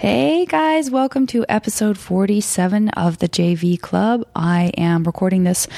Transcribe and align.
Hey 0.00 0.46
guys, 0.46 0.90
welcome 0.90 1.26
to 1.26 1.44
episode 1.46 1.98
47 1.98 2.88
of 2.88 3.18
the 3.18 3.28
JV 3.28 3.78
Club. 3.78 4.26
I 4.34 4.72
am 4.78 5.04
recording 5.04 5.44
this 5.44 5.68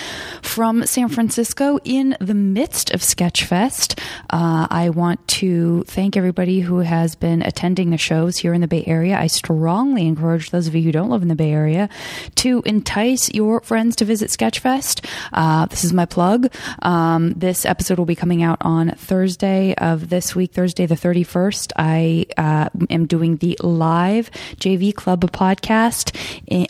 from 0.43 0.87
San 0.87 1.09
Francisco 1.09 1.81
in 1.83 2.17
the 2.21 2.33
midst 2.33 2.93
of 2.93 3.01
Sketchfest. 3.01 3.99
Uh, 4.31 4.69
I 4.71 4.91
want 4.91 5.27
to 5.27 5.83
thank 5.89 6.17
everybody 6.17 6.61
who 6.61 6.79
has 6.79 7.17
been 7.17 7.43
attending 7.43 7.91
the 7.91 7.99
shows 7.99 8.37
here 8.37 8.55
in 8.55 8.61
the 8.61 8.69
Bay 8.69 8.85
Area. 8.87 9.19
I 9.19 9.27
strongly 9.27 10.07
encourage 10.07 10.51
those 10.51 10.69
of 10.69 10.77
you 10.77 10.83
who 10.83 10.93
don't 10.93 11.11
live 11.11 11.23
in 11.23 11.29
the 11.29 11.35
Bay 11.35 11.51
Area 11.51 11.89
to 12.37 12.63
entice 12.65 13.29
your 13.35 13.61
friends 13.63 13.97
to 13.97 14.05
visit 14.05 14.31
Sketchfest. 14.31 15.05
Uh, 15.33 15.67
this 15.67 15.83
is 15.83 15.93
my 15.93 16.07
plug. 16.07 16.47
Um, 16.83 17.33
this 17.33 17.67
episode 17.67 17.99
will 17.99 18.07
be 18.07 18.15
coming 18.15 18.45
out 18.45 18.59
on 18.61 18.91
Thursday 18.91 19.75
of 19.79 20.11
this 20.11 20.37
week, 20.37 20.53
Thursday 20.53 20.87
the 20.87 20.95
31st. 20.95 21.73
I 21.75 22.27
uh, 22.37 22.69
am 22.89 23.07
doing 23.07 23.39
the 23.39 23.59
live 23.61 24.12
JV 24.21 24.95
Club 24.95 25.23
podcast 25.33 26.17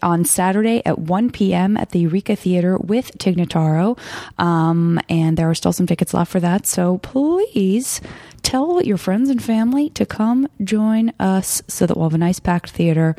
on 0.02 0.24
Saturday 0.24 0.82
at 0.84 0.98
1 0.98 1.30
p.m. 1.30 1.76
at 1.76 1.90
the 1.90 2.00
Eureka 2.00 2.36
Theater 2.36 2.78
with 2.78 3.16
Tig 3.18 3.36
Notaro. 3.36 3.98
Um, 4.38 5.00
and 5.08 5.36
there 5.36 5.48
are 5.48 5.54
still 5.54 5.72
some 5.72 5.86
tickets 5.86 6.14
left 6.14 6.30
for 6.30 6.40
that. 6.40 6.66
So 6.66 6.98
please 6.98 8.00
tell 8.42 8.82
your 8.82 8.96
friends 8.96 9.30
and 9.30 9.42
family 9.42 9.90
to 9.90 10.04
come 10.04 10.48
join 10.62 11.12
us 11.18 11.62
so 11.68 11.86
that 11.86 11.96
we'll 11.96 12.06
have 12.06 12.14
a 12.14 12.18
nice 12.18 12.40
packed 12.40 12.70
theater 12.70 13.16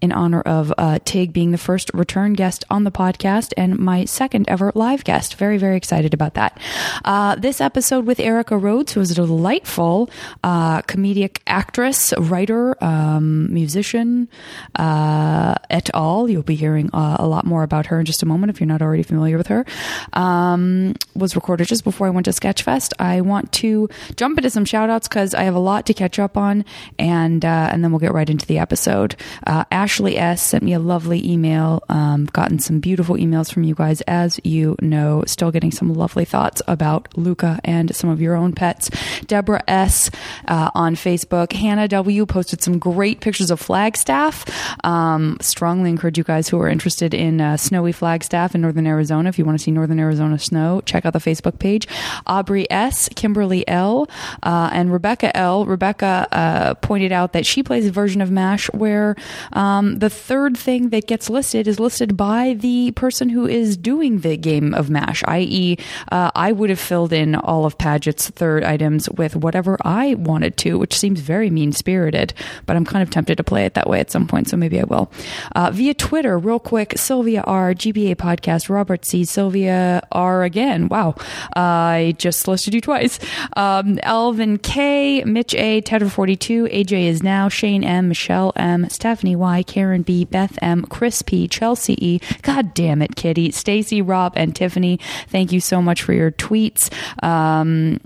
in 0.00 0.12
honor 0.12 0.40
of 0.42 0.72
uh, 0.78 0.98
Tig 1.04 1.32
being 1.32 1.50
the 1.50 1.58
first 1.58 1.90
return 1.94 2.32
guest 2.32 2.64
on 2.70 2.84
the 2.84 2.90
podcast 2.90 3.52
and 3.56 3.78
my 3.78 4.04
second 4.04 4.48
ever 4.48 4.72
live 4.74 5.04
guest. 5.04 5.34
Very, 5.36 5.58
very 5.58 5.76
excited 5.76 6.14
about 6.14 6.34
that. 6.34 6.58
Uh, 7.04 7.34
this 7.36 7.60
episode 7.60 8.06
with 8.06 8.20
Erica 8.20 8.56
Rhodes, 8.56 8.92
who 8.92 9.00
is 9.00 9.10
a 9.10 9.14
delightful 9.14 10.10
uh, 10.42 10.82
comedic 10.82 11.38
actress, 11.46 12.14
writer, 12.18 12.82
um, 12.82 13.52
musician, 13.52 14.28
uh, 14.76 15.54
et 15.70 15.90
al. 15.94 16.28
You'll 16.28 16.42
be 16.42 16.54
hearing 16.54 16.90
uh, 16.92 17.16
a 17.18 17.26
lot 17.26 17.44
more 17.44 17.62
about 17.62 17.86
her 17.86 18.00
in 18.00 18.06
just 18.06 18.22
a 18.22 18.26
moment 18.26 18.50
if 18.50 18.60
you're 18.60 18.66
not 18.66 18.82
already 18.82 19.02
familiar 19.02 19.36
with 19.36 19.48
her. 19.48 19.64
Um, 20.12 20.94
was 21.14 21.36
recorded 21.36 21.68
just 21.68 21.84
before 21.84 22.06
I 22.06 22.10
went 22.10 22.24
to 22.26 22.30
Sketchfest. 22.30 22.92
I 22.98 23.20
want 23.20 23.52
to 23.52 23.88
jump 24.16 24.38
into 24.38 24.50
some 24.54 24.64
shout 24.64 24.88
outs 24.90 25.08
because 25.08 25.34
I 25.34 25.42
have 25.42 25.54
a 25.54 25.60
lot 25.60 25.86
to 25.86 25.94
catch 25.94 26.18
up 26.18 26.36
on, 26.36 26.64
and 26.98 27.44
uh, 27.44 27.68
and 27.70 27.84
then 27.84 27.92
we'll 27.92 27.98
get 27.98 28.12
right 28.12 28.28
into 28.28 28.46
the 28.46 28.58
episode. 28.58 29.16
Uh, 29.46 29.64
Ashley 29.70 30.16
S 30.16 30.42
sent 30.42 30.62
me 30.62 30.72
a 30.72 30.78
lovely 30.78 31.30
email. 31.30 31.82
Um, 31.88 32.26
gotten 32.26 32.58
some 32.58 32.80
beautiful 32.80 33.16
emails 33.16 33.52
from 33.52 33.64
you 33.64 33.74
guys, 33.74 34.00
as 34.02 34.40
you 34.44 34.76
know. 34.80 35.24
Still 35.26 35.50
getting 35.50 35.70
some 35.70 35.92
lovely 35.92 36.24
thoughts 36.24 36.62
about 36.66 37.16
Luca 37.18 37.60
and 37.64 37.94
some 37.94 38.10
of 38.10 38.20
your 38.20 38.34
own 38.34 38.52
pets. 38.52 38.90
Deborah 39.26 39.62
S 39.68 40.10
uh, 40.46 40.70
on 40.74 40.94
Facebook. 40.94 41.52
Hannah 41.52 41.88
W 41.88 42.26
posted 42.26 42.62
some 42.62 42.78
great 42.78 43.20
pictures 43.20 43.50
of 43.50 43.60
Flagstaff. 43.60 44.44
Um, 44.84 45.36
strongly 45.40 45.90
encourage 45.90 46.18
you 46.18 46.24
guys 46.24 46.48
who 46.48 46.60
are 46.60 46.68
interested 46.68 47.14
in 47.14 47.40
uh, 47.40 47.56
snowy 47.56 47.92
Flagstaff 47.92 48.54
in 48.54 48.60
northern 48.60 48.86
Arizona. 48.86 49.28
If 49.28 49.38
you 49.38 49.44
want 49.44 49.58
to 49.58 49.62
see 49.62 49.70
northern 49.70 49.98
Arizona 49.98 50.38
snow, 50.38 50.80
check 50.84 51.04
out 51.04 51.12
the 51.12 51.18
Facebook 51.18 51.58
page. 51.58 51.88
Aubrey 52.26 52.70
S, 52.70 53.08
Kimberly 53.14 53.66
L, 53.68 54.08
uh, 54.44 54.70
and 54.72 54.92
Rebecca 54.92 55.36
L. 55.36 55.64
Rebecca 55.64 56.28
uh, 56.30 56.74
pointed 56.74 57.10
out 57.10 57.32
that 57.32 57.46
she 57.46 57.62
plays 57.62 57.86
a 57.86 57.90
version 57.90 58.20
of 58.20 58.30
MASH 58.30 58.70
where 58.72 59.16
um, 59.52 59.98
the 59.98 60.10
third 60.10 60.56
thing 60.56 60.90
that 60.90 61.06
gets 61.06 61.28
listed 61.28 61.66
is 61.66 61.80
listed 61.80 62.16
by 62.16 62.54
the 62.54 62.92
person 62.92 63.28
who 63.30 63.46
is 63.46 63.76
doing 63.76 64.20
the 64.20 64.36
game 64.36 64.74
of 64.74 64.90
MASH, 64.90 65.24
i.e., 65.26 65.76
uh, 66.12 66.30
I 66.34 66.52
would 66.52 66.70
have 66.70 66.78
filled 66.78 67.12
in 67.12 67.34
all 67.34 67.64
of 67.64 67.78
Paget's 67.78 68.28
third 68.30 68.62
items 68.64 69.08
with 69.10 69.34
whatever 69.34 69.78
I 69.82 70.14
wanted 70.14 70.56
to, 70.58 70.78
which 70.78 70.94
seems 70.94 71.20
very 71.20 71.50
mean 71.50 71.72
spirited, 71.72 72.34
but 72.66 72.76
I'm 72.76 72.84
kind 72.84 73.02
of 73.02 73.10
tempted 73.10 73.36
to 73.36 73.44
play 73.44 73.64
it 73.64 73.74
that 73.74 73.88
way 73.88 74.00
at 74.00 74.10
some 74.10 74.26
point, 74.26 74.48
so 74.48 74.56
maybe 74.56 74.80
I 74.80 74.84
will. 74.84 75.10
Uh, 75.56 75.70
via 75.72 75.94
Twitter, 75.94 76.38
real 76.38 76.58
quick, 76.58 76.94
Sylvia 76.96 77.42
R, 77.42 77.72
GBA 77.72 78.16
Podcast, 78.16 78.68
Robert 78.68 79.04
C, 79.04 79.24
Sylvia 79.24 80.06
R 80.12 80.42
again. 80.42 80.88
Wow, 80.88 81.14
I 81.56 82.14
just 82.18 82.46
listed 82.46 82.74
you 82.74 82.80
twice. 82.80 83.18
Um, 83.56 83.98
Alvin 84.34 84.58
K, 84.58 85.22
Mitch 85.22 85.54
A, 85.54 85.80
Tedder42, 85.82 86.68
AJ 86.74 87.04
is 87.06 87.22
now, 87.22 87.48
Shane 87.48 87.84
M, 87.84 88.08
Michelle 88.08 88.52
M, 88.56 88.90
Stephanie 88.90 89.36
Y, 89.36 89.62
Karen 89.62 90.02
B, 90.02 90.24
Beth 90.24 90.58
M, 90.60 90.84
Chris 90.86 91.22
P, 91.22 91.46
Chelsea 91.46 91.94
E, 92.04 92.20
God 92.42 92.74
damn 92.74 93.00
it, 93.00 93.14
Kitty, 93.14 93.52
Stacy, 93.52 94.02
Rob, 94.02 94.32
and 94.34 94.56
Tiffany. 94.56 94.98
Thank 95.28 95.52
you 95.52 95.60
so 95.60 95.80
much 95.80 96.02
for 96.02 96.12
your 96.12 96.32
tweets. 96.32 96.92
Um, 97.22 98.00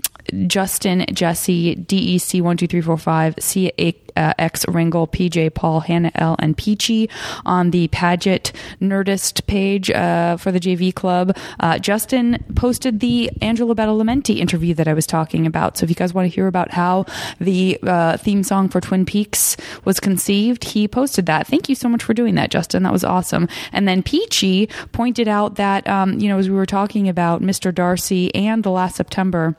Justin, 0.47 1.05
Jesse, 1.11 1.75
DEC12345, 1.75 3.41
C 3.41 3.71
uh, 4.15 4.49
Ringle, 4.67 5.07
PJ 5.07 5.53
Paul, 5.53 5.81
Hannah 5.81 6.11
L, 6.15 6.35
and 6.39 6.55
Peachy 6.57 7.09
on 7.45 7.71
the 7.71 7.87
Paget 7.89 8.51
Nerdist 8.81 9.45
page 9.47 9.89
uh, 9.91 10.37
for 10.37 10.51
the 10.51 10.59
JV 10.59 10.93
Club. 10.93 11.35
Uh, 11.59 11.79
Justin 11.79 12.43
posted 12.55 12.99
the 12.99 13.31
Angelo 13.41 13.73
Badalamenti 13.73 14.37
interview 14.37 14.73
that 14.75 14.87
I 14.87 14.93
was 14.93 15.07
talking 15.07 15.45
about. 15.45 15.77
So 15.77 15.85
if 15.85 15.89
you 15.89 15.95
guys 15.95 16.13
want 16.13 16.29
to 16.29 16.35
hear 16.35 16.47
about 16.47 16.71
how 16.71 17.05
the 17.39 17.79
uh, 17.83 18.17
theme 18.17 18.43
song 18.43 18.69
for 18.69 18.81
Twin 18.81 19.05
Peaks 19.05 19.55
was 19.85 19.99
conceived, 19.99 20.63
he 20.63 20.87
posted 20.87 21.25
that. 21.27 21.47
Thank 21.47 21.69
you 21.69 21.75
so 21.75 21.89
much 21.89 22.03
for 22.03 22.13
doing 22.13 22.35
that, 22.35 22.51
Justin. 22.51 22.83
That 22.83 22.93
was 22.93 23.03
awesome. 23.03 23.47
And 23.71 23.87
then 23.87 24.03
Peachy 24.03 24.67
pointed 24.91 25.27
out 25.27 25.55
that, 25.55 25.87
um, 25.87 26.19
you 26.19 26.27
know, 26.27 26.37
as 26.37 26.49
we 26.49 26.55
were 26.55 26.65
talking 26.65 27.07
about 27.07 27.41
Mr. 27.41 27.73
Darcy 27.73 28.33
and 28.35 28.63
The 28.63 28.71
Last 28.71 28.95
September, 28.95 29.55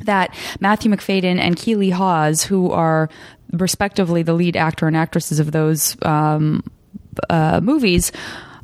that 0.00 0.34
Matthew 0.60 0.90
Macfadyen 0.90 1.38
and 1.38 1.56
Keeley 1.56 1.90
Hawes, 1.90 2.42
who 2.42 2.70
are 2.70 3.08
respectively 3.52 4.22
the 4.22 4.34
lead 4.34 4.56
actor 4.56 4.86
and 4.86 4.96
actresses 4.96 5.38
of 5.38 5.52
those 5.52 5.96
um, 6.02 6.62
uh, 7.30 7.60
movies, 7.62 8.12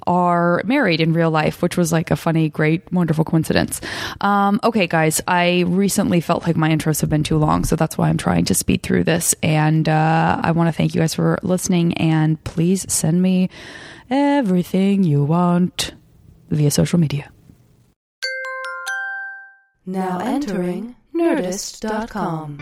are 0.07 0.63
married 0.65 1.01
in 1.01 1.13
real 1.13 1.31
life, 1.31 1.63
which 1.63 1.77
was 1.77 1.93
like 1.93 2.11
a 2.11 2.17
funny, 2.17 2.49
great, 2.49 2.91
wonderful 2.93 3.25
coincidence. 3.25 3.81
Um, 4.21 4.59
okay, 4.65 4.87
guys, 4.87 5.21
I 5.29 5.61
recently 5.69 6.21
felt 6.21 6.47
like 6.47 6.57
my 6.57 6.71
intros 6.71 7.01
have 7.01 7.11
been 7.11 7.23
too 7.23 7.37
long, 7.37 7.65
so 7.65 7.77
that's 7.77 7.97
why 7.97 8.09
I'm 8.09 8.17
trying 8.17 8.45
to 8.47 8.55
speed 8.55 8.83
through 8.83 9.05
this. 9.05 9.35
And 9.43 9.89
uh, 9.89 10.41
I 10.43 10.51
want 10.53 10.69
to 10.69 10.73
thank 10.73 10.95
you 10.95 11.01
guys 11.01 11.15
for 11.15 11.39
listening, 11.43 11.95
and 11.95 12.43
please 12.45 12.93
send 12.93 13.23
me 13.23 13.51
everything 14.09 15.05
you 15.05 15.23
want 15.23 15.95
via 16.51 16.71
social 16.71 16.99
media. 16.99 17.31
Now 19.87 20.19
entering 20.19 20.97
Nerdist.com. 21.13 22.57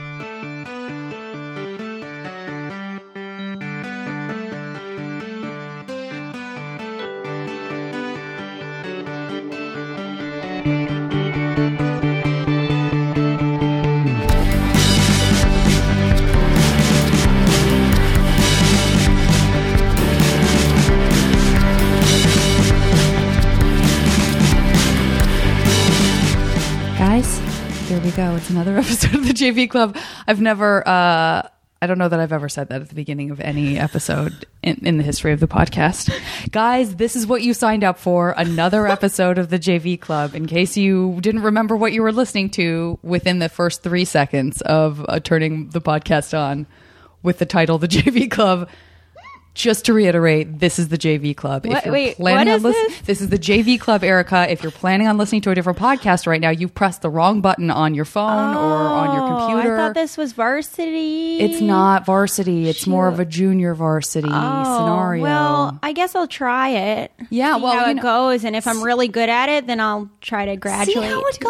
here 27.98 28.04
we 28.04 28.16
go. 28.16 28.36
It's 28.36 28.48
another 28.48 28.78
episode 28.78 29.16
of 29.16 29.26
the 29.26 29.32
JV 29.32 29.68
Club. 29.68 29.96
I've 30.28 30.40
never, 30.40 30.86
uh, 30.86 31.48
I 31.82 31.86
don't 31.88 31.98
know 31.98 32.08
that 32.08 32.20
I've 32.20 32.32
ever 32.32 32.48
said 32.48 32.68
that 32.68 32.80
at 32.80 32.88
the 32.88 32.94
beginning 32.94 33.32
of 33.32 33.40
any 33.40 33.76
episode 33.76 34.46
in, 34.62 34.86
in 34.86 34.98
the 34.98 35.02
history 35.02 35.32
of 35.32 35.40
the 35.40 35.48
podcast. 35.48 36.08
Guys, 36.52 36.94
this 36.94 37.16
is 37.16 37.26
what 37.26 37.42
you 37.42 37.54
signed 37.54 37.82
up 37.82 37.98
for 37.98 38.34
another 38.36 38.86
episode 38.88 39.36
of 39.36 39.50
the 39.50 39.58
JV 39.58 40.00
Club. 40.00 40.36
In 40.36 40.46
case 40.46 40.76
you 40.76 41.18
didn't 41.20 41.42
remember 41.42 41.76
what 41.76 41.92
you 41.92 42.02
were 42.02 42.12
listening 42.12 42.50
to 42.50 43.00
within 43.02 43.40
the 43.40 43.48
first 43.48 43.82
three 43.82 44.04
seconds 44.04 44.60
of 44.62 45.04
uh, 45.08 45.18
turning 45.18 45.70
the 45.70 45.80
podcast 45.80 46.38
on 46.38 46.68
with 47.24 47.38
the 47.38 47.46
title 47.46 47.78
The 47.78 47.88
JV 47.88 48.30
Club. 48.30 48.68
Just 49.58 49.86
to 49.86 49.92
reiterate, 49.92 50.60
this 50.60 50.78
is 50.78 50.86
the 50.86 50.96
JV 50.96 51.34
Club. 51.36 51.66
What- 51.66 51.78
if 51.78 51.84
you're 51.86 51.92
wait, 51.92 52.16
planning 52.16 52.46
what 52.46 52.48
on 52.52 52.56
is 52.58 52.62
listen- 52.62 52.84
this? 52.90 53.00
this 53.00 53.20
is 53.20 53.28
the 53.28 53.38
JV 53.38 53.76
Club, 53.76 54.04
Erica. 54.04 54.46
If 54.48 54.62
you're 54.62 54.70
planning 54.70 55.08
on 55.08 55.18
listening 55.18 55.40
to 55.42 55.50
a 55.50 55.54
different 55.56 55.80
podcast 55.80 56.28
right 56.28 56.40
now, 56.40 56.50
you've 56.50 56.74
pressed 56.76 57.02
the 57.02 57.10
wrong 57.10 57.40
button 57.40 57.68
on 57.68 57.92
your 57.92 58.04
phone 58.04 58.54
or 58.54 58.60
on 58.60 59.16
your 59.16 59.24
Oh, 59.24 59.46
computer. 59.48 59.74
I 59.76 59.78
thought 59.80 59.94
this 59.94 60.16
was 60.16 60.32
varsity. 60.32 61.40
It's 61.40 61.60
not 61.60 62.06
varsity. 62.06 62.68
It's 62.68 62.86
more 62.86 63.08
of 63.08 63.18
a 63.18 63.24
junior 63.24 63.74
varsity 63.74 64.28
Oh, 64.30 64.78
scenario. 64.78 65.24
Well, 65.24 65.78
I 65.82 65.92
guess 65.92 66.14
I'll 66.14 66.28
try 66.28 66.68
it. 66.68 67.10
Yeah, 67.28 67.56
See 67.56 67.62
well, 67.62 67.72
how 67.72 67.84
you 67.86 67.90
it 67.90 67.94
know- 67.94 68.02
goes, 68.02 68.44
and 68.44 68.54
if 68.54 68.68
I'm 68.68 68.80
really 68.80 69.08
good 69.08 69.28
at 69.28 69.48
it, 69.48 69.66
then 69.66 69.80
I'll 69.80 70.08
try 70.20 70.44
to 70.46 70.56
graduate. 70.56 70.96
see 70.98 71.02
how 71.02 71.20
it 71.20 71.34
to 71.34 71.40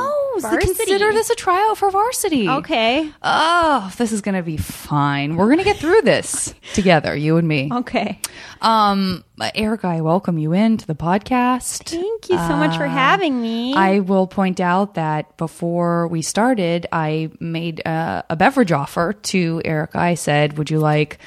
goes. 0.43 0.51
Varsity. 0.51 0.75
Consider 0.75 1.13
this 1.13 1.31
a 1.31 1.35
tryout 1.35 1.79
for 1.79 1.91
varsity. 1.91 2.49
okay. 2.49 3.11
Oh, 3.23 3.93
this 3.99 4.13
is 4.13 4.21
going 4.21 4.35
to 4.35 4.43
be 4.43 4.57
fine. 4.57 5.37
We're 5.37 5.47
going 5.47 5.59
to 5.59 5.65
get 5.65 5.77
through 5.77 6.03
this 6.03 6.55
together, 6.75 7.15
you 7.15 7.37
and 7.37 7.47
me. 7.47 7.71
Okay. 7.73 8.21
Um, 8.61 9.25
Erica, 9.55 9.87
I 9.89 10.01
welcome 10.01 10.39
you 10.39 10.53
into 10.53 10.87
the 10.87 10.95
podcast. 10.95 11.91
Thank 11.91 12.29
you 12.29 12.37
so 12.37 12.57
much 12.57 12.77
for 12.77 12.87
having 12.87 13.41
me. 13.41 13.75
Uh, 13.75 13.79
I 13.79 14.01
will 14.01 14.27
point 14.27 14.61
out 14.61 14.95
that 14.95 15.37
before 15.37 16.09
we 16.09 16.23
started, 16.23 16.87
I 16.93 17.31
made 17.41 17.87
uh, 17.87 18.23
a 18.29 18.37
beverage 18.37 18.73
offer 18.73 19.13
to 19.13 19.63
Eric. 19.65 19.95
I 19.95 20.15
said, 20.15 20.59
"Would 20.59 20.71
you 20.71 20.79
like 20.81 21.19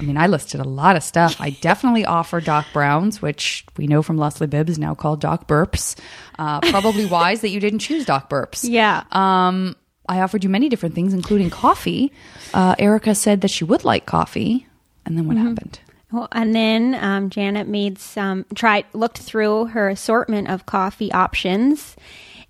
I 0.00 0.02
mean, 0.02 0.16
I 0.16 0.28
listed 0.28 0.60
a 0.60 0.64
lot 0.64 0.96
of 0.96 1.02
stuff. 1.02 1.38
I 1.40 1.50
definitely 1.50 2.06
offer 2.06 2.40
Doc 2.40 2.66
Browns, 2.72 3.20
which 3.20 3.66
we 3.76 3.86
know 3.86 4.02
from 4.02 4.16
Leslie 4.16 4.46
Bibbs, 4.46 4.78
now 4.78 4.94
called 4.94 5.20
Doc 5.20 5.46
Burps. 5.46 5.94
Uh, 6.38 6.60
probably 6.60 7.04
wise 7.10 7.42
that 7.42 7.50
you 7.50 7.60
didn't 7.60 7.80
choose 7.80 8.06
Doc 8.06 8.30
Burps. 8.30 8.64
Yeah. 8.66 9.04
Um, 9.12 9.76
I 10.08 10.22
offered 10.22 10.42
you 10.42 10.48
many 10.48 10.70
different 10.70 10.94
things, 10.94 11.12
including 11.12 11.50
coffee. 11.50 12.12
Uh, 12.54 12.74
Erica 12.78 13.14
said 13.14 13.42
that 13.42 13.50
she 13.50 13.64
would 13.64 13.84
like 13.84 14.06
coffee. 14.06 14.66
And 15.04 15.18
then 15.18 15.28
what 15.28 15.36
happened? 15.36 15.80
Well, 16.10 16.28
and 16.32 16.54
then 16.54 16.94
um, 16.94 17.30
Janet 17.30 17.68
made 17.68 17.98
some 17.98 18.46
tried 18.54 18.86
looked 18.94 19.18
through 19.18 19.66
her 19.66 19.88
assortment 19.88 20.48
of 20.48 20.66
coffee 20.66 21.12
options, 21.12 21.94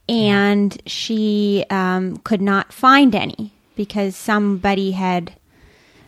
and 0.08 0.80
she 0.86 1.64
um, 1.68 2.16
could 2.18 2.40
not 2.40 2.72
find 2.72 3.14
any 3.14 3.52
because 3.76 4.16
somebody 4.16 4.92
had 4.92 5.34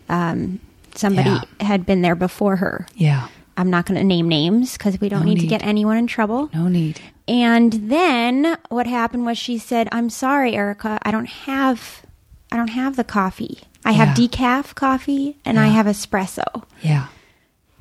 um, 0.08 0.60
somebody 0.94 1.30
Yeah. 1.30 1.42
had 1.60 1.86
been 1.86 2.02
there 2.02 2.14
before 2.14 2.56
her. 2.56 2.86
Yeah. 2.94 3.28
I'm 3.56 3.68
not 3.70 3.84
going 3.86 3.98
to 4.00 4.04
name 4.04 4.28
names 4.28 4.72
because 4.78 5.00
we 5.00 5.08
don't 5.08 5.20
No 5.26 5.32
need, 5.32 5.40
to 5.40 5.46
get 5.46 5.62
anyone 5.62 5.96
in 5.98 6.06
trouble. 6.06 6.48
No 6.54 6.68
need. 6.68 7.00
And 7.28 7.72
then 7.72 8.56
what 8.70 8.86
happened 8.86 9.26
was 9.26 9.36
she 9.38 9.58
said, 9.58 9.88
"I'm 9.92 10.08
sorry, 10.10 10.54
Erica. 10.54 10.98
I 11.02 11.10
don't 11.10 11.28
have 11.28 12.02
I 12.50 12.56
don't 12.56 12.68
have 12.68 12.96
the 12.96 13.04
coffee. 13.04 13.60
I 13.84 13.92
have 13.92 14.18
Yeah. 14.18 14.26
decaf 14.28 14.74
coffee 14.74 15.36
and 15.44 15.58
I 15.58 15.66
have 15.68 15.86
espresso." 15.86 16.64
Yeah. 16.82 17.06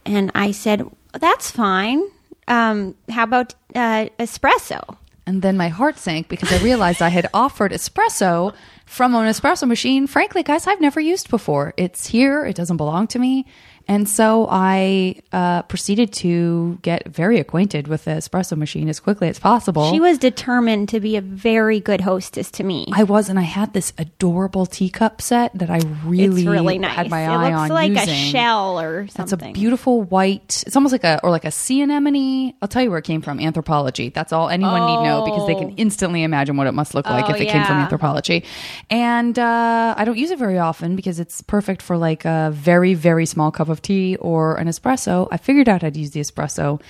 And 0.06 0.32
I 0.36 0.52
said, 0.52 0.86
"That's 1.20 1.50
fine. 1.52 2.04
Um, 2.48 2.96
how 3.10 3.24
about 3.24 3.56
uh, 3.74 4.08
espresso?" 4.20 4.98
And 5.26 5.42
then 5.42 5.56
my 5.56 5.70
heart 5.70 5.98
sank 6.00 6.28
because 6.28 6.52
I 6.52 6.58
realized 6.64 7.02
I 7.02 7.10
had 7.10 7.28
offered 7.34 7.72
espresso 7.72 8.54
from 8.92 9.16
an 9.16 9.26
espresso 9.26 9.66
machine. 9.66 10.06
Frankly, 10.06 10.44
guys, 10.44 10.68
I've 10.68 10.82
never 10.82 11.00
used 11.00 11.30
before. 11.30 11.74
It's 11.78 12.08
here, 12.08 12.46
it 12.46 12.58
doesn't 12.58 12.76
belong 12.76 13.08
to 13.08 13.20
me. 13.20 13.46
And 13.88 14.08
so 14.08 14.48
I 14.50 15.16
uh, 15.32 15.64
proceeded 15.64 16.14
to 16.14 16.80
get 16.82 17.08
very 17.08 17.40
acquainted 17.40 17.88
with 17.88 18.06
the 18.06 18.12
espresso 18.12 18.58
machine 18.58 18.88
as 18.90 19.00
quickly 19.00 19.28
as 19.28 19.40
possible. 19.40 19.92
She 19.92 20.00
was 20.00 20.18
determined 20.18 20.90
to 20.90 21.00
be 21.00 21.18
a 21.18 21.22
very 21.22 21.80
good 21.80 22.02
hostess 22.02 22.50
to 22.52 22.64
me. 22.64 22.88
I 22.94 23.04
was, 23.04 23.30
and 23.30 23.38
I 23.40 23.44
had 23.44 23.74
this 23.74 23.94
adorable 23.98 24.66
teacup 24.66 25.22
set 25.22 25.52
that 25.58 25.70
I 25.70 25.80
really, 26.06 26.42
it's 26.42 26.50
really 26.50 26.78
nice. 26.78 26.96
had 26.96 27.10
my 27.10 27.22
it 27.24 27.28
eye 27.28 27.50
looks 27.50 27.60
on 27.62 27.70
like 27.70 27.92
using. 27.92 28.10
a 28.10 28.16
shell 28.32 28.80
or 28.80 29.08
something. 29.08 29.50
It's 29.50 29.58
a 29.58 29.60
beautiful 29.60 30.02
white. 30.04 30.64
It's 30.66 30.76
almost 30.76 30.92
like 30.92 31.04
a 31.04 31.20
or 31.24 31.30
like 31.30 31.46
a 31.46 31.52
sea 31.52 31.82
anemone. 31.82 32.54
I'll 32.62 32.68
tell 32.68 32.82
you 32.84 32.90
where 32.90 33.00
it 33.00 33.06
came 33.06 33.22
from. 33.22 33.40
Anthropologie. 33.40 34.14
That's 34.14 34.32
all 34.32 34.50
anyone 34.50 34.86
need 34.86 35.04
know 35.08 35.26
because 35.26 35.48
they 35.48 35.56
can 35.56 35.72
Oh. 35.72 35.76
instantly 35.78 36.24
imagine 36.24 36.58
what 36.58 36.68
it 36.68 36.74
must 36.74 36.94
look 36.94 37.06
like 37.06 37.26
Oh, 37.30 37.34
if 37.34 37.42
it 37.42 37.48
came 37.50 37.64
from 37.66 37.78
Anthropologie. 37.88 38.44
And 38.90 39.38
uh, 39.38 39.96
I 39.98 40.06
don't 40.06 40.18
use 40.18 40.32
it 40.32 40.40
very 40.40 40.58
often 40.60 40.96
because 40.96 41.20
it's 41.20 41.42
perfect 41.42 41.82
for 41.82 41.98
like 41.98 42.26
a 42.26 42.52
very 42.54 42.94
very 42.94 43.26
small 43.26 43.52
cup 43.52 43.70
of 43.72 43.82
tea 43.82 44.16
or 44.18 44.56
an 44.56 44.68
espresso. 44.68 45.28
I 45.32 45.38
figured 45.38 45.70
out 45.70 45.82
how 45.82 45.90
to 45.90 46.00
use 46.00 46.12
the 46.12 46.20
espresso. 46.20 46.82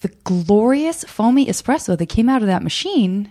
The 0.00 0.08
glorious 0.24 1.04
foamy 1.04 1.46
espresso 1.46 1.96
that 1.96 2.06
came 2.06 2.28
out 2.28 2.42
of 2.42 2.48
that 2.48 2.62
machine. 2.62 3.30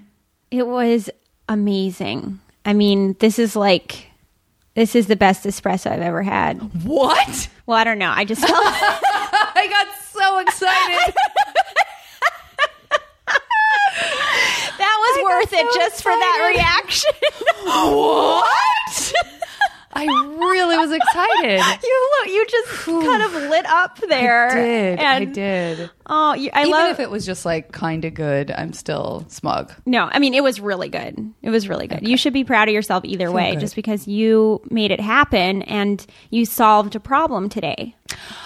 It 0.50 0.68
was 0.68 1.10
amazing. 1.48 2.40
I 2.66 2.74
mean, 2.74 3.16
this 3.20 3.40
is 3.40 3.56
like 3.56 4.08
this 4.74 4.96
is 4.96 5.08
the 5.08 5.16
best 5.18 5.46
espresso 5.46 5.92
I've 5.92 6.02
ever 6.02 6.24
had. 6.24 6.60
What? 6.86 7.50
Well, 7.66 7.78
I 7.78 7.84
don't 7.84 8.00
know. 8.00 8.12
I 8.12 8.24
just 8.24 8.42
felt 8.42 8.52
I 8.64 9.68
got 9.70 9.88
so 10.12 10.40
excited. 10.40 11.14
that 14.78 14.98
was 15.00 15.24
worth 15.24 15.54
it 15.54 15.72
so 15.72 15.80
just 15.80 16.04
for 16.04 16.12
that 16.12 16.54
reaction. 16.56 17.14
what? 17.64 18.61
I 20.92 20.98
really 20.98 21.40
was 21.44 21.62
excited. 21.62 21.84
you 21.84 22.10
look, 22.20 22.28
you 22.34 22.46
just 22.48 22.86
kind 22.86 23.24
of 23.24 23.34
lit 23.50 23.66
up 23.66 24.00
there. 24.08 24.50
I 24.50 24.56
did. 24.56 25.00
I 25.00 25.26
did. 25.26 25.90
Oh, 26.08 26.34
you, 26.34 26.50
I 26.54 26.62
Even 26.62 26.72
love 26.72 26.92
if 26.92 27.00
it 27.00 27.10
was 27.10 27.26
just 27.26 27.46
like 27.46 27.72
kind 27.72 28.04
of 28.06 28.14
good, 28.14 28.52
I'm 28.52 28.74
still 28.74 29.26
smug. 29.28 29.72
No, 29.86 30.10
I 30.12 30.20
mean 30.20 30.34
it 30.34 30.44
was 30.44 30.60
really 30.60 30.90
good. 30.90 31.34
It 31.42 31.50
was 31.50 31.70
really 31.70 31.88
good. 31.88 32.08
You 32.08 32.18
should 32.18 32.34
be 32.34 32.44
proud 32.44 32.68
of 32.68 32.74
yourself 32.74 33.06
either 33.06 33.32
way, 33.32 33.52
good. 33.52 33.60
just 33.62 33.76
because 33.76 34.08
you 34.08 34.62
made 34.70 34.92
it 34.92 35.00
happen 35.00 35.62
and 35.64 36.06
you 36.30 36.46
solved 36.46 36.96
a 36.96 37.00
problem 37.00 37.50
today. 37.50 37.96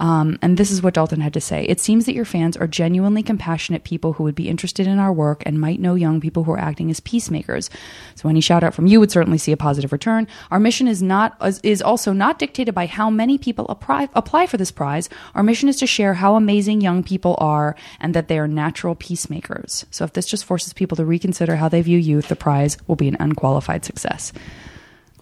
Um, 0.00 0.38
and 0.40 0.56
this 0.56 0.70
is 0.70 0.82
what 0.82 0.94
Dalton 0.94 1.20
had 1.20 1.34
to 1.34 1.40
say. 1.40 1.64
It 1.64 1.80
seems 1.80 2.06
that 2.06 2.14
your 2.14 2.24
fans 2.24 2.56
are 2.56 2.66
genuinely 2.66 3.22
compassionate 3.22 3.84
people 3.84 4.14
who 4.14 4.24
would 4.24 4.34
be 4.34 4.48
interested 4.48 4.86
in 4.86 4.98
our 4.98 5.12
work 5.12 5.42
and 5.44 5.60
might 5.60 5.78
know 5.78 5.94
young 5.94 6.20
people 6.20 6.44
who 6.44 6.52
are 6.52 6.58
acting 6.58 6.90
as 6.90 7.00
peacemakers. 7.00 7.68
So 8.14 8.28
any 8.28 8.40
shout 8.40 8.64
out 8.64 8.74
from 8.74 8.86
you 8.86 8.98
would 8.98 9.10
certainly 9.10 9.38
see 9.38 9.52
a 9.52 9.56
positive 9.56 9.92
return. 9.92 10.26
Our 10.50 10.58
mission 10.58 10.88
is 10.88 11.02
not 11.02 11.36
is 11.62 11.82
also 11.82 12.12
not 12.12 12.38
dictated 12.38 12.74
by 12.74 12.86
how 12.86 13.10
many 13.10 13.36
people 13.36 13.66
apply, 13.68 14.08
apply 14.14 14.46
for 14.46 14.56
this 14.56 14.70
prize. 14.70 15.08
Our 15.34 15.42
mission 15.42 15.68
is 15.68 15.76
to 15.76 15.86
share 15.86 16.14
how 16.14 16.34
amazing 16.34 16.80
young 16.80 17.02
people 17.02 17.36
are 17.38 17.76
and 18.00 18.14
that 18.14 18.28
they 18.28 18.38
are 18.38 18.48
natural 18.48 18.94
peacemakers. 18.94 19.84
So 19.90 20.04
if 20.04 20.14
this 20.14 20.26
just 20.26 20.44
forces 20.44 20.72
people 20.72 20.96
to 20.96 21.04
reconsider 21.04 21.56
how 21.56 21.68
they 21.68 21.82
view 21.82 21.98
youth, 21.98 22.28
the 22.28 22.36
prize 22.36 22.78
will 22.86 22.96
be 22.96 23.08
an 23.08 23.16
unqualified 23.20 23.84
success. 23.84 24.32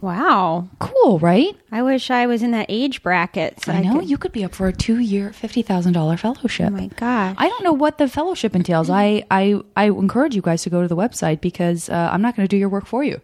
Wow. 0.01 0.69
Cool, 0.79 1.19
right? 1.19 1.57
I 1.73 1.83
wish 1.83 2.11
I 2.11 2.27
was 2.27 2.43
in 2.43 2.51
that 2.53 2.67
age 2.69 3.03
bracket. 3.03 3.61
So 3.63 3.73
I 3.73 3.83
know 3.83 4.01
could- 4.01 4.09
you 4.11 4.19
could 4.19 4.33
be 4.33 4.45
up 4.45 4.55
for 4.55 4.69
a 4.69 4.73
two-year, 4.73 5.33
fifty 5.33 5.63
thousand 5.63 5.93
dollar 5.93 6.17
fellowship. 6.17 6.69
Oh 6.69 6.71
my 6.77 6.87
gosh. 6.89 7.35
I 7.39 7.49
don't 7.49 7.65
know 7.65 7.73
what 7.73 7.99
the 7.99 8.09
fellowship 8.09 8.55
entails. 8.55 8.91
I, 8.91 9.25
I 9.31 9.61
I 9.77 9.85
encourage 9.87 10.35
you 10.35 10.43
guys 10.43 10.63
to 10.63 10.71
go 10.71 10.83
to 10.83 10.89
the 10.89 10.97
website 10.97 11.41
because 11.41 11.89
uh, 11.89 12.11
I'm 12.13 12.23
not 12.23 12.37
going 12.37 12.47
to 12.47 12.51
do 12.51 12.57
your 12.57 12.69
work 12.69 12.87
for 12.87 13.03
you. 13.05 13.21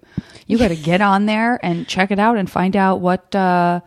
You 0.46 0.58
got 0.58 0.68
to 0.68 0.76
get 0.76 1.00
on 1.00 1.26
there 1.26 1.58
and 1.64 1.86
check 1.88 2.10
it 2.10 2.18
out 2.18 2.36
and 2.36 2.50
find 2.50 2.76
out 2.76 3.00
what 3.00 3.34
uh, 3.34 3.80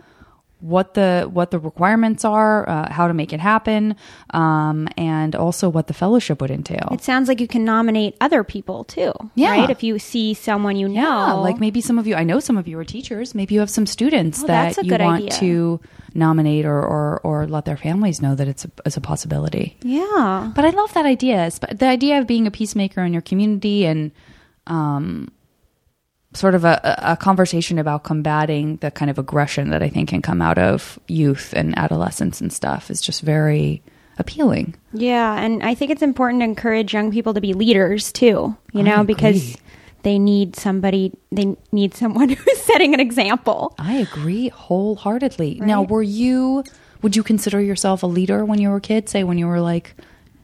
what 0.59 0.95
the 0.95 1.29
what 1.31 1.51
the 1.51 1.59
requirements 1.59 2.25
are, 2.25 2.67
uh, 2.67 2.91
how 2.91 3.07
to 3.07 3.13
make 3.13 3.31
it 3.31 3.39
happen, 3.39 3.95
um, 4.33 4.87
and 4.97 5.35
also 5.35 5.69
what 5.69 5.85
the 5.87 5.93
fellowship 5.93 6.41
would 6.41 6.49
entail. 6.49 6.89
It 6.91 7.03
sounds 7.03 7.27
like 7.27 7.39
you 7.39 7.47
can 7.47 7.63
nominate 7.63 8.17
other 8.21 8.43
people 8.43 8.83
too. 8.83 9.13
Yeah. 9.35 9.51
Right? 9.51 9.69
If 9.69 9.83
you 9.83 9.99
see 9.99 10.33
someone 10.33 10.75
you 10.75 10.87
know. 10.87 11.01
Yeah, 11.01 11.33
like 11.33 11.59
maybe 11.59 11.79
some 11.79 11.99
of 11.99 12.07
you, 12.07 12.15
I 12.15 12.23
know 12.23 12.39
some 12.39 12.57
of 12.57 12.67
you 12.67 12.79
are 12.79 12.83
teachers. 12.85 13.35
Maybe 13.35 13.53
you 13.53 13.59
have 13.59 13.69
some 13.69 13.85
students 13.85 14.43
Oh, 14.43 14.47
that 14.47 14.77
you 14.83 14.97
want 14.97 15.25
idea. 15.25 15.39
to 15.39 15.79
nominate 16.15 16.65
or, 16.65 16.81
or, 16.81 17.19
or 17.23 17.45
let 17.45 17.65
their 17.65 17.77
families 17.77 18.21
know 18.21 18.33
that 18.33 18.47
it's 18.47 18.65
a, 18.65 18.71
it's 18.85 18.97
a 18.97 19.01
possibility. 19.01 19.77
Yeah. 19.83 20.51
But 20.55 20.65
I 20.65 20.71
love 20.71 20.91
that 20.93 21.05
idea. 21.05 21.51
The 21.71 21.85
idea 21.85 22.19
of 22.19 22.25
being 22.25 22.47
a 22.47 22.51
peacemaker 22.51 23.01
in 23.03 23.13
your 23.13 23.21
community 23.21 23.85
and 23.85 24.11
um, 24.65 25.29
sort 26.37 26.55
of 26.55 26.63
a, 26.63 26.95
a 27.01 27.17
conversation 27.17 27.79
about 27.79 28.03
combating 28.03 28.77
the 28.77 28.91
kind 28.91 29.09
of 29.09 29.17
aggression 29.17 29.69
that 29.71 29.81
I 29.83 29.89
think 29.89 30.09
can 30.09 30.21
come 30.21 30.41
out 30.41 30.57
of 30.57 30.99
youth 31.07 31.53
and 31.55 31.77
adolescence 31.77 32.41
and 32.41 32.51
stuff 32.51 32.89
is 32.91 33.01
just 33.01 33.21
very 33.21 33.81
appealing. 34.19 34.75
Yeah, 34.93 35.35
and 35.39 35.63
I 35.63 35.73
think 35.75 35.91
it's 35.91 36.01
important 36.01 36.41
to 36.41 36.45
encourage 36.45 36.93
young 36.93 37.11
people 37.11 37.33
to 37.33 37.41
be 37.41 37.53
leaders 37.53 38.11
too, 38.11 38.55
you 38.73 38.83
know, 38.83 39.03
because 39.03 39.57
they 40.03 40.19
need 40.19 40.55
somebody 40.55 41.13
they 41.31 41.55
need 41.71 41.93
someone 41.93 42.29
who's 42.29 42.61
setting 42.61 42.93
an 42.93 42.99
example. 42.99 43.75
I 43.77 43.95
agree 43.95 44.49
wholeheartedly. 44.49 45.59
Now, 45.61 45.83
were 45.83 46.03
you, 46.03 46.63
would 47.01 47.15
you 47.15 47.23
consider 47.23 47.61
yourself 47.61 48.03
a 48.03 48.07
leader 48.07 48.45
when 48.45 48.59
you 48.59 48.69
were 48.69 48.77
a 48.77 48.81
kid? 48.81 49.09
Say 49.09 49.23
when 49.23 49.37
you 49.37 49.47
were 49.47 49.61
like 49.61 49.95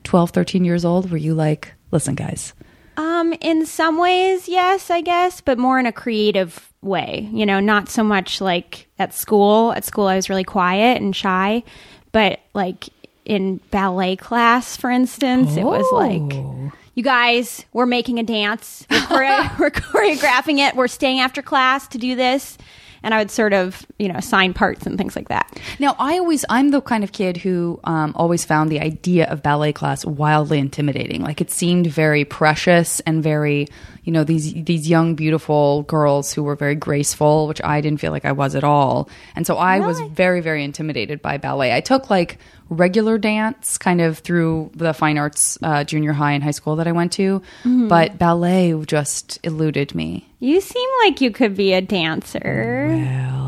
12, 0.03 0.31
13 0.31 0.65
years 0.65 0.85
old? 0.85 1.11
Were 1.11 1.17
you 1.17 1.33
like, 1.33 1.73
listen, 1.91 2.15
guys, 2.15 2.53
Um 2.97 3.33
in 3.41 3.65
some 3.65 3.97
ways, 3.97 4.47
yes, 4.47 4.89
I 4.89 5.01
guess, 5.01 5.41
but 5.41 5.57
more 5.57 5.79
in 5.79 5.85
a 5.85 5.91
creative 5.91 6.71
way, 6.81 7.29
you 7.31 7.45
know, 7.45 7.59
not 7.59 7.89
so 7.89 8.03
much 8.03 8.41
like 8.41 8.87
at 8.99 9.13
school. 9.13 9.71
At 9.73 9.85
school 9.85 10.07
I 10.07 10.15
was 10.15 10.29
really 10.29 10.43
quiet 10.43 11.01
and 11.01 11.15
shy, 11.15 11.63
but 12.11 12.39
like 12.53 12.89
in 13.25 13.57
ballet 13.71 14.15
class, 14.17 14.75
for 14.77 14.89
instance, 14.91 15.55
it 15.55 15.63
was 15.63 15.85
like 15.93 16.21
Oh. 16.33 16.71
you 16.93 17.03
guys, 17.03 17.65
we're 17.71 17.85
making 17.85 18.19
a 18.19 18.23
dance. 18.23 18.85
We're, 18.91 18.99
chore- 19.07 19.51
we're 19.59 19.71
choreographing 19.71 20.59
it. 20.59 20.75
We're 20.75 20.87
staying 20.89 21.19
after 21.21 21.41
class 21.41 21.87
to 21.89 21.97
do 21.97 22.15
this. 22.15 22.57
And 23.03 23.13
I 23.13 23.19
would 23.19 23.29
sort 23.31 23.53
of, 23.53 23.85
you 23.99 24.07
know, 24.07 24.15
assign 24.15 24.53
parts 24.53 24.85
and 24.85 24.97
things 24.97 25.15
like 25.15 25.29
that. 25.29 25.59
Now, 25.79 25.95
I 25.99 26.17
always, 26.17 26.45
I'm 26.49 26.71
the 26.71 26.81
kind 26.81 27.03
of 27.03 27.11
kid 27.11 27.37
who 27.37 27.79
um, 27.83 28.13
always 28.15 28.45
found 28.45 28.71
the 28.71 28.79
idea 28.79 29.25
of 29.25 29.43
ballet 29.43 29.73
class 29.73 30.05
wildly 30.05 30.59
intimidating. 30.59 31.21
Like 31.21 31.41
it 31.41 31.51
seemed 31.51 31.87
very 31.87 32.25
precious 32.25 33.01
and 33.01 33.21
very, 33.21 33.67
you 34.03 34.11
know, 34.11 34.23
these 34.23 34.53
these 34.53 34.87
young, 34.89 35.15
beautiful 35.15 35.83
girls 35.83 36.33
who 36.33 36.43
were 36.43 36.55
very 36.55 36.75
graceful, 36.75 37.47
which 37.47 37.61
I 37.63 37.81
didn't 37.81 37.99
feel 37.99 38.11
like 38.11 38.25
I 38.25 38.31
was 38.31 38.55
at 38.55 38.63
all. 38.63 39.09
And 39.35 39.45
so 39.45 39.57
I 39.57 39.79
was 39.79 39.99
very, 40.11 40.41
very 40.41 40.63
intimidated 40.63 41.21
by 41.21 41.37
ballet. 41.37 41.73
I 41.73 41.81
took 41.81 42.09
like 42.09 42.37
regular 42.69 43.17
dance 43.17 43.77
kind 43.77 44.01
of 44.01 44.19
through 44.19 44.71
the 44.73 44.93
fine 44.93 45.17
arts 45.17 45.57
uh, 45.61 45.83
junior 45.83 46.13
high 46.13 46.31
and 46.31 46.43
high 46.43 46.51
school 46.51 46.77
that 46.77 46.87
I 46.87 46.91
went 46.91 47.11
to, 47.13 47.41
but 47.87 48.17
ballet 48.17 48.73
just 48.85 49.39
eluded 49.43 49.93
me. 49.93 50.27
You 50.43 50.59
seem 50.59 50.89
like 51.05 51.21
you 51.21 51.31
could 51.31 51.55
be 51.55 51.71
a 51.71 51.79
dancer. 51.79 52.89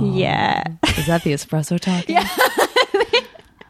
yeah. 0.02 0.64
Is 0.98 1.08
that 1.08 1.24
the 1.26 1.34
espresso 1.34 1.78
talking? 1.78 2.16
Yeah. 2.26 2.65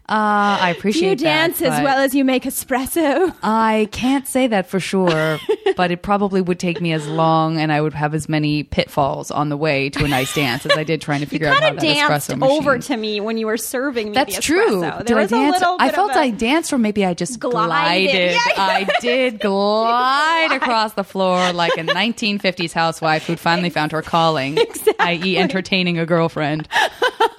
Uh, 0.08 0.58
I 0.62 0.70
appreciate 0.78 1.14
it. 1.14 1.20
You 1.22 1.26
that, 1.26 1.48
dance 1.48 1.62
as 1.64 1.82
well 1.84 1.98
as 1.98 2.14
you 2.14 2.24
make 2.24 2.44
espresso. 2.44 3.36
I 3.42 3.90
can't 3.92 4.28
say 4.28 4.46
that 4.46 4.68
for 4.68 4.80
sure, 4.80 5.40
but 5.76 5.90
it 5.90 6.04
probably 6.04 6.42
would 6.42 6.60
take 6.60 6.80
me 6.80 6.94
as 6.94 7.08
long, 7.08 7.58
and 7.60 7.72
I 7.72 7.82
would 7.82 7.96
have 7.96 8.14
as 8.14 8.30
many 8.30 8.62
pitfalls 8.62 9.32
on 9.32 9.50
the 9.50 9.58
way 9.58 9.90
to 9.90 10.06
a 10.06 10.08
nice 10.08 10.36
dance 10.36 10.64
as 10.68 10.78
I 10.78 10.84
did 10.84 11.02
trying 11.02 11.22
to 11.22 11.26
figure 11.26 11.48
out 11.48 11.56
how 11.56 11.62
that 11.62 11.74
of 11.78 11.80
danced 11.80 12.30
espresso 12.30 12.38
machine. 12.38 12.58
over 12.60 12.78
to 12.78 12.96
me 12.98 13.20
when 13.20 13.38
you 13.38 13.48
were 13.48 13.58
serving 13.58 14.10
me 14.10 14.14
That's 14.14 14.36
the 14.36 14.42
true. 14.44 14.82
espresso. 14.82 14.98
Did 15.00 15.08
There 15.08 15.18
I 15.18 15.22
was 15.22 15.32
dance? 15.32 15.56
a 15.58 15.60
little 15.60 15.78
I 15.80 15.90
felt 15.90 16.12
I 16.12 16.30
danced, 16.30 16.72
or 16.72 16.78
maybe 16.78 17.04
I 17.04 17.16
just 17.16 17.40
Glided. 17.40 18.12
glided. 18.12 18.38
I 18.58 18.88
did 19.02 19.40
glide 19.40 20.52
across 20.52 20.94
the 20.94 21.04
floor 21.04 21.52
like 21.52 21.74
a 21.78 21.84
1950s 21.84 22.74
housewife 22.74 23.26
who'd 23.26 23.40
finally 23.40 23.72
found 23.72 23.92
her 23.92 24.04
calling, 24.04 24.60
i.e., 25.00 25.36
entertaining 25.40 25.98
a 25.98 26.06
girlfriend. 26.06 26.68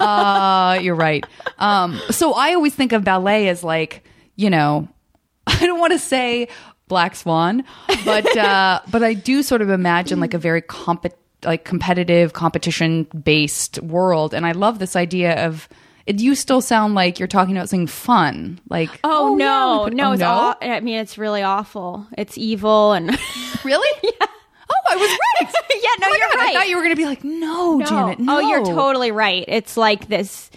Uh, 0.00 0.78
you're 0.82 0.96
right. 0.96 1.24
Um, 1.58 2.00
so 2.10 2.32
I 2.34 2.55
always 2.56 2.74
think 2.74 2.92
of 2.92 3.04
ballet 3.04 3.48
as 3.48 3.62
like, 3.62 4.04
you 4.34 4.50
know, 4.50 4.88
I 5.46 5.60
don't 5.64 5.78
want 5.78 5.92
to 5.92 5.98
say 5.98 6.48
Black 6.88 7.14
Swan, 7.16 7.64
but 8.04 8.36
uh, 8.36 8.80
but 8.90 9.02
I 9.04 9.14
do 9.14 9.42
sort 9.42 9.62
of 9.62 9.70
imagine 9.70 10.18
like 10.20 10.34
a 10.34 10.38
very 10.38 10.62
comp- 10.62 11.06
like 11.44 11.64
competitive, 11.64 12.32
competition 12.32 13.04
based 13.04 13.80
world, 13.82 14.34
and 14.34 14.44
I 14.46 14.52
love 14.52 14.78
this 14.80 14.96
idea 14.96 15.46
of. 15.46 15.68
It, 16.06 16.20
you 16.20 16.36
still 16.36 16.60
sound 16.60 16.94
like 16.94 17.18
you're 17.18 17.26
talking 17.26 17.56
about 17.56 17.68
something 17.68 17.88
fun, 17.88 18.60
like 18.70 19.00
Oh, 19.02 19.36
yeah, 19.36 19.44
no, 19.44 19.78
we 19.82 19.90
could- 19.90 19.96
no, 19.96 20.08
oh, 20.10 20.12
it's 20.12 20.20
no? 20.20 20.28
aw- 20.28 20.56
I 20.62 20.78
mean 20.78 21.00
it's 21.00 21.18
really 21.18 21.42
awful. 21.42 22.06
It's 22.16 22.38
evil 22.38 22.92
and 22.92 23.10
really? 23.64 23.88
yeah. 24.04 24.10
Oh, 24.20 24.74
I 24.88 24.94
was 24.94 25.10
right. 25.10 25.54
Yeah, 25.82 25.88
no, 25.98 26.06
Oh 26.08 26.14
you're 26.16 26.28
God, 26.28 26.38
I 26.38 26.52
thought 26.52 26.68
you 26.68 26.76
were 26.76 26.82
going 26.84 26.94
to 26.94 27.00
be 27.00 27.06
like, 27.06 27.24
no, 27.24 27.82
Janet. 27.82 28.20
No. 28.20 28.36
Oh, 28.36 28.38
you're 28.38 28.64
totally 28.64 29.10
right. 29.10 29.44
It's 29.48 29.76
like 29.76 30.06
this 30.06 30.48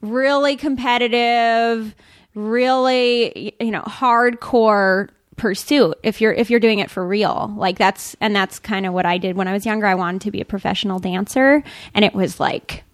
really 0.00 0.56
competitive, 0.56 1.94
really 2.34 3.54
you 3.58 3.70
know 3.70 3.82
hardcore 3.82 5.08
pursuit 5.36 5.96
if 6.02 6.20
you're 6.20 6.32
if 6.32 6.50
you're 6.50 6.60
doing 6.60 6.78
it 6.78 6.90
for 6.90 7.06
real 7.06 7.52
like 7.56 7.78
that's 7.78 8.16
and 8.20 8.34
that's 8.34 8.58
kind 8.58 8.86
of 8.86 8.92
what 8.92 9.06
i 9.06 9.18
did 9.18 9.36
when 9.36 9.46
i 9.46 9.52
was 9.52 9.64
younger 9.64 9.86
i 9.86 9.94
wanted 9.94 10.20
to 10.20 10.30
be 10.30 10.40
a 10.40 10.44
professional 10.44 10.98
dancer 10.98 11.62
and 11.94 12.04
it 12.04 12.12
was 12.12 12.40
like 12.40 12.84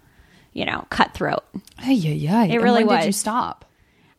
you 0.52 0.64
know 0.64 0.86
cutthroat 0.90 1.42
yeah, 1.82 2.12
yeah. 2.12 2.44
It 2.44 2.60
really 2.60 2.84
when 2.84 3.00
Did 3.00 3.06
you 3.06 3.12
stop? 3.12 3.64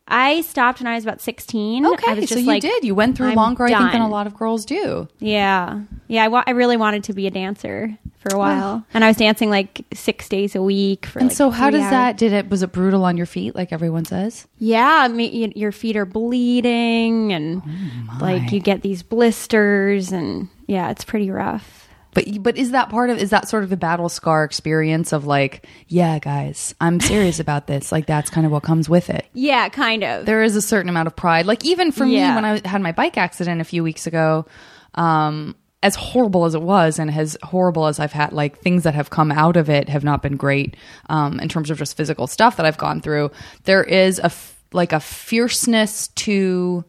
I 0.08 0.40
stopped 0.42 0.80
when 0.80 0.86
i 0.86 0.94
was 0.94 1.04
about 1.04 1.20
16 1.20 1.84
I 1.84 1.88
Okay, 1.90 2.26
so 2.26 2.38
you 2.38 2.46
like, 2.46 2.62
did. 2.62 2.84
You 2.84 2.94
went 2.94 3.16
through 3.16 3.28
I'm 3.30 3.34
longer, 3.36 3.64
I 3.64 3.76
think, 3.76 3.92
than 3.92 4.00
a 4.02 4.08
lot 4.08 4.26
of 4.26 4.36
girls 4.36 4.64
do. 4.64 5.08
yeah 5.18 5.80
yeah 6.08 6.24
I 6.24 6.28
wa- 6.28 6.44
I 6.46 6.52
really 6.52 6.76
wanted 6.76 7.04
to 7.04 7.12
be 7.12 7.26
a 7.26 7.30
dancer 7.30 7.96
for 8.20 8.34
a 8.34 8.38
while 8.38 8.84
and 8.94 9.04
i 9.04 9.08
was 9.08 9.16
dancing 9.16 9.50
like 9.50 9.84
six 9.94 10.28
days 10.28 10.54
a 10.56 10.62
week 10.62 11.06
for 11.06 11.18
And 11.20 11.28
like 11.28 11.36
so, 11.36 11.50
how 11.50 11.70
does 11.70 11.82
hours. 11.82 11.90
that? 11.90 12.16
Did 12.18 12.32
it? 12.32 12.48
Was 12.50 12.62
it 12.62 12.72
brutal 12.72 13.04
on 13.04 13.16
your 13.16 13.26
feet, 13.26 13.54
like 13.54 13.72
everyone 13.72 14.04
says? 14.04 14.46
Yeah, 14.58 14.98
I 15.02 15.08
mean, 15.08 15.42
y- 15.42 15.52
your 15.56 15.70
feet 15.72 15.96
are 15.96 16.06
bleeding, 16.06 17.32
and 17.32 17.62
oh, 17.66 18.18
like 18.20 18.52
you 18.52 18.60
get 18.60 18.82
these 18.82 19.02
blisters, 19.02 20.12
and 20.12 20.48
yeah, 20.66 20.90
it's 20.90 21.04
pretty 21.04 21.30
rough. 21.30 21.75
But 22.16 22.42
but 22.42 22.56
is 22.56 22.70
that 22.70 22.88
part 22.88 23.10
of? 23.10 23.18
Is 23.18 23.28
that 23.28 23.46
sort 23.46 23.62
of 23.62 23.68
the 23.68 23.76
battle 23.76 24.08
scar 24.08 24.42
experience 24.42 25.12
of 25.12 25.26
like, 25.26 25.66
yeah, 25.86 26.18
guys, 26.18 26.74
I'm 26.80 26.98
serious 26.98 27.40
about 27.40 27.66
this. 27.66 27.92
Like 27.92 28.06
that's 28.06 28.30
kind 28.30 28.46
of 28.46 28.52
what 28.52 28.62
comes 28.62 28.88
with 28.88 29.10
it. 29.10 29.26
Yeah, 29.34 29.68
kind 29.68 30.02
of. 30.02 30.24
There 30.24 30.42
is 30.42 30.56
a 30.56 30.62
certain 30.62 30.88
amount 30.88 31.08
of 31.08 31.14
pride. 31.14 31.44
Like 31.44 31.62
even 31.66 31.92
for 31.92 32.06
Yeah. 32.06 32.30
me, 32.30 32.34
when 32.36 32.44
I 32.46 32.66
had 32.66 32.80
my 32.80 32.92
bike 32.92 33.18
accident 33.18 33.60
a 33.60 33.64
few 33.64 33.82
weeks 33.84 34.06
ago, 34.06 34.46
um, 34.94 35.54
as 35.82 35.94
horrible 35.94 36.46
as 36.46 36.54
it 36.54 36.62
was, 36.62 36.98
and 36.98 37.10
as 37.10 37.36
horrible 37.42 37.86
as 37.86 38.00
I've 38.00 38.12
had, 38.12 38.32
like 38.32 38.58
things 38.60 38.84
that 38.84 38.94
have 38.94 39.10
come 39.10 39.30
out 39.30 39.58
of 39.58 39.68
it 39.68 39.90
have 39.90 40.02
not 40.02 40.22
been 40.22 40.36
great 40.36 40.74
um, 41.10 41.38
in 41.38 41.50
terms 41.50 41.68
of 41.70 41.76
just 41.76 41.98
physical 41.98 42.26
stuff 42.26 42.56
that 42.56 42.64
I've 42.64 42.78
gone 42.78 43.02
through. 43.02 43.30
There 43.64 43.84
is 43.84 44.18
a 44.20 44.24
f- 44.26 44.58
like 44.72 44.92
a 44.94 45.00
fierceness 45.00 46.08
to. 46.08 46.82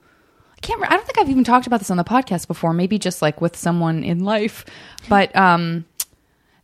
I 0.57 0.59
can't. 0.61 0.83
I 0.83 0.95
don't 0.95 1.05
think 1.05 1.17
I've 1.19 1.29
even 1.29 1.43
talked 1.43 1.67
about 1.67 1.79
this 1.79 1.91
on 1.91 1.97
the 1.97 2.03
podcast 2.03 2.47
before. 2.47 2.73
Maybe 2.73 2.97
just 2.99 3.21
like 3.21 3.41
with 3.41 3.55
someone 3.55 4.03
in 4.03 4.23
life, 4.23 4.65
but 5.07 5.35
um, 5.35 5.85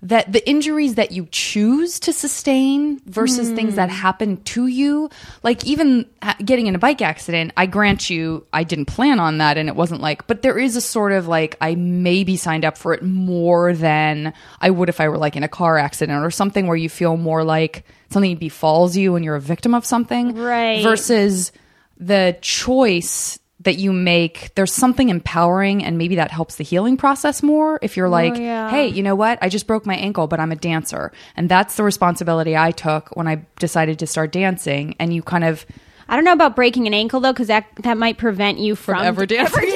that 0.02 0.30
the 0.34 0.48
injuries 0.50 0.96
that 0.96 1.12
you 1.12 1.28
choose 1.32 2.00
to 2.02 2.12
sustain 2.12 3.00
versus 3.06 3.52
things 3.52 3.76
that 3.76 3.90
happen 3.90 4.36
to 4.44 4.68
you 4.68 5.10
like 5.44 5.64
even 5.66 6.06
getting 6.44 6.68
in 6.68 6.76
a 6.76 6.78
bike 6.80 7.02
accident 7.02 7.54
i 7.56 7.66
grant 7.66 8.10
you 8.10 8.46
i 8.52 8.66
didn't 8.66 8.88
plan 8.88 9.18
on 9.18 9.38
that 9.38 9.58
and 9.58 9.70
it 9.70 9.78
wasn't 9.78 10.02
like 10.02 10.28
but 10.28 10.42
there 10.42 10.60
is 10.60 10.76
a 10.76 10.82
sort 10.82 11.14
of 11.14 11.30
like 11.30 11.56
i 11.62 11.74
maybe 11.76 12.36
signed 12.36 12.66
up 12.66 12.78
for 12.78 12.94
it 12.94 13.02
more 13.02 13.74
than 13.74 14.34
i 14.60 14.70
would 14.70 14.90
if 14.90 15.00
i 15.00 15.08
were 15.08 15.18
like 15.18 15.38
in 15.38 15.44
a 15.44 15.48
car 15.48 15.78
accident 15.78 16.22
or 16.26 16.30
something 16.32 16.68
where 16.68 16.76
you 16.76 16.90
feel 16.90 17.16
more 17.16 17.46
like 17.46 17.86
something 18.10 18.36
befalls 18.36 18.98
you 18.98 19.16
and 19.16 19.24
you're 19.24 19.38
a 19.38 19.42
victim 19.42 19.74
of 19.74 19.86
something 19.86 20.36
Right. 20.36 20.84
versus 20.84 21.54
the 21.98 22.36
choice 22.42 23.40
that 23.64 23.78
you 23.78 23.92
make 23.94 24.54
there's 24.56 24.72
something 24.72 25.10
empowering 25.10 25.84
and 25.84 25.98
maybe 25.98 26.16
that 26.16 26.32
helps 26.32 26.56
the 26.56 26.64
healing 26.64 26.98
process 26.98 27.42
more 27.44 27.80
if 27.82 27.98
you're 27.98 28.08
oh, 28.08 28.12
like 28.12 28.36
yeah. 28.38 28.70
hey 28.70 28.88
you 28.88 29.04
know 29.04 29.16
what 29.16 29.40
i 29.42 29.50
just 29.50 29.68
broke 29.68 29.86
my 29.86 29.96
ankle 29.96 30.28
but 30.28 30.40
i'm 30.40 30.52
a 30.52 30.56
dancer 30.56 31.12
and 31.36 31.50
that's 31.50 31.76
the 31.76 31.84
responsibility 31.84 32.56
i 32.56 32.72
took 32.72 33.16
when 33.16 33.28
i 33.28 33.44
decided 33.60 34.00
to 34.00 34.08
start 34.08 34.32
dancing 34.32 34.96
and 35.00 35.14
you 35.14 35.22
kind 35.22 35.44
of 35.44 35.66
I 36.10 36.16
don't 36.16 36.26
know 36.26 36.34
about 36.34 36.56
breaking 36.56 36.86
an 36.86 36.94
ankle 36.94 37.22
though, 37.22 37.32
because 37.32 37.48
that 37.48 37.66
that 37.78 37.98
might 37.98 38.18
prevent 38.18 38.60
you 38.60 38.76
from, 38.76 39.02
ever 39.02 39.26
dancing. 39.26 39.70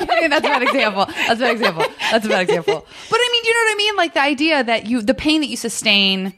I 0.00 0.20
mean, 0.20 0.30
that's 0.30 0.44
a 0.44 0.48
bad 0.48 0.62
example. 0.62 1.06
That's 1.06 1.40
a 1.40 1.44
bad 1.44 1.52
example. 1.52 1.84
That's 2.10 2.26
a 2.26 2.28
bad 2.28 2.42
example. 2.42 2.86
But 3.10 3.18
I 3.20 3.28
mean, 3.32 3.44
you 3.44 3.54
know 3.54 3.60
what 3.60 3.72
I 3.72 3.76
mean? 3.76 3.96
Like 3.96 4.14
the 4.14 4.20
idea 4.20 4.64
that 4.64 4.86
you, 4.86 5.02
the 5.02 5.14
pain 5.14 5.40
that 5.40 5.48
you 5.48 5.56
sustain, 5.56 6.34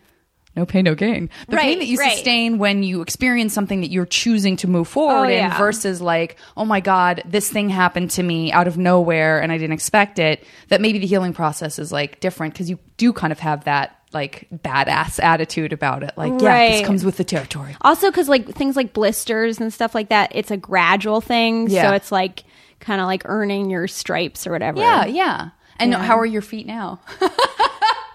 no 0.57 0.65
pain, 0.65 0.85
no 0.85 0.95
gain. 0.95 1.31
The 1.49 1.57
pain 1.57 1.79
that 1.81 1.87
you 1.87 1.99
right. 1.99 2.13
sustain 2.13 2.59
when 2.59 2.83
you 2.83 3.01
experience 3.01 3.53
something 3.53 3.81
that 3.81 3.91
you're 3.91 4.07
choosing 4.07 4.57
to 4.59 4.69
move 4.69 4.87
forward 4.89 5.27
Oh, 5.27 5.29
in 5.29 5.31
yeah. 5.39 5.59
versus 5.59 6.01
like, 6.01 6.37
oh 6.57 6.65
my 6.65 6.81
God, 6.81 7.23
this 7.27 7.51
thing 7.51 7.69
happened 7.69 8.11
to 8.13 8.23
me 8.23 8.53
out 8.53 8.69
of 8.69 8.79
nowhere 8.79 9.41
and 9.43 9.51
I 9.51 9.59
didn't 9.59 9.73
expect 9.75 10.19
it. 10.19 10.45
That 10.69 10.81
maybe 10.81 10.99
the 10.99 11.07
healing 11.07 11.33
process 11.33 11.79
is 11.79 11.91
like 11.91 12.21
different 12.21 12.55
because 12.55 12.71
you 12.71 12.79
do 12.97 13.13
kind 13.13 13.33
of 13.33 13.41
have 13.41 13.65
that 13.65 13.99
like 14.13 14.47
badass 14.55 15.21
attitude 15.21 15.73
about 15.73 16.05
it. 16.05 16.13
Like, 16.17 16.41
yeah, 16.41 16.69
this 16.69 16.87
comes 16.87 17.05
with 17.05 17.17
the 17.17 17.25
territory. 17.25 17.77
Also, 17.81 18.09
because 18.11 18.29
like 18.29 18.49
things 18.55 18.77
like 18.77 18.93
blisters 18.93 19.61
and 19.61 19.73
stuff 19.73 19.93
like 19.93 20.11
that, 20.11 20.31
it's 20.37 20.53
a 20.53 20.57
gradual 20.57 21.21
thing. 21.21 21.69
Yeah. 21.69 21.89
So 21.91 21.95
it's 21.97 22.13
like 22.13 22.45
kind 22.79 23.01
of 23.01 23.09
like 23.09 23.23
earning 23.25 23.71
your 23.71 23.89
stripes 23.89 24.47
or 24.47 24.53
whatever. 24.53 24.79
Yeah, 24.79 25.07
yeah. 25.07 25.51
And 25.81 25.91
Yeah. 25.91 26.05
how 26.05 26.17
are 26.21 26.27
your 26.27 26.43
feet 26.43 26.67
now? 26.69 27.01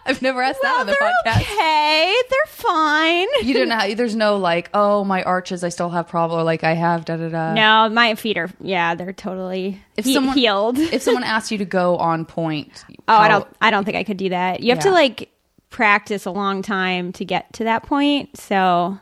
I've 0.06 0.22
never 0.22 0.41
asked 0.41 0.60
that 0.62 0.72
Well, 0.72 0.79
on 0.82 0.88
the 0.88 0.98
they're 1.00 1.34
podcast. 1.36 1.41
okay. 1.41 2.15
They're 2.29 2.39
fine. 2.48 3.27
You 3.44 3.53
don't 3.53 3.70
know. 3.70 3.75
How, 3.77 3.94
there's 3.94 4.15
no 4.15 4.38
like, 4.38 4.70
oh, 4.74 5.03
my 5.03 5.24
arches, 5.24 5.63
I 5.63 5.70
still 5.70 5.89
have 5.89 6.08
problem, 6.08 6.39
or 6.39 6.44
like 6.44 6.63
I 6.63 6.74
have 6.74 7.06
da 7.06 7.18
da 7.18 7.29
da. 7.29 7.53
No, 7.53 7.89
my 7.94 8.15
feet 8.15 8.38
are 8.38 8.50
yeah, 8.60 8.96
they're 8.96 9.13
totally 9.13 9.82
If 9.98 10.06
he- 10.06 10.13
someone 10.13 10.36
healed. 10.38 10.79
if 10.79 11.01
someone 11.01 11.24
asked 11.36 11.51
you 11.51 11.58
to 11.60 11.65
go 11.65 11.98
on 11.98 12.25
point, 12.25 12.84
oh, 13.08 13.15
I 13.15 13.27
don't 13.27 13.48
I 13.62 13.72
don't 13.72 13.84
think 13.86 13.98
I 13.98 14.03
could 14.03 14.18
do 14.18 14.29
that. 14.29 14.62
You 14.62 14.72
have 14.74 14.84
to 14.84 14.91
like 14.91 15.29
practice 15.70 16.25
a 16.25 16.32
long 16.32 16.62
time 16.63 17.12
to 17.13 17.25
get 17.25 17.51
to 17.53 17.63
that 17.65 17.84
point. 17.84 18.36
So, 18.38 18.98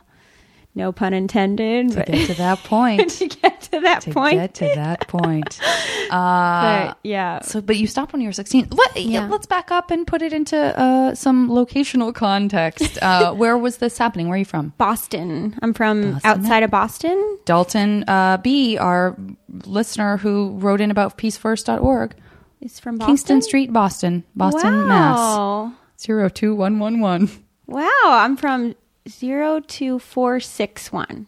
no 0.78 0.92
pun 0.92 1.12
intended. 1.12 1.90
to 1.90 2.04
get 2.04 2.26
to 2.28 2.34
that 2.34 2.58
point. 2.60 3.10
to 3.18 3.26
get 3.26 3.60
to 3.62 3.80
that 3.80 4.02
to 4.02 4.12
point. 4.12 4.34
get 4.34 4.54
to 4.54 4.72
that 4.76 5.06
point. 5.08 5.60
Uh, 6.08 6.86
but 6.86 6.98
yeah. 7.02 7.42
so, 7.42 7.60
but 7.60 7.76
you 7.76 7.86
stopped 7.86 8.14
when 8.14 8.22
you 8.22 8.28
were 8.28 8.32
16. 8.32 8.68
Let, 8.70 8.96
Yeah. 8.96 9.28
Let's 9.28 9.44
back 9.44 9.70
up 9.70 9.90
and 9.90 10.06
put 10.06 10.22
it 10.22 10.32
into 10.32 10.56
uh, 10.56 11.14
some 11.14 11.50
locational 11.50 12.14
context. 12.14 12.96
Uh, 13.02 13.34
where 13.34 13.58
was 13.58 13.76
this 13.76 13.98
happening? 13.98 14.28
Where 14.28 14.36
are 14.36 14.38
you 14.38 14.46
from? 14.46 14.72
Boston. 14.78 15.58
I'm 15.60 15.74
from 15.74 16.12
Boston. 16.12 16.30
outside 16.30 16.62
of 16.62 16.70
Boston. 16.70 17.38
Dalton 17.44 18.04
uh, 18.08 18.38
B, 18.38 18.78
our 18.78 19.18
listener 19.66 20.16
who 20.16 20.56
wrote 20.56 20.80
in 20.80 20.90
about 20.90 21.18
peacefirst.org. 21.18 22.14
It's 22.62 22.80
from 22.80 22.96
Boston. 22.96 23.10
Kingston 23.10 23.42
Street, 23.42 23.70
Boston, 23.70 24.24
Boston, 24.34 24.88
Mass. 24.88 25.18
wow. 25.18 25.72
02111. 25.98 27.44
Wow, 27.66 27.90
I'm 28.04 28.38
from 28.38 28.74
02461. 29.08 31.26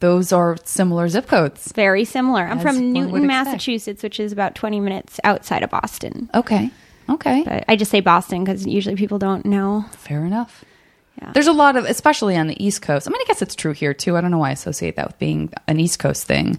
Those 0.00 0.32
are 0.32 0.56
similar 0.64 1.08
zip 1.08 1.26
codes. 1.26 1.72
Very 1.72 2.04
similar. 2.04 2.44
I'm 2.44 2.58
As 2.58 2.62
from 2.62 2.92
Newton. 2.92 3.26
Massachusetts, 3.26 4.02
which 4.02 4.20
is 4.20 4.32
about 4.32 4.54
20 4.54 4.80
minutes 4.80 5.18
outside 5.24 5.62
of 5.62 5.70
Boston. 5.70 6.30
Okay. 6.34 6.70
Okay. 7.08 7.42
But 7.44 7.64
I 7.68 7.76
just 7.76 7.90
say 7.90 8.00
Boston 8.00 8.44
because 8.44 8.66
usually 8.66 8.96
people 8.96 9.18
don't 9.18 9.46
know. 9.46 9.84
Fair 9.92 10.24
enough. 10.24 10.64
Yeah. 11.20 11.32
There's 11.32 11.46
a 11.46 11.52
lot 11.52 11.76
of, 11.76 11.84
especially 11.84 12.36
on 12.36 12.48
the 12.48 12.62
East 12.62 12.82
Coast. 12.82 13.06
I 13.06 13.10
mean, 13.10 13.20
I 13.20 13.24
guess 13.26 13.40
it's 13.40 13.54
true 13.54 13.72
here 13.72 13.94
too. 13.94 14.16
I 14.16 14.20
don't 14.20 14.30
know 14.30 14.38
why 14.38 14.50
I 14.50 14.52
associate 14.52 14.96
that 14.96 15.06
with 15.06 15.18
being 15.18 15.52
an 15.68 15.78
East 15.78 15.98
Coast 15.98 16.26
thing, 16.26 16.58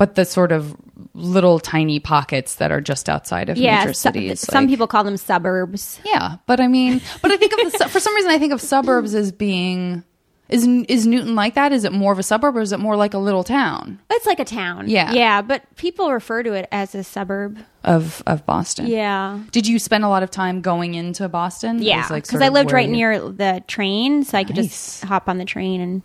but 0.00 0.14
the 0.14 0.24
sort 0.24 0.50
of 0.50 0.74
little 1.12 1.58
tiny 1.60 2.00
pockets 2.00 2.54
that 2.54 2.72
are 2.72 2.80
just 2.80 3.10
outside 3.10 3.50
of 3.50 3.58
Yeah, 3.58 3.80
major 3.80 3.92
so- 3.92 4.08
cities. 4.10 4.40
some 4.40 4.64
like- 4.64 4.70
people 4.70 4.86
call 4.86 5.04
them 5.04 5.18
suburbs. 5.18 6.00
Yeah, 6.06 6.36
but 6.46 6.58
I 6.58 6.68
mean, 6.68 7.02
but 7.20 7.30
I 7.30 7.36
think 7.36 7.52
of 7.52 7.70
the 7.70 7.78
su- 7.78 7.88
for 7.88 8.00
some 8.00 8.14
reason 8.14 8.30
I 8.30 8.38
think 8.38 8.54
of 8.54 8.62
suburbs 8.62 9.14
as 9.14 9.30
being 9.30 10.02
is 10.48 10.66
is 10.88 11.06
Newton 11.06 11.34
like 11.36 11.54
that? 11.54 11.70
Is 11.72 11.84
it 11.84 11.92
more 11.92 12.12
of 12.12 12.18
a 12.18 12.22
suburb 12.24 12.56
or 12.56 12.60
is 12.62 12.72
it 12.72 12.80
more 12.80 12.96
like 12.96 13.12
a 13.14 13.18
little 13.18 13.44
town 13.44 14.00
It's 14.10 14.26
like 14.26 14.40
a 14.40 14.44
town. 14.44 14.88
Yeah. 14.88 15.12
Yeah, 15.12 15.42
but 15.42 15.62
people 15.76 16.10
refer 16.10 16.42
to 16.42 16.54
it 16.54 16.66
as 16.72 16.94
a 16.94 17.04
suburb. 17.04 17.58
of 17.84 18.22
of 18.26 18.44
Boston? 18.46 18.86
Yeah. 18.88 19.38
Did 19.52 19.66
you 19.68 19.78
spend 19.78 20.02
a 20.04 20.08
lot 20.08 20.22
of 20.24 20.30
time 20.30 20.60
going 20.60 20.94
into 20.94 21.28
Boston? 21.28 21.80
Yeah. 21.82 22.08
Because 22.08 22.32
like, 22.32 22.42
I 22.42 22.48
lived 22.48 22.72
right 22.72 22.88
you- 22.88 22.96
near 22.96 23.18
the 23.30 23.62
train, 23.68 24.24
so 24.24 24.38
I 24.38 24.44
could 24.44 24.56
Nice. 24.56 24.66
just 25.00 25.04
hop 25.04 25.28
on 25.28 25.38
the 25.38 25.44
train 25.44 25.80
and 25.80 26.02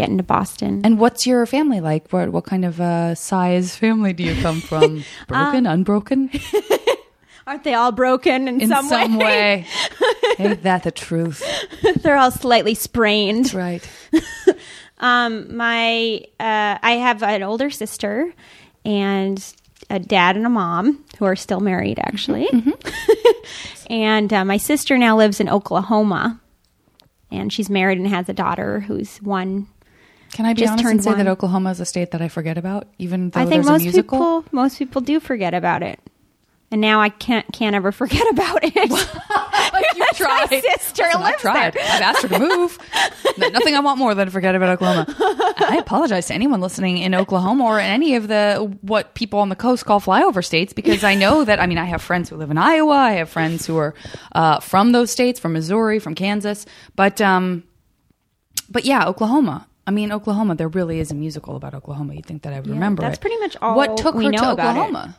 get 0.00 0.08
into 0.08 0.22
Boston. 0.22 0.80
And 0.84 0.98
what's 0.98 1.26
your 1.26 1.44
family 1.46 1.80
like? 1.80 2.10
What 2.10 2.30
what 2.30 2.44
kind 2.44 2.64
of 2.64 2.80
uh, 2.80 3.14
size 3.14 3.76
family 3.76 4.12
do 4.12 4.22
you 4.22 4.40
come 4.42 4.60
from? 4.70 5.04
Broken, 5.28 5.66
unbroken, 5.66 6.30
Aren't 7.46 7.64
they 7.64 7.74
all 7.74 7.90
broken 7.92 8.46
in, 8.48 8.60
in 8.60 8.68
some, 8.68 8.86
some, 8.88 9.16
way? 9.16 9.24
way. 9.24 9.66
Ain't 10.38 10.62
that 10.62 10.84
the 10.84 10.92
truth? 10.92 11.42
They're 12.02 12.16
all 12.16 12.30
slightly 12.30 12.74
sprained. 12.74 13.46
That's 13.46 13.54
right. 13.54 13.88
Um, 14.98 15.56
my 15.56 16.20
uh, 16.38 16.78
I 16.82 16.92
have 17.00 17.22
an 17.22 17.42
older 17.42 17.70
sister 17.70 18.32
and 18.84 19.42
a 19.88 19.98
dad 19.98 20.36
and 20.36 20.46
a 20.46 20.50
mom 20.50 21.04
who 21.18 21.24
are 21.24 21.34
still 21.36 21.60
married, 21.60 21.98
actually. 21.98 22.48
and 23.88 24.32
uh, 24.32 24.44
my 24.44 24.58
sister 24.58 24.98
now 24.98 25.16
lives 25.16 25.40
in 25.40 25.48
Oklahoma, 25.48 26.38
and 27.32 27.50
she's 27.52 27.70
married 27.70 27.98
and 27.98 28.06
has 28.08 28.28
a 28.28 28.34
daughter 28.34 28.80
who's 28.80 29.16
one. 29.18 29.66
Can 30.32 30.46
I 30.46 30.54
be 30.54 30.62
Just 30.62 30.72
honest 30.72 30.88
and 30.88 31.04
say 31.04 31.14
that. 31.14 31.26
Oklahoma 31.26 31.70
is 31.70 31.80
a 31.80 31.84
state 31.84 32.12
that 32.12 32.22
I 32.22 32.28
forget 32.28 32.56
about, 32.56 32.86
even 32.98 33.30
though 33.30 33.40
I 33.40 33.46
think 33.46 33.64
most 33.64 33.82
musical? 33.82 34.18
people 34.18 34.44
most 34.52 34.78
people 34.78 35.00
do 35.00 35.18
forget 35.20 35.54
about 35.54 35.82
it, 35.82 35.98
and 36.70 36.80
now 36.80 37.00
I 37.00 37.08
can't 37.08 37.46
can't 37.52 37.74
ever 37.74 37.90
forget 37.92 38.28
about 38.30 38.60
it. 38.62 38.74
you 39.96 40.06
tried. 40.14 40.50
My 40.50 40.60
sister 40.60 41.02
Listen, 41.04 41.22
I've 41.22 41.38
tried. 41.38 41.74
there. 41.74 41.82
I've 41.84 42.02
asked 42.02 42.22
her 42.22 42.28
to 42.28 42.38
move. 42.38 42.78
Nothing 43.38 43.74
I 43.74 43.80
want 43.80 43.98
more 43.98 44.14
than 44.14 44.26
to 44.26 44.30
forget 44.30 44.54
about 44.54 44.68
Oklahoma. 44.70 45.06
I 45.58 45.76
apologize 45.80 46.26
to 46.26 46.34
anyone 46.34 46.60
listening 46.60 46.98
in 46.98 47.14
Oklahoma 47.14 47.64
or 47.64 47.80
in 47.80 47.86
any 47.86 48.14
of 48.14 48.28
the 48.28 48.76
what 48.82 49.14
people 49.14 49.40
on 49.40 49.48
the 49.48 49.56
coast 49.56 49.84
call 49.84 50.00
flyover 50.00 50.44
states 50.44 50.72
because 50.72 51.02
I 51.02 51.14
know 51.16 51.44
that 51.44 51.60
I 51.60 51.66
mean 51.66 51.78
I 51.78 51.86
have 51.86 52.02
friends 52.02 52.28
who 52.28 52.36
live 52.36 52.50
in 52.50 52.58
Iowa. 52.58 52.94
I 52.94 53.12
have 53.12 53.28
friends 53.30 53.66
who 53.66 53.76
are 53.78 53.94
uh, 54.32 54.60
from 54.60 54.92
those 54.92 55.10
states, 55.10 55.40
from 55.40 55.54
Missouri, 55.54 55.98
from 55.98 56.14
Kansas, 56.14 56.66
but 56.94 57.20
um, 57.20 57.64
but 58.68 58.84
yeah, 58.84 59.06
Oklahoma. 59.06 59.66
I 59.90 59.92
mean, 59.92 60.12
Oklahoma. 60.12 60.54
There 60.54 60.68
really 60.68 61.00
is 61.00 61.10
a 61.10 61.14
musical 61.16 61.56
about 61.56 61.74
Oklahoma. 61.74 62.14
You'd 62.14 62.26
think 62.26 62.42
that 62.42 62.52
I 62.52 62.60
would 62.60 62.70
remember. 62.70 63.02
that's 63.02 63.18
it. 63.18 63.20
pretty 63.20 63.38
much 63.38 63.56
all 63.60 63.76
What 63.76 63.96
took 63.96 64.14
we 64.14 64.26
her 64.26 64.30
know 64.30 64.38
to 64.38 64.50
about 64.52 64.76
it. 64.76 64.80
Oklahoma? 64.80 65.16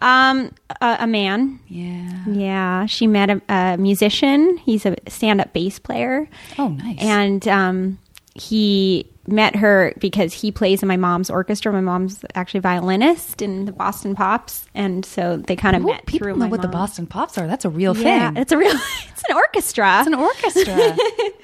um, 0.00 0.52
a, 0.80 0.96
a 1.00 1.06
man. 1.08 1.58
Yeah. 1.66 2.24
Yeah, 2.26 2.86
she 2.86 3.08
met 3.08 3.30
a, 3.30 3.42
a 3.48 3.76
musician. 3.78 4.58
He's 4.58 4.86
a 4.86 4.94
stand-up 5.08 5.52
bass 5.52 5.80
player. 5.80 6.28
Oh, 6.56 6.68
nice. 6.68 6.98
And 7.00 7.48
um, 7.48 7.98
he 8.34 9.06
met 9.26 9.54
her 9.56 9.92
because 9.98 10.32
he 10.32 10.50
plays 10.50 10.82
in 10.82 10.88
my 10.88 10.96
mom's 10.96 11.30
orchestra. 11.30 11.72
My 11.72 11.80
mom's 11.80 12.24
actually 12.34 12.60
violinist 12.60 13.42
in 13.42 13.66
the 13.66 13.72
Boston 13.72 14.14
Pops, 14.14 14.66
and 14.74 15.04
so 15.04 15.36
they 15.36 15.56
kind 15.56 15.76
of 15.76 15.82
Ooh, 15.82 15.86
met 15.88 16.06
people 16.06 16.24
through 16.26 16.32
know 16.34 16.38
my 16.44 16.48
what 16.48 16.62
the. 16.62 16.68
Boston 16.68 17.06
Pops 17.06 17.36
are. 17.38 17.46
That's 17.46 17.64
a 17.64 17.70
real 17.70 17.96
Yeah, 17.96 18.28
thing. 18.30 18.36
it's 18.40 18.52
a 18.52 18.56
real. 18.56 18.74
It's 19.12 19.30
an 19.30 19.36
orchestra. 19.36 19.98
It's 20.00 20.06
an 20.08 20.14
orchestra. 20.14 20.96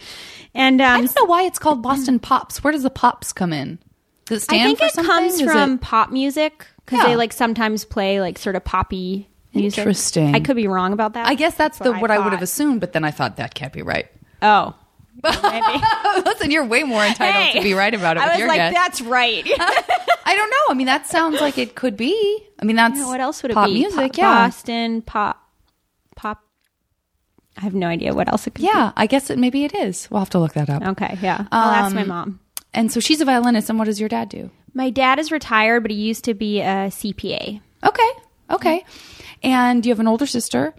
and 0.54 0.80
I 0.80 0.94
um, 0.96 1.04
don't 1.04 1.16
know 1.16 1.24
why 1.24 1.42
it's 1.42 1.58
called 1.58 1.82
Boston 1.82 2.18
Pops. 2.18 2.62
Where 2.64 2.72
does 2.72 2.82
the 2.82 2.90
pops 2.90 3.32
come 3.32 3.52
in? 3.52 3.78
Does 4.26 4.42
it 4.42 4.44
stand 4.44 4.62
I 4.62 4.64
think 4.66 4.78
for 4.78 4.84
it 4.86 4.92
something? 4.92 5.10
comes 5.10 5.34
Is 5.34 5.42
from 5.42 5.72
it- 5.74 5.80
pop 5.80 6.10
music 6.10 6.66
because 6.84 6.98
Yeah. 7.00 7.06
they 7.06 7.16
like 7.16 7.32
sometimes 7.32 7.84
play 7.84 8.20
like 8.20 8.38
sort 8.38 8.56
of 8.56 8.64
poppy 8.64 9.28
music. 9.54 9.78
Interesting. 9.78 10.34
I 10.34 10.40
could 10.40 10.56
be 10.56 10.66
wrong 10.68 10.92
about 10.92 11.14
that. 11.14 11.26
I 11.26 11.34
guess 11.34 11.54
that's, 11.54 11.78
the 11.78 11.92
I 11.92 12.00
what 12.00 12.10
I, 12.10 12.18
would 12.18 12.32
have 12.32 12.42
assumed, 12.42 12.80
but 12.80 12.92
then 12.92 13.04
I 13.04 13.10
thought 13.10 13.36
that 13.36 13.54
can't 13.54 13.72
be 13.72 13.82
right. 13.82 14.06
Oh, 14.42 14.74
maybe. 15.24 15.82
Listen, 16.24 16.50
you're 16.50 16.64
way 16.64 16.84
more 16.84 17.02
entitled 17.04 17.54
to 17.56 17.62
be 17.62 17.74
right 17.74 17.92
about 17.92 18.16
it. 18.18 18.20
I 18.20 18.26
with 18.26 18.32
was 18.34 18.38
your 18.38 18.48
like, 18.48 18.58
guess. 18.58 18.74
that's 18.74 19.00
right. 19.00 19.44
I 19.58 20.36
don't 20.36 20.50
know. 20.50 20.56
I 20.68 20.74
mean, 20.74 20.86
that 20.86 21.06
sounds 21.06 21.40
like 21.40 21.58
it 21.58 21.74
could 21.74 21.96
be. 21.96 22.44
I 22.60 22.64
mean, 22.64 22.76
that's 22.76 23.00
what 23.00 23.20
else 23.20 23.42
would 23.42 23.50
it 23.50 23.54
pop 23.54 23.66
be? 23.66 23.74
music. 23.74 23.96
Pop- 24.12 24.16
yeah, 24.16 24.46
Boston 24.46 25.02
pop, 25.02 25.42
pop. 26.14 26.44
I 27.58 27.62
have 27.62 27.74
no 27.74 27.88
idea 27.88 28.14
what 28.14 28.28
else 28.28 28.46
it 28.46 28.50
could 28.54 28.62
be. 28.62 28.66
yeah. 28.72 28.92
I 28.96 29.06
guess 29.06 29.30
it 29.30 29.38
maybe 29.38 29.64
it 29.64 29.74
is. 29.74 30.08
We'll 30.10 30.20
have 30.20 30.30
to 30.30 30.38
look 30.38 30.54
that 30.54 30.70
up. 30.70 30.82
Okay, 30.82 31.18
yeah. 31.20 31.46
I'll 31.52 31.70
ask 31.84 31.94
my 31.94 32.02
Um, 32.02 32.08
mom. 32.08 32.40
And 32.72 32.92
so 32.92 33.00
she's 33.00 33.20
a 33.20 33.24
violinist. 33.24 33.68
And 33.68 33.78
what 33.78 33.86
does 33.86 33.98
your 33.98 34.08
dad 34.08 34.28
do? 34.28 34.50
My 34.74 34.90
dad 34.90 35.18
is 35.18 35.32
retired, 35.32 35.80
but 35.82 35.90
he 35.90 35.96
used 35.96 36.24
to 36.24 36.34
be 36.34 36.60
a 36.60 36.88
CPA. 36.90 37.60
Okay. 37.84 38.10
Okay. 38.50 38.84
And 39.42 39.84
you 39.84 39.90
have 39.92 40.00
an 40.00 40.06
older 40.08 40.26
sister. 40.26 40.74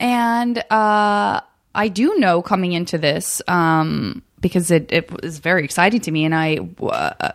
And 0.00 0.58
uh, 0.70 1.40
I 1.74 1.88
do 1.88 2.16
know 2.18 2.42
coming 2.42 2.72
into 2.72 2.98
this, 2.98 3.40
um, 3.48 4.22
because 4.40 4.70
it, 4.70 4.92
it 4.92 5.22
was 5.22 5.38
very 5.38 5.64
exciting 5.64 6.00
to 6.02 6.10
me, 6.10 6.24
and 6.24 6.34
I 6.34 6.58
uh, 6.82 7.32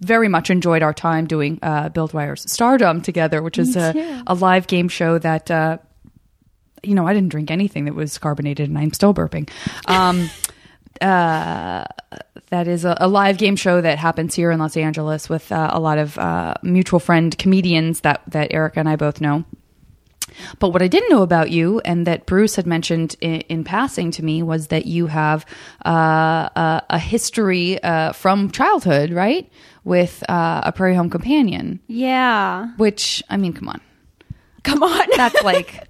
very 0.00 0.28
much 0.28 0.48
enjoyed 0.50 0.82
our 0.82 0.94
time 0.94 1.26
doing 1.26 1.58
uh, 1.62 1.90
Build 1.90 2.12
Wire's 2.14 2.50
Stardom 2.50 3.02
together, 3.02 3.42
which 3.42 3.58
is 3.58 3.76
a, 3.76 4.22
a 4.26 4.34
live 4.34 4.66
game 4.66 4.88
show 4.88 5.18
that, 5.18 5.50
uh, 5.50 5.78
you 6.82 6.94
know, 6.94 7.06
I 7.06 7.14
didn't 7.14 7.30
drink 7.30 7.50
anything 7.50 7.84
that 7.86 7.94
was 7.94 8.18
carbonated, 8.18 8.68
and 8.68 8.78
I'm 8.78 8.92
still 8.92 9.14
burping. 9.14 9.48
Um, 9.86 10.30
uh, 11.00 11.84
that 12.50 12.68
is 12.68 12.84
a, 12.84 12.96
a 13.00 13.08
live 13.08 13.38
game 13.38 13.56
show 13.56 13.80
that 13.80 13.98
happens 13.98 14.34
here 14.34 14.50
in 14.50 14.58
Los 14.58 14.76
Angeles 14.76 15.28
with 15.28 15.50
uh, 15.52 15.70
a 15.72 15.80
lot 15.80 15.98
of 15.98 16.18
uh, 16.18 16.54
mutual 16.62 17.00
friend 17.00 17.36
comedians 17.38 18.00
that 18.00 18.22
that 18.28 18.52
Erica 18.52 18.80
and 18.80 18.88
I 18.88 18.96
both 18.96 19.20
know. 19.20 19.44
But 20.58 20.70
what 20.70 20.80
I 20.82 20.88
didn't 20.88 21.10
know 21.10 21.22
about 21.22 21.50
you, 21.50 21.80
and 21.84 22.06
that 22.06 22.26
Bruce 22.26 22.54
had 22.56 22.66
mentioned 22.66 23.16
in, 23.20 23.40
in 23.42 23.64
passing 23.64 24.10
to 24.12 24.24
me, 24.24 24.42
was 24.42 24.68
that 24.68 24.86
you 24.86 25.06
have 25.08 25.44
uh, 25.84 26.48
a, 26.54 26.82
a 26.90 26.98
history 26.98 27.82
uh, 27.82 28.12
from 28.12 28.50
childhood, 28.50 29.10
right, 29.10 29.50
with 29.84 30.22
uh, 30.28 30.60
a 30.64 30.72
Prairie 30.72 30.94
Home 30.94 31.10
Companion. 31.10 31.80
Yeah. 31.88 32.68
Which 32.76 33.22
I 33.28 33.36
mean, 33.36 33.52
come 33.52 33.68
on, 33.68 33.80
Come 34.62 34.82
on. 34.82 35.06
that's 35.16 35.42
like 35.42 35.88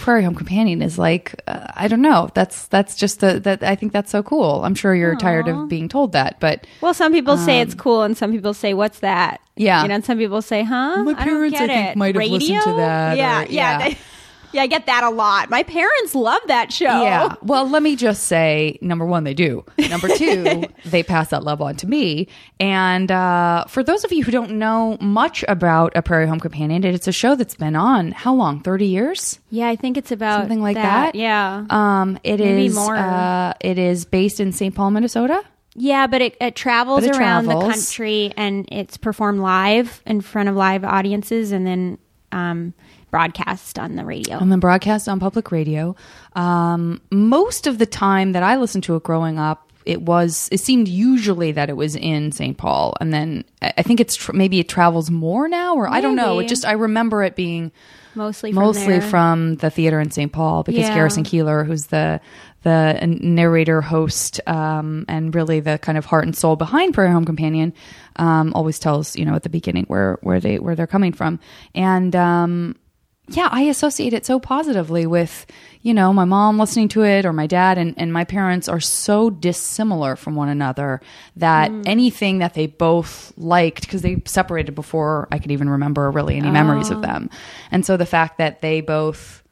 Prairie 0.00 0.24
Home 0.24 0.34
Companion 0.34 0.82
is 0.82 0.98
like 0.98 1.34
uh, 1.46 1.66
I 1.74 1.88
don't 1.88 2.02
know. 2.02 2.28
That's 2.34 2.66
that's 2.68 2.96
just 2.96 3.20
the 3.20 3.40
that 3.40 3.62
I 3.62 3.74
think 3.76 3.92
that's 3.92 4.10
so 4.10 4.22
cool. 4.22 4.64
I'm 4.64 4.74
sure 4.74 4.94
you're 4.94 5.16
tired 5.16 5.48
of 5.48 5.68
being 5.68 5.88
told 5.88 6.12
that, 6.12 6.38
but 6.40 6.66
well, 6.80 6.94
some 6.94 7.12
people 7.12 7.36
say 7.36 7.60
it's 7.60 7.74
cool, 7.74 8.02
and 8.02 8.16
some 8.16 8.32
people 8.32 8.54
say, 8.54 8.74
"What's 8.74 9.00
that?" 9.00 9.34
Um, 9.34 9.46
Yeah. 9.56 9.82
You 9.82 9.88
know, 9.88 9.94
and 9.96 10.04
some 10.04 10.18
people 10.18 10.42
say, 10.42 10.62
"Huh?" 10.62 11.02
My 11.04 11.12
I 11.12 11.14
don't 11.14 11.24
parents, 11.24 11.58
get 11.58 11.70
I 11.70 11.74
think, 11.74 11.90
it. 11.90 11.96
might 11.96 12.14
have 12.14 12.24
listened 12.30 12.62
to 12.62 12.72
that, 12.74 13.16
Yeah, 13.16 13.42
or- 13.42 13.46
yeah. 13.46 13.88
yeah. 13.88 13.94
Yeah, 14.52 14.62
I 14.62 14.66
get 14.66 14.86
that 14.86 15.04
a 15.04 15.10
lot. 15.10 15.50
My 15.50 15.62
parents 15.62 16.14
love 16.14 16.40
that 16.46 16.72
show. 16.72 17.02
Yeah. 17.02 17.34
Well, 17.42 17.68
let 17.68 17.82
me 17.82 17.96
just 17.96 18.24
say 18.24 18.78
number 18.80 19.04
one, 19.04 19.24
they 19.24 19.34
do. 19.34 19.64
Number 19.90 20.08
two, 20.08 20.64
they 20.84 21.02
pass 21.02 21.30
that 21.30 21.44
love 21.44 21.60
on 21.60 21.76
to 21.76 21.86
me. 21.86 22.28
And 22.60 23.10
uh, 23.10 23.64
for 23.68 23.82
those 23.82 24.04
of 24.04 24.12
you 24.12 24.24
who 24.24 24.32
don't 24.32 24.52
know 24.52 24.96
much 25.00 25.44
about 25.48 25.92
A 25.96 26.02
Prairie 26.02 26.26
Home 26.26 26.40
Companion, 26.40 26.84
it's 26.84 27.08
a 27.08 27.12
show 27.12 27.34
that's 27.34 27.54
been 27.54 27.76
on 27.76 28.12
how 28.12 28.34
long? 28.34 28.60
30 28.60 28.86
years? 28.86 29.38
Yeah, 29.50 29.68
I 29.68 29.76
think 29.76 29.96
it's 29.96 30.12
about 30.12 30.40
Something 30.40 30.62
like 30.62 30.76
that? 30.76 31.14
Yeah. 31.14 31.64
Um, 31.70 32.18
it 32.24 32.40
Maybe 32.40 32.66
is, 32.66 32.74
more. 32.74 32.96
Uh, 32.96 33.54
it 33.60 33.78
is 33.78 34.04
based 34.04 34.40
in 34.40 34.52
St. 34.52 34.74
Paul, 34.74 34.90
Minnesota. 34.90 35.42
Yeah, 35.74 36.06
but 36.08 36.20
it, 36.22 36.36
it 36.40 36.56
travels 36.56 37.06
But 37.06 37.14
it 37.14 37.20
around 37.20 37.46
the 37.46 37.60
country 37.60 38.32
and 38.36 38.68
it's 38.72 38.96
performed 38.96 39.40
live 39.40 40.02
in 40.06 40.20
front 40.20 40.48
of 40.48 40.56
live 40.56 40.84
audiences 40.84 41.52
and 41.52 41.66
then 41.66 41.98
um, 42.32 42.74
broadcast 43.10 43.78
on 43.78 43.96
the 43.96 44.04
radio. 44.04 44.38
and 44.38 44.50
then 44.52 44.60
broadcast 44.60 45.08
on 45.08 45.18
public 45.20 45.50
radio. 45.50 45.96
Um, 46.34 47.00
most 47.10 47.66
of 47.66 47.78
the 47.78 47.86
time 47.86 48.32
that 48.32 48.42
I 48.42 48.56
listened 48.56 48.84
to 48.84 48.96
it 48.96 49.02
growing 49.02 49.38
up, 49.38 49.72
it 49.86 50.02
was 50.02 50.48
it 50.52 50.60
seemed 50.60 50.86
usually 50.88 51.52
that 51.52 51.70
it 51.70 51.76
was 51.76 51.96
in 51.96 52.30
St. 52.32 52.56
Paul, 52.58 52.94
and 53.00 53.12
then 53.12 53.44
I 53.62 53.82
think 53.82 54.00
it's 54.00 54.16
tr- 54.16 54.32
maybe 54.34 54.58
it 54.60 54.68
travels 54.68 55.10
more 55.10 55.48
now, 55.48 55.74
or 55.76 55.88
I 55.88 56.00
don't 56.02 56.16
know. 56.16 56.38
It 56.40 56.48
just 56.48 56.66
I 56.66 56.72
remember 56.72 57.22
it 57.22 57.34
being 57.36 57.72
mostly 58.14 58.52
from 58.52 58.62
mostly 58.62 58.98
there. 58.98 59.08
from 59.08 59.54
the 59.56 59.70
theater 59.70 59.98
in 59.98 60.10
St. 60.10 60.30
Paul 60.30 60.62
because 60.62 60.82
Yeah. 60.82 60.94
Garrison 60.94 61.24
Keillor, 61.24 61.66
who's 61.66 61.86
the 61.86 62.20
the 62.64 62.98
narrator, 63.06 63.80
host, 63.80 64.40
um, 64.46 65.04
and 65.08 65.34
really 65.34 65.60
the 65.60 65.78
kind 65.78 65.96
of 65.96 66.04
heart 66.04 66.24
and 66.24 66.36
soul 66.36 66.56
behind 66.56 66.92
Prairie 66.92 67.12
Home 67.12 67.24
Companion, 67.24 67.72
um, 68.16 68.52
always 68.54 68.78
tells 68.78 69.16
you 69.16 69.24
know 69.24 69.34
at 69.34 69.42
the 69.42 69.48
beginning 69.48 69.84
where 69.86 70.18
where 70.20 70.38
they 70.40 70.58
where 70.58 70.74
they're 70.74 70.86
coming 70.86 71.12
from, 71.14 71.38
and 71.74 72.14
um, 72.14 72.76
yeah, 73.28 73.48
I 73.50 73.62
associate 73.62 74.12
it 74.12 74.24
so 74.24 74.40
positively 74.40 75.06
with, 75.06 75.46
you 75.82 75.94
know, 75.94 76.12
my 76.12 76.24
mom 76.24 76.58
listening 76.58 76.88
to 76.88 77.04
it 77.04 77.26
or 77.26 77.32
my 77.32 77.46
dad 77.46 77.78
and, 77.78 77.94
and 77.96 78.12
my 78.12 78.24
parents 78.24 78.68
are 78.68 78.80
so 78.80 79.30
dissimilar 79.30 80.16
from 80.16 80.34
one 80.34 80.48
another 80.48 81.00
that 81.36 81.70
mm. 81.70 81.82
anything 81.86 82.38
that 82.38 82.54
they 82.54 82.66
both 82.66 83.32
liked, 83.36 83.82
because 83.82 84.02
they 84.02 84.22
separated 84.24 84.74
before 84.74 85.28
I 85.30 85.38
could 85.38 85.50
even 85.50 85.68
remember 85.68 86.10
really 86.10 86.36
any 86.36 86.50
memories 86.50 86.90
of 86.90 86.98
ah. 86.98 87.02
them. 87.02 87.30
And 87.70 87.84
so 87.84 87.96
the 87.96 88.06
fact 88.06 88.38
that 88.38 88.62
they 88.62 88.80
both 88.80 89.42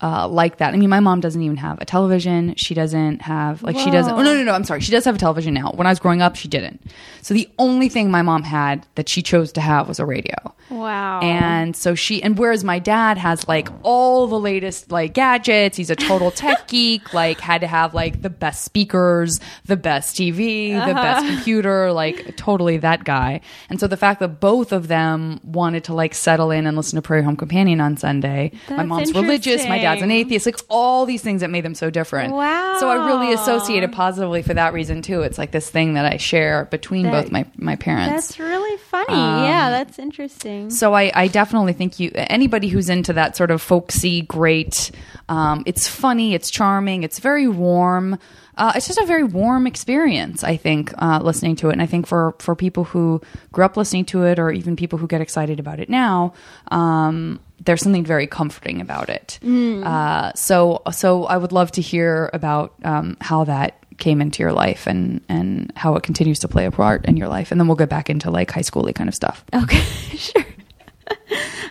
uh, 0.00 0.28
like 0.28 0.58
that. 0.58 0.74
I 0.74 0.76
mean, 0.76 0.90
my 0.90 1.00
mom 1.00 1.20
doesn't 1.20 1.42
even 1.42 1.56
have 1.56 1.80
a 1.80 1.84
television. 1.84 2.54
She 2.56 2.74
doesn't 2.74 3.22
have 3.22 3.62
like 3.62 3.76
she 3.76 3.90
doesn't. 3.90 4.12
Oh 4.12 4.22
no, 4.22 4.34
no, 4.34 4.44
no. 4.44 4.52
I'm 4.52 4.64
sorry. 4.64 4.80
She 4.80 4.92
does 4.92 5.04
have 5.04 5.16
a 5.16 5.18
television 5.18 5.54
now. 5.54 5.72
When 5.72 5.86
I 5.86 5.90
was 5.90 5.98
growing 5.98 6.22
up, 6.22 6.36
she 6.36 6.46
didn't. 6.46 6.80
So 7.22 7.34
the 7.34 7.48
only 7.58 7.88
thing 7.88 8.10
my 8.10 8.22
mom 8.22 8.44
had 8.44 8.86
that 8.94 9.08
she 9.08 9.22
chose 9.22 9.52
to 9.52 9.60
have 9.60 9.88
was 9.88 9.98
a 9.98 10.06
radio. 10.06 10.36
Wow. 10.70 11.20
And 11.20 11.74
so 11.74 11.94
she, 11.94 12.22
and 12.22 12.38
whereas 12.38 12.62
my 12.62 12.78
dad 12.78 13.18
has 13.18 13.48
like 13.48 13.68
all 13.82 14.26
the 14.26 14.38
latest 14.38 14.92
like 14.92 15.14
gadgets, 15.14 15.76
he's 15.76 15.90
a 15.90 15.96
total 15.96 16.30
tech 16.30 16.68
geek, 16.68 17.12
like 17.12 17.40
had 17.40 17.62
to 17.62 17.66
have 17.66 17.92
like 17.94 18.22
the 18.22 18.30
best 18.30 18.64
speakers, 18.64 19.40
the 19.64 19.76
best 19.76 20.14
TV, 20.14 20.72
the 20.86 20.94
best 20.94 21.26
computer, 21.26 21.92
like 21.92 22.36
totally 22.36 22.76
that 22.78 23.04
guy. 23.04 23.40
And 23.68 23.80
so 23.80 23.86
the 23.86 23.96
fact 23.96 24.20
that 24.20 24.40
both 24.40 24.72
of 24.72 24.88
them 24.88 25.40
wanted 25.42 25.84
to 25.84 25.94
like 25.94 26.14
settle 26.14 26.50
in 26.50 26.66
and 26.66 26.76
listen 26.76 26.96
to 26.96 27.02
Prairie 27.02 27.24
Home 27.24 27.36
Companion 27.36 27.80
on 27.80 27.96
Sunday, 27.96 28.52
my 28.68 28.84
mom's 28.84 29.12
religious, 29.12 29.66
my 29.66 29.78
dad's 29.94 30.02
an 30.02 30.10
atheist, 30.10 30.46
like 30.46 30.58
all 30.68 31.06
these 31.06 31.22
things 31.22 31.40
that 31.40 31.50
made 31.50 31.64
them 31.64 31.74
so 31.74 31.90
different. 31.90 32.34
Wow. 32.34 32.76
So 32.80 32.88
I 32.88 33.06
really 33.06 33.32
associated 33.32 33.92
positively 33.92 34.42
for 34.42 34.54
that 34.54 34.72
reason 34.72 35.02
too. 35.02 35.22
It's 35.22 35.38
like 35.38 35.50
this 35.50 35.68
thing 35.68 35.94
that 35.94 36.04
I 36.04 36.16
share 36.16 36.66
between 36.66 37.04
That- 37.04 37.24
both 37.24 37.32
my, 37.32 37.46
my 37.56 37.76
parents. 37.76 38.28
That's 38.28 38.38
really 38.38 38.76
funny. 38.78 39.14
Um, 39.14 39.44
yeah, 39.44 39.70
that's 39.70 39.98
interesting. 39.98 40.70
So 40.70 40.94
I, 40.94 41.10
I 41.14 41.28
definitely 41.28 41.72
think 41.72 42.00
you 42.00 42.10
anybody 42.14 42.68
who's 42.68 42.88
into 42.88 43.12
that 43.14 43.36
sort 43.36 43.50
of 43.50 43.60
folksy, 43.62 44.22
great. 44.22 44.90
Um, 45.28 45.62
it's 45.66 45.88
funny, 45.88 46.34
it's 46.34 46.50
charming, 46.50 47.02
it's 47.02 47.18
very 47.18 47.48
warm. 47.48 48.18
Uh, 48.56 48.72
it's 48.74 48.88
just 48.88 48.98
a 48.98 49.06
very 49.06 49.22
warm 49.22 49.68
experience. 49.68 50.42
I 50.42 50.56
think 50.56 50.92
uh, 50.98 51.20
listening 51.22 51.54
to 51.56 51.68
it, 51.68 51.74
and 51.74 51.82
I 51.82 51.86
think 51.86 52.06
for 52.08 52.34
for 52.40 52.56
people 52.56 52.82
who 52.84 53.20
grew 53.52 53.64
up 53.64 53.76
listening 53.76 54.04
to 54.06 54.24
it, 54.24 54.38
or 54.40 54.50
even 54.50 54.74
people 54.74 54.98
who 54.98 55.06
get 55.06 55.20
excited 55.20 55.60
about 55.60 55.78
it 55.78 55.88
now, 55.88 56.34
um, 56.72 57.38
there's 57.64 57.82
something 57.82 58.04
very 58.04 58.26
comforting 58.26 58.80
about 58.80 59.08
it. 59.08 59.38
Uh, 59.44 60.32
so 60.34 60.82
so 60.92 61.24
I 61.24 61.36
would 61.36 61.52
love 61.52 61.72
to 61.72 61.80
hear 61.80 62.30
about 62.32 62.74
um, 62.84 63.16
how 63.20 63.44
that 63.44 63.78
came 63.98 64.20
into 64.20 64.42
your 64.42 64.52
life 64.52 64.86
and 64.86 65.20
and 65.28 65.72
how 65.76 65.96
it 65.96 66.02
continues 66.02 66.38
to 66.40 66.48
play 66.48 66.66
a 66.66 66.70
part 66.70 67.04
in 67.06 67.16
your 67.16 67.28
life, 67.28 67.50
and 67.50 67.60
then 67.60 67.66
we'll 67.66 67.76
get 67.76 67.88
back 67.88 68.08
into 68.08 68.30
like 68.30 68.50
high 68.50 68.62
schooly 68.62 68.94
kind 68.94 69.08
of 69.08 69.14
stuff. 69.14 69.44
Okay, 69.52 69.80
sure. 70.16 70.44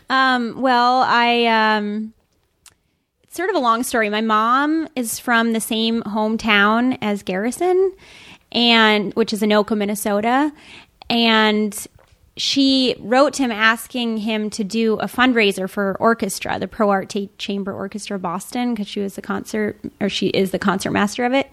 um, 0.09 0.61
well, 0.61 1.03
I 1.07 1.45
um, 1.45 2.13
it's 3.23 3.35
sort 3.35 3.49
of 3.49 3.55
a 3.55 3.59
long 3.59 3.83
story. 3.83 4.09
My 4.09 4.21
mom 4.21 4.87
is 4.95 5.19
from 5.19 5.53
the 5.53 5.61
same 5.61 6.03
hometown 6.03 6.97
as 7.01 7.23
Garrison, 7.23 7.93
and 8.51 9.13
which 9.13 9.33
is 9.33 9.41
Anoka, 9.41 9.77
Minnesota, 9.77 10.51
and 11.09 11.87
she 12.37 12.95
wrote 12.99 13.37
him 13.37 13.51
asking 13.51 14.17
him 14.17 14.49
to 14.51 14.63
do 14.63 14.93
a 14.95 15.05
fundraiser 15.05 15.69
for 15.69 15.97
orchestra, 15.99 16.59
the 16.59 16.67
Pro 16.67 16.89
Arte 16.89 17.29
Chamber 17.37 17.73
Orchestra 17.73 18.15
of 18.15 18.21
Boston, 18.21 18.73
because 18.73 18.87
she 18.87 18.99
was 18.99 19.15
the 19.15 19.21
concert 19.21 19.77
or 19.99 20.09
she 20.09 20.27
is 20.27 20.51
the 20.51 20.59
concert 20.59 20.91
master 20.91 21.25
of 21.25 21.33
it, 21.33 21.49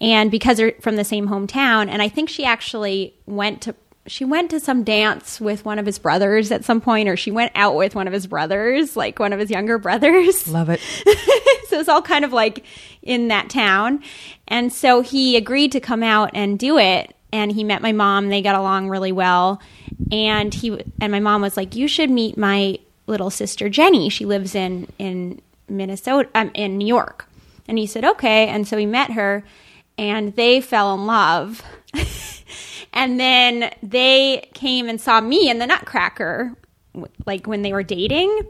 and 0.00 0.30
because 0.30 0.58
they're 0.58 0.74
from 0.80 0.96
the 0.96 1.04
same 1.04 1.28
hometown, 1.28 1.88
and 1.88 2.02
I 2.02 2.08
think 2.08 2.28
she 2.28 2.44
actually 2.44 3.14
went 3.26 3.62
to 3.62 3.74
she 4.06 4.24
went 4.24 4.50
to 4.50 4.60
some 4.60 4.84
dance 4.84 5.40
with 5.40 5.64
one 5.64 5.78
of 5.78 5.86
his 5.86 5.98
brothers 5.98 6.52
at 6.52 6.64
some 6.64 6.80
point, 6.80 7.08
or 7.08 7.16
she 7.16 7.30
went 7.30 7.52
out 7.54 7.74
with 7.74 7.94
one 7.94 8.06
of 8.06 8.12
his 8.12 8.26
brothers, 8.26 8.96
like 8.96 9.18
one 9.18 9.32
of 9.32 9.40
his 9.40 9.50
younger 9.50 9.78
brothers. 9.78 10.46
Love 10.48 10.68
it. 10.70 10.80
so 11.68 11.80
it's 11.80 11.88
all 11.88 12.02
kind 12.02 12.24
of 12.24 12.32
like 12.32 12.64
in 13.02 13.28
that 13.28 13.50
town. 13.50 14.02
And 14.48 14.72
so 14.72 15.00
he 15.00 15.36
agreed 15.36 15.72
to 15.72 15.80
come 15.80 16.02
out 16.02 16.30
and 16.34 16.58
do 16.58 16.78
it. 16.78 17.15
And 17.32 17.52
he 17.52 17.64
met 17.64 17.82
my 17.82 17.92
mom. 17.92 18.28
They 18.28 18.42
got 18.42 18.54
along 18.54 18.88
really 18.88 19.12
well. 19.12 19.60
And 20.12 20.52
he 20.54 20.84
and 21.00 21.12
my 21.12 21.20
mom 21.20 21.42
was 21.42 21.56
like, 21.56 21.74
"You 21.74 21.88
should 21.88 22.10
meet 22.10 22.36
my 22.36 22.78
little 23.06 23.30
sister 23.30 23.68
Jenny. 23.68 24.08
She 24.08 24.24
lives 24.24 24.54
in 24.54 24.88
in 24.98 25.40
Minnesota, 25.68 26.28
um, 26.34 26.50
in 26.54 26.78
New 26.78 26.86
York." 26.86 27.28
And 27.68 27.78
he 27.78 27.86
said, 27.86 28.04
"Okay." 28.04 28.46
And 28.48 28.66
so 28.66 28.76
he 28.76 28.86
met 28.86 29.12
her, 29.12 29.44
and 29.98 30.34
they 30.36 30.60
fell 30.60 30.94
in 30.94 31.06
love. 31.06 31.62
and 32.92 33.18
then 33.18 33.70
they 33.82 34.48
came 34.54 34.88
and 34.88 35.00
saw 35.00 35.20
me 35.20 35.50
in 35.50 35.58
the 35.58 35.66
Nutcracker, 35.66 36.54
like 37.26 37.46
when 37.46 37.62
they 37.62 37.72
were 37.72 37.82
dating. 37.82 38.40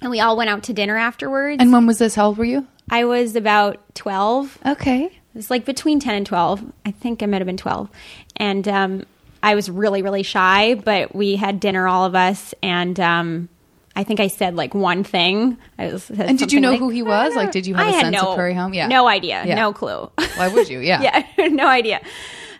And 0.00 0.10
we 0.10 0.20
all 0.20 0.36
went 0.36 0.50
out 0.50 0.62
to 0.64 0.72
dinner 0.72 0.96
afterwards. 0.96 1.56
And 1.60 1.72
when 1.72 1.86
was 1.86 1.98
this? 1.98 2.14
How 2.14 2.26
old 2.26 2.38
were 2.38 2.44
you? 2.44 2.66
I 2.90 3.04
was 3.04 3.34
about 3.34 3.94
12. 3.94 4.58
Okay. 4.66 5.18
It 5.36 5.40
was 5.40 5.50
like 5.50 5.66
between 5.66 6.00
10 6.00 6.14
and 6.14 6.24
12. 6.24 6.64
I 6.86 6.92
think 6.92 7.22
I 7.22 7.26
might 7.26 7.42
have 7.42 7.46
been 7.46 7.58
12. 7.58 7.90
And 8.36 8.66
um, 8.66 9.04
I 9.42 9.54
was 9.54 9.70
really, 9.70 10.00
really 10.00 10.22
shy, 10.22 10.76
but 10.76 11.14
we 11.14 11.36
had 11.36 11.60
dinner, 11.60 11.86
all 11.86 12.06
of 12.06 12.14
us. 12.14 12.54
And 12.62 12.98
um, 12.98 13.50
I 13.94 14.02
think 14.02 14.18
I 14.18 14.28
said 14.28 14.56
like 14.56 14.74
one 14.74 15.04
thing. 15.04 15.58
I 15.78 15.92
was, 15.92 16.08
And 16.08 16.38
did 16.38 16.54
you 16.54 16.60
know 16.60 16.70
like, 16.70 16.78
who 16.78 16.88
he 16.88 17.02
was? 17.02 17.36
Like, 17.36 17.52
did 17.52 17.66
you 17.66 17.74
have 17.74 17.86
I 17.86 17.90
a 17.90 17.92
had 17.92 18.00
sense 18.00 18.16
of 18.16 18.28
no- 18.28 18.34
Prairie 18.34 18.54
Home? 18.54 18.72
Yeah. 18.72 18.88
No 18.88 19.06
idea. 19.06 19.44
Yeah. 19.44 19.56
No 19.56 19.74
clue. 19.74 20.10
Why 20.36 20.48
would 20.48 20.70
you? 20.70 20.78
Yeah. 20.80 21.22
yeah, 21.36 21.48
no 21.48 21.66
idea. 21.66 22.00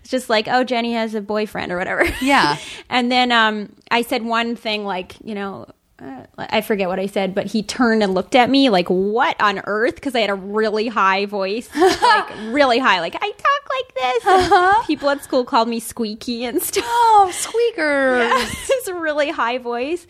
It's 0.03 0.11
just 0.11 0.29
like, 0.29 0.47
oh, 0.47 0.63
Jenny 0.63 0.93
has 0.93 1.15
a 1.15 1.23
boyfriend 1.23 1.73
or 1.73 1.79
whatever. 1.79 2.05
Yeah. 2.21 2.59
and 2.91 3.11
then 3.11 3.33
um, 3.33 3.73
I 3.91 4.03
said 4.03 4.23
one 4.23 4.55
thing 4.55 4.85
like, 4.85 5.15
you 5.25 5.35
know, 5.35 5.67
uh, 5.99 6.27
I 6.37 6.61
forget 6.61 6.89
what 6.89 7.01
I 7.01 7.07
said, 7.07 7.35
but 7.35 7.47
he 7.47 7.63
turned 7.63 8.03
and 8.03 8.13
looked 8.13 8.35
at 8.35 8.51
me 8.51 8.69
like, 8.69 8.89
what 8.89 9.35
on 9.41 9.63
earth? 9.65 9.95
Because 9.95 10.15
I 10.15 10.21
had 10.21 10.29
a 10.29 10.35
really 10.35 10.89
high 10.89 11.25
voice, 11.25 11.71
like 11.75 12.29
really 12.49 12.79
high. 12.79 13.01
Like 13.01 13.15
I 13.15 13.31
talk 13.31 13.57
like 13.71 13.95
this. 13.95 14.27
And 14.27 14.85
People 14.87 15.09
at 15.09 15.25
school 15.25 15.45
called 15.45 15.69
me 15.69 15.81
squeaky 15.81 16.45
and 16.45 16.63
stuff. 16.63 16.85
Oh, 16.87 17.31
squeakers. 17.35 18.31
it's 18.69 18.89
a 18.89 18.95
really 18.95 19.31
high 19.31 19.57
voice. 19.57 20.07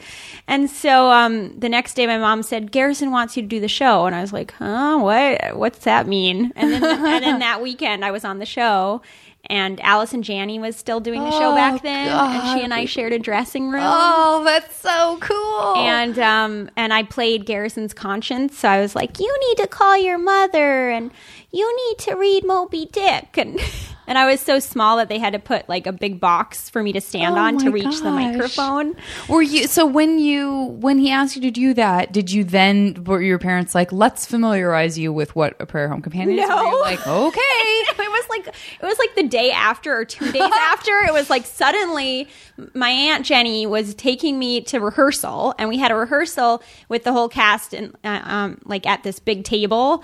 And 0.49 0.69
so 0.69 1.11
um, 1.11 1.57
the 1.57 1.69
next 1.69 1.95
day, 1.95 2.07
my 2.09 2.19
mom 2.19 2.43
said, 2.43 2.73
Garrison 2.73 3.13
wants 3.13 3.37
you 3.37 3.43
to 3.43 3.49
do 3.49 3.61
the 3.61 3.69
show. 3.69 4.07
And 4.07 4.17
I 4.17 4.23
was 4.23 4.33
like, 4.33 4.53
huh, 4.53 4.99
what? 4.99 5.57
What's 5.57 5.81
that 5.85 6.09
mean? 6.09 6.53
And 6.57 6.73
then, 6.73 6.83
and 6.83 7.25
then 7.25 7.39
that 7.39 7.63
weekend, 7.63 8.05
I 8.05 8.11
was 8.11 8.25
on 8.25 8.41
the 8.41 8.47
show. 8.47 9.03
And 9.49 9.81
Allison 9.81 10.23
Janney 10.23 10.59
was 10.59 10.77
still 10.77 11.01
doing 11.01 11.23
the 11.23 11.31
show 11.31 11.53
Oh, 11.53 11.55
back 11.55 11.83
then, 11.83 12.09
and 12.09 12.59
she 12.59 12.65
and 12.65 12.75
I 12.75 12.85
shared 12.85 13.13
a 13.13 13.19
dressing 13.19 13.71
room. 13.71 13.83
Oh, 13.85 14.43
that's 14.45 14.75
so 14.77 15.19
cool. 15.21 15.77
And 15.77 16.19
um, 16.19 16.71
and 16.77 16.93
I 16.93 17.03
played 17.05 17.47
Garrison's 17.47 17.95
conscience, 17.95 18.59
so 18.59 18.69
I 18.69 18.81
was 18.81 18.95
like, 18.95 19.19
"You 19.21 19.37
need 19.49 19.59
to 19.59 19.67
call 19.69 19.97
your 19.97 20.19
mother, 20.19 20.91
and 20.91 21.11
you 21.53 21.89
need 21.89 21.99
to 22.07 22.15
read 22.17 22.45
Moby 22.45 22.87
Dick." 22.87 23.37
And 23.39 23.61
And 24.07 24.17
I 24.19 24.27
was 24.27 24.41
so 24.41 24.59
small 24.59 24.97
that 24.99 25.09
they 25.09 25.19
had 25.19 25.33
to 25.33 25.39
put 25.39 25.69
like 25.69 25.87
a 25.87 25.93
big 25.93 26.21
box 26.21 26.69
for 26.71 26.83
me 26.83 26.93
to 26.93 27.01
stand 27.01 27.37
Oh 27.37 27.41
on 27.41 27.59
to 27.59 27.71
reach 27.71 28.01
the 28.01 28.11
microphone. 28.11 28.95
Were 29.29 29.43
you 29.43 29.67
so 29.67 29.85
when 29.87 30.19
you 30.19 30.77
when 30.81 30.99
he 30.99 31.11
asked 31.11 31.37
you 31.37 31.43
to 31.43 31.51
do 31.51 31.75
that? 31.75 32.13
Did 32.13 32.31
you 32.31 32.45
then 32.45 33.05
were 33.05 33.21
your 33.21 33.39
parents 33.39 33.75
like, 33.75 33.93
let's 33.93 34.27
familiarize 34.27 34.99
you 34.99 35.13
with 35.13 35.35
what 35.35 35.57
a 35.61 35.67
Prairie 35.67 35.89
Home 35.89 36.03
Companion 36.03 36.39
is? 36.39 36.49
Were 36.49 36.55
you 36.55 36.71
No. 36.71 36.79
like, 36.81 37.07
okay, 37.07 37.39
it 37.41 37.99
was 38.11 38.29
like 38.29 38.47
it 38.49 38.83
was 38.87 38.99
like 38.99 39.15
the 39.15 39.25
day 39.25 39.51
after 39.51 39.97
or 39.97 40.05
two 40.05 40.31
days 40.31 40.43
after 40.73 40.91
it 41.07 41.13
was 41.13 41.29
like 41.31 41.45
suddenly 41.45 42.29
my 42.75 42.89
aunt 42.91 43.27
jenny 43.27 43.67
was 43.67 43.95
taking 43.95 44.39
me 44.39 44.61
to 44.63 44.79
rehearsal 44.81 45.55
and 45.59 45.69
we 45.69 45.77
had 45.79 45.91
a 45.91 45.95
rehearsal 45.95 46.63
with 46.89 47.05
the 47.05 47.13
whole 47.13 47.29
cast 47.29 47.75
and 47.75 47.95
uh, 48.05 48.21
um, 48.25 48.59
like 48.65 48.87
at 48.87 49.03
this 49.03 49.19
big 49.19 49.45
table 49.45 50.03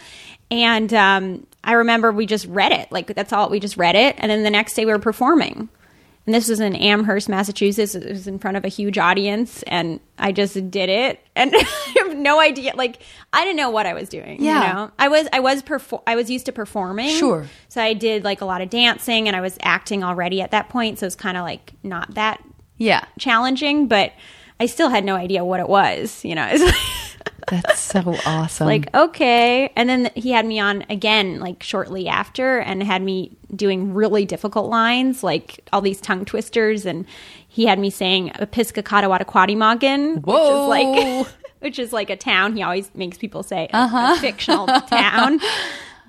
and 0.50 0.92
um, 0.92 1.46
i 1.64 1.72
remember 1.72 2.12
we 2.12 2.26
just 2.26 2.46
read 2.46 2.72
it 2.72 2.90
like 2.90 3.14
that's 3.14 3.32
all 3.32 3.48
we 3.48 3.60
just 3.60 3.76
read 3.76 3.94
it 3.94 4.14
and 4.18 4.30
then 4.30 4.42
the 4.42 4.50
next 4.50 4.74
day 4.74 4.84
we 4.84 4.92
were 4.92 4.98
performing 4.98 5.68
and 6.24 6.34
this 6.34 6.48
was 6.48 6.60
in 6.60 6.76
Amherst, 6.76 7.28
Massachusetts. 7.28 7.96
It 7.96 8.08
was 8.08 8.28
in 8.28 8.38
front 8.38 8.56
of 8.56 8.64
a 8.64 8.68
huge 8.68 8.96
audience, 8.96 9.64
and 9.64 9.98
I 10.18 10.30
just 10.30 10.54
did 10.70 10.88
it, 10.88 11.18
and 11.34 11.52
I 11.54 11.94
have 11.96 12.16
no 12.16 12.38
idea. 12.38 12.74
Like 12.76 13.00
I 13.32 13.44
didn't 13.44 13.56
know 13.56 13.70
what 13.70 13.86
I 13.86 13.94
was 13.94 14.08
doing. 14.08 14.42
Yeah. 14.42 14.68
you 14.68 14.74
know, 14.74 14.90
I 15.00 15.08
was 15.08 15.26
I 15.32 15.40
was 15.40 15.62
perfor- 15.62 16.02
I 16.06 16.14
was 16.14 16.30
used 16.30 16.46
to 16.46 16.52
performing. 16.52 17.10
Sure. 17.10 17.48
So 17.68 17.82
I 17.82 17.94
did 17.94 18.22
like 18.22 18.40
a 18.40 18.44
lot 18.44 18.60
of 18.60 18.70
dancing, 18.70 19.26
and 19.26 19.36
I 19.36 19.40
was 19.40 19.58
acting 19.62 20.04
already 20.04 20.40
at 20.40 20.52
that 20.52 20.68
point. 20.68 21.00
So 21.00 21.06
it's 21.06 21.16
kind 21.16 21.36
of 21.36 21.42
like 21.42 21.72
not 21.82 22.14
that 22.14 22.42
yeah, 22.78 23.04
challenging, 23.18 23.88
but 23.88 24.12
I 24.60 24.66
still 24.66 24.90
had 24.90 25.04
no 25.04 25.16
idea 25.16 25.44
what 25.44 25.58
it 25.58 25.68
was. 25.68 26.24
You 26.24 26.36
know, 26.36 26.46
that's 27.60 27.80
so 27.80 28.16
awesome. 28.26 28.66
like 28.66 28.94
okay. 28.94 29.70
And 29.76 29.88
then 29.88 30.10
he 30.14 30.30
had 30.30 30.46
me 30.46 30.58
on 30.58 30.84
again, 30.88 31.38
like 31.40 31.62
shortly 31.62 32.08
after, 32.08 32.58
and 32.58 32.82
had 32.82 33.02
me 33.02 33.36
doing 33.54 33.94
really 33.94 34.24
difficult 34.24 34.70
lines, 34.70 35.22
like 35.22 35.60
all 35.72 35.80
these 35.80 36.00
tongue 36.00 36.24
twisters, 36.24 36.86
and 36.86 37.04
he 37.48 37.66
had 37.66 37.78
me 37.78 37.90
saying 37.90 38.30
Episcocata 38.30 39.04
Wataquatimagan, 39.08 40.24
which 40.24 40.36
is 40.36 40.68
like 40.68 41.26
which 41.60 41.78
is 41.78 41.92
like 41.92 42.10
a 42.10 42.16
town. 42.16 42.56
He 42.56 42.62
always 42.62 42.90
makes 42.94 43.18
people 43.18 43.42
say 43.42 43.68
a, 43.72 43.78
a 43.92 44.16
fictional 44.20 44.66
town. 44.66 45.38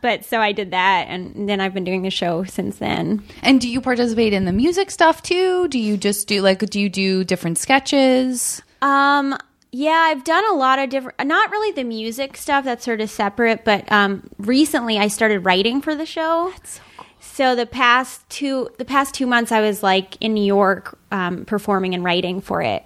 But 0.01 0.25
so 0.25 0.41
I 0.41 0.51
did 0.51 0.71
that, 0.71 1.05
and 1.07 1.47
then 1.47 1.61
I've 1.61 1.73
been 1.73 1.85
doing 1.85 2.01
the 2.01 2.09
show 2.09 2.43
since 2.43 2.77
then. 2.77 3.23
and 3.41 3.61
do 3.61 3.69
you 3.69 3.79
participate 3.79 4.33
in 4.33 4.43
the 4.43 4.51
music 4.51 4.91
stuff 4.91 5.23
too? 5.23 5.69
Do 5.69 5.79
you 5.79 5.95
just 5.95 6.27
do 6.27 6.41
like 6.41 6.59
do 6.69 6.79
you 6.79 6.89
do 6.89 7.23
different 7.23 7.57
sketches? 7.57 8.61
Um, 8.81 9.37
yeah, 9.75 10.05
I've 10.07 10.23
done 10.23 10.43
a 10.51 10.53
lot 10.53 10.77
of 10.77 10.89
different, 10.91 11.25
not 11.27 11.49
really 11.49 11.71
the 11.71 11.83
music 11.83 12.37
stuff 12.37 12.63
that's 12.63 12.85
sort 12.85 13.01
of 13.01 13.09
separate, 13.09 13.65
but 13.65 13.91
um, 13.91 14.29
recently 14.37 14.99
I 14.99 15.07
started 15.07 15.39
writing 15.39 15.81
for 15.81 15.95
the 15.95 16.05
show. 16.05 16.51
That's 16.51 16.75
so 16.75 16.81
cool. 16.97 17.05
So 17.19 17.55
the 17.55 17.65
past 17.65 18.29
two, 18.29 18.69
the 18.77 18.85
past 18.85 19.15
two 19.15 19.25
months, 19.25 19.51
I 19.51 19.61
was 19.61 19.81
like 19.81 20.15
in 20.21 20.35
New 20.35 20.43
York 20.45 20.95
um, 21.11 21.45
performing 21.45 21.95
and 21.95 22.03
writing 22.03 22.39
for 22.39 22.61
it, 22.61 22.83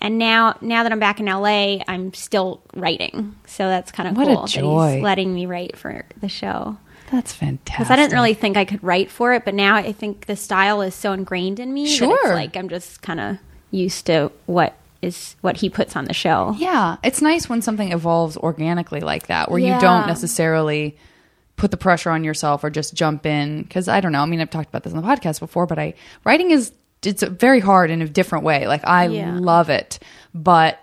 and 0.00 0.18
now, 0.18 0.58
now 0.60 0.82
that 0.82 0.90
I'm 0.90 0.98
back 0.98 1.20
in 1.20 1.26
LA, 1.26 1.78
I'm 1.86 2.12
still 2.14 2.62
writing. 2.74 3.36
So 3.46 3.68
that's 3.68 3.92
kind 3.92 4.08
of 4.08 4.16
What 4.16 4.26
a 4.28 4.34
cool. 4.34 4.42
that 4.42 4.50
joy. 4.50 4.92
he's 4.94 5.02
letting 5.04 5.32
me 5.32 5.46
write 5.46 5.76
for 5.76 6.04
the 6.20 6.28
show. 6.28 6.76
That's 7.12 7.32
fantastic. 7.32 7.78
Because 7.78 7.90
I 7.92 7.96
didn't 7.96 8.12
really 8.14 8.34
think 8.34 8.56
I 8.56 8.64
could 8.64 8.82
write 8.82 9.08
for 9.10 9.34
it, 9.34 9.44
but 9.44 9.54
now 9.54 9.76
I 9.76 9.92
think 9.92 10.26
the 10.26 10.34
style 10.36 10.82
is 10.82 10.94
so 10.96 11.12
ingrained 11.12 11.60
in 11.60 11.72
me 11.72 11.84
that 11.84 11.90
Sure. 11.90 12.18
it's 12.22 12.34
like 12.34 12.56
I'm 12.56 12.68
just 12.68 13.02
kind 13.02 13.20
of 13.20 13.38
used 13.70 14.06
to 14.06 14.32
what 14.46 14.74
is 15.04 15.36
what 15.42 15.58
he 15.58 15.68
puts 15.70 15.94
on 15.96 16.06
the 16.06 16.12
show. 16.14 16.54
Yeah, 16.58 16.96
it's 17.04 17.20
nice 17.22 17.48
when 17.48 17.62
something 17.62 17.92
evolves 17.92 18.36
organically 18.36 19.00
like 19.00 19.26
that, 19.28 19.50
where 19.50 19.60
you 19.60 19.78
don't 19.78 20.06
necessarily 20.06 20.96
put 21.56 21.70
the 21.70 21.76
pressure 21.76 22.10
on 22.10 22.24
yourself 22.24 22.64
or 22.64 22.70
just 22.70 22.94
jump 22.94 23.26
in. 23.26 23.62
Because 23.62 23.86
I 23.88 24.00
don't 24.00 24.12
know. 24.12 24.20
I 24.22 24.26
mean, 24.26 24.40
I've 24.40 24.50
talked 24.50 24.68
about 24.68 24.82
this 24.82 24.92
on 24.92 25.00
the 25.02 25.06
podcast 25.06 25.38
before, 25.40 25.66
but 25.66 25.78
I 25.78 25.94
writing 26.24 26.50
is 26.50 26.72
it's 27.02 27.22
very 27.22 27.60
hard 27.60 27.90
in 27.90 28.00
a 28.02 28.08
different 28.08 28.44
way. 28.44 28.66
Like 28.66 28.86
I 28.86 29.06
Yeah. 29.08 29.36
love 29.38 29.68
it, 29.70 29.98
but 30.34 30.80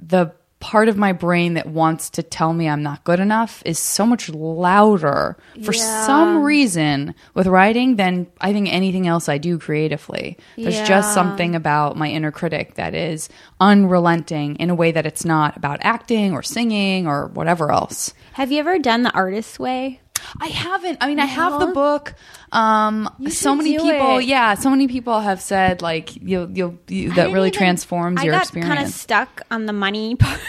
the 0.00 0.32
part 0.60 0.88
of 0.88 0.96
my 0.96 1.12
brain 1.12 1.54
that 1.54 1.66
wants 1.68 2.10
to 2.10 2.22
tell 2.22 2.52
me 2.52 2.68
I'm 2.68 2.82
not 2.82 3.04
good 3.04 3.20
enough 3.20 3.62
is 3.64 3.78
so 3.78 4.04
much 4.04 4.28
louder 4.28 5.36
for 5.64 5.72
Yeah. 5.72 6.02
some 6.06 6.42
reason 6.42 7.14
with 7.34 7.46
writing 7.46 7.94
than 7.94 8.26
I 8.40 8.52
think 8.52 8.68
anything 8.72 9.06
else 9.06 9.28
I 9.28 9.38
do 9.38 9.58
creatively. 9.58 10.36
There's 10.56 10.74
Yeah. 10.78 10.84
just 10.84 11.14
something 11.14 11.54
about 11.54 11.96
my 11.96 12.08
inner 12.08 12.32
critic 12.32 12.74
that 12.74 12.92
is 12.94 13.28
unrelenting 13.60 14.56
in 14.56 14.70
a 14.70 14.74
way 14.74 14.90
that 14.90 15.06
it's 15.06 15.24
not 15.24 15.56
about 15.56 15.78
acting 15.82 16.32
or 16.32 16.42
singing 16.42 17.06
or 17.06 17.28
whatever 17.34 17.70
else. 17.70 18.12
Have 18.32 18.50
you 18.50 18.58
ever 18.58 18.78
done 18.78 19.04
the 19.04 19.12
artist's 19.14 19.58
way? 19.60 20.00
I 20.40 20.46
haven't. 20.48 20.98
I 21.00 21.06
mean, 21.08 21.20
I 21.20 21.26
have 21.26 21.58
the 21.60 21.68
book. 21.68 22.14
Um, 22.52 23.08
so 23.28 23.50
should 23.52 23.58
many 23.58 23.76
do 23.76 23.82
people, 23.82 24.18
it. 24.18 24.24
yeah, 24.24 24.54
so 24.54 24.70
many 24.70 24.88
people 24.88 25.20
have 25.20 25.40
said 25.40 25.82
like 25.82 26.16
you'll, 26.16 26.50
you'll, 26.50 26.78
you, 26.88 27.08
that 27.10 27.14
didn't 27.16 27.32
really 27.34 27.48
even- 27.48 27.58
transforms 27.58 28.20
I 28.20 28.24
your 28.24 28.32
got 28.34 28.42
experience. 28.44 28.74
kind 28.74 28.86
of 28.86 28.92
stuck 28.94 29.42
on 29.50 29.66
the 29.66 29.72
money 29.72 30.14
part. 30.16 30.40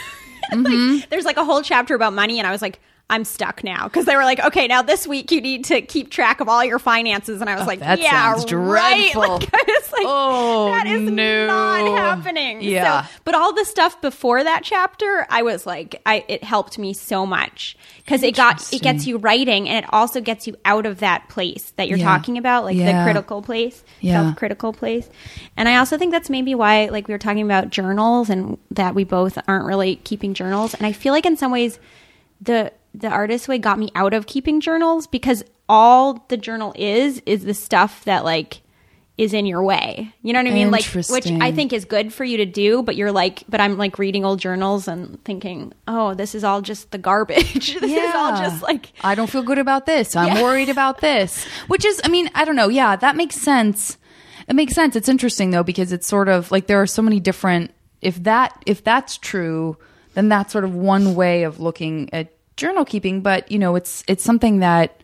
Mm-hmm. 0.52 0.96
like, 0.96 1.10
there's 1.10 1.26
like 1.26 1.38
a 1.38 1.44
whole 1.46 1.62
chapter 1.62 1.94
about 1.96 2.14
money, 2.14 2.40
and 2.40 2.48
I 2.48 2.52
was 2.52 2.62
like, 2.62 2.80
I'm 3.10 3.24
stuck 3.26 3.64
now 3.64 3.86
because 3.86 4.06
they 4.06 4.16
were 4.16 4.24
like, 4.24 4.40
okay, 4.40 4.68
now 4.68 4.82
this 4.84 5.08
week 5.08 5.32
you 5.32 5.42
need 5.42 5.66
to 5.66 5.82
keep 5.82 6.12
track 6.12 6.42
of 6.42 6.48
all 6.50 6.64
your 6.64 6.80
finances, 6.80 7.42
and 7.42 7.50
I 7.50 7.56
was 7.56 7.64
oh, 7.64 7.68
like, 7.68 7.80
Oh, 7.80 7.86
that 7.86 8.00
yeah, 8.00 8.12
sounds 8.36 8.54
right. 8.54 9.16
Like, 9.16 9.42
like, 9.52 10.06
Oh, 10.06 10.68
that 10.72 10.86
is 10.88 11.10
no. 11.10 11.48
not 11.48 11.98
happening. 11.98 12.62
Yeah. 12.62 13.04
So, 13.04 13.10
but 13.26 13.34
all 13.36 13.54
the 13.54 13.66
stuff 13.66 14.00
before 14.02 14.44
that 14.44 14.64
chapter, 14.64 15.26
I 15.30 15.42
was 15.42 15.66
like, 15.66 16.02
I 16.06 16.24
it 16.28 16.44
helped 16.44 16.78
me 16.78 16.94
so 16.94 17.26
much 17.26 17.76
because 18.06 18.22
it 18.24 18.36
got 18.36 18.72
it 18.72 18.82
gets 18.82 19.08
you 19.08 19.18
writing, 19.18 19.68
and 19.68 19.84
it 19.86 19.92
also 19.94 20.22
gets 20.22 20.46
you 20.48 20.56
out 20.66 20.86
of 20.86 21.00
that 21.00 21.28
place 21.30 21.72
that 21.78 21.88
you're 21.88 21.98
Yeah. 21.98 22.06
talking 22.06 22.38
about, 22.38 22.64
like 22.64 22.78
Yeah. 22.78 23.00
the 23.00 23.04
critical 23.12 23.42
place, 23.42 23.84
Yeah. 24.02 24.24
self 24.24 24.36
critical 24.36 24.72
place. 24.74 25.10
And 25.58 25.68
I 25.68 25.78
also 25.78 25.98
think 25.98 26.12
that's 26.12 26.30
maybe 26.30 26.54
why, 26.54 26.86
like, 26.92 27.08
we 27.08 27.14
were 27.14 27.18
talking 27.20 27.44
about 27.44 27.72
journals 27.72 28.30
and 28.30 28.58
that 28.72 28.94
we 28.96 29.04
both 29.04 29.38
aren't 29.48 29.66
really 29.66 29.96
keeping 29.98 30.34
journals. 30.36 30.74
And 30.76 30.86
I 30.86 30.92
feel 30.92 31.14
like 31.14 31.26
in 31.26 31.38
some 31.38 31.52
ways, 31.52 31.80
the 32.42 32.72
the 32.94 33.08
artist 33.10 33.48
way 33.48 33.58
got 33.58 33.78
me 33.80 33.90
out 33.96 34.14
of 34.14 34.26
keeping 34.28 34.60
journals 34.62 35.08
because 35.08 35.44
all 35.68 36.26
the 36.30 36.38
journal 36.38 36.74
is 36.76 37.22
is 37.26 37.44
the 37.46 37.54
stuff 37.54 38.04
that 38.06 38.24
like 38.24 38.62
is 39.18 39.34
in 39.34 39.46
your 39.46 39.62
way. 39.62 40.14
You 40.24 40.32
know 40.32 40.40
what 40.40 40.50
I 40.50 40.54
mean? 40.54 40.72
Like 40.72 40.86
which 40.86 41.28
I 41.28 41.52
think 41.52 41.74
is 41.74 41.84
good 41.84 42.14
for 42.14 42.24
you 42.24 42.38
to 42.38 42.46
do, 42.46 42.82
but 42.84 42.96
you're 42.96 43.12
like 43.12 43.44
but 43.50 43.60
I'm 43.60 43.78
like 43.78 44.00
reading 44.00 44.24
old 44.26 44.40
journals 44.40 44.88
and 44.88 45.22
thinking, 45.26 45.74
"Oh, 45.88 46.14
this 46.14 46.34
is 46.34 46.44
all 46.46 46.62
just 46.62 46.92
the 46.92 46.98
garbage. 46.98 47.76
this 47.82 47.92
is 47.92 48.16
all 48.16 48.38
just 48.38 48.64
like 48.64 48.92
I 49.04 49.16
don't 49.16 49.30
feel 49.30 49.44
good 49.44 49.60
about 49.60 49.86
this. 49.86 50.16
I'm 50.16 50.38
Yeah. 50.38 50.42
worried 50.44 50.70
about 50.70 51.02
this. 51.02 51.44
Which 51.68 51.84
is, 51.84 52.00
I 52.04 52.08
mean, 52.08 52.30
I 52.34 52.46
don't 52.46 52.56
know. 52.56 52.70
Yeah, 52.70 52.96
that 52.96 53.16
makes 53.18 53.36
sense. 53.36 53.98
It 54.48 54.56
makes 54.56 54.74
sense. 54.74 54.96
It's 54.96 55.10
interesting 55.10 55.52
though 55.52 55.64
because 55.64 55.92
it's 55.92 56.08
sort 56.08 56.30
of 56.30 56.50
like 56.50 56.68
there 56.68 56.82
are 56.82 56.88
so 56.88 57.02
many 57.02 57.20
different. 57.20 57.72
If 58.02 58.24
that 58.24 58.64
if 58.66 58.86
that's 58.86 59.18
true, 59.18 59.76
then 60.14 60.30
that's 60.30 60.54
sort 60.54 60.64
of 60.64 60.74
one 60.74 61.14
way 61.14 61.44
of 61.44 61.60
looking 61.60 62.10
at 62.14 62.32
journal 62.60 62.86
keeping. 62.86 63.22
But 63.22 63.52
you 63.52 63.58
know, 63.58 63.76
it's 63.76 64.04
it's 64.08 64.24
something 64.24 64.60
that 64.60 65.02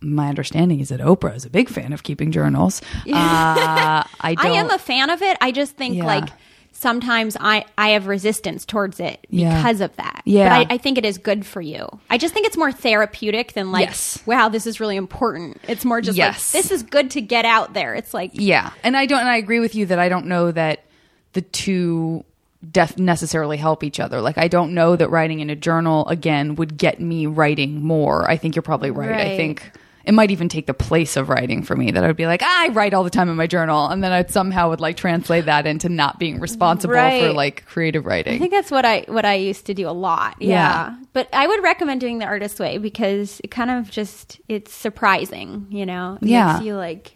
my 0.00 0.28
understanding 0.28 0.80
is 0.80 0.88
that 0.90 1.00
Oprah 1.00 1.34
is 1.34 1.44
a 1.44 1.50
big 1.50 1.68
fan 1.68 1.92
of 1.92 2.02
keeping 2.02 2.32
journals. 2.32 2.82
Uh, 3.06 4.02
I 4.20 4.34
don't. 4.34 4.46
I 4.46 4.48
am 4.58 4.70
a 4.70 4.78
fan 4.78 5.10
of 5.10 5.22
it. 5.22 5.36
I 5.40 5.52
just 5.52 5.76
think 5.76 5.96
Yeah. 5.96 6.04
like 6.04 6.28
sometimes 6.72 7.36
I 7.40 7.64
I 7.78 7.90
have 7.90 8.06
resistance 8.06 8.66
towards 8.66 9.00
it 9.00 9.26
Yeah. 9.30 9.56
because 9.56 9.80
of 9.80 9.94
that. 9.96 10.20
Yeah. 10.26 10.48
but 10.64 10.70
I, 10.70 10.74
I 10.74 10.78
think 10.78 10.98
it 10.98 11.04
is 11.06 11.16
good 11.18 11.46
for 11.46 11.60
you. 11.62 11.86
I 12.10 12.18
just 12.18 12.34
think 12.34 12.46
it's 12.46 12.56
more 12.56 12.70
therapeutic 12.72 13.54
than 13.54 13.72
like, 13.72 13.86
Yes. 13.86 14.18
wow, 14.26 14.48
this 14.50 14.66
is 14.66 14.78
really 14.80 14.96
important. 14.96 15.58
It's 15.68 15.84
more 15.86 16.00
just 16.02 16.18
Yes. 16.18 16.52
like 16.54 16.62
this 16.64 16.70
is 16.72 16.82
good 16.82 17.10
to 17.12 17.20
get 17.22 17.44
out 17.46 17.72
there. 17.72 17.94
It's 17.94 18.12
like 18.12 18.32
Yeah, 18.34 18.72
and 18.82 18.96
I 18.96 19.06
don't, 19.06 19.20
and 19.20 19.28
I 19.28 19.36
agree 19.36 19.60
with 19.60 19.74
you 19.74 19.86
that 19.86 19.98
I 19.98 20.08
don't 20.10 20.26
know 20.26 20.50
that 20.52 20.84
the 21.32 21.40
two 21.42 22.24
def 22.72 22.98
necessarily 22.98 23.56
help 23.56 23.82
each 23.84 24.00
other. 24.00 24.20
Like 24.20 24.38
I 24.38 24.48
don't 24.48 24.74
know 24.74 24.96
that 24.96 25.10
writing 25.10 25.40
in 25.40 25.50
a 25.50 25.56
journal 25.56 26.06
again 26.08 26.54
would 26.56 26.76
get 26.76 27.00
me 27.00 27.26
writing 27.26 27.82
more. 27.82 28.28
I 28.30 28.36
think 28.36 28.54
you're 28.56 28.62
probably 28.62 28.90
right. 28.90 29.20
I 29.20 29.36
think 29.36 29.70
it 30.04 30.14
might 30.14 30.30
even 30.30 30.48
take 30.48 30.66
the 30.66 30.74
place 30.74 31.16
of 31.16 31.28
writing 31.28 31.64
for 31.64 31.74
me. 31.74 31.90
That 31.90 32.04
I 32.04 32.06
would 32.06 32.16
be 32.16 32.26
like, 32.26 32.40
"Ah, 32.44 32.64
I 32.64 32.68
write 32.68 32.94
all 32.94 33.02
the 33.02 33.10
time 33.10 33.28
in 33.28 33.34
my 33.36 33.48
journal, 33.48 33.88
and 33.88 34.04
then 34.04 34.12
I 34.12 34.24
somehow 34.26 34.70
would 34.70 34.80
like 34.80 34.96
translate 34.96 35.46
that 35.46 35.66
into 35.66 35.88
not 35.88 36.20
being 36.20 36.38
responsible 36.38 36.94
for 36.94 37.32
like 37.32 37.64
creative 37.66 38.06
writing. 38.06 38.34
I 38.36 38.38
think 38.38 38.52
that's 38.52 38.70
what 38.70 38.84
I 38.84 39.04
what 39.08 39.24
I 39.24 39.34
used 39.34 39.66
to 39.66 39.74
do 39.74 39.88
a 39.88 39.90
lot. 39.90 40.36
Yeah. 40.40 40.48
Yeah. 40.50 40.96
But 41.12 41.28
I 41.32 41.46
would 41.48 41.60
recommend 41.62 42.00
doing 42.00 42.18
the 42.18 42.24
artist 42.26 42.60
way 42.60 42.78
because 42.78 43.40
it 43.42 43.50
kind 43.50 43.70
of 43.70 43.90
just 43.90 44.40
it's 44.48 44.72
surprising, 44.72 45.66
you 45.70 45.86
know. 45.86 46.18
It 46.22 46.28
Yeah. 46.28 46.52
makes 46.54 46.64
you 46.66 46.76
like 46.76 47.12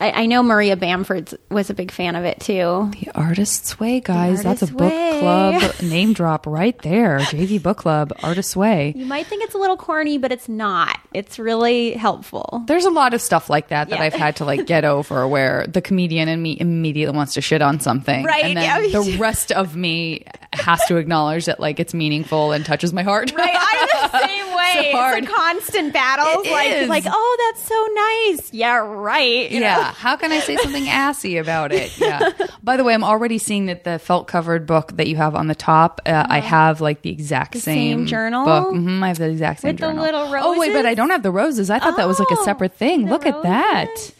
I, 0.00 0.10
I 0.22 0.26
know 0.26 0.42
Maria 0.42 0.76
Bamford 0.76 1.32
was 1.50 1.70
a 1.70 1.74
big 1.74 1.90
fan 1.90 2.16
of 2.16 2.24
it 2.24 2.40
too. 2.40 2.90
The 3.00 3.10
Artist's 3.14 3.80
Way, 3.80 4.00
guys. 4.00 4.42
That's 4.42 4.62
a 4.62 4.66
book 4.66 4.90
Way. 4.92 5.18
club 5.20 5.72
name 5.82 6.12
drop 6.12 6.46
right 6.46 6.76
there. 6.82 7.18
JV 7.20 7.62
Book 7.62 7.78
Club, 7.78 8.12
Artist's 8.22 8.54
Way. 8.56 8.92
You 8.96 9.06
might 9.06 9.26
think 9.26 9.42
it's 9.42 9.54
a 9.54 9.58
little 9.58 9.76
corny, 9.76 10.18
but 10.18 10.32
it's 10.32 10.48
not. 10.48 10.98
It's 11.12 11.38
really 11.38 11.92
helpful. 11.92 12.62
There's 12.66 12.84
a 12.84 12.90
lot 12.90 13.14
of 13.14 13.20
stuff 13.22 13.48
like 13.48 13.68
that 13.68 13.88
that 13.88 13.98
Yeah. 13.98 14.04
I've 14.04 14.14
had 14.14 14.36
to 14.36 14.44
like 14.44 14.66
get 14.66 14.84
over 14.84 15.26
where 15.34 15.66
the 15.66 15.80
comedian 15.80 16.28
in 16.28 16.42
me 16.42 16.56
immediately 16.60 17.16
wants 17.16 17.34
to 17.34 17.40
shit 17.40 17.62
on 17.62 17.80
something. 17.80 18.24
Right, 18.24 18.44
And 18.44 18.56
then 18.56 18.90
yeah, 18.90 19.00
the 19.00 19.16
rest 19.18 19.50
of 19.52 19.74
me 19.76 20.24
has 20.52 20.80
to 20.86 20.96
acknowledge 20.96 21.46
that 21.46 21.58
like 21.60 21.80
it's 21.80 21.94
meaningful 21.94 22.52
and 22.52 22.64
touches 22.66 22.92
my 22.92 23.02
heart. 23.02 23.32
Right, 23.34 23.54
I'm 23.56 24.10
the 24.12 24.18
same 24.26 24.54
way. 24.54 24.90
so 24.92 24.96
hard. 24.98 25.18
It's 25.24 25.32
a 25.32 25.34
constant 25.34 25.92
battles. 25.92 26.46
It 26.46 26.52
like, 26.52 26.70
is. 26.72 26.88
like, 26.88 27.04
oh, 27.06 27.52
that's 27.54 27.66
so 27.66 28.40
nice. 28.42 28.52
Yeah, 28.52 28.76
right. 28.76 29.50
You 29.54 29.60
know? 29.60 29.66
yeah. 29.66 29.92
How 29.92 30.16
can 30.16 30.32
I 30.32 30.40
say 30.40 30.56
something 30.56 30.88
assy 30.88 31.36
about 31.38 31.72
it? 31.72 31.92
Yeah. 31.98 32.30
By 32.62 32.76
the 32.76 32.84
way, 32.84 32.92
I'm 32.94 33.04
already 33.04 33.38
seeing 33.38 33.66
that 33.66 33.84
the 33.84 33.98
felt 33.98 34.26
covered 34.28 34.66
book 34.66 34.96
that 34.96 35.06
you 35.06 35.16
have 35.16 35.34
on 35.34 35.46
the 35.46 35.54
top, 35.54 36.00
uh, 36.06 36.26
I 36.28 36.40
have 36.40 36.80
like 36.80 37.02
the 37.02 37.10
exact 37.10 37.54
same, 37.56 38.00
same 38.00 38.06
journal? 38.06 38.44
book. 38.44 38.70
hmm 38.74 39.02
I 39.02 39.08
have 39.08 39.18
the 39.18 39.30
exact 39.30 39.60
same 39.60 39.70
With 39.70 39.80
the 39.80 39.86
journal. 39.86 40.02
little 40.04 40.22
Oh 40.34 40.58
wait, 40.58 40.72
but 40.72 40.84
I 40.86 40.94
don't 40.94 41.10
have 41.10 41.22
the 41.22 41.30
roses. 41.30 41.70
I 41.70 41.78
thought 41.78 41.96
that 41.96 42.08
was 42.08 42.18
like 42.18 42.30
a 42.30 42.36
Oh, 42.38 42.44
separate 42.44 42.74
thing. 42.74 43.04
the 43.06 43.10
Look 43.10 43.26
at 43.26 43.42
that. 43.42 44.12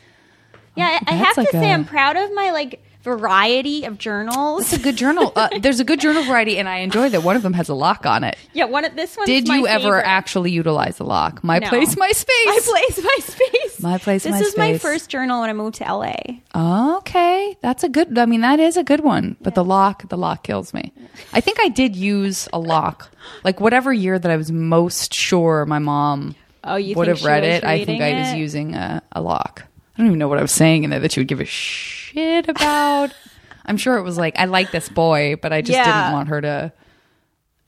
Yeah, 0.77 0.99
I, 1.07 1.13
I 1.13 1.15
have 1.15 1.37
like 1.37 1.51
to 1.51 1.53
say, 1.59 1.71
I'm 1.73 1.85
proud 1.85 2.17
of 2.17 2.33
my 2.35 2.51
like 2.51 2.84
variety 3.05 3.85
of 3.85 3.99
journals. 3.99 4.63
It's 4.63 4.73
a 4.73 4.79
good 4.83 4.97
journal. 4.97 5.33
Uh, 5.37 5.49
there's 5.61 5.79
a 5.79 5.85
good 5.85 6.01
journal 6.01 6.25
variety, 6.25 6.59
and 6.59 6.69
I 6.69 6.79
enjoy 6.79 7.11
that 7.11 7.23
one 7.23 7.37
of 7.37 7.43
them 7.43 7.53
has 7.53 7.69
a 7.69 7.75
lock 7.75 8.07
on 8.07 8.25
it. 8.25 8.37
yeah, 8.55 8.65
one 8.65 8.85
of 8.85 8.97
this 8.97 9.17
one. 9.17 9.27
Did 9.27 9.47
you 9.47 9.67
ever 9.67 10.03
actually 10.03 10.51
utilize 10.51 10.97
the 10.97 11.05
lock? 11.05 11.45
My 11.45 11.59
No. 11.59 11.69
place, 11.69 11.97
my 11.97 12.11
space. 12.11 12.47
My 12.47 12.59
place, 12.65 13.03
my 13.05 13.17
space. 13.21 13.81
My 13.83 13.99
place, 13.99 14.23
This 14.25 14.33
my 14.33 14.39
is 14.41 14.57
my 14.57 14.79
first 14.79 15.11
journal 15.11 15.43
when 15.43 15.51
I 15.51 15.53
moved 15.53 15.77
to 15.77 15.85
LA. 15.85 16.15
Okay, 16.99 17.57
that's 17.61 17.85
a 17.85 17.89
good. 17.89 18.19
I 18.19 18.27
mean, 18.27 18.41
that 18.41 18.59
is 18.59 18.77
a 18.77 18.83
good 18.83 19.01
one. 19.01 19.37
But 19.41 19.55
the 19.55 19.65
lock, 19.65 20.09
the 20.09 20.17
lock 20.17 20.43
kills 20.43 20.73
me. 20.73 20.93
I 21.33 21.41
think 21.41 21.59
I 21.61 21.69
did 21.69 21.95
use 21.95 22.49
a 22.53 22.59
lock, 22.59 23.11
like 23.45 23.61
whatever 23.61 23.93
year 23.93 24.19
that 24.19 24.31
I 24.31 24.37
was 24.37 24.51
most 24.51 25.13
sure 25.13 25.67
my 25.67 25.79
mom 25.79 26.35
Oh, 26.67 26.77
you 26.77 26.95
would 26.97 27.09
have 27.09 27.25
read 27.25 27.45
it. 27.45 27.63
I 27.63 27.85
think 27.85 28.01
reading 28.01 28.17
I 28.17 28.21
was 28.21 28.33
using 28.35 28.75
a, 28.75 29.03
a 29.13 29.21
lock. 29.21 29.65
I 29.97 29.99
don't 29.99 30.07
even 30.09 30.19
know 30.19 30.29
what 30.29 30.39
I 30.39 30.43
was 30.43 30.53
saying 30.53 30.85
in 30.85 30.91
there 30.91 31.01
that 31.01 31.13
she 31.13 31.21
would 31.21 31.29
give 31.29 31.41
a 31.41 31.45
shit 32.15 32.49
about. 32.49 33.13
I'm 33.67 33.77
sure 33.77 33.97
it 33.97 34.03
was 34.03 34.17
like 34.19 34.39
I 34.39 34.45
like 34.47 34.71
this 34.71 34.89
boy, 34.89 35.37
but 35.41 35.53
I 35.53 35.61
just 35.63 35.77
Yeah. 35.77 35.85
didn't 35.85 36.13
want 36.13 36.29
her 36.29 36.41
to 36.43 36.73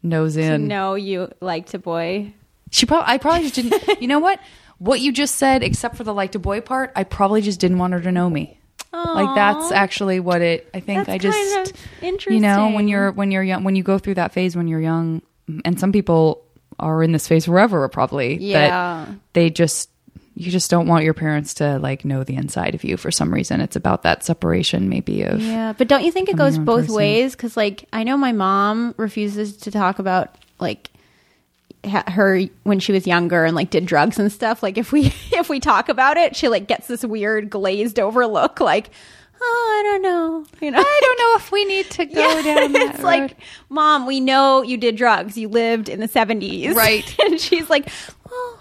nose 0.03 0.37
in. 0.37 0.69
No, 0.69 0.95
you 0.95 1.31
liked 1.41 1.75
a 1.75 1.79
boy. 1.79 2.33
She 2.71 2.87
probably, 2.87 3.07
I 3.15 3.19
probably 3.19 3.49
just 3.49 3.55
didn't. 3.55 4.01
you 4.03 4.09
know 4.09 4.19
what? 4.19 4.41
What 4.79 5.01
you 5.01 5.11
just 5.13 5.37
said, 5.37 5.63
except 5.63 5.97
for 5.97 6.05
the 6.05 6.13
like 6.13 6.33
to 6.33 6.39
boy 6.39 6.61
part, 6.61 6.93
I 6.95 7.05
probably 7.05 7.41
just 7.41 7.61
didn't 7.61 7.79
want 7.79 7.95
her 7.95 8.01
to 8.01 8.13
know 8.13 8.29
me. 8.29 8.59
Like 8.93 9.35
that's 9.35 9.73
actually 9.73 10.21
what 10.21 10.41
it. 10.41 10.71
I 10.73 10.81
think 10.81 11.07
That's 11.07 11.09
I 11.11 11.19
just, 11.19 11.75
kind 12.01 12.17
of 12.17 12.27
you 12.33 12.41
know, 12.41 12.71
when 12.71 12.89
you're 12.89 13.13
when 13.13 13.31
you're 13.31 13.43
young, 13.43 13.63
when 13.63 13.77
you 13.77 13.83
go 13.83 13.99
through 13.99 14.15
that 14.15 14.33
phase 14.33 14.57
when 14.57 14.69
you're 14.69 14.81
young, 14.81 15.21
and 15.67 15.79
some 15.79 15.93
people 15.93 16.43
are 16.79 17.03
in 17.03 17.13
this 17.13 17.29
phase 17.29 17.45
forever, 17.45 17.87
probably. 17.91 18.39
Yeah. 18.39 19.05
That 19.07 19.09
they 19.35 19.51
just 19.51 19.91
you 20.39 20.51
just 20.51 20.71
don't 20.71 20.87
want 20.87 21.03
your 21.05 21.15
parents 21.15 21.55
to 21.55 21.79
like 21.79 22.05
know 22.05 22.23
the 22.23 22.37
inside 22.37 22.75
of 22.75 22.85
you 22.85 22.99
for 22.99 23.11
some 23.11 23.33
reason. 23.33 23.61
It's 23.63 23.75
about 23.75 24.03
that 24.03 24.23
separation, 24.23 24.89
maybe 24.91 25.23
of 25.23 25.41
Yeah, 25.41 25.73
but 25.73 25.89
don't 25.89 26.05
you 26.05 26.13
think 26.13 26.29
it 26.29 26.37
goes 26.37 26.59
both 26.59 26.83
person. 26.83 26.95
ways? 26.95 27.33
Because 27.35 27.57
like 27.57 27.87
I 27.93 28.05
know 28.05 28.19
my 28.19 28.33
mom 28.33 28.95
refuses 28.99 29.57
to 29.59 29.71
talk 29.71 29.99
about 29.99 30.37
like 30.61 30.91
ha- 31.87 32.05
her 32.09 32.43
when 32.65 32.81
she 32.81 32.93
was 32.93 33.07
younger 33.07 33.45
and 33.45 33.57
like 33.57 33.71
did 33.71 33.87
drugs 33.87 34.19
and 34.19 34.31
stuff. 34.31 34.63
Like 34.63 34.77
if 34.77 34.93
we 34.93 35.07
if 35.33 35.49
we 35.49 35.59
talk 35.59 35.89
about 35.89 36.17
it, 36.19 36.37
she 36.37 36.49
like 36.49 36.67
gets 36.69 36.87
this 36.87 37.03
weird 37.05 37.49
glazed 37.49 37.99
over 37.99 38.27
look. 38.27 38.61
Like 38.61 38.91
oh, 39.39 39.81
I 39.81 39.83
don't 39.85 40.03
know, 40.03 40.47
you 40.63 40.71
know. 40.71 40.79
I 40.81 41.01
don't 41.03 41.19
know 41.19 41.37
if 41.37 41.53
we 41.53 41.65
need 41.67 41.91
to 41.91 42.05
go 42.07 42.21
Yeah, 42.21 42.43
down 42.43 42.73
that 42.73 42.83
it's 42.83 42.99
road. 43.01 43.05
like, 43.05 43.37
mom, 43.69 44.07
we 44.07 44.19
know 44.19 44.63
you 44.63 44.79
did 44.79 44.97
drugs. 44.97 45.37
You 45.37 45.49
lived 45.49 45.91
in 45.91 46.01
the 46.01 46.09
seventies, 46.09 46.75
Right. 46.75 47.15
and 47.25 47.39
she's 47.39 47.69
like, 47.69 47.89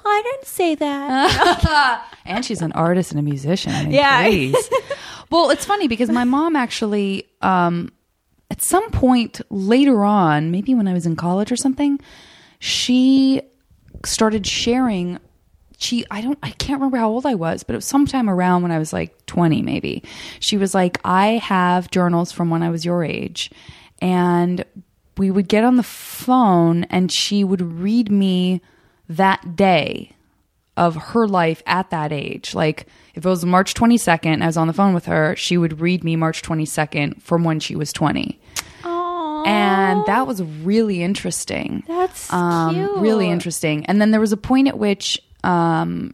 well, 0.03 0.13
I 0.13 0.21
didn't 0.23 0.45
say 0.47 0.75
that. 0.75 2.07
and 2.25 2.45
she's 2.45 2.61
an 2.61 2.71
artist 2.73 3.11
and 3.11 3.19
a 3.19 3.23
musician. 3.23 3.73
I 3.73 3.83
mean, 3.83 3.91
Yeah. 3.91 4.53
well, 5.31 5.49
it's 5.49 5.65
funny 5.65 5.87
because 5.87 6.09
my 6.09 6.23
mom 6.23 6.55
actually, 6.55 7.27
um, 7.41 7.91
at 8.51 8.61
some 8.61 8.89
point 8.91 9.41
later 9.49 10.03
on, 10.03 10.51
maybe 10.51 10.75
when 10.75 10.87
I 10.87 10.93
was 10.93 11.05
in 11.05 11.15
college 11.15 11.51
or 11.51 11.55
something, 11.55 11.99
she 12.59 13.41
started 14.05 14.45
sharing. 14.45 15.19
She, 15.77 16.05
I 16.09 16.21
don't, 16.21 16.39
I 16.41 16.51
can't 16.51 16.79
remember 16.79 16.97
how 16.97 17.09
old 17.09 17.25
I 17.25 17.35
was, 17.35 17.63
but 17.63 17.73
it 17.73 17.77
was 17.77 17.85
sometime 17.85 18.29
around 18.29 18.61
when 18.61 18.71
I 18.71 18.79
was 18.79 18.93
like 18.93 19.25
20, 19.25 19.61
maybe. 19.61 20.03
She 20.39 20.57
was 20.57 20.73
like, 20.73 20.99
I 21.03 21.33
have 21.43 21.91
journals 21.91 22.31
from 22.31 22.49
when 22.49 22.63
I 22.63 22.69
was 22.69 22.85
your 22.85 23.03
age. 23.03 23.51
And 23.99 24.63
we 25.17 25.31
would 25.31 25.47
get 25.49 25.63
on 25.63 25.75
the 25.75 25.83
phone 25.83 26.85
and 26.85 27.11
she 27.11 27.43
would 27.43 27.61
read 27.61 28.09
me 28.11 28.61
that 29.09 29.55
day 29.55 30.11
of 30.77 30.95
her 30.95 31.27
life 31.27 31.63
at 31.65 31.89
that 31.91 32.11
age. 32.11 32.53
Like 32.53 32.87
if 33.13 33.25
it 33.25 33.29
was 33.29 33.45
March 33.45 33.73
22nd, 33.73 34.41
I 34.41 34.45
was 34.45 34.57
on 34.57 34.67
the 34.67 34.73
phone 34.73 34.93
with 34.93 35.05
her, 35.05 35.35
she 35.37 35.57
would 35.57 35.79
read 35.79 36.03
me 36.03 36.15
March 36.15 36.41
22nd 36.41 37.21
from 37.21 37.43
when 37.45 37.59
she 37.61 37.75
was 37.75 37.93
20. 37.93 38.39
Aww, 38.83 39.47
And 39.47 40.05
that 40.05 40.27
was 40.27 40.43
really 40.43 41.01
interesting. 41.01 41.83
that's 41.87 42.31
Um, 42.33 43.01
really 43.01 43.29
interesting. 43.29 43.85
And 43.85 44.01
then 44.01 44.11
there 44.11 44.19
was 44.19 44.33
a 44.33 44.37
point 44.37 44.67
at 44.67 44.77
which, 44.77 45.17
um, 45.43 46.13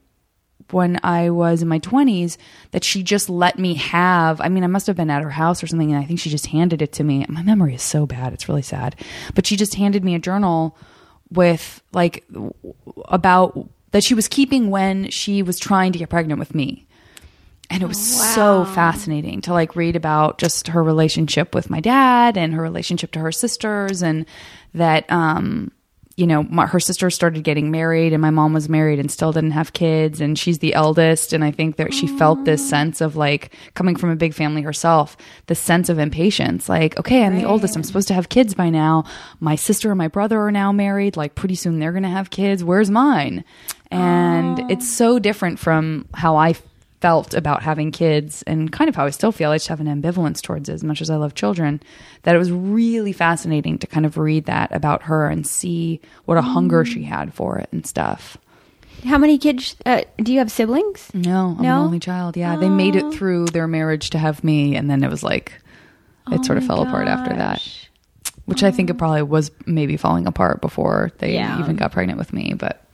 when 0.70 1.00
I 1.04 1.32
was 1.32 1.62
in 1.62 1.68
my 1.68 1.80
20s, 1.80 2.38
that 2.72 2.84
she 2.86 3.04
just 3.04 3.30
let 3.30 3.60
me 3.60 3.74
have. 3.74 4.40
I 4.40 4.48
mean, 4.48 4.64
I 4.64 4.68
must 4.68 4.88
have 4.88 4.96
been 4.96 5.10
at 5.10 5.22
her 5.22 5.30
house 5.30 5.62
or 5.62 5.68
something, 5.68 5.92
and 5.92 6.02
I 6.02 6.06
think 6.06 6.20
she 6.20 6.30
just 6.30 6.46
handed 6.46 6.82
it 6.82 6.94
to 6.94 7.04
me. 7.04 7.26
My 7.28 7.44
memory 7.44 7.76
is 7.76 7.82
so 7.82 8.06
bad; 8.06 8.32
it's 8.32 8.48
really 8.48 8.62
sad. 8.62 8.96
But 9.36 9.46
she 9.46 9.58
just 9.58 9.76
handed 9.76 10.06
me 10.06 10.16
a 10.16 10.20
journal 10.20 10.78
with 11.32 11.82
like 11.94 12.26
about 13.06 13.70
that 13.92 14.04
she 14.04 14.14
was 14.14 14.28
keeping 14.28 14.70
when 14.70 15.10
she 15.10 15.44
was 15.44 15.60
trying 15.60 15.92
to 15.94 16.00
get 16.00 16.10
pregnant 16.10 16.40
with 16.40 16.56
me. 16.56 16.88
And 17.70 17.82
it 17.82 17.86
was 17.86 18.34
so 18.34 18.66
fascinating 18.66 19.40
to 19.42 19.54
like 19.54 19.78
read 19.78 19.96
about 19.96 20.40
just 20.40 20.68
her 20.68 20.84
relationship 20.84 21.56
with 21.56 21.70
my 21.70 21.80
dad 21.80 22.38
and 22.38 22.54
her 22.54 22.62
relationship 22.62 23.12
to 23.14 23.20
her 23.20 23.32
sisters 23.32 24.02
and 24.02 24.26
that 24.74 25.10
um 25.10 25.72
you 26.18 26.28
know 26.28 26.44
my, 26.44 26.66
her 26.68 26.80
sister 26.80 27.10
started 27.10 27.44
getting 27.44 27.72
married 27.72 28.14
and 28.14 28.22
my 28.22 28.30
mom 28.30 28.54
was 28.54 28.70
married 28.70 29.00
and 29.00 29.12
still 29.12 29.32
didn't 29.32 29.52
have 29.52 29.74
kids 29.74 30.22
and 30.22 30.38
she's 30.38 30.60
the 30.60 30.74
eldest. 30.74 31.34
And 31.34 31.44
I 31.44 31.52
think 31.52 31.78
that 31.78 31.94
she 31.94 32.08
felt 32.08 32.46
this 32.46 32.68
sense 32.68 33.02
of 33.02 33.16
like 33.16 33.54
coming 33.74 33.96
from 33.96 34.10
a 34.10 34.16
big 34.16 34.34
family 34.34 34.62
herself 34.62 35.18
the 35.48 35.56
sense 35.56 35.90
of 35.90 36.00
impatience 36.00 36.70
like 36.70 36.98
okay 37.00 37.24
I'm 37.24 37.38
the 37.38 37.46
oldest. 37.46 37.76
I'm 37.76 37.84
supposed 37.84 38.08
to 38.10 38.14
have 38.14 38.30
kids 38.30 38.54
by 38.54 38.70
now. 38.70 39.06
My 39.40 39.56
sister 39.56 39.90
and 39.90 39.98
my 39.98 40.08
brother 40.08 40.40
are 40.42 40.52
now 40.52 40.72
married. 40.72 41.18
Like 41.18 41.36
pretty 41.36 41.56
soon 41.56 41.80
they're 41.80 41.92
going 41.92 42.04
to 42.04 42.10
have 42.10 42.30
kids. 42.30 42.64
Where's 42.64 42.90
mine? 42.90 43.44
And 43.90 44.72
it's 44.72 44.90
so 44.90 45.20
different 45.20 45.60
from 45.60 46.08
how 46.14 46.38
I 46.38 46.56
felt 47.02 47.34
about 47.34 47.64
having 47.64 47.92
kids 47.92 48.44
and 48.44 48.72
kind 48.72 48.88
of 48.88 48.96
how 48.96 49.06
I 49.06 49.10
still 49.10 49.32
feel. 49.32 49.50
I 49.52 49.56
just 49.56 49.68
have 49.68 49.82
an 49.82 49.88
ambivalence 49.88 50.42
towards 50.42 50.70
it 50.70 50.74
as 50.74 50.84
much 50.84 51.02
as 51.02 51.10
I 51.10 51.16
love 51.18 51.34
children. 51.36 51.82
That 52.24 52.36
it 52.36 52.40
was 52.40 52.52
really 52.52 53.12
fascinating 53.12 53.80
to 53.80 53.88
kind 53.88 54.06
of 54.06 54.18
read 54.18 54.46
that 54.46 54.72
about 54.72 55.04
her 55.04 55.28
and 55.28 55.46
see 55.46 56.00
what 56.26 56.38
a 56.38 56.42
hunger 56.44 56.86
she 56.86 57.04
had 57.04 57.34
for 57.34 57.58
it 57.58 57.68
and 57.72 57.86
stuff. 57.86 58.38
How 59.04 59.18
many 59.18 59.40
kids 59.40 59.76
uh, 59.86 60.02
do 60.18 60.32
you 60.32 60.38
have 60.40 60.52
siblings? 60.52 61.10
No, 61.14 61.56
I'm 61.58 61.64
No? 61.64 61.80
an 61.82 61.86
only 61.88 62.00
child. 62.00 62.38
Yeah, 62.38 62.56
they 62.58 62.70
made 62.70 62.96
it 62.96 63.12
through 63.12 63.48
their 63.48 63.68
marriage 63.68 64.12
to 64.12 64.20
have 64.20 64.44
me, 64.44 64.76
and 64.76 64.90
then 64.92 65.04
it 65.04 65.10
was 65.10 65.24
like 65.24 65.54
it 66.32 66.46
sort 66.46 66.60
of 66.60 66.66
fell 66.68 66.84
apart 66.84 67.08
after 67.08 67.36
that. 67.36 67.62
Which 68.46 68.62
I 68.64 68.70
think 68.70 68.90
it 68.92 68.96
probably 69.00 69.24
was 69.24 69.50
maybe 69.66 69.98
falling 69.98 70.28
apart 70.28 70.62
before 70.62 71.12
they 71.18 71.34
Yeah. 71.34 71.60
even 71.60 71.78
got 71.78 71.92
pregnant 71.94 72.20
with 72.20 72.32
me, 72.32 72.54
but 72.56 72.86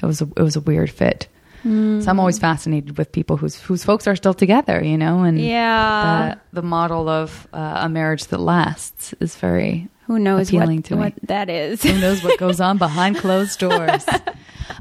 it 0.00 0.06
was 0.06 0.20
a, 0.22 0.28
it 0.36 0.42
was 0.42 0.54
a 0.54 0.60
weird 0.60 0.90
fit. 0.90 1.26
So 1.66 2.10
I'm 2.10 2.20
always 2.20 2.38
fascinated 2.38 2.96
with 2.96 3.10
people 3.10 3.36
whose 3.36 3.56
whose 3.60 3.82
folks 3.82 4.06
are 4.06 4.14
still 4.14 4.34
together, 4.34 4.80
you 4.84 4.96
know, 4.96 5.22
and 5.24 5.40
Yeah. 5.40 6.36
the, 6.52 6.60
the 6.60 6.62
model 6.62 7.08
of 7.08 7.48
uh, 7.52 7.78
a 7.82 7.88
marriage 7.88 8.26
that 8.26 8.38
lasts 8.38 9.14
is 9.18 9.34
very 9.34 9.88
Who 10.06 10.20
knows 10.20 10.48
appealing 10.48 10.76
what, 10.78 10.84
to 10.86 10.94
me. 10.96 11.00
what 11.00 11.14
that 11.24 11.50
is? 11.50 11.82
Who 11.82 11.98
knows 11.98 12.22
what 12.22 12.38
goes 12.38 12.60
on 12.60 12.78
behind 12.78 13.16
closed 13.24 13.58
doors? 13.58 14.06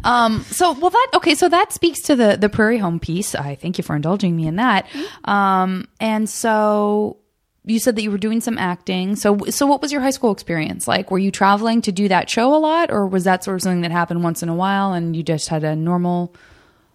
Um, 0.04 0.43
so 0.52 0.74
well 0.74 0.91
that 0.91 1.08
okay, 1.15 1.34
so 1.34 1.50
that 1.50 1.74
speaks 1.74 2.02
to 2.02 2.15
the 2.15 2.38
the 2.39 2.50
prairie 2.50 2.78
home 2.78 3.00
piece. 3.00 3.34
I 3.34 3.56
thank 3.56 3.78
you 3.80 3.84
for 3.84 3.95
indulging 3.95 4.36
me 4.36 4.45
in 4.48 4.58
that. 4.58 4.86
Um, 5.24 5.88
and 6.00 6.30
so 6.30 7.17
you 7.67 7.80
said 7.80 7.95
that 7.95 8.04
you 8.04 8.12
were 8.12 8.19
doing 8.19 8.41
some 8.41 8.58
acting. 8.60 9.15
So 9.15 9.38
so 9.50 9.65
what 9.65 9.82
was 9.82 9.91
your 9.91 10.02
high 10.02 10.12
school 10.12 10.32
experience 10.32 10.88
like? 10.88 11.10
Were 11.10 11.17
you 11.19 11.32
traveling 11.32 11.82
to 11.82 11.91
do 11.91 12.08
that 12.10 12.30
show 12.30 12.54
a 12.54 12.60
lot, 12.60 12.91
or 12.91 13.08
was 13.08 13.24
that 13.24 13.43
sort 13.43 13.56
of 13.56 13.62
something 13.63 13.82
that 13.82 13.91
happened 13.91 14.24
once 14.24 14.43
in 14.43 14.50
a 14.50 14.56
while 14.56 14.93
and 14.93 15.15
you 15.15 15.24
just 15.24 15.50
had 15.50 15.63
a 15.63 15.76
normal 15.76 16.36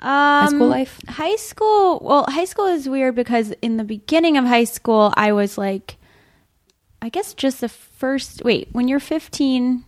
high 0.01 0.47
school 0.47 0.65
um, 0.65 0.71
life? 0.71 1.01
High 1.09 1.37
school, 1.37 2.01
well, 2.03 2.25
high 2.29 2.45
school 2.45 2.67
is 2.67 2.89
weird 2.89 3.15
because 3.15 3.53
in 3.63 3.77
the 3.77 3.85
beginning 3.85 4.37
of 4.37 4.45
high 4.45 4.65
school, 4.65 5.13
I 5.17 5.33
was 5.33 5.59
like, 5.59 5.97
I 7.03 7.09
guess 7.09 7.35
just 7.35 7.61
the 7.61 7.69
first, 7.69 8.43
wait, 8.45 8.69
when 8.73 8.89
you're 8.89 9.01
15, 9.01 9.85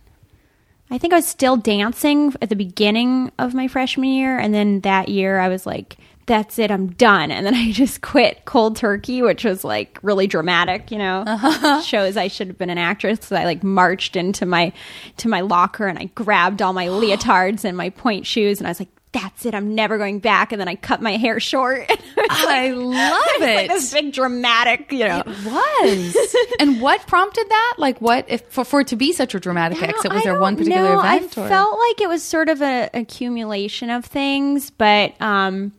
I 0.89 0.97
think 0.97 1.13
I 1.13 1.17
was 1.17 1.27
still 1.27 1.57
dancing 1.57 2.33
at 2.41 2.49
the 2.49 2.55
beginning 2.55 3.31
of 3.39 3.53
my 3.53 3.67
freshman 3.67 4.09
year. 4.09 4.37
And 4.37 4.53
then 4.53 4.81
that 4.81 5.09
year, 5.09 5.39
I 5.39 5.49
was 5.49 5.65
like, 5.65 5.97
that's 6.25 6.57
it, 6.57 6.71
I'm 6.71 6.87
done. 6.87 7.31
And 7.31 7.45
then 7.45 7.53
I 7.55 7.71
just 7.71 8.01
quit 8.01 8.45
cold 8.45 8.75
turkey, 8.77 9.21
which 9.21 9.43
was 9.43 9.63
like 9.63 9.99
really 10.01 10.27
dramatic, 10.27 10.91
you 10.91 10.97
know, 10.97 11.23
uh-huh. 11.27 11.81
shows 11.81 12.17
I 12.17 12.27
should 12.27 12.47
have 12.47 12.57
been 12.57 12.69
an 12.69 12.77
actress. 12.77 13.19
So 13.21 13.35
I 13.35 13.45
like 13.45 13.63
marched 13.63 14.15
into 14.15 14.45
my, 14.45 14.73
to 15.17 15.27
my 15.27 15.41
locker 15.41 15.87
and 15.87 15.99
I 15.99 16.05
grabbed 16.05 16.61
all 16.61 16.73
my 16.73 16.87
leotards 16.89 17.65
and 17.65 17.77
my 17.77 17.89
pointe 17.89 18.25
shoes 18.25 18.59
and 18.59 18.67
I 18.67 18.71
was 18.71 18.79
like, 18.79 18.89
that's 19.13 19.45
it. 19.45 19.55
I'm 19.55 19.75
never 19.75 19.97
going 19.97 20.19
back. 20.19 20.51
And 20.51 20.59
then 20.59 20.67
I 20.67 20.75
cut 20.75 21.01
my 21.01 21.17
hair 21.17 21.39
short. 21.39 21.85
I 22.29 22.71
love 22.71 23.21
like 23.39 23.65
it. 23.65 23.67
this 23.69 23.93
big 23.93 24.11
dramatic, 24.13 24.91
you 24.91 25.05
know. 25.07 25.23
It 25.25 25.45
was. 25.45 26.35
and 26.59 26.81
what 26.81 27.05
prompted 27.07 27.47
that? 27.47 27.75
Like, 27.77 28.01
what 28.01 28.25
if 28.27 28.41
for, 28.49 28.65
for 28.65 28.81
it 28.81 28.87
to 28.87 28.95
be 28.95 29.13
such 29.13 29.35
a 29.35 29.39
dramatic 29.39 29.81
exit? 29.81 30.11
Was 30.11 30.21
I 30.21 30.23
there 30.23 30.39
one 30.39 30.55
particular 30.57 30.95
know. 30.95 30.99
event? 30.99 31.37
I 31.37 31.41
or? 31.45 31.47
felt 31.47 31.79
like 31.79 32.01
it 32.01 32.09
was 32.09 32.23
sort 32.23 32.49
of 32.49 32.61
an 32.61 32.89
accumulation 32.93 33.89
of 33.89 34.03
things, 34.05 34.69
but 34.71 35.19
um, 35.21 35.71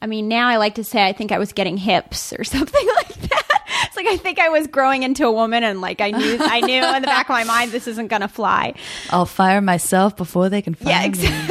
I 0.00 0.06
mean, 0.06 0.28
now 0.28 0.48
I 0.48 0.58
like 0.58 0.74
to 0.76 0.84
say 0.84 1.04
I 1.04 1.12
think 1.12 1.32
I 1.32 1.38
was 1.38 1.52
getting 1.52 1.76
hips 1.76 2.32
or 2.32 2.44
something 2.44 2.86
like 2.96 3.14
that. 3.14 3.40
It's 3.86 3.96
like 3.96 4.06
I 4.06 4.16
think 4.16 4.38
I 4.38 4.50
was 4.50 4.66
growing 4.66 5.02
into 5.02 5.26
a 5.26 5.32
woman, 5.32 5.64
and 5.64 5.80
like 5.80 6.00
I 6.00 6.10
knew, 6.10 6.36
I 6.40 6.60
knew 6.60 6.84
in 6.84 7.02
the 7.02 7.06
back 7.06 7.28
of 7.28 7.34
my 7.34 7.44
mind 7.44 7.70
this 7.72 7.86
isn't 7.86 8.08
gonna 8.08 8.28
fly. 8.28 8.74
I'll 9.10 9.26
fire 9.26 9.60
myself 9.60 10.16
before 10.16 10.48
they 10.48 10.62
can 10.62 10.74
fire 10.74 10.92
Yeah, 10.92 11.08
me. 11.08 11.48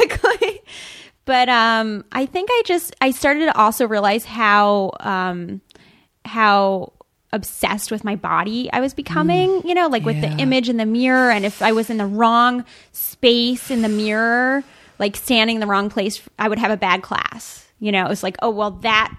But 1.26 1.48
um, 1.48 2.04
I 2.12 2.26
think 2.26 2.48
I 2.52 2.62
just 2.66 2.94
I 3.00 3.10
started 3.10 3.46
to 3.46 3.56
also 3.58 3.86
realize 3.88 4.24
how 4.24 4.92
um, 5.00 5.60
how 6.24 6.92
obsessed 7.32 7.90
with 7.90 8.04
my 8.04 8.14
body 8.14 8.70
I 8.72 8.80
was 8.80 8.94
becoming. 8.94 9.62
you 9.66 9.74
know, 9.74 9.88
like 9.88 10.04
with 10.04 10.16
Mm. 10.16 10.22
Yeah. 10.22 10.34
the 10.36 10.42
image 10.42 10.68
in 10.68 10.76
the 10.76 10.86
mirror, 10.86 11.30
and 11.30 11.44
if 11.44 11.62
I 11.62 11.72
was 11.72 11.90
in 11.90 11.96
the 11.96 12.06
wrong 12.06 12.64
space 12.92 13.70
in 13.70 13.82
the 13.82 13.88
mirror, 13.88 14.62
like 14.98 15.16
standing 15.16 15.56
in 15.56 15.60
the 15.60 15.66
wrong 15.66 15.90
place, 15.90 16.22
I 16.38 16.48
would 16.48 16.58
have 16.58 16.70
a 16.70 16.76
bad 16.76 17.02
class. 17.02 17.66
You 17.80 17.90
know, 17.92 18.04
it 18.06 18.08
was 18.08 18.22
like, 18.22 18.36
oh 18.42 18.50
well, 18.50 18.72
that 18.82 19.12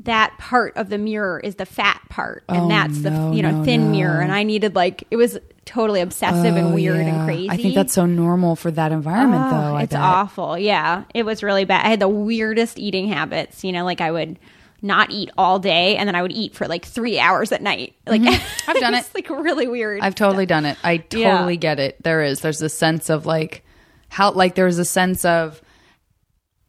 that 0.00 0.36
part 0.38 0.76
of 0.76 0.90
the 0.90 0.98
mirror 0.98 1.40
is 1.40 1.54
the 1.54 1.64
fat 1.64 2.00
part, 2.10 2.44
and 2.48 2.64
Oh, 2.64 2.68
that's 2.68 2.98
no, 2.98 3.30
the 3.30 3.36
you 3.36 3.42
know 3.42 3.52
no, 3.52 3.64
thin 3.64 3.84
no. 3.84 3.90
mirror, 3.92 4.20
and 4.20 4.30
I 4.32 4.42
needed 4.42 4.74
like 4.74 5.04
it 5.10 5.16
was 5.16 5.38
totally 5.66 6.00
obsessive 6.00 6.56
and 6.56 6.68
Oh, 6.68 6.74
weird 6.74 6.96
yeah. 6.98 7.14
and 7.14 7.26
crazy. 7.26 7.50
I 7.50 7.56
think 7.56 7.74
that's 7.74 7.92
so 7.92 8.06
normal 8.06 8.56
for 8.56 8.70
that 8.70 8.92
environment, 8.92 9.44
Oh, 9.46 9.50
though. 9.50 9.74
I 9.76 9.82
it's 9.84 9.92
bet. 9.92 10.00
awful. 10.02 10.58
Yeah, 10.58 11.04
it 11.14 11.24
was 11.24 11.42
really 11.42 11.64
bad. 11.64 11.84
I 11.84 11.88
had 11.90 12.00
the 12.00 12.08
weirdest 12.08 12.78
eating 12.78 13.08
habits. 13.08 13.64
You 13.64 13.72
know, 13.72 13.84
like 13.84 14.00
I 14.00 14.10
would 14.10 14.38
not 14.82 15.10
eat 15.10 15.30
all 15.38 15.58
day, 15.58 15.96
and 15.96 16.06
then 16.06 16.14
I 16.14 16.20
would 16.22 16.32
eat 16.32 16.54
for 16.54 16.68
like 16.68 16.84
three 16.84 17.18
hours 17.18 17.52
at 17.52 17.62
night. 17.62 17.94
Like 18.06 18.20
Mm-hmm. 18.22 18.70
I've 18.70 18.80
done 18.80 18.94
it's 18.94 19.08
it. 19.08 19.14
Like 19.14 19.30
really 19.30 19.66
weird. 19.66 20.00
I've 20.02 20.14
totally 20.14 20.46
done 20.46 20.66
it. 20.66 20.76
I 20.84 21.02
Yeah. 21.10 21.32
totally 21.36 21.56
get 21.56 21.78
it. 21.80 22.02
There 22.02 22.22
is. 22.22 22.40
There's 22.40 22.60
a 22.62 22.68
sense 22.68 23.08
of 23.10 23.24
like 23.26 23.64
how 24.08 24.32
like 24.32 24.54
there's 24.54 24.78
a 24.78 24.84
sense 24.84 25.24
of 25.24 25.60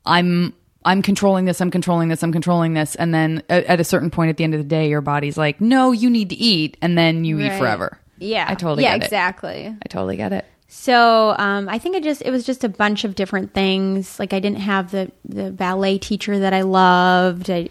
I'm 0.06 0.54
I'm 0.88 1.02
controlling 1.02 1.46
this, 1.46 1.62
I'm 1.62 1.72
controlling 1.72 2.10
this, 2.10 2.22
I'm 2.22 2.32
controlling 2.32 2.74
this, 2.76 2.94
and 2.96 3.12
then 3.14 3.42
at, 3.50 3.64
at 3.66 3.80
a 3.80 3.84
certain 3.84 4.12
point 4.12 4.30
at 4.30 4.38
the 4.38 4.44
end 4.44 4.54
of 4.54 4.60
the 4.60 4.64
day, 4.68 4.88
your 4.88 5.02
body's 5.02 5.36
like, 5.36 5.60
no, 5.60 5.92
you 5.92 6.12
need 6.12 6.30
to 6.30 6.36
eat, 6.36 6.78
and 6.82 6.96
then 6.96 7.26
you 7.26 7.40
eat 7.40 7.54
forever. 7.58 7.98
Yeah, 8.20 8.46
I 8.48 8.56
totally 8.56 8.84
yeah, 8.84 8.94
get 8.94 9.04
it. 9.04 9.06
exactly. 9.06 9.68
I 9.68 9.88
totally 9.90 10.18
get 10.18 10.34
it. 10.34 10.46
So 10.68 11.36
um, 11.38 11.70
I 11.70 11.80
think 11.80 11.96
it 11.96 12.04
just 12.04 12.22
it 12.24 12.32
was 12.32 12.46
just 12.46 12.64
a 12.64 12.70
bunch 12.70 13.04
of 13.04 13.16
different 13.16 13.54
things. 13.54 14.20
Like 14.20 14.34
I 14.34 14.40
didn't 14.40 14.60
have 14.60 14.92
the 14.92 15.12
the 15.24 15.52
ballet 15.52 15.98
teacher 15.98 16.40
that 16.40 16.54
I 16.54 16.62
loved. 16.62 17.50
I 17.50 17.70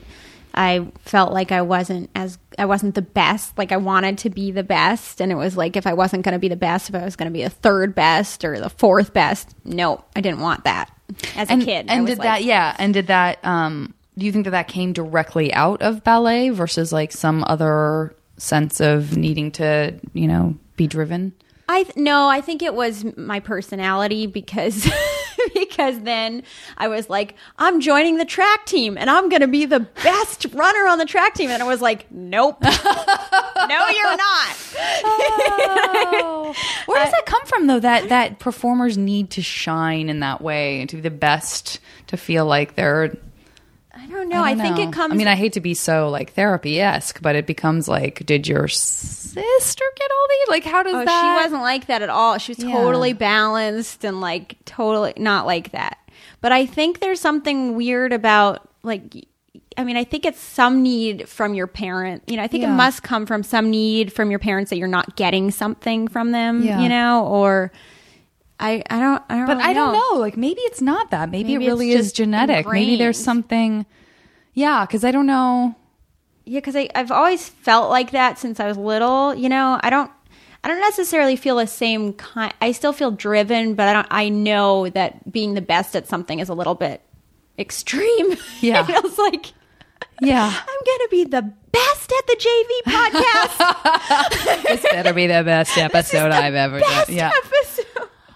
I 0.55 0.86
felt 1.01 1.32
like 1.32 1.51
I 1.51 1.62
wasn't 1.62 2.09
as 2.14 2.38
I 2.57 2.66
wasn't 2.66 2.95
the 2.95 3.03
best. 3.03 3.59
Like 3.59 3.72
I 3.72 3.76
wanted 3.76 4.18
to 4.18 4.30
be 4.30 4.53
the 4.53 4.62
best, 4.62 5.20
and 5.20 5.32
it 5.32 5.34
was 5.34 5.57
like 5.57 5.76
if 5.76 5.86
I 5.86 5.95
wasn't 5.95 6.24
going 6.24 6.34
to 6.34 6.38
be 6.38 6.49
the 6.49 6.57
best, 6.57 6.88
if 6.88 6.95
I 6.95 7.05
was 7.05 7.16
going 7.16 7.28
to 7.28 7.32
be 7.32 7.42
the 7.42 7.51
third 7.51 7.95
best 7.95 8.45
or 8.45 8.59
the 8.61 8.70
fourth 8.70 9.12
best, 9.12 9.55
no, 9.64 10.05
I 10.14 10.20
didn't 10.20 10.40
want 10.40 10.64
that 10.64 10.90
as 11.36 11.51
and, 11.51 11.62
a 11.62 11.64
kid. 11.64 11.90
I 11.90 11.95
And 11.95 12.07
did 12.07 12.18
like, 12.18 12.24
that, 12.26 12.45
yeah. 12.45 12.74
And 12.78 12.95
did 12.95 13.09
that, 13.09 13.45
um, 13.45 13.92
do 14.16 14.24
you 14.24 14.30
think 14.32 14.45
that 14.45 14.53
that 14.53 14.68
came 14.68 14.92
directly 14.92 15.53
out 15.53 15.82
of 15.82 16.05
ballet 16.05 16.51
versus 16.51 16.92
like 16.92 17.11
some 17.11 17.45
other 17.49 18.14
sense 18.37 18.80
of 18.80 19.16
needing 19.16 19.51
to, 19.53 19.99
you 20.12 20.28
know, 20.28 20.57
be 20.76 20.87
driven? 20.87 21.32
I 21.68 21.85
th- 21.85 21.97
no, 21.97 22.28
I 22.28 22.41
think 22.41 22.62
it 22.62 22.74
was 22.74 23.05
my 23.16 23.41
personality 23.41 24.26
because 24.26 24.87
because 25.55 25.99
then 26.01 26.43
I 26.76 26.89
was 26.89 27.09
like, 27.09 27.37
I'm 27.59 27.80
joining 27.80 28.18
the 28.18 28.24
track 28.24 28.66
team 28.66 28.99
and 28.99 29.09
I'm 29.09 29.28
going 29.30 29.41
to 29.41 29.49
be 29.49 29.64
the 29.64 29.80
best 29.80 30.47
runner 30.53 30.87
on 30.89 30.99
the 30.99 31.07
track 31.07 31.35
team, 31.35 31.51
and 31.51 31.62
I 31.62 31.66
was 31.66 31.80
like, 31.80 32.11
Nope, 32.11 32.59
no, 32.62 32.68
you're 32.70 34.16
not. 34.16 34.57
Oh. 35.05 36.55
Where 36.87 37.03
does 37.03 37.12
that 37.12 37.26
come 37.26 37.45
from 37.47 37.66
though? 37.66 37.80
That 37.80 38.11
that 38.11 38.39
performers 38.39 38.99
need 38.99 39.30
to 39.30 39.43
shine 39.43 40.11
in 40.11 40.20
that 40.20 40.41
way 40.43 40.80
and 40.80 40.91
to 40.91 40.97
be 40.97 41.03
the 41.03 41.11
best 41.11 41.80
to 42.09 42.16
feel 42.16 42.45
like 42.45 42.74
they're 42.74 43.16
I 43.97 44.07
don't 44.07 44.28
know. 44.28 44.42
I, 44.42 44.55
don't 44.55 44.62
think 44.62 44.76
know. 44.78 44.88
it 44.88 44.92
comes. 44.92 45.12
I 45.12 45.16
mean, 45.16 45.28
I 45.28 45.34
hate 45.36 45.53
to 45.55 45.61
be 45.61 45.74
so 45.74 46.09
like 46.09 46.32
therapy 46.32 46.80
esque, 46.80 47.20
but 47.22 47.36
it 47.36 47.47
becomes 47.47 47.88
like, 47.88 48.24
did 48.26 48.47
your 48.49 48.66
sister 48.68 49.84
get 49.97 50.11
all 50.11 50.26
these? 50.30 50.49
Like, 50.49 50.64
how 50.64 50.82
does 50.82 50.95
Oh, 50.95 51.05
that? 51.05 51.38
she 51.38 51.45
wasn't 51.45 51.62
like 51.62 51.86
that 51.86 52.03
at 52.03 52.09
all. 52.11 52.38
She 52.38 52.53
was 52.53 52.59
Yeah. 52.59 52.72
totally 52.72 53.12
balanced 53.12 54.05
and 54.05 54.20
like 54.20 54.57
totally 54.64 55.12
not 55.16 55.47
like 55.47 55.72
that. 55.72 55.99
But 56.40 56.53
I 56.53 56.66
think 56.66 57.01
there's 57.01 57.20
something 57.20 57.74
weird 57.76 58.12
about 58.12 58.68
like 58.82 59.26
I 59.76 59.82
mean, 59.82 59.97
I 59.97 60.05
think 60.05 60.24
it's 60.24 60.38
some 60.38 60.84
need 60.84 61.28
from 61.28 61.55
your 61.55 61.66
parent. 61.66 62.22
You 62.28 62.36
know, 62.36 62.45
I 62.45 62.47
think 62.47 62.62
Yeah. 62.62 62.72
it 62.72 62.76
must 62.76 63.03
come 63.03 63.26
from 63.26 63.42
some 63.42 63.70
need 63.70 64.12
from 64.12 64.30
your 64.30 64.38
parents 64.38 64.70
that 64.70 64.76
you're 64.76 64.86
not 64.86 65.16
getting 65.16 65.51
something 65.51 66.07
from 66.07 66.30
them, 66.30 66.62
Yeah. 66.62 66.80
you 66.80 66.88
know, 66.88 67.26
or 67.26 67.72
I 68.65 68.83
I 68.91 68.99
don't 69.01 69.23
I 69.29 69.37
don't 69.37 69.47
But 69.47 69.57
really 69.59 69.71
I 69.71 69.73
don't 69.75 69.93
know. 69.93 70.19
Like 70.21 70.37
maybe 70.37 70.61
it's 70.62 70.81
not 70.81 71.11
that. 71.11 71.31
Maybe, 71.31 71.55
Maybe 71.55 71.67
it 71.67 71.69
really 71.69 71.91
is 71.91 72.07
just 72.07 72.17
genetic. 72.17 72.67
Maybe 72.67 72.97
there's 72.97 73.19
ingrained. 73.19 73.25
something. 73.25 73.87
Yeah, 74.55 74.87
because 74.87 75.05
I 75.05 75.11
don't 75.11 75.27
know. 75.27 75.75
Yeah, 76.47 76.59
because 76.61 76.77
I've 76.77 77.11
always 77.11 77.49
felt 77.49 77.91
like 77.91 78.11
that 78.12 78.39
since 78.39 78.61
I 78.61 78.67
was 78.67 78.77
little. 78.77 79.35
You 79.35 79.49
know, 79.49 79.81
I 79.83 79.89
don't, 79.91 80.11
I 80.62 80.69
don't 80.69 80.81
necessarily 80.81 81.37
feel 81.37 81.57
the 81.57 81.67
same 81.67 82.12
kind. 82.12 82.53
I 82.61 82.73
still 82.73 82.93
feel 82.93 83.11
driven, 83.11 83.75
but 83.75 83.89
I 83.89 83.93
don't. 83.95 84.07
I 84.11 84.29
know 84.29 84.89
that 84.91 85.31
being 85.33 85.55
the 85.55 85.62
best 85.62 85.97
at 85.97 86.07
something 86.07 86.39
is 86.41 86.49
a 86.49 86.55
little 86.55 86.75
bit 86.75 87.01
extreme. 87.59 88.37
Yeah. 88.61 88.81
it 88.83 88.87
feels 88.87 89.19
like 89.19 89.53
Yeah, 90.21 90.45
I'm 90.69 90.81
gonna 90.87 91.09
be 91.11 91.25
the 91.25 91.43
best 91.73 92.12
at 92.12 92.27
the 92.27 92.37
JV 92.37 92.93
podcast. 92.93 94.62
this 94.62 94.83
better 94.91 95.12
be 95.12 95.27
the 95.27 95.43
best 95.45 95.77
episode 95.79 96.31
I've 96.31 96.55
ever 96.55 96.79
done. 96.81 97.05
Yeah, 97.09 97.31
episode. 97.45 97.74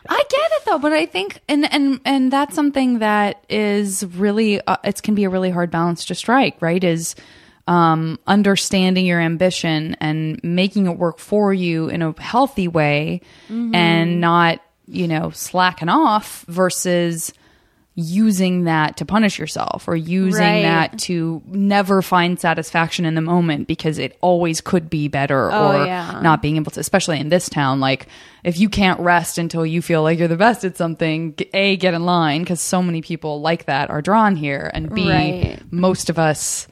I 0.08 0.16
get 0.16 0.52
it 0.52 0.62
though, 0.66 0.78
but 0.78 0.92
I 0.92 1.06
think 1.06 1.40
and 1.48 1.70
and 1.72 2.00
and 2.04 2.32
that's 2.32 2.54
something 2.54 3.00
that 3.00 3.44
is 3.48 4.04
really 4.04 4.60
uh, 4.66 4.76
it 4.84 5.02
can 5.02 5.14
be 5.14 5.24
a 5.24 5.30
really 5.30 5.50
hard 5.50 5.70
balance 5.70 6.06
to 6.06 6.14
strike. 6.14 6.60
Right? 6.62 6.82
Is 6.82 7.14
um, 7.66 8.18
understanding 8.26 9.04
your 9.04 9.20
ambition 9.20 9.96
and 10.00 10.40
making 10.42 10.86
it 10.86 10.96
work 10.96 11.18
for 11.18 11.52
you 11.52 11.88
in 11.88 12.00
a 12.00 12.18
healthy 12.20 12.68
way, 12.68 13.20
and 13.74 14.20
not 14.20 14.60
you 14.86 15.06
know 15.06 15.30
slacking 15.30 15.90
off 15.90 16.44
versus 16.48 17.32
using 18.00 18.62
that 18.64 18.96
to 18.98 19.04
punish 19.04 19.40
yourself 19.40 19.88
or 19.88 19.96
using 19.96 20.40
Right. 20.40 20.62
that 20.62 20.98
to 21.00 21.42
never 21.48 22.00
find 22.00 22.38
satisfaction 22.38 23.04
in 23.04 23.16
the 23.16 23.20
moment 23.20 23.66
because 23.66 23.98
it 23.98 24.16
always 24.20 24.60
could 24.60 24.88
be 24.88 25.08
better 25.08 25.50
Oh, 25.52 25.72
or 25.80 25.84
yeah. 25.84 26.20
not 26.22 26.40
being 26.40 26.54
able 26.58 26.70
to 26.70 26.78
especially 26.80 27.18
in 27.18 27.28
this 27.28 27.48
town 27.48 27.80
like 27.80 28.06
if 28.44 28.56
you 28.56 28.68
can't 28.68 29.00
rest 29.00 29.36
until 29.36 29.66
you 29.66 29.82
feel 29.82 30.04
like 30.04 30.16
you're 30.20 30.28
the 30.28 30.36
best 30.36 30.62
at 30.64 30.76
something 30.76 31.34
a 31.52 31.76
get 31.76 31.92
in 31.92 32.04
line 32.04 32.42
because 32.44 32.60
so 32.60 32.80
many 32.84 33.02
people 33.02 33.40
like 33.40 33.64
that 33.64 33.90
are 33.90 34.00
drawn 34.00 34.36
here 34.36 34.70
and 34.72 34.94
b 34.94 35.10
Right. 35.10 35.58
most 35.72 36.08
of 36.08 36.20
us 36.20 36.68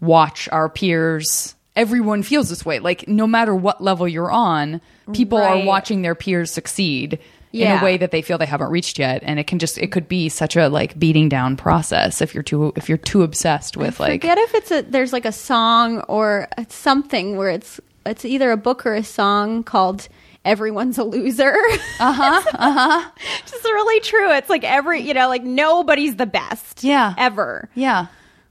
watch 0.00 0.50
our 0.52 0.68
peers 0.68 1.54
everyone 1.76 2.22
feels 2.22 2.50
this 2.50 2.64
way 2.66 2.78
like 2.78 3.08
no 3.08 3.26
matter 3.26 3.54
what 3.54 3.82
level 3.82 4.06
you're 4.06 4.30
on 4.30 4.80
people 5.14 5.38
are 5.38 5.64
watching 5.64 6.02
their 6.02 6.14
peers 6.14 6.50
succeed 6.50 7.18
in 7.52 7.78
a 7.78 7.82
way 7.84 7.96
that 7.96 8.10
they 8.10 8.22
feel 8.22 8.38
they 8.38 8.46
haven't 8.46 8.70
reached 8.70 8.98
yet 8.98 9.22
and 9.24 9.38
it 9.38 9.46
can 9.46 9.58
just 9.58 9.78
it 9.78 9.90
could 9.92 10.08
be 10.08 10.28
such 10.28 10.56
a 10.56 10.68
like 10.68 10.98
beating 10.98 11.28
down 11.28 11.56
process 11.56 12.20
if 12.20 12.34
you're 12.34 12.42
too 12.42 12.72
if 12.76 12.88
you're 12.88 12.98
too 12.98 13.22
obsessed 13.22 13.76
with 13.76 13.98
like 14.00 14.20
Forget 14.20 14.38
if 14.38 14.54
it's 14.54 14.70
a 14.70 14.82
there's 14.82 15.12
like 15.12 15.24
a 15.24 15.32
song 15.32 16.00
or 16.02 16.48
something 16.68 17.36
where 17.36 17.50
it's 17.50 17.80
it's 18.06 18.24
either 18.24 18.50
a 18.50 18.56
book 18.56 18.86
or 18.86 18.94
a 18.94 19.04
song 19.04 19.62
called 19.64 20.08
Everyone's 20.44 20.96
a 20.98 21.04
Loser. 21.04 21.56
Uh 22.00 22.12
huh. 22.12 22.42
Uh 22.54 22.72
huh. 22.72 23.10
Just 23.44 23.64
really 23.64 24.00
true. 24.00 24.30
It's 24.32 24.48
like 24.48 24.62
every 24.64 25.00
you 25.00 25.12
know 25.14 25.28
like 25.28 25.42
nobody's 25.42 26.16
the 26.16 26.26
best. 26.26 26.84
Yeah. 26.84 27.14
Ever. 27.18 27.68
yeah 27.74 28.06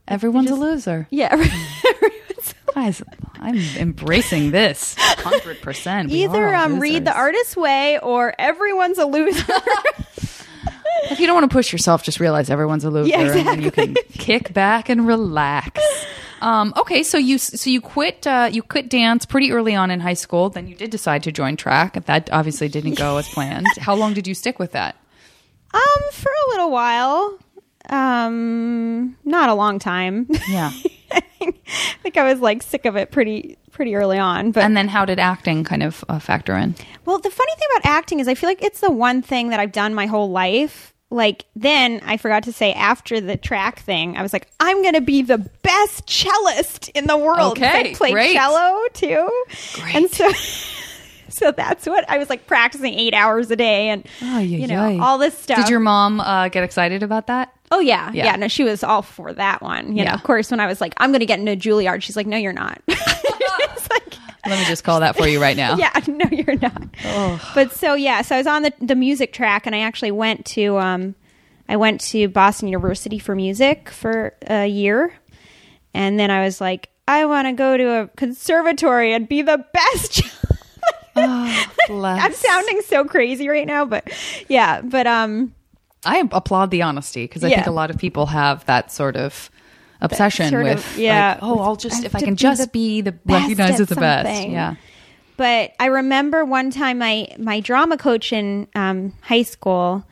everyone's 0.06 0.50
a 0.50 0.54
loser 0.54 1.06
Yeah. 1.10 1.34
guys 2.78 3.02
i'm 3.40 3.56
embracing 3.76 4.50
this. 4.52 4.94
100% 4.98 6.10
We 6.10 6.24
either 6.24 6.54
um 6.54 6.78
read 6.80 7.04
the 7.04 7.14
artist's 7.16 7.56
way 7.56 7.98
or 7.98 8.34
everyone's 8.38 8.98
a 8.98 9.04
loser. 9.06 9.52
if 11.10 11.18
you 11.20 11.26
don't 11.26 11.34
want 11.34 11.50
to 11.50 11.54
push 11.54 11.72
yourself 11.72 12.02
just 12.02 12.20
realize 12.20 12.50
everyone's 12.50 12.84
a 12.84 12.90
loser 12.90 13.08
Yeah, 13.10 13.52
and 13.52 13.62
you 13.62 13.70
can 13.70 13.94
kick 14.12 14.52
back 14.52 14.88
and 14.88 15.06
relax. 15.06 15.80
Um, 16.40 16.72
okay 16.76 17.02
so 17.02 17.18
you 17.18 17.36
so 17.38 17.68
you 17.68 17.80
quit 17.80 18.24
uh, 18.26 18.48
you 18.52 18.62
quit 18.62 18.88
dance 18.88 19.26
pretty 19.26 19.50
early 19.50 19.74
on 19.74 19.90
in 19.90 19.98
high 20.00 20.14
school 20.14 20.48
then 20.50 20.68
you 20.68 20.76
did 20.76 20.90
decide 20.90 21.24
to 21.24 21.32
join 21.32 21.56
track. 21.56 22.04
That 22.06 22.30
obviously 22.32 22.68
didn't 22.68 22.94
go 22.96 23.16
as 23.16 23.28
planned. 23.28 23.66
How 23.80 23.94
long 23.96 24.14
did 24.14 24.26
you 24.28 24.34
stick 24.34 24.58
with 24.60 24.72
that? 24.72 24.94
Um 25.74 26.02
for 26.12 26.30
a 26.30 26.50
little 26.50 26.70
while. 26.70 27.38
Um 27.90 29.16
not 29.24 29.48
a 29.48 29.54
long 29.54 29.78
time. 29.80 30.28
yeah 30.48 30.70
I 31.40 31.52
think 32.02 32.16
I 32.16 32.24
was 32.30 32.40
like 32.40 32.62
sick 32.62 32.84
of 32.84 32.96
it 32.96 33.10
pretty 33.10 33.58
pretty 33.72 33.94
early 33.94 34.18
on, 34.18 34.50
but 34.52 34.64
and 34.64 34.76
then 34.76 34.88
how 34.88 35.04
did 35.04 35.18
acting 35.18 35.64
kind 35.64 35.82
of 35.82 36.04
uh, 36.08 36.18
factor 36.18 36.56
in 36.56 36.74
Well, 37.04 37.18
the 37.18 37.30
funny 37.30 37.52
thing 37.56 37.68
about 37.76 37.90
acting 37.90 38.20
is 38.20 38.28
I 38.28 38.34
feel 38.34 38.50
like 38.50 38.62
it's 38.62 38.80
the 38.80 38.90
one 38.90 39.22
thing 39.22 39.50
that 39.50 39.60
I've 39.60 39.72
done 39.72 39.94
my 39.94 40.06
whole 40.06 40.30
life 40.30 40.94
like 41.10 41.46
then 41.56 42.00
I 42.04 42.16
forgot 42.18 42.42
to 42.44 42.52
say 42.52 42.72
after 42.74 43.20
the 43.20 43.36
track 43.36 43.80
thing, 43.80 44.16
I 44.16 44.22
was 44.22 44.32
like, 44.32 44.48
I'm 44.60 44.82
gonna 44.82 45.00
be 45.00 45.22
the 45.22 45.38
best 45.38 46.06
cellist 46.06 46.90
in 46.90 47.06
the 47.06 47.16
world. 47.16 47.58
Okay, 47.58 47.90
I 47.90 47.94
play 47.94 48.12
great. 48.12 48.34
cello 48.34 48.80
too, 48.92 49.44
Great. 49.74 49.94
and 49.94 50.10
so. 50.10 50.30
So 51.30 51.52
that's 51.52 51.86
what 51.86 52.08
I 52.08 52.16
was 52.16 52.30
like 52.30 52.46
practicing 52.46 52.94
eight 52.94 53.12
hours 53.12 53.50
a 53.50 53.54
day, 53.56 53.90
and 53.90 54.04
Oh, 54.22 54.38
you 54.38 54.66
know 54.66 54.98
all 55.00 55.18
this 55.18 55.36
stuff. 55.36 55.58
Did 55.58 55.68
your 55.68 55.78
mom 55.78 56.20
uh, 56.20 56.48
get 56.48 56.64
excited 56.64 57.02
about 57.02 57.26
that? 57.26 57.54
Oh 57.70 57.80
yeah, 57.80 58.10
Yeah. 58.12 58.24
yeah, 58.26 58.36
No, 58.36 58.48
she 58.48 58.64
was 58.64 58.82
all 58.82 59.02
for 59.02 59.32
that 59.32 59.60
one. 59.62 59.96
You 59.96 60.04
know, 60.04 60.12
of 60.12 60.22
course, 60.22 60.50
when 60.50 60.60
I 60.60 60.66
was 60.66 60.80
like, 60.80 60.94
I'm 60.96 61.10
going 61.10 61.20
to 61.20 61.26
get 61.26 61.38
into 61.38 61.56
Juilliard, 61.56 62.02
she's 62.02 62.16
like, 62.16 62.26
No, 62.26 62.36
you're 62.36 62.52
not. 62.52 62.80
like, 62.88 64.14
Let 64.46 64.58
me 64.58 64.64
just 64.64 64.84
call 64.84 65.00
that 65.00 65.16
for 65.16 65.26
you 65.26 65.40
right 65.40 65.56
now. 65.56 65.76
yeah, 65.78 65.92
no, 66.06 66.26
you're 66.30 66.56
not. 66.56 66.82
But 67.54 67.72
so 67.72 67.94
yeah, 67.94 68.22
so 68.22 68.36
I 68.36 68.38
was 68.38 68.46
on 68.46 68.62
the 68.62 68.72
the 68.80 68.94
music 68.94 69.32
track, 69.32 69.66
and 69.66 69.74
I 69.74 69.80
actually 69.80 70.12
went 70.12 70.46
to 70.46 70.78
um, 70.78 71.14
I 71.68 71.76
went 71.76 72.00
to 72.02 72.28
Boston 72.28 72.68
University 72.68 73.18
for 73.18 73.34
music 73.34 73.90
for 73.90 74.34
a 74.46 74.66
year, 74.66 75.12
and 75.92 76.18
then 76.18 76.30
I 76.30 76.44
was 76.44 76.60
like, 76.62 76.88
I 77.06 77.26
want 77.26 77.48
to 77.48 77.52
go 77.52 77.76
to 77.76 77.90
a 78.02 78.08
conservatory 78.16 79.12
and 79.12 79.28
be 79.28 79.42
the 79.42 79.62
best. 79.72 80.22
Bless. 81.88 82.22
I'm 82.24 82.32
sounding 82.32 82.80
so 82.82 83.04
crazy 83.04 83.48
right 83.48 83.66
now, 83.66 83.84
but 83.84 84.08
yeah, 84.48 84.80
but 84.80 85.06
um. 85.06 85.52
I 86.08 86.28
applaud 86.32 86.70
the 86.70 86.82
honesty 86.82 87.24
because 87.24 87.44
I 87.44 87.50
think 87.50 87.66
a 87.66 87.70
lot 87.70 87.90
of 87.90 87.98
people 87.98 88.26
have 88.26 88.64
that 88.66 88.90
sort 88.90 89.16
of 89.16 89.50
obsession 90.00 90.48
sort 90.50 90.66
of- 90.66 90.74
with, 90.76 90.98
yeah, 90.98 91.32
like, 91.32 91.38
oh, 91.42 91.60
I'll 91.60 91.76
just 91.76 92.02
I 92.02 92.06
if 92.06 92.14
I 92.14 92.20
can 92.20 92.30
be 92.30 92.36
just 92.36 92.72
be 92.72 93.00
the 93.00 93.12
best 93.12 93.42
recognized 93.42 93.80
as 93.80 93.88
the 93.88 93.96
best. 93.96 94.48
Yeah. 94.48 94.74
But 95.36 95.72
I 95.78 95.86
remember 95.86 96.44
one 96.44 96.70
time 96.70 96.98
my 96.98 97.28
my 97.38 97.60
drama 97.60 97.96
coach 97.96 98.32
in 98.32 98.66
um, 98.74 99.12
high 99.20 99.42
school 99.42 100.04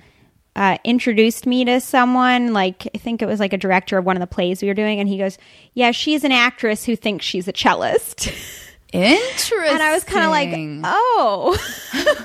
uh, 0.55 0.79
introduced 0.85 1.47
me 1.47 1.65
to 1.65 1.81
someone. 1.81 2.53
Like 2.53 2.89
I 2.95 2.99
think 2.99 3.23
it 3.23 3.27
was 3.27 3.41
like 3.41 3.53
a 3.53 3.59
director 3.59 3.99
of 3.99 4.05
one 4.05 4.17
of 4.17 4.21
the 4.21 4.27
plays 4.27 4.63
we 4.63 4.69
were 4.69 4.75
doing, 4.75 5.01
and 5.01 5.09
he 5.09 5.19
goes, 5.19 5.37
"Yeah, 5.75 5.91
she's 5.91 6.23
an 6.25 6.33
actress 6.33 6.85
who 6.85 6.95
thinks 6.97 7.25
she's 7.27 7.49
a 7.49 7.53
cellist." 7.53 8.33
Interesting. 9.03 9.75
and 9.75 9.83
I 9.83 9.93
was 9.93 10.05
kind 10.05 10.25
of 10.25 10.31
like, 10.31 10.51
"Oh, 10.85 11.57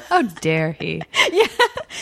how 0.10 0.22
dare 0.24 0.72
he? 0.74 1.02
yeah. 1.32 1.48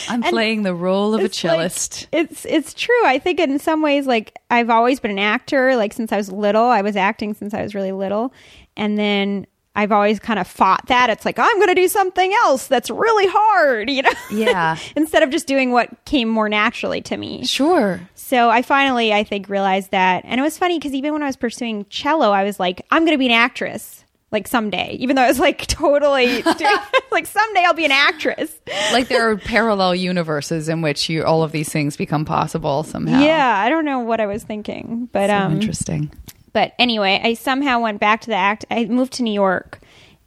I'm 0.08 0.22
playing 0.24 0.64
the 0.64 0.74
role 0.76 1.14
of 1.14 1.22
a 1.22 1.26
It's 1.26 1.44
like- 1.44 1.60
cellist. 1.72 2.08
it's 2.12 2.46
it's 2.46 2.74
true. 2.74 3.06
I 3.06 3.20
think 3.20 3.40
in 3.40 3.58
some 3.60 3.82
ways, 3.82 4.06
like 4.08 4.38
I've 4.50 4.70
always 4.70 5.00
been 5.00 5.12
an 5.12 5.20
actor. 5.20 5.76
Like 5.76 5.94
since 5.94 6.12
I 6.12 6.18
was 6.18 6.32
little, 6.32 6.64
I 6.66 6.82
was 6.82 6.96
acting 6.96 7.34
since 7.34 7.54
I 7.54 7.62
was 7.64 7.74
really 7.76 7.92
little, 7.92 8.32
and 8.78 8.98
then 8.98 9.48
I've 9.76 9.92
always 9.92 10.20
kind 10.20 10.40
of 10.40 10.48
fought 10.48 10.88
that. 10.88 11.10
It's 11.10 11.26
like 11.26 11.40
I'm 11.40 11.56
going 11.58 11.70
to 11.70 11.76
do 11.76 11.88
something 11.88 12.34
else 12.34 12.68
that's 12.68 12.90
really 12.90 13.28
hard, 13.28 13.90
you 13.96 14.02
know? 14.02 14.10
Yeah. 14.32 14.78
Instead 14.96 15.24
of 15.24 15.30
just 15.30 15.48
doing 15.48 15.72
what 15.72 15.90
came 16.06 16.28
more 16.28 16.50
naturally 16.50 17.02
to 17.04 17.16
me. 17.18 17.46
sure. 17.46 18.02
So 18.16 18.50
I 18.50 18.62
finally, 18.62 19.12
I 19.14 19.24
think, 19.24 19.50
realized 19.50 19.90
that, 19.92 20.24
and 20.26 20.40
it 20.40 20.44
was 20.44 20.56
funny 20.58 20.78
because 20.78 20.94
even 20.94 21.14
when 21.14 21.24
I 21.24 21.28
was 21.28 21.36
pursuing 21.36 21.86
cello, 21.90 22.30
I 22.32 22.44
was 22.44 22.60
like, 22.60 22.86
I'm 22.92 23.04
going 23.04 23.14
to 23.14 23.18
be 23.18 23.26
an 23.26 23.32
actress. 23.32 24.04
Like 24.32 24.48
someday, 24.48 24.96
even 25.00 25.16
though 25.16 25.24
I 25.24 25.28
was 25.28 25.40
like 25.40 25.66
totally 25.68 26.44
like 27.12 27.26
someday 27.26 27.64
I'll 27.66 27.74
be 27.74 27.86
an 27.86 27.92
actress. 27.92 28.52
Like 28.92 29.08
there 29.08 29.30
are 29.32 29.38
parallel 29.38 29.96
universes 29.96 30.70
in 30.70 30.82
which 30.82 31.10
you 31.10 31.24
all 31.24 31.42
of 31.42 31.52
these 31.52 31.70
things 31.70 31.98
become 31.98 32.26
possible 32.26 32.84
somehow. 32.84 33.20
Yeah, 33.22 33.58
I 33.58 33.70
don't 33.70 33.86
know 33.86 34.00
what 34.00 34.20
I 34.22 34.28
was 34.28 34.44
thinking, 34.44 35.10
but 35.12 35.30
So 35.30 35.36
um, 35.36 35.54
interesting. 35.54 36.12
but 36.54 36.74
anyway, 36.78 37.20
I 37.24 37.34
somehow 37.34 37.80
went 37.82 38.00
back 38.00 38.22
to 38.22 38.28
the 38.28 38.36
act. 38.36 38.66
I 38.70 38.86
moved 38.86 39.14
to 39.14 39.24
New 39.24 39.34
York, 39.34 39.80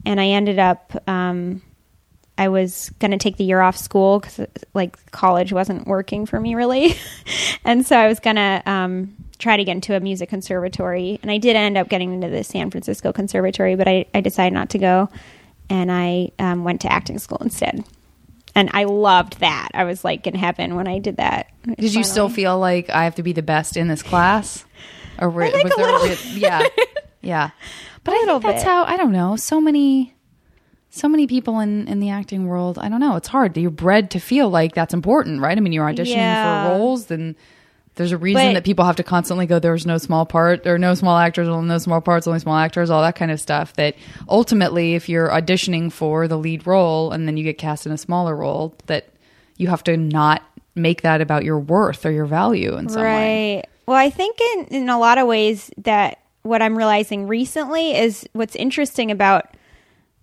and 0.04 0.20
I 0.20 0.26
ended 0.28 0.58
up. 0.58 0.92
Um, 1.08 1.62
I 2.38 2.48
was 2.48 2.90
going 2.98 3.10
to 3.12 3.18
take 3.18 3.36
the 3.36 3.44
year 3.44 3.60
off 3.60 3.76
school 3.76 4.18
because 4.18 4.46
like 4.74 5.12
college 5.12 5.52
wasn't 5.52 5.86
working 5.86 6.26
for 6.26 6.40
me 6.40 6.56
really, 6.56 6.96
and 7.64 7.86
so 7.86 7.96
I 7.96 8.08
was 8.08 8.18
going 8.18 8.36
to 8.36 8.62
um, 8.66 9.14
try 9.42 9.56
to 9.56 9.64
get 9.64 9.72
into 9.72 9.94
a 9.96 10.00
music 10.00 10.28
conservatory, 10.28 11.18
and 11.22 11.30
I 11.30 11.38
did 11.38 11.56
end 11.56 11.76
up 11.76 11.88
getting 11.88 12.12
into 12.14 12.28
the 12.28 12.44
San 12.44 12.70
Francisco 12.70 13.12
Conservatory, 13.12 13.74
but 13.74 13.88
I, 13.88 14.06
I 14.14 14.20
decided 14.20 14.52
not 14.54 14.70
to 14.70 14.78
go, 14.78 15.08
and 15.68 15.90
I 15.90 16.30
um, 16.38 16.64
went 16.64 16.80
to 16.82 16.92
acting 16.92 17.18
school 17.18 17.38
instead. 17.40 17.84
And 18.54 18.70
I 18.74 18.84
loved 18.84 19.40
that. 19.40 19.68
I 19.74 19.84
was 19.84 20.04
like 20.04 20.26
in 20.26 20.34
heaven 20.34 20.74
when 20.76 20.86
I 20.86 20.98
did 20.98 21.16
that. 21.16 21.48
Did 21.78 21.94
you 21.94 22.04
still 22.04 22.28
feel 22.28 22.58
like 22.58 22.90
I 22.90 23.04
have 23.04 23.14
to 23.16 23.22
be 23.22 23.32
the 23.32 23.42
best 23.42 23.76
in 23.78 23.88
this 23.88 24.02
class? 24.02 24.64
Or 25.18 25.30
were, 25.30 25.48
think 25.50 25.64
was 25.64 25.72
a 25.72 25.76
there 25.76 25.86
little. 25.92 26.08
re- 26.08 26.38
yeah. 26.40 26.66
Yeah. 27.22 27.50
But 28.04 28.14
A 28.14 28.16
I 28.16 28.24
think 28.26 28.42
that's 28.42 28.62
bit. 28.64 28.68
how 28.68 28.84
I 28.84 28.96
don't 28.96 29.12
know. 29.12 29.36
So 29.36 29.60
many 29.60 30.12
so 30.90 31.08
many 31.08 31.26
people 31.26 31.60
in 31.60 31.86
in 31.88 32.00
the 32.00 32.10
acting 32.10 32.46
world, 32.46 32.78
I 32.78 32.88
don't 32.88 32.98
know, 33.00 33.16
it's 33.16 33.28
hard. 33.28 33.56
You're 33.56 33.70
bred 33.70 34.10
to 34.10 34.18
feel 34.18 34.50
like 34.50 34.74
that's 34.74 34.92
important, 34.92 35.40
right? 35.40 35.56
I 35.56 35.60
mean, 35.60 35.72
you're 35.72 35.86
auditioning 35.86 36.16
Yeah. 36.16 36.64
for 36.68 36.70
roles 36.78 37.06
then 37.06 37.36
there's 37.96 38.12
a 38.12 38.18
reason 38.18 38.48
But- 38.48 38.54
that 38.54 38.64
people 38.64 38.84
have 38.84 38.96
to 38.96 39.02
constantly 39.02 39.46
go 39.46 39.58
there's 39.58 39.86
no 39.86 39.98
small 39.98 40.24
part 40.26 40.66
or 40.66 40.78
no 40.78 40.94
small 40.94 41.18
actors 41.18 41.48
or 41.48 41.62
no 41.62 41.78
small 41.78 42.00
parts 42.00 42.26
only 42.26 42.40
small 42.40 42.56
actors 42.56 42.90
all 42.90 43.02
that 43.02 43.16
kind 43.16 43.30
of 43.30 43.40
stuff 43.40 43.74
that 43.74 43.94
ultimately 44.28 44.94
if 44.94 45.08
you're 45.08 45.28
auditioning 45.28 45.92
for 45.92 46.26
the 46.28 46.38
lead 46.38 46.66
role 46.66 47.12
and 47.12 47.26
then 47.26 47.36
you 47.36 47.44
get 47.44 47.58
cast 47.58 47.86
in 47.86 47.92
a 47.92 47.98
smaller 47.98 48.34
role 48.36 48.74
that 48.86 49.08
you 49.56 49.68
have 49.68 49.84
to 49.84 49.96
not 49.96 50.42
make 50.74 51.02
that 51.02 51.20
about 51.20 51.44
your 51.44 51.58
worth 51.58 52.06
or 52.06 52.10
your 52.10 52.24
value 52.26 52.76
in 52.76 52.88
some 52.88 53.02
way 53.02 53.56
right. 53.56 53.66
Well, 53.86 53.96
I 53.96 54.10
think 54.10 54.40
in 54.40 54.66
in 54.66 54.88
a 54.88 54.98
lot 54.98 55.18
of 55.18 55.26
ways 55.26 55.70
that 55.78 56.18
what 56.42 56.62
I'm 56.62 56.76
realizing 56.78 57.26
recently 57.26 57.96
is 57.96 58.26
what's 58.32 58.56
interesting 58.56 59.10
about 59.10 59.56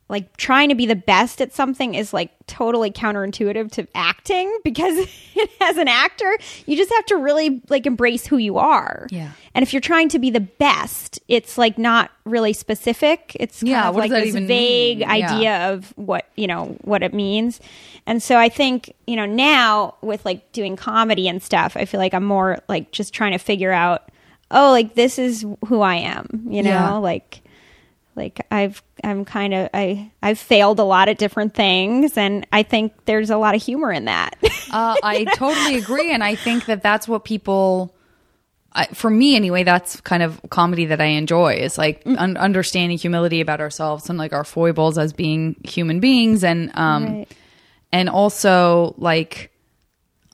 like 0.10 0.36
trying 0.38 0.70
to 0.70 0.76
be 0.76 0.86
the 0.88 0.96
best 0.96 1.40
at 1.40 1.54
something 1.54 1.94
is 1.94 2.14
like 2.14 2.32
totally 2.48 2.90
counterintuitive 2.92 3.72
to 3.74 3.88
acting 3.94 4.52
because 4.64 5.08
as 5.62 5.78
an 5.78 5.88
actor, 5.88 6.36
you 6.66 6.76
just 6.76 6.92
have 6.92 7.06
to 7.06 7.16
really 7.18 7.62
like 7.70 7.86
embrace 7.86 8.26
who 8.26 8.38
you 8.38 8.58
are. 8.58 9.08
Yeah. 9.12 9.32
And 9.54 9.64
if 9.64 9.72
you're 9.72 9.82
trying 9.82 10.10
to 10.10 10.20
be 10.20 10.30
the 10.32 10.40
best, 10.40 11.20
it's 11.28 11.58
like 11.58 11.78
not 11.78 12.10
really 12.26 12.54
specific. 12.54 13.36
It's 13.40 13.60
kind 13.60 13.70
Yeah, 13.70 13.90
of 13.90 13.96
what 13.96 14.10
like 14.10 14.24
this 14.24 14.34
vague 14.36 15.00
mean? 15.00 15.00
Yeah. 15.00 15.12
idea 15.12 15.74
of 15.74 15.94
what, 15.96 16.28
you 16.36 16.48
know, 16.48 16.76
what 16.82 17.04
it 17.04 17.14
means. 17.14 17.60
And 18.08 18.22
so 18.24 18.36
I 18.38 18.50
think, 18.50 18.94
you 19.06 19.16
know, 19.16 19.26
now 19.28 19.96
with 20.02 20.26
like 20.26 20.52
doing 20.54 20.76
comedy 20.76 21.28
and 21.28 21.42
stuff, 21.42 21.78
I 21.78 21.86
feel 21.86 22.00
like 22.00 22.14
I'm 22.16 22.26
more 22.26 22.58
like 22.68 22.92
just 22.92 23.14
trying 23.14 23.34
to 23.34 23.38
figure 23.38 23.72
out, 23.72 24.10
oh, 24.50 24.72
like 24.72 24.96
this 24.96 25.20
is 25.20 25.46
who 25.68 25.82
I 25.82 25.96
am, 25.98 26.48
you 26.50 26.64
know, 26.64 26.70
Yeah. 26.72 26.94
like 26.94 27.42
like 28.16 28.46
I've 28.52 28.82
I'm 29.04 29.24
kind 29.26 29.54
of 29.54 29.70
I 29.74 30.12
I've 30.22 30.40
failed 30.40 30.80
a 30.80 30.84
lot 30.84 31.08
at 31.10 31.18
different 31.18 31.54
things 31.54 32.18
and 32.18 32.46
I 32.52 32.64
think 32.64 32.94
there's 33.06 33.30
a 33.30 33.38
lot 33.38 33.56
of 33.56 33.62
humor 33.64 33.92
in 33.92 34.06
that. 34.06 34.36
Uh, 34.72 34.96
I 35.04 35.26
totally 35.36 35.76
agree, 35.78 36.12
and 36.12 36.24
I 36.24 36.36
think 36.36 36.66
that 36.66 36.82
that's 36.84 37.08
what 37.08 37.24
people. 37.24 37.96
I, 38.72 38.86
for 38.88 39.10
me, 39.10 39.36
anyway, 39.36 39.64
that's 39.64 40.00
kind 40.02 40.22
of 40.22 40.40
comedy 40.52 40.86
that 40.86 41.02
I 41.02 41.06
enjoy. 41.06 41.56
Is 41.56 41.78
like 41.78 42.04
un- 42.06 42.38
understanding 42.38 43.00
humility 43.00 43.42
about 43.42 43.62
ourselves 43.62 44.10
and 44.10 44.20
like 44.20 44.32
our 44.32 44.44
foibles 44.44 44.98
as 45.00 45.12
being 45.12 45.56
human 45.64 46.00
beings, 46.00 46.44
and 46.44 46.72
um, 46.78 47.06
Right. 47.06 47.28
and 47.92 48.10
also 48.10 48.94
like 48.98 49.52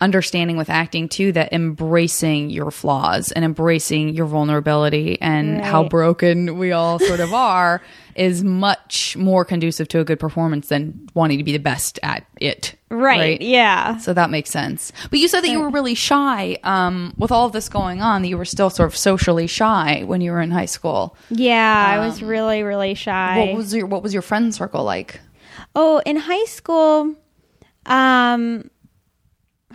understanding 0.06 0.56
with 0.56 0.70
acting 0.70 1.10
too 1.10 1.32
that 1.32 1.52
embracing 1.52 2.52
your 2.52 2.70
flaws 2.70 3.32
and 3.32 3.44
embracing 3.44 4.10
your 4.10 4.28
vulnerability 4.28 5.20
and 5.20 5.66
how 5.66 5.84
broken 5.84 6.60
we 6.60 6.72
all 6.72 7.00
sort 7.00 7.20
of 7.20 7.34
are 7.34 7.82
is 8.16 8.44
much 8.44 9.18
more 9.18 9.44
conducive 9.44 9.88
to 9.88 10.00
a 10.00 10.04
good 10.04 10.20
performance 10.20 10.68
than 10.68 11.10
wanting 11.16 11.40
to 11.40 11.44
be 11.44 11.52
the 11.52 11.58
best 11.58 12.00
at 12.04 12.24
it. 12.40 12.76
right. 12.90 13.42
Yeah. 13.42 13.98
So 13.98 14.14
that 14.14 14.30
makes 14.30 14.52
sense. 14.52 14.94
But 15.10 15.18
you 15.18 15.28
said 15.28 15.42
that 15.42 15.50
you 15.50 15.60
were 15.60 15.72
really 15.72 15.96
shy 15.96 16.60
um, 16.64 17.16
with 17.18 17.32
all 17.32 17.48
of 17.48 17.52
this 17.52 17.68
going 17.68 18.04
on, 18.04 18.22
that 18.22 18.28
you 18.28 18.38
were 18.38 18.46
still 18.46 18.70
sort 18.70 18.88
of 18.88 18.96
socially 18.96 19.48
shy 19.48 20.04
when 20.06 20.22
you 20.22 20.32
were 20.32 20.42
in 20.42 20.52
high 20.52 20.68
school. 20.68 21.18
Yeah, 21.32 21.86
I 21.90 22.06
was 22.06 22.22
really 22.22 22.62
really 22.62 22.94
shy. 22.94 23.40
What 23.40 23.58
was 23.58 23.74
your 23.74 23.88
What 23.88 24.04
was 24.04 24.14
your 24.14 24.22
friend 24.22 24.54
circle 24.54 24.84
like? 24.84 25.20
Oh, 25.74 26.00
in 26.06 26.16
high 26.16 26.46
school, 26.46 27.16
um, 27.88 28.70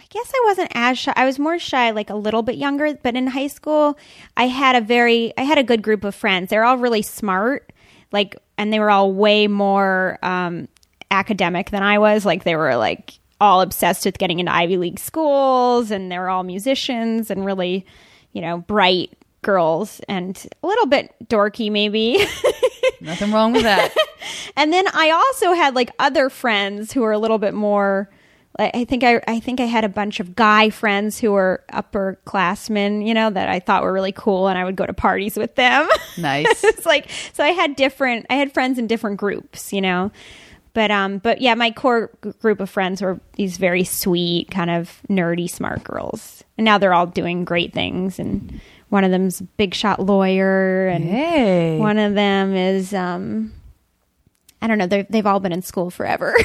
I 0.01 0.05
guess 0.09 0.33
I 0.35 0.43
wasn't 0.47 0.73
as 0.75 0.99
shy. 0.99 1.13
I 1.15 1.27
was 1.27 1.39
more 1.39 1.59
shy, 1.59 1.91
like 1.91 2.09
a 2.09 2.15
little 2.15 2.41
bit 2.43 2.57
younger. 2.57 2.95
But 2.95 3.17
in 3.17 3.27
high 3.27 3.49
school, 3.49 3.99
I 4.35 4.45
had 4.47 4.75
a 4.75 4.81
very, 4.81 5.35
I 5.37 5.43
had 5.43 5.59
a 5.59 5.63
good 5.63 5.83
group 5.83 6.05
of 6.05 6.15
friends. 6.15 6.49
They're 6.49 6.65
all 6.65 6.79
really 6.79 7.03
smart, 7.03 7.71
like, 8.11 8.37
and 8.57 8.73
they 8.73 8.81
were 8.81 8.91
all 8.91 9.13
way 9.13 9.47
more 9.47 10.19
um, 10.23 10.69
academic 11.11 11.69
than 11.69 11.83
I 11.83 11.99
was. 11.99 12.25
Like, 12.25 12.45
they 12.45 12.57
were 12.57 12.77
like 12.77 13.19
all 13.43 13.61
obsessed 13.61 14.07
with 14.07 14.17
getting 14.17 14.39
into 14.39 14.55
Ivy 14.55 14.79
League 14.79 14.99
schools, 14.99 15.91
and 15.91 16.11
they 16.11 16.19
were 16.19 16.31
all 16.31 16.45
musicians 16.45 17.31
and 17.31 17.45
really, 17.45 17.85
you 18.33 18.41
know, 18.41 18.59
bright 18.59 19.13
girls 19.43 20.01
and 20.09 20.47
a 20.63 20.67
little 20.67 20.87
bit 20.87 21.15
dorky, 21.27 21.71
maybe. 21.71 22.25
Nothing 23.03 23.33
wrong 23.33 23.53
with 23.53 23.65
that. 23.65 23.95
And 24.57 24.73
then 24.73 24.87
I 24.93 25.11
also 25.11 25.53
had 25.53 25.75
like 25.75 25.91
other 25.99 26.29
friends 26.29 26.93
who 26.93 27.01
were 27.01 27.13
a 27.13 27.19
little 27.19 27.39
bit 27.39 27.55
more. 27.55 28.11
I 28.75 28.85
think 28.85 29.05
I, 29.05 29.21
I 29.27 29.41
think 29.41 29.61
I 29.61 29.65
had 29.65 29.85
a 29.85 29.89
bunch 29.89 30.21
of 30.21 30.35
guy 30.37 30.71
friends 30.71 31.19
who 31.19 31.33
were 31.33 31.63
upperclassmen, 31.73 33.07
you 33.07 33.15
know, 33.15 33.31
that 33.31 33.49
I 33.49 33.61
thought 33.61 33.83
were 33.83 33.93
really 33.93 34.13
cool, 34.13 34.49
and 34.49 34.59
I 34.59 34.65
would 34.65 34.77
go 34.77 34.85
to 34.87 34.93
parties 34.93 35.37
with 35.37 35.55
them. 35.55 35.89
Nice. 36.19 36.65
it's 36.65 36.85
like 36.85 37.09
so 37.33 37.43
I 37.45 37.49
had 37.51 37.77
different. 37.77 38.27
I 38.29 38.35
had 38.35 38.53
friends 38.53 38.79
in 38.79 38.87
different 38.87 39.17
groups, 39.19 39.73
you 39.73 39.81
know. 39.81 40.11
But 40.75 40.91
um, 40.91 41.19
but 41.19 41.41
yeah, 41.41 41.55
my 41.55 41.71
core 41.71 42.11
g- 42.23 42.33
group 42.41 42.61
of 42.61 42.69
friends 42.71 43.01
were 43.03 43.19
these 43.35 43.57
very 43.57 43.85
sweet, 43.85 44.51
kind 44.51 44.71
of 44.71 45.01
nerdy, 45.09 45.49
smart 45.49 45.83
girls, 45.83 46.45
and 46.59 46.65
now 46.65 46.79
they're 46.79 46.93
all 46.95 47.07
doing 47.07 47.45
great 47.45 47.73
things. 47.73 48.19
And 48.19 48.61
one 48.89 49.03
of 49.05 49.11
them's 49.11 49.41
a 49.41 49.45
big 49.45 49.75
shot 49.75 49.99
lawyer, 50.01 50.89
and 50.89 51.05
Hey. 51.05 51.79
one 51.79 51.99
of 51.99 52.15
them 52.15 52.55
is 52.55 52.93
um, 52.95 53.53
I 54.63 54.67
don't 54.67 54.79
know. 54.79 54.87
They've 54.87 55.07
they've 55.09 55.27
all 55.27 55.41
been 55.41 55.53
in 55.53 55.63
school 55.63 55.91
forever. 55.91 56.35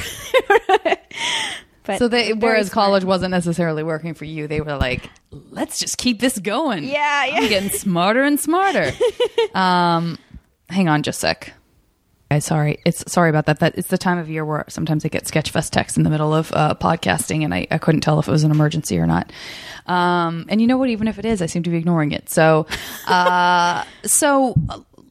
but 1.86 1.98
So 1.98 2.08
they, 2.08 2.32
whereas 2.32 2.66
smart. 2.66 2.86
college 2.86 3.04
wasn't 3.04 3.30
necessarily 3.30 3.82
working 3.82 4.14
for 4.14 4.24
you, 4.24 4.46
they 4.48 4.60
were 4.60 4.76
like, 4.76 5.08
let's 5.50 5.78
just 5.78 5.96
keep 5.98 6.20
this 6.20 6.38
going. 6.38 6.84
Yeah, 6.84 7.24
yeah. 7.24 7.36
I'm 7.36 7.48
getting 7.48 7.70
smarter 7.70 8.22
and 8.22 8.38
smarter. 8.38 8.92
um, 9.54 10.18
hang 10.68 10.88
on 10.88 11.02
just 11.02 11.18
a 11.18 11.28
sec. 11.28 11.52
Okay, 12.30 12.40
sorry. 12.40 12.80
It's 12.84 13.10
sorry 13.10 13.30
about 13.30 13.46
that. 13.46 13.60
That 13.60 13.78
it's 13.78 13.86
the 13.86 13.98
time 13.98 14.18
of 14.18 14.28
year 14.28 14.44
where 14.44 14.64
sometimes 14.68 15.04
I 15.04 15.08
get 15.08 15.24
Sketchfest 15.24 15.70
texts 15.70 15.96
in 15.96 16.02
the 16.02 16.10
middle 16.10 16.34
of 16.34 16.52
uh, 16.52 16.74
podcasting, 16.74 17.44
and 17.44 17.54
I, 17.54 17.68
I 17.70 17.78
couldn't 17.78 18.00
tell 18.00 18.18
if 18.18 18.26
it 18.26 18.32
was 18.32 18.42
an 18.42 18.50
emergency 18.50 18.98
or 18.98 19.06
not. 19.06 19.30
Um, 19.86 20.44
and 20.48 20.60
you 20.60 20.66
know 20.66 20.76
what? 20.76 20.88
Even 20.88 21.06
if 21.06 21.20
it 21.20 21.24
is, 21.24 21.40
I 21.40 21.46
seem 21.46 21.62
to 21.62 21.70
be 21.70 21.76
ignoring 21.76 22.10
it. 22.10 22.28
So, 22.28 22.66
uh, 23.06 23.84
so 24.04 24.56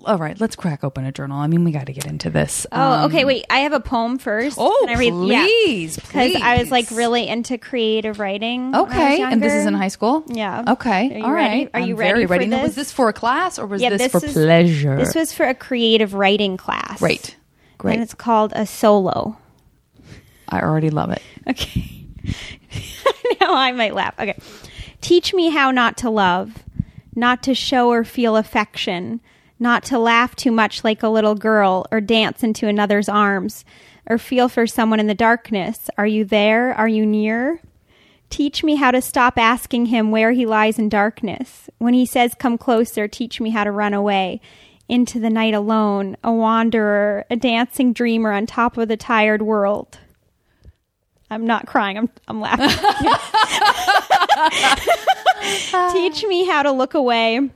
all 0.06 0.18
right, 0.18 0.40
let's 0.40 0.56
crack 0.56 0.84
open 0.84 1.06
a 1.06 1.12
journal. 1.12 1.38
I 1.40 1.48
mean, 1.48 1.64
we 1.64 1.72
got 1.72 1.88
to 1.88 1.94
get 1.94 2.06
into 2.06 2.30
this. 2.30 2.66
Oh, 2.72 2.80
Um, 2.80 3.06
okay. 3.12 3.26
Wait, 3.26 3.46
I 3.50 3.60
have 3.60 3.74
a 3.74 3.80
poem 3.80 4.18
first. 4.18 4.58
Oh, 4.60 4.86
Can 4.88 4.96
I 4.96 5.00
read? 5.00 5.14
Yeah. 5.28 5.44
please, 5.46 5.96
because 5.98 6.36
I 6.36 6.58
was 6.60 6.72
like 6.72 6.90
really 6.92 7.28
into 7.28 7.58
creative 7.58 8.20
writing. 8.20 8.72
when 8.72 8.76
I 8.76 8.82
was 8.84 8.92
Okay, 8.94 9.22
and 9.24 9.42
this 9.44 9.54
is 9.54 9.66
in 9.66 9.74
high 9.74 9.88
school. 9.90 10.24
Yeah. 10.28 10.64
Okay. 10.74 11.22
All 11.22 11.32
right. 11.34 11.70
ready? 11.70 11.70
Are 11.74 11.80
you 11.82 11.94
I'm 11.96 12.00
ready 12.00 12.14
very 12.14 12.26
for 12.28 12.32
ready. 12.32 12.46
Now, 12.48 12.62
was 12.64 12.76
this? 12.76 12.88
this 12.88 12.92
for 12.94 13.10
a 13.10 13.14
class 13.14 13.58
or 13.60 13.66
was 13.66 13.82
Yeah, 13.82 13.90
this, 13.90 14.04
this 14.04 14.12
for 14.12 14.26
is- 14.26 14.34
pleasure? 14.34 14.96
This 14.98 15.16
was 15.16 15.34
for 15.34 15.46
a 15.46 15.56
creative 15.56 16.14
writing 16.14 16.58
class. 16.58 17.00
great. 17.00 17.36
Great. 17.78 17.94
And 17.96 18.04
it's 18.04 18.14
called 18.14 18.54
a 18.56 18.66
solo. 18.66 19.38
I 20.48 20.62
already 20.62 20.90
love 20.92 21.10
it. 21.12 21.22
Okay. 21.50 22.06
now 23.42 23.54
I 23.56 23.72
might 23.72 23.94
laugh. 23.94 24.14
Okay. 24.20 24.38
Teach 25.02 25.34
me 25.34 25.50
how 25.50 25.72
not 25.72 25.98
to 25.98 26.10
love, 26.10 26.64
not 27.16 27.44
to 27.44 27.54
show 27.54 27.90
or 27.90 28.04
feel 28.04 28.36
affection, 28.38 29.22
not 29.60 29.84
to 29.86 30.00
laugh 30.00 30.36
too 30.36 30.52
much 30.52 30.84
like 30.84 31.04
a 31.04 31.10
little 31.10 31.36
girl 31.36 31.86
or 31.92 32.02
dance 32.02 32.44
into 32.44 32.68
another's 32.68 33.10
arms 33.10 33.66
or 34.08 34.18
feel 34.18 34.50
for 34.50 34.68
someone 34.68 35.00
in 35.00 35.08
the 35.08 35.14
darkness. 35.14 35.90
Are 35.98 36.08
you 36.08 36.26
there? 36.26 36.74
Are 36.74 36.88
you 36.88 37.06
near? 37.06 37.62
Teach 38.30 38.64
me 38.64 38.76
how 38.76 38.92
to 38.92 39.02
stop 39.02 39.38
asking 39.38 39.88
him 39.88 40.12
where 40.12 40.32
he 40.32 40.46
lies 40.46 40.78
in 40.78 40.90
darkness. 40.90 41.70
When 41.78 41.94
he 41.94 42.06
says, 42.06 42.36
Come 42.38 42.58
closer, 42.58 43.08
teach 43.08 43.40
me 43.40 43.52
how 43.52 43.64
to 43.64 43.72
run 43.72 43.94
away. 43.94 44.42
Into 44.88 45.20
the 45.20 45.30
night 45.30 45.56
alone, 45.56 46.16
a 46.24 46.32
wanderer, 46.32 47.26
a 47.30 47.36
dancing 47.36 47.94
dreamer 47.94 48.32
on 48.32 48.46
top 48.46 48.78
of 48.78 48.88
the 48.88 48.98
tired 48.98 49.42
world. 49.42 49.98
I'm 51.32 51.48
not 51.48 51.66
crying, 51.66 51.98
I'm, 51.98 52.10
I'm 52.28 52.40
laughing. 52.40 52.70
Teach 55.92 56.24
me 56.26 56.46
how 56.46 56.62
to 56.62 56.72
look 56.72 56.94
away 56.94 57.50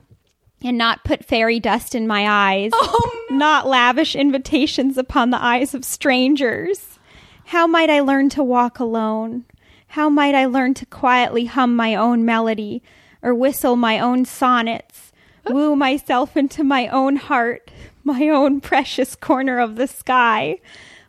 and 0.62 0.76
not 0.76 1.04
put 1.04 1.24
fairy 1.24 1.58
dust 1.58 1.94
in 1.94 2.06
my 2.06 2.26
eyes, 2.28 2.70
oh, 2.74 3.26
not 3.30 3.66
lavish 3.66 4.14
invitations 4.14 4.98
upon 4.98 5.30
the 5.30 5.42
eyes 5.42 5.74
of 5.74 5.84
strangers. 5.84 6.98
How 7.46 7.66
might 7.66 7.90
I 7.90 8.00
learn 8.00 8.28
to 8.30 8.42
walk 8.42 8.78
alone? 8.78 9.44
How 9.88 10.08
might 10.08 10.34
I 10.34 10.46
learn 10.46 10.74
to 10.74 10.86
quietly 10.86 11.46
hum 11.46 11.74
my 11.74 11.94
own 11.94 12.24
melody 12.24 12.82
or 13.22 13.34
whistle 13.34 13.76
my 13.76 13.98
own 13.98 14.24
sonnets, 14.24 15.12
woo 15.46 15.74
myself 15.74 16.36
into 16.36 16.62
my 16.62 16.86
own 16.88 17.16
heart, 17.16 17.70
my 18.04 18.28
own 18.28 18.60
precious 18.60 19.16
corner 19.16 19.58
of 19.58 19.76
the 19.76 19.88
sky? 19.88 20.60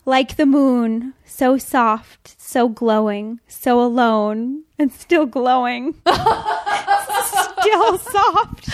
Like 0.03 0.35
the 0.35 0.47
moon, 0.47 1.13
so 1.25 1.57
soft, 1.57 2.41
so 2.41 2.67
glowing, 2.67 3.39
so 3.47 3.79
alone, 3.79 4.63
and 4.81 4.91
still 4.91 5.27
glowing. 5.27 5.93
still 6.01 7.97
soft, 7.99 8.69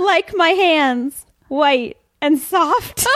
like 0.00 0.32
my 0.34 0.48
hands, 0.48 1.26
white 1.48 1.98
and 2.22 2.38
soft. 2.38 3.06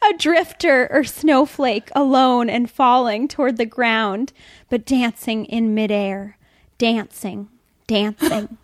a 0.00 0.16
drifter 0.16 0.86
or 0.92 1.02
snowflake 1.02 1.90
alone 1.96 2.48
and 2.48 2.70
falling 2.70 3.26
toward 3.26 3.56
the 3.56 3.66
ground, 3.66 4.32
but 4.70 4.86
dancing 4.86 5.46
in 5.46 5.74
midair. 5.74 6.38
Dancing, 6.78 7.48
dancing. 7.88 8.56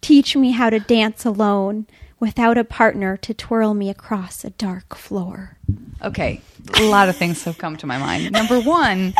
Teach 0.00 0.34
me 0.34 0.50
how 0.50 0.68
to 0.68 0.80
dance 0.80 1.24
alone 1.24 1.86
without 2.18 2.58
a 2.58 2.64
partner 2.64 3.16
to 3.18 3.32
twirl 3.32 3.72
me 3.72 3.88
across 3.88 4.44
a 4.44 4.50
dark 4.50 4.96
floor. 4.96 5.58
Okay, 6.02 6.40
a 6.74 6.88
lot 6.88 7.08
of 7.08 7.14
things 7.16 7.44
have 7.44 7.58
come 7.58 7.76
to 7.76 7.86
my 7.86 7.98
mind. 7.98 8.32
Number 8.32 8.58
one, 8.60 9.14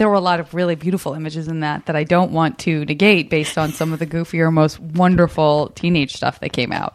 there 0.00 0.08
were 0.08 0.14
a 0.14 0.20
lot 0.20 0.40
of 0.40 0.54
really 0.54 0.76
beautiful 0.76 1.12
images 1.12 1.46
in 1.46 1.60
that 1.60 1.84
that 1.84 1.94
I 1.94 2.04
don't 2.04 2.32
want 2.32 2.58
to 2.60 2.86
negate 2.86 3.28
based 3.28 3.58
on 3.58 3.70
some 3.70 3.92
of 3.92 3.98
the 3.98 4.06
goofier, 4.06 4.50
most 4.50 4.80
wonderful 4.80 5.68
teenage 5.74 6.16
stuff 6.16 6.40
that 6.40 6.54
came 6.54 6.72
out. 6.72 6.94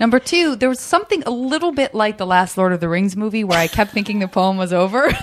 Number 0.00 0.18
two, 0.18 0.54
there 0.56 0.68
was 0.68 0.78
something 0.78 1.22
a 1.22 1.30
little 1.30 1.72
bit 1.72 1.94
like 1.94 2.18
the 2.18 2.26
last 2.26 2.58
Lord 2.58 2.74
of 2.74 2.80
the 2.80 2.90
Rings 2.90 3.16
movie 3.16 3.42
where 3.42 3.58
I 3.58 3.68
kept 3.68 3.92
thinking 3.92 4.18
the 4.18 4.28
poem 4.28 4.58
was 4.58 4.70
over, 4.70 5.04
and 5.06 5.14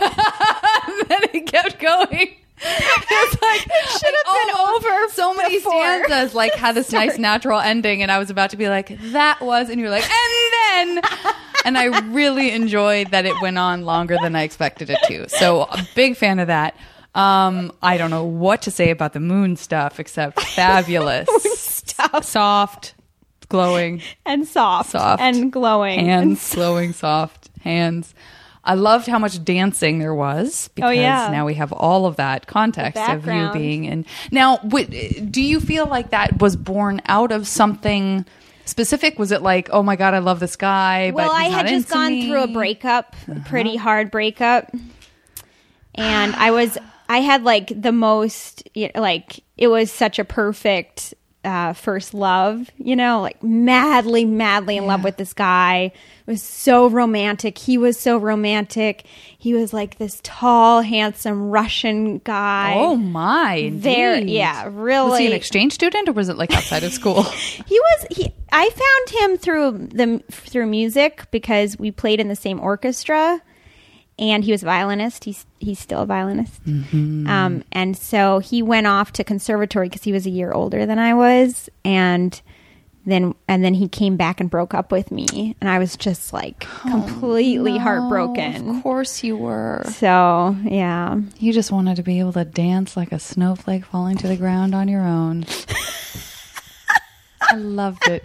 then 1.08 1.20
it 1.32 1.46
kept 1.46 1.80
going. 1.80 2.34
It's 2.62 3.42
like 3.44 3.62
it 3.64 3.90
should 3.92 4.16
have 4.16 4.26
been 4.26 4.56
oh, 4.56 4.76
over 4.78 5.14
So 5.14 5.34
many 5.36 5.58
before. 5.58 6.06
stanzas 6.06 6.34
like 6.34 6.56
had 6.56 6.74
this 6.74 6.92
nice 6.92 7.20
natural 7.20 7.60
ending, 7.60 8.02
and 8.02 8.12
I 8.12 8.18
was 8.18 8.32
about 8.32 8.50
to 8.50 8.58
be 8.58 8.70
like, 8.70 8.98
"That 9.12 9.40
was," 9.40 9.70
and 9.70 9.80
you're 9.80 9.92
like, 9.92 10.04
"And 10.04 10.98
then," 10.98 11.04
and 11.64 11.78
I 11.78 12.00
really 12.10 12.50
enjoyed 12.52 13.12
that 13.12 13.28
it 13.28 13.40
went 13.40 13.60
on 13.60 13.86
longer 13.86 14.18
than 14.20 14.36
I 14.36 14.42
expected 14.42 14.90
it 14.90 14.98
to. 15.04 15.30
So, 15.30 15.64
a 15.64 15.88
big 15.94 16.18
fan 16.18 16.40
of 16.40 16.48
that. 16.48 16.76
Um, 17.16 17.72
I 17.82 17.98
don't 17.98 18.12
know 18.12 18.24
what 18.26 18.62
to 18.64 18.72
say 18.72 18.92
about 18.92 19.14
the 19.14 19.20
moon 19.20 19.56
stuff 19.56 20.00
except 20.00 20.40
fabulous, 20.56 21.28
stuff. 21.60 22.24
soft, 22.24 22.94
glowing 23.50 24.02
And 24.26 24.48
soft, 24.48 24.92
Soft. 24.92 25.22
and 25.22 25.52
glowing. 25.52 26.00
hands, 26.06 26.52
glowing 26.54 26.94
soft 26.94 27.50
hands. 27.62 28.14
I 28.64 28.76
loved 28.76 29.08
how 29.08 29.18
much 29.18 29.44
dancing 29.44 29.98
there 30.00 30.14
was 30.14 30.70
because 30.76 30.90
Oh, 30.90 30.92
yeah. 30.92 31.30
now 31.32 31.46
we 31.46 31.56
have 31.56 31.72
all 31.72 32.06
of 32.06 32.18
that 32.18 32.46
context 32.46 33.02
of 33.02 33.26
you 33.26 33.50
being 33.54 33.86
in. 33.86 34.06
Now, 34.32 34.58
what, 34.58 34.90
do 34.90 35.42
you 35.42 35.60
feel 35.60 35.88
like 35.88 36.12
that 36.12 36.40
was 36.40 36.56
born 36.56 37.02
out 37.06 37.32
of 37.32 37.48
something 37.48 38.26
specific? 38.66 39.18
Was 39.18 39.32
it 39.32 39.42
like, 39.42 39.70
oh 39.72 39.82
my 39.82 39.96
god, 39.96 40.14
I 40.14 40.20
love 40.20 40.40
this 40.40 40.56
guy? 40.56 41.10
well, 41.16 41.32
I 41.32 41.46
had 41.46 41.68
just 41.68 41.90
gone 41.90 42.12
me? 42.12 42.28
through 42.28 42.44
a 42.44 42.48
breakup, 42.48 43.16
Uh-huh. 43.28 43.40
pretty 43.48 43.78
hard 43.78 44.12
breakup, 44.12 44.70
and 45.96 46.36
I 46.36 46.52
was 46.52 46.78
I 47.10 47.20
had 47.20 47.44
like 47.44 47.74
the 47.76 47.92
most 47.92 48.70
like 48.96 49.44
it 49.58 49.68
was 49.68 49.92
such 49.92 50.20
a 50.20 50.24
perfect 50.24 51.16
uh, 51.44 51.72
first 51.74 52.14
love, 52.14 52.70
you 52.78 52.96
know, 52.96 53.22
like 53.22 53.42
madly, 53.42 54.26
madly 54.26 54.76
in 54.78 54.86
love 54.86 55.04
with 55.04 55.18
this 55.18 55.34
guy. 55.34 55.92
It 55.94 56.32
was 56.32 56.44
so 56.44 56.88
romantic. 56.88 57.58
He 57.58 57.78
was 57.78 57.98
so 57.98 58.18
romantic. 58.18 59.06
He 59.38 59.54
was 59.54 59.74
like 59.74 59.98
this 59.98 60.20
tall, 60.22 60.82
handsome 60.82 61.50
Russian 61.50 62.20
guy. 62.20 62.74
Oh 62.76 62.96
my! 62.98 63.72
There- 63.74 64.20
yeah, 64.20 64.68
really 64.70 65.10
Was 65.12 65.20
he 65.20 65.28
an 65.28 65.34
exchange 65.34 65.74
student, 65.74 66.10
or 66.10 66.12
was 66.12 66.30
it 66.30 66.38
like 66.38 66.52
outside 66.54 66.84
of 66.84 66.94
school? 66.94 67.24
He 67.70 67.80
was 67.80 68.08
he 68.12 68.34
I 68.52 68.70
found 68.70 69.22
him 69.32 69.38
through 69.38 69.88
the 69.94 70.24
through 70.32 70.66
music 70.68 71.26
because 71.32 71.78
we 71.80 71.92
played 71.92 72.20
in 72.20 72.28
the 72.28 72.36
same 72.36 72.60
orchestra 72.60 73.42
and 74.20 74.44
he 74.44 74.52
was 74.52 74.62
a 74.62 74.66
violinist. 74.66 75.24
He's 75.24 75.46
he's 75.60 75.80
still 75.80 76.02
a 76.02 76.06
violinist. 76.06 76.62
Um 76.68 77.64
and 77.72 77.98
so 77.98 78.40
he 78.40 78.62
went 78.62 78.86
off 78.86 79.12
to 79.14 79.24
conservatory 79.24 79.88
because 79.90 80.04
he 80.04 80.12
was 80.12 80.26
a 80.28 80.30
year 80.30 80.52
older 80.52 80.86
than 80.86 81.00
I 81.00 81.14
was 81.14 81.70
and 81.84 82.40
then 83.06 83.34
and 83.48 83.64
then 83.64 83.74
he 83.74 83.88
came 83.88 84.18
back 84.18 84.40
and 84.40 84.50
broke 84.50 84.74
up 84.74 84.92
with 84.92 85.12
me 85.12 85.56
and 85.60 85.70
I 85.70 85.80
was 85.80 85.96
just 85.98 86.34
like 86.34 86.60
completely 86.82 87.78
heartbroken. 87.78 88.70
Of 88.78 88.84
course 88.84 89.24
you 89.24 89.38
were. 89.38 89.84
So, 89.94 90.56
yeah. 90.64 91.18
You 91.40 91.54
just 91.54 91.72
wanted 91.72 91.96
to 91.96 92.04
be 92.04 92.20
able 92.20 92.34
to 92.34 92.46
dance 92.46 92.96
like 92.96 93.12
a 93.12 93.20
snowflake 93.20 93.86
falling 93.86 94.18
to 94.18 94.28
the 94.28 94.38
ground 94.38 94.76
on 94.76 94.88
your 94.88 95.02
own. 95.02 95.46
I 97.42 97.56
loved 97.56 98.08
it. 98.08 98.24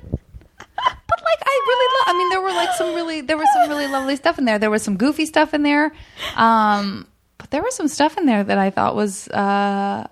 But 1.17 1.25
like 1.25 1.43
I 1.47 1.61
really 1.67 1.95
love 1.95 2.15
I 2.15 2.19
mean 2.19 2.29
there 2.31 2.41
were 2.41 2.53
like 2.53 2.73
some 2.75 2.95
really 2.95 3.21
there 3.21 3.37
was 3.37 3.49
some 3.55 3.69
really 3.69 3.87
lovely 3.87 4.17
stuff 4.17 4.39
in 4.39 4.45
there. 4.45 4.59
There 4.59 4.71
was 4.71 4.83
some 4.83 4.97
goofy 4.97 5.27
stuff 5.27 5.55
in 5.55 5.63
there. 5.63 5.93
Um 6.37 7.07
but 7.39 7.51
there 7.51 7.63
was 7.63 7.75
some 7.75 7.89
stuff 7.89 8.17
in 8.19 8.27
there 8.27 8.43
that 8.43 8.59
I 8.59 8.71
thought 8.71 8.97
was 8.97 9.29
uh 9.29 10.07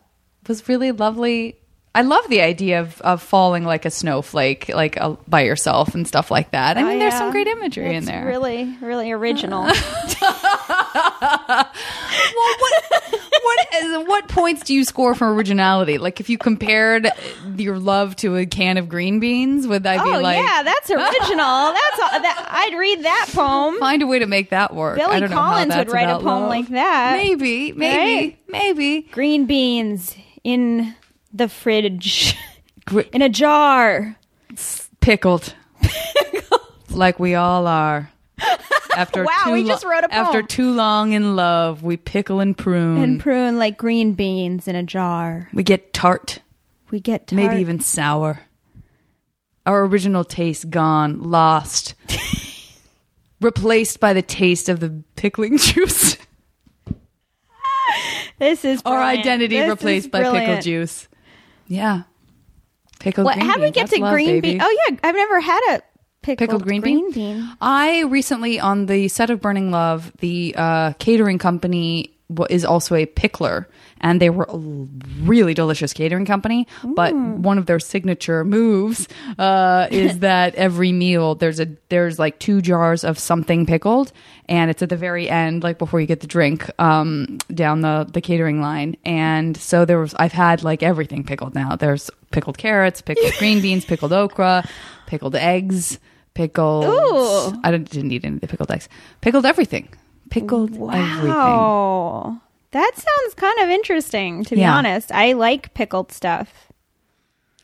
was 0.48 0.68
really 0.68 0.92
lovely. 0.92 1.56
I 1.94 2.00
love 2.02 2.26
the 2.28 2.40
idea 2.40 2.80
of, 2.80 3.00
of 3.02 3.20
falling 3.22 3.64
like 3.64 3.84
a 3.84 3.90
snowflake, 3.90 4.70
like 4.70 4.98
uh, 4.98 5.16
by 5.28 5.42
yourself 5.42 5.94
and 5.94 6.08
stuff 6.08 6.30
like 6.30 6.52
that. 6.52 6.78
I 6.78 6.82
mean, 6.84 6.96
Oh, 6.96 6.98
there's 6.98 7.14
some 7.18 7.30
great 7.30 7.46
imagery 7.48 7.94
in 7.94 8.06
there. 8.06 8.24
Really, 8.24 8.74
really 8.80 9.12
original. 9.12 9.64
well, 10.22 11.66
what, 12.58 13.01
what 13.96 14.08
What 14.08 14.28
points 14.28 14.62
do 14.62 14.74
you 14.74 14.84
score 14.84 15.14
for 15.14 15.32
originality? 15.34 15.98
Like 15.98 16.20
if 16.20 16.28
you 16.30 16.38
compared 16.38 17.08
your 17.56 17.78
love 17.78 18.14
to 18.16 18.36
a 18.36 18.46
can 18.46 18.76
of 18.76 18.88
green 18.88 19.20
beans, 19.20 19.66
would 19.66 19.86
I 19.86 20.02
be 20.02 20.10
Oh 20.10 20.20
like, 20.20 20.36
yeah, 20.38 20.62
that's 20.62 20.90
original. 20.90 21.06
that's 21.06 21.98
all, 22.00 22.20
that. 22.20 22.46
I'd 22.50 22.78
read 22.78 23.02
that 23.04 23.30
poem. 23.32 23.78
find 23.78 24.02
a 24.02 24.06
way 24.06 24.18
to 24.20 24.26
make 24.26 24.50
that 24.50 24.74
work? 24.74 24.98
I 25.00 25.06
Billy 25.06 25.20
don't 25.20 25.30
know 25.30 25.36
how 25.36 25.50
Collins 25.52 25.76
would 25.76 25.90
write 25.92 26.08
a 26.08 26.14
poem 26.18 26.24
love. 26.42 26.48
like 26.50 26.68
that. 26.68 27.16
Maybe, 27.16 27.72
maybe, 27.72 27.96
Right? 28.26 28.38
maybe. 28.48 29.00
Green 29.02 29.46
beans 29.46 30.14
in 30.44 30.94
the 31.32 31.48
fridge, 31.48 32.36
in 33.12 33.22
a 33.22 33.28
jar. 33.28 34.16
pickled, 35.00 35.54
like 36.90 37.18
we 37.18 37.34
all 37.34 37.66
are. 37.66 38.10
After 38.96 39.24
Wow, 39.24 39.30
too 39.46 39.52
we 39.52 39.64
just 39.64 39.84
wrote 39.84 40.04
a 40.04 40.08
poem. 40.08 40.26
After 40.26 40.42
too 40.42 40.70
long 40.72 41.12
in 41.12 41.36
love, 41.36 41.82
we 41.82 41.96
pickle 41.96 42.40
and 42.40 42.56
prune. 42.56 42.98
And 43.02 43.20
prune 43.20 43.58
like 43.58 43.76
green 43.78 44.12
beans 44.14 44.68
in 44.68 44.76
a 44.76 44.82
jar. 44.82 45.48
we 45.52 45.62
get 45.62 45.92
tart, 45.92 46.40
We 46.90 47.00
get 47.00 47.26
tart. 47.28 47.36
maybe 47.36 47.60
even 47.60 47.80
sour. 47.80 48.40
Our 49.64 49.84
original 49.86 50.24
taste 50.24 50.70
gone, 50.70 51.22
lost, 51.22 51.94
replaced 53.40 54.00
by 54.00 54.12
the 54.12 54.22
taste 54.22 54.68
of 54.68 54.80
the 54.80 55.02
pickling 55.16 55.56
juice. 55.58 56.16
This 58.38 58.64
is 58.64 58.82
Our 58.84 59.00
identity 59.00 59.56
This 59.56 59.68
replaced 59.68 60.10
by 60.10 60.22
pickle 60.24 60.60
juice. 60.60 61.06
Yeah, 61.68 62.02
pickled. 62.98 63.24
What? 63.24 63.34
green 63.36 63.46
How 63.48 63.54
do 63.54 63.60
we 63.60 63.66
beans. 63.70 63.74
get 63.76 63.90
to 63.90 63.98
green 64.00 64.26
baby. 64.26 64.52
bean? 64.52 64.62
Oh 64.62 64.84
yeah, 64.88 64.96
I've 65.04 65.14
never 65.14 65.40
had 65.40 65.60
a 65.76 65.82
pickled, 66.22 66.48
pickled 66.48 66.64
green, 66.64 66.80
bean? 66.80 67.10
bean. 67.12 67.56
I 67.60 68.02
recently 68.02 68.60
on 68.60 68.86
the 68.86 69.08
set 69.08 69.30
of 69.30 69.40
Burning 69.40 69.70
Love, 69.70 70.12
the 70.18 70.54
uh, 70.56 70.92
catering 70.94 71.38
company 71.38 72.12
is 72.50 72.64
also 72.64 72.94
a 72.94 73.06
pickler, 73.06 73.66
and 74.00 74.20
they 74.20 74.30
were 74.30 74.46
a 74.48 74.56
really 74.56 75.54
delicious 75.54 75.92
catering 75.92 76.24
company. 76.24 76.66
But 76.82 77.14
one 77.14 77.58
of 77.58 77.66
their 77.66 77.80
signature 77.80 78.44
moves 78.44 79.08
uh, 79.38 79.88
is 79.90 80.18
that 80.20 80.54
every 80.54 80.92
meal 80.92 81.34
there's 81.34 81.60
a 81.60 81.68
there's 81.88 82.18
like 82.18 82.38
two 82.38 82.60
jars 82.60 83.04
of 83.04 83.18
something 83.18 83.66
pickled, 83.66 84.12
and 84.48 84.70
it's 84.70 84.82
at 84.82 84.88
the 84.88 84.96
very 84.96 85.28
end, 85.28 85.62
like 85.62 85.78
before 85.78 86.00
you 86.00 86.06
get 86.06 86.20
the 86.20 86.26
drink 86.26 86.70
um, 86.80 87.38
down 87.52 87.80
the 87.82 88.08
the 88.10 88.20
catering 88.20 88.60
line. 88.60 88.96
And 89.04 89.56
so 89.56 89.84
there 89.84 89.98
was 89.98 90.14
I've 90.14 90.32
had 90.32 90.64
like 90.64 90.82
everything 90.82 91.24
pickled 91.24 91.54
now. 91.54 91.76
There's 91.76 92.10
pickled 92.30 92.58
carrots, 92.58 93.02
pickled 93.02 93.32
green 93.38 93.60
beans, 93.60 93.84
pickled 93.84 94.12
okra, 94.12 94.66
pickled 95.06 95.36
eggs 95.36 95.98
pickled. 96.34 96.84
Ooh. 96.84 97.60
I 97.64 97.70
didn't, 97.70 97.90
didn't 97.90 98.12
eat 98.12 98.24
any 98.24 98.36
of 98.36 98.40
the 98.40 98.48
pickled 98.48 98.70
eggs. 98.70 98.88
Pickled 99.20 99.46
everything. 99.46 99.88
Pickled 100.30 100.70
everything. 100.72 101.28
Wow, 101.28 102.40
that 102.70 102.92
sounds 102.96 103.34
kind 103.34 103.58
of 103.60 103.68
interesting. 103.68 104.44
To 104.44 104.54
be 104.54 104.62
Yeah. 104.62 104.74
honest, 104.76 105.12
I 105.12 105.32
like 105.34 105.74
pickled 105.74 106.10
stuff. 106.12 106.72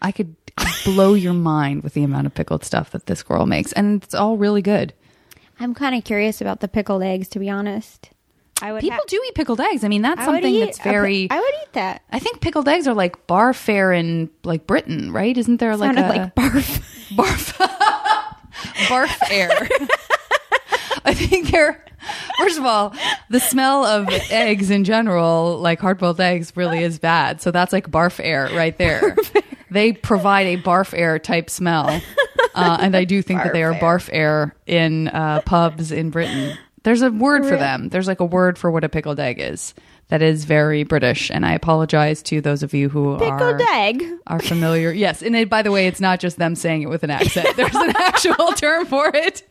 I 0.03 0.12
could 0.12 0.37
blow 0.85 1.14
your 1.14 1.33
mind 1.33 1.83
with 1.83 1.95
the 1.95 2.03
amount 2.05 2.27
of 2.27 2.35
pickled 2.35 2.64
stuff 2.64 2.91
that 2.91 3.07
this 3.07 3.23
girl 3.23 3.47
makes, 3.47 3.73
and 3.73 4.03
it's 4.03 4.14
all 4.14 4.37
really 4.37 4.62
good. 4.62 4.93
I'm 5.61 5.75
kind 5.75 5.95
of 5.97 6.05
curious 6.05 6.41
about 6.41 6.61
the 6.61 6.69
pickled 6.69 7.03
eggs. 7.03 7.27
To 7.29 7.39
be 7.39 7.49
honest, 7.49 8.11
I 8.62 8.73
would. 8.73 8.81
People 8.83 8.99
ha- 8.99 9.05
do 9.09 9.21
eat 9.27 9.35
pickled 9.35 9.61
eggs. 9.61 9.83
I 9.83 9.89
mean, 9.89 10.03
that's 10.03 10.21
I 10.21 10.25
something 10.27 10.61
that's 10.61 10.79
a 10.79 10.83
pi- 10.83 10.91
very. 10.91 11.29
I 11.31 11.39
would 11.41 11.55
eat 11.62 11.73
that. 11.73 12.03
I 12.12 12.19
think 12.19 12.41
pickled 12.41 12.69
eggs 12.69 12.87
are 12.87 12.95
like 12.95 13.27
bar 13.27 13.53
fare 13.55 13.93
in 13.93 14.29
like 14.45 14.66
Britain, 14.66 15.11
right? 15.11 15.37
Isn't 15.37 15.57
there 15.57 15.75
like 15.77 15.97
Sounded 15.97 16.05
a 16.05 16.09
like 16.19 16.35
barf. 16.35 16.83
barf 17.16 17.97
barf 18.89 19.17
air? 19.31 19.51
I 21.05 21.15
think 21.15 21.51
they're 21.51 21.85
first 22.39 22.59
of 22.59 22.65
all, 22.65 22.95
the 23.29 23.41
smell 23.41 23.85
of 23.85 24.09
eggs 24.31 24.71
in 24.71 24.85
general, 24.85 25.59
like 25.59 25.81
hard 25.81 25.99
boiled 25.99 26.21
eggs, 26.21 26.53
really 26.57 26.83
is 26.83 26.99
bad. 26.99 27.41
So 27.41 27.51
that's 27.51 27.73
like 27.73 27.91
barf 27.91 28.21
air 28.23 28.49
right 28.53 28.77
there. 28.79 29.17
They 29.71 29.93
provide 29.93 30.47
a 30.47 30.63
barf 30.63 30.97
air 30.97 31.19
type 31.19 31.51
smell, 31.51 32.01
uh, 32.55 32.79
and 32.81 32.97
I 32.97 33.05
do 33.05 33.21
think 33.21 33.43
that 33.43 33.53
they 33.53 33.63
are 33.63 33.75
barf 33.75 34.09
air 34.11 34.55
in 34.67 35.09
uh, 35.09 35.43
pubs 35.43 35.93
in 35.93 36.09
Britain. 36.09 36.57
There's 36.85 37.03
a 37.03 37.11
word 37.11 37.45
for 37.45 37.57
them. 37.57 37.91
There's 37.91 38.07
like 38.07 38.21
a 38.21 38.25
word 38.25 38.57
for 38.57 38.71
what 38.71 38.85
a 38.85 38.89
pickled 38.89 39.21
egg 39.21 39.39
is. 39.39 39.75
That 40.09 40.23
is 40.23 40.47
very 40.47 40.85
British, 40.85 41.31
and 41.31 41.45
I 41.45 41.53
apologize 41.53 42.23
to 42.25 42.41
those 42.41 42.63
of 42.63 42.73
you 42.73 42.89
who 42.89 43.19
Pickled 43.19 43.41
are 43.43 43.61
egg. 43.75 44.03
are 44.27 44.41
familiar. 44.41 44.91
Yes, 44.91 45.21
and 45.23 45.37
it, 45.37 45.51
by 45.51 45.61
the 45.61 45.71
way, 45.71 45.87
it's 45.87 46.01
not 46.01 46.19
just 46.19 46.39
them 46.39 46.55
saying 46.55 46.81
it 46.83 46.89
with 46.89 47.03
an 47.03 47.11
accent. 47.11 47.55
There's 47.57 47.75
an 47.75 47.91
actual 47.97 48.53
term 48.53 48.87
for 48.87 49.11
it. 49.15 49.43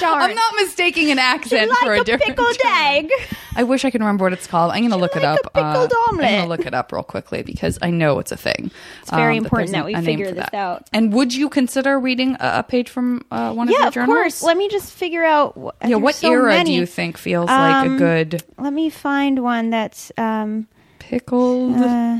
Darn. 0.00 0.22
I'm 0.22 0.34
not 0.34 0.54
mistaking 0.56 1.10
an 1.10 1.18
accent 1.18 1.70
like 1.70 1.78
for 1.80 1.94
a, 1.94 2.00
a 2.00 2.04
different 2.04 2.36
pickled 2.36 2.56
egg. 2.66 3.10
I 3.54 3.62
wish 3.62 3.84
I 3.84 3.90
could 3.90 4.00
remember 4.00 4.24
what 4.24 4.32
it's 4.32 4.46
called. 4.46 4.72
I'm 4.72 4.80
going 4.80 4.90
to 4.90 4.96
look 4.96 5.16
it 5.16 5.24
up. 5.24 5.38
a 5.46 5.50
pickled 5.50 5.92
Uh, 5.92 5.96
I'm 6.08 6.16
going 6.18 6.42
to 6.42 6.46
look 6.48 6.66
it 6.66 6.74
up 6.74 6.92
real 6.92 7.02
quickly 7.02 7.42
because 7.42 7.78
I 7.80 7.90
know 7.90 8.18
it's 8.18 8.32
a 8.32 8.36
thing. 8.36 8.70
It's 9.02 9.10
very 9.10 9.36
important 9.36 9.72
that 9.72 9.84
we 9.86 9.94
figure 9.94 10.30
this 10.32 10.52
out. 10.52 10.88
And 10.92 11.12
would 11.12 11.34
you 11.34 11.48
consider 11.48 11.98
reading 11.98 12.34
a, 12.40 12.58
a 12.58 12.62
page 12.62 12.90
from 12.90 13.24
uh, 13.30 13.52
one 13.54 13.68
of 13.68 13.72
your 13.72 13.90
journals? 13.90 13.94
Yeah, 13.94 14.02
of 14.02 14.08
course. 14.08 14.42
Let 14.42 14.56
me 14.56 14.68
just 14.68 14.92
figure 14.92 15.24
out. 15.24 15.54
wh- 15.56 15.88
yeah, 15.88 15.96
what 15.96 16.16
so 16.16 16.30
era 16.30 16.48
many. 16.48 16.70
do 16.70 16.76
you 16.76 16.86
think 16.86 17.16
feels 17.16 17.48
like 17.48 17.86
a 17.86 17.90
Um, 17.90 17.98
good 17.98 18.42
Let 18.58 18.72
me 18.72 18.90
find 18.90 19.42
one 19.42 19.70
that's. 19.70 20.12
Um, 20.18 20.68
pickled, 20.98 21.76
uh, 21.76 22.18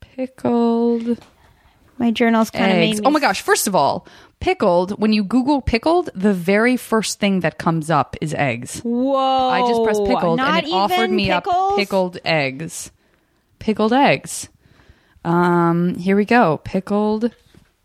pickled 0.00 1.18
my 1.98 2.10
journal's 2.10 2.50
kind 2.50 2.94
of. 2.94 3.00
Oh 3.06 3.10
my 3.10 3.20
gosh! 3.20 3.40
First 3.40 3.66
of 3.66 3.74
all, 3.74 4.06
pickled. 4.44 4.90
When 5.00 5.12
you 5.14 5.24
Google 5.24 5.62
pickled, 5.62 6.10
the 6.14 6.34
very 6.34 6.76
first 6.76 7.18
thing 7.18 7.40
that 7.40 7.56
comes 7.58 7.88
up 7.90 8.14
is 8.20 8.34
eggs. 8.34 8.80
Whoa! 8.80 9.48
I 9.48 9.60
just 9.66 9.82
pressed 9.82 10.04
pickled 10.04 10.36
Not 10.36 10.64
and 10.64 10.66
it 10.66 10.72
offered 10.72 11.10
me 11.10 11.30
up 11.30 11.46
pickled 11.76 12.18
eggs. 12.24 12.92
Pickled 13.58 13.94
eggs. 13.94 14.50
Um, 15.24 15.94
here 15.94 16.14
we 16.14 16.26
go. 16.26 16.60
Pickled 16.64 17.34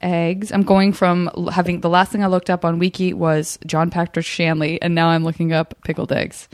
eggs. 0.01 0.51
I'm 0.51 0.63
going 0.63 0.91
from 0.91 1.29
having 1.49 1.79
the 1.79 1.89
last 1.89 2.11
thing 2.11 2.23
I 2.23 2.27
looked 2.27 2.49
up 2.49 2.65
on 2.65 2.77
Wiki 2.77 3.13
was 3.13 3.57
John 3.65 3.89
Patrick 3.89 4.25
Shanley, 4.25 4.81
and 4.81 4.93
now 4.93 5.07
I'm 5.07 5.23
looking 5.23 5.53
up 5.53 5.75
pickled 5.85 6.11
eggs. 6.11 6.49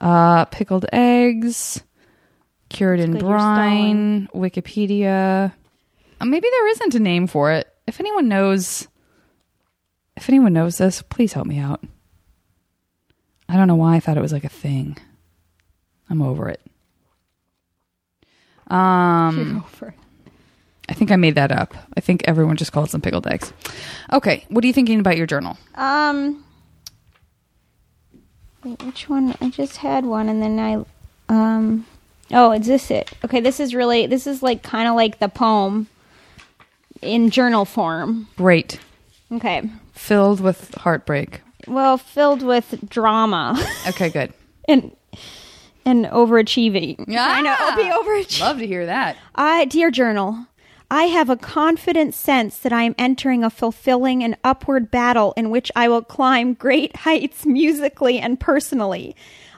Uh, 0.00 0.46
pickled 0.46 0.86
eggs, 0.92 1.84
cured 2.68 2.98
in 2.98 3.16
brine, 3.18 4.26
Wikipedia. 4.34 5.52
Uh, 6.20 6.24
maybe 6.24 6.48
there 6.50 6.68
isn't 6.70 6.96
a 6.96 7.00
name 7.00 7.28
for 7.28 7.52
it. 7.52 7.68
If 7.86 8.00
anyone 8.00 8.28
knows, 8.28 8.88
if 10.20 10.28
anyone 10.28 10.52
knows 10.52 10.76
this, 10.78 11.00
please 11.02 11.32
help 11.32 11.46
me 11.46 11.58
out. 11.58 11.82
I 13.48 13.56
don't 13.56 13.66
know 13.66 13.74
why 13.74 13.96
I 13.96 14.00
thought 14.00 14.18
it 14.18 14.22
was 14.22 14.32
like 14.34 14.44
a 14.44 14.50
thing. 14.50 14.98
I'm 16.10 16.20
over 16.20 16.48
it. 16.48 16.60
Um, 18.68 19.64
I 20.88 20.92
think 20.92 21.10
I 21.10 21.16
made 21.16 21.34
that 21.36 21.50
up. 21.50 21.74
I 21.96 22.00
think 22.00 22.22
everyone 22.26 22.56
just 22.56 22.70
calls 22.70 22.92
them 22.92 23.00
pickled 23.00 23.26
eggs. 23.26 23.52
Okay, 24.12 24.44
what 24.48 24.62
are 24.62 24.66
you 24.66 24.72
thinking 24.72 25.00
about 25.00 25.16
your 25.16 25.26
journal? 25.26 25.56
Um. 25.74 26.44
Wait, 28.62 28.80
which 28.84 29.08
one? 29.08 29.34
I 29.40 29.48
just 29.48 29.78
had 29.78 30.04
one, 30.04 30.28
and 30.28 30.42
then 30.42 30.60
I. 30.60 30.84
Um. 31.28 31.86
Oh, 32.30 32.52
is 32.52 32.66
this 32.66 32.90
it? 32.90 33.10
Okay, 33.24 33.40
this 33.40 33.58
is 33.58 33.74
really. 33.74 34.06
This 34.06 34.26
is 34.26 34.42
like 34.42 34.62
kind 34.62 34.86
of 34.86 34.94
like 34.94 35.18
the 35.18 35.28
poem 35.28 35.88
in 37.02 37.30
journal 37.30 37.64
form. 37.64 38.28
Great, 38.36 38.78
Okay. 39.32 39.62
Filled 40.00 40.40
with 40.40 40.74
heartbreak. 40.76 41.42
Well, 41.68 41.98
filled 41.98 42.42
with 42.42 42.88
drama 42.88 43.62
Okay, 43.86 44.08
good. 44.08 44.32
and 44.68 44.96
and 45.84 46.06
overachieving. 46.06 47.04
Yeah, 47.06 47.26
I 47.26 47.40
know. 47.40 47.76
Be 47.76 47.90
overachieving. 47.90 48.40
Love 48.40 48.58
to 48.58 48.66
hear 48.66 48.86
that. 48.86 49.16
I, 49.34 49.64
dear 49.66 49.90
journal, 49.90 50.46
I 50.90 51.04
have 51.04 51.30
a 51.30 51.36
confident 51.36 52.14
sense 52.14 52.58
that 52.58 52.72
I 52.72 52.82
am 52.82 52.94
entering 52.98 53.44
a 53.44 53.50
fulfilling 53.50 54.22
and 54.24 54.36
upward 54.42 54.90
battle 54.90 55.32
in 55.36 55.50
which 55.50 55.70
I 55.76 55.88
will 55.88 56.02
climb 56.02 56.54
great 56.54 56.96
heights 56.96 57.46
musically 57.46 58.18
and 58.18 58.40
personally. 58.40 59.14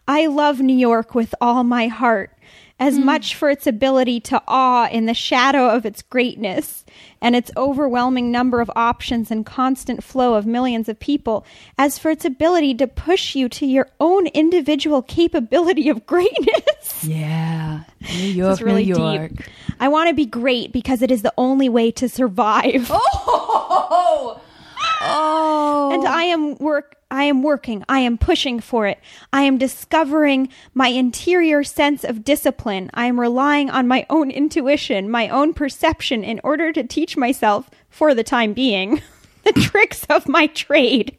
I 0.06 0.26
love 0.26 0.60
New 0.60 0.76
York 0.76 1.14
with 1.14 1.34
all 1.40 1.64
my 1.64 1.86
heart, 1.86 2.36
as 2.82 2.98
mm. 2.98 3.04
much 3.04 3.36
for 3.36 3.48
its 3.48 3.64
ability 3.64 4.18
to 4.18 4.42
awe 4.48 4.88
in 4.88 5.06
the 5.06 5.14
shadow 5.14 5.68
of 5.68 5.86
its 5.86 6.02
greatness 6.02 6.84
and 7.20 7.36
its 7.36 7.48
overwhelming 7.56 8.32
number 8.32 8.60
of 8.60 8.68
options 8.74 9.30
and 9.30 9.46
constant 9.46 10.02
flow 10.02 10.34
of 10.34 10.46
millions 10.46 10.88
of 10.88 10.98
people, 10.98 11.46
as 11.78 11.96
for 11.96 12.10
its 12.10 12.24
ability 12.24 12.74
to 12.74 12.88
push 12.88 13.36
you 13.36 13.48
to 13.48 13.64
your 13.66 13.88
own 14.00 14.26
individual 14.26 15.00
capability 15.00 15.88
of 15.88 16.04
greatness. 16.06 17.04
Yeah, 17.04 17.84
New 18.00 18.26
York, 18.26 18.60
really 18.60 18.84
New 18.84 18.96
York. 18.96 19.30
deep. 19.30 19.46
I 19.78 19.86
want 19.86 20.08
to 20.08 20.14
be 20.14 20.26
great 20.26 20.72
because 20.72 21.02
it 21.02 21.12
is 21.12 21.22
the 21.22 21.32
only 21.38 21.68
way 21.68 21.92
to 21.92 22.08
survive. 22.08 22.88
Oh, 22.90 24.40
oh, 25.02 25.90
And 25.92 26.08
I 26.08 26.24
am 26.24 26.56
work 26.56 26.96
I 27.12 27.24
am 27.24 27.42
working. 27.42 27.84
I 27.90 27.98
am 27.98 28.16
pushing 28.16 28.58
for 28.58 28.86
it. 28.86 28.98
I 29.34 29.42
am 29.42 29.58
discovering 29.58 30.48
my 30.72 30.88
interior 30.88 31.62
sense 31.62 32.04
of 32.04 32.24
discipline. 32.24 32.90
I 32.94 33.04
am 33.04 33.20
relying 33.20 33.68
on 33.68 33.86
my 33.86 34.06
own 34.08 34.30
intuition, 34.30 35.10
my 35.10 35.28
own 35.28 35.52
perception 35.52 36.24
in 36.24 36.40
order 36.42 36.72
to 36.72 36.82
teach 36.82 37.18
myself 37.18 37.68
for 37.90 38.14
the 38.14 38.24
time 38.24 38.54
being 38.54 39.02
the 39.44 39.52
tricks 39.52 40.06
of 40.08 40.26
my 40.26 40.46
trade. 40.46 41.18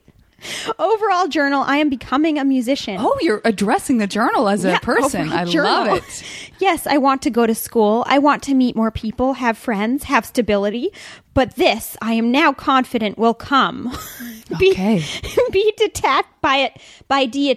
Overall 0.80 1.28
journal, 1.28 1.64
I 1.66 1.78
am 1.78 1.90
becoming 1.90 2.38
a 2.38 2.46
musician. 2.46 2.98
Oh, 3.00 3.18
you're 3.22 3.42
addressing 3.46 3.98
the 3.98 4.08
journal 4.08 4.50
as 4.50 4.66
a 4.66 4.70
Yeah, 4.72 4.80
person. 4.80 5.32
I 5.32 5.46
journal. 5.46 5.72
love 5.72 5.98
it. 5.98 6.24
Yes, 6.60 6.88
I 6.88 6.98
want 6.98 7.22
to 7.24 7.30
go 7.30 7.46
to 7.46 7.54
school. 7.56 8.06
I 8.08 8.20
want 8.20 8.42
to 8.44 8.54
meet 8.54 8.76
more 8.76 8.92
people, 8.92 9.34
have 9.34 9.58
friends, 9.58 10.04
have 10.06 10.26
stability. 10.26 10.92
But 11.34 11.56
this, 11.56 11.98
I 12.02 12.14
am 12.14 12.32
now 12.32 12.54
confident, 12.54 13.18
will 13.18 13.34
come. 13.34 13.92
be, 14.60 14.72
Okay. 14.72 15.04
be 15.52 15.74
detached 15.76 16.30
by 16.42 16.58
it 16.58 16.78
by 17.10 17.26
de 17.26 17.54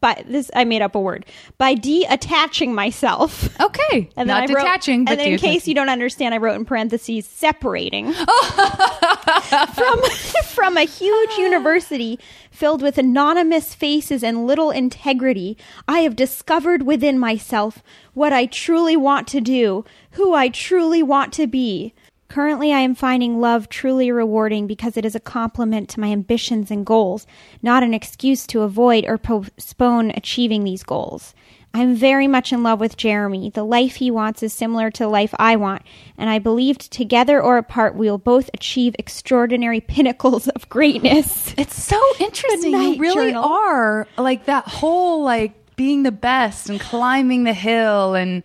by 0.00 0.22
this. 0.26 0.50
I 0.54 0.64
made 0.64 0.82
up 0.82 0.94
a 0.94 1.00
word 1.00 1.26
by 1.58 1.74
de-attaching 1.74 2.74
myself. 2.74 3.48
Okay. 3.60 4.08
And 4.16 4.28
then 4.28 4.40
Not 4.40 4.50
I 4.50 4.54
wrote- 4.54 4.64
detaching, 4.64 5.04
but 5.04 5.12
and 5.12 5.20
then 5.20 5.32
in 5.32 5.38
case 5.38 5.66
you 5.68 5.74
don't 5.74 5.88
understand, 5.88 6.34
I 6.34 6.38
wrote 6.38 6.54
in 6.56 6.64
parentheses 6.64 7.26
separating 7.26 8.12
from 9.74 10.00
from 10.54 10.76
a 10.76 10.82
huge 10.84 11.30
university 11.38 12.18
filled 12.50 12.82
with 12.82 12.98
anonymous 12.98 13.74
faces 13.74 14.22
and 14.22 14.46
little 14.46 14.70
integrity. 14.70 15.56
I 15.88 16.00
have 16.00 16.16
discovered 16.16 16.82
within 16.82 17.18
myself 17.18 17.82
what 18.14 18.32
I 18.32 18.46
truly 18.46 18.96
want 18.96 19.26
to 19.28 19.40
do, 19.40 19.84
who 20.12 20.34
I 20.34 20.48
truly 20.48 21.02
want 21.02 21.32
to 21.34 21.46
be. 21.46 21.94
Currently, 22.30 22.72
I 22.72 22.78
am 22.78 22.94
finding 22.94 23.40
love 23.40 23.68
truly 23.68 24.12
rewarding 24.12 24.68
because 24.68 24.96
it 24.96 25.04
is 25.04 25.16
a 25.16 25.20
complement 25.20 25.88
to 25.90 26.00
my 26.00 26.12
ambitions 26.12 26.70
and 26.70 26.86
goals, 26.86 27.26
not 27.60 27.82
an 27.82 27.92
excuse 27.92 28.46
to 28.46 28.62
avoid 28.62 29.04
or 29.04 29.18
postpone 29.18 30.12
achieving 30.12 30.62
these 30.62 30.84
goals. 30.84 31.34
I'm 31.74 31.96
very 31.96 32.28
much 32.28 32.52
in 32.52 32.62
love 32.62 32.78
with 32.78 32.96
Jeremy. 32.96 33.50
The 33.50 33.64
life 33.64 33.96
he 33.96 34.12
wants 34.12 34.44
is 34.44 34.52
similar 34.52 34.92
to 34.92 35.02
the 35.02 35.08
life 35.08 35.34
I 35.40 35.56
want, 35.56 35.82
and 36.16 36.30
I 36.30 36.38
believed 36.38 36.92
together 36.92 37.42
or 37.42 37.58
apart 37.58 37.96
we 37.96 38.08
will 38.08 38.16
both 38.16 38.48
achieve 38.54 38.94
extraordinary 38.96 39.80
pinnacles 39.94 40.46
of 40.46 40.68
greatness. 40.68 41.52
It's 41.58 41.82
so 41.82 42.00
interesting. 42.20 42.70
You 42.70 42.96
really 42.96 43.32
journal. 43.32 43.44
are 43.44 44.06
like 44.16 44.44
that 44.44 44.68
whole 44.68 45.24
like 45.24 45.54
being 45.74 46.04
the 46.04 46.12
best 46.12 46.70
and 46.70 46.78
climbing 46.78 47.42
the 47.42 47.54
hill 47.54 48.14
and 48.14 48.44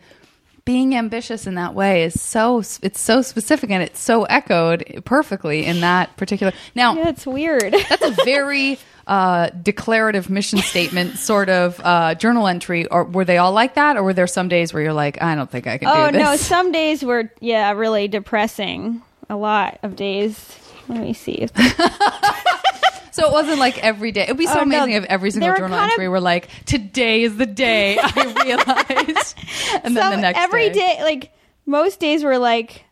being 0.66 0.96
ambitious 0.96 1.46
in 1.46 1.56
that 1.56 1.76
way 1.76 2.04
is 2.04 2.20
so 2.20 2.64
it's 2.82 3.00
so 3.00 3.22
specific 3.22 3.70
and 3.70 3.84
it's 3.84 4.00
so 4.00 4.24
echoed 4.24 5.04
perfectly 5.06 5.66
in 5.66 5.82
that 5.82 6.18
particular. 6.18 6.52
Now, 6.74 6.96
Yeah, 6.96 7.10
it's 7.10 7.26
weird. 7.28 7.74
that's 7.90 8.02
a 8.02 8.24
very 8.26 8.80
uh, 9.06 9.50
declarative 9.62 10.30
mission 10.30 10.58
statement 10.60 11.18
sort 11.18 11.50
of 11.50 11.80
uh, 11.84 12.16
journal 12.16 12.48
entry. 12.48 12.88
Or 12.88 13.04
were 13.04 13.26
they 13.26 13.38
all 13.38 13.52
like 13.52 13.76
that, 13.76 13.96
or 13.96 14.04
were 14.04 14.14
there 14.14 14.26
some 14.26 14.48
days 14.48 14.74
where 14.74 14.82
you're 14.82 14.94
like, 14.94 15.22
I 15.22 15.36
don't 15.36 15.50
think 15.50 15.68
I 15.68 15.78
can 15.78 15.88
oh 15.88 16.08
do 16.08 16.18
this? 16.18 16.24
no, 16.24 16.36
some 16.36 16.72
days 16.72 17.04
were 17.06 17.32
yeah 17.40 17.72
really 17.72 18.08
depressing. 18.08 19.02
A 19.30 19.36
lot 19.36 19.80
of 19.84 19.96
days. 19.96 20.58
Let 20.88 21.02
me 21.02 21.14
see. 21.14 21.48
So 23.16 23.26
it 23.26 23.32
wasn't 23.32 23.60
like 23.60 23.82
every 23.82 24.12
day. 24.12 24.24
It'd 24.24 24.36
be 24.38 24.46
so 24.46 24.60
Oh, 24.60 24.64
no. 24.66 24.76
amazing 24.84 24.92
if 25.02 25.06
every 25.06 25.32
single 25.32 25.56
journal 25.56 25.70
kind 25.78 25.86
of- 25.86 25.92
entry 25.92 26.10
were 26.10 26.20
like, 26.20 26.50
"Today 26.66 27.24
is 27.24 27.38
the 27.38 27.46
day 27.46 27.98
I 27.98 28.34
realized," 28.44 29.38
and 29.86 29.96
then 29.96 30.12
the 30.12 30.18
next 30.18 30.38
every 30.38 30.70
day. 30.70 30.98
day, 30.98 31.04
like 31.04 31.32
most 31.66 32.00
days 32.02 32.24
were 32.26 32.38
like. 32.38 32.84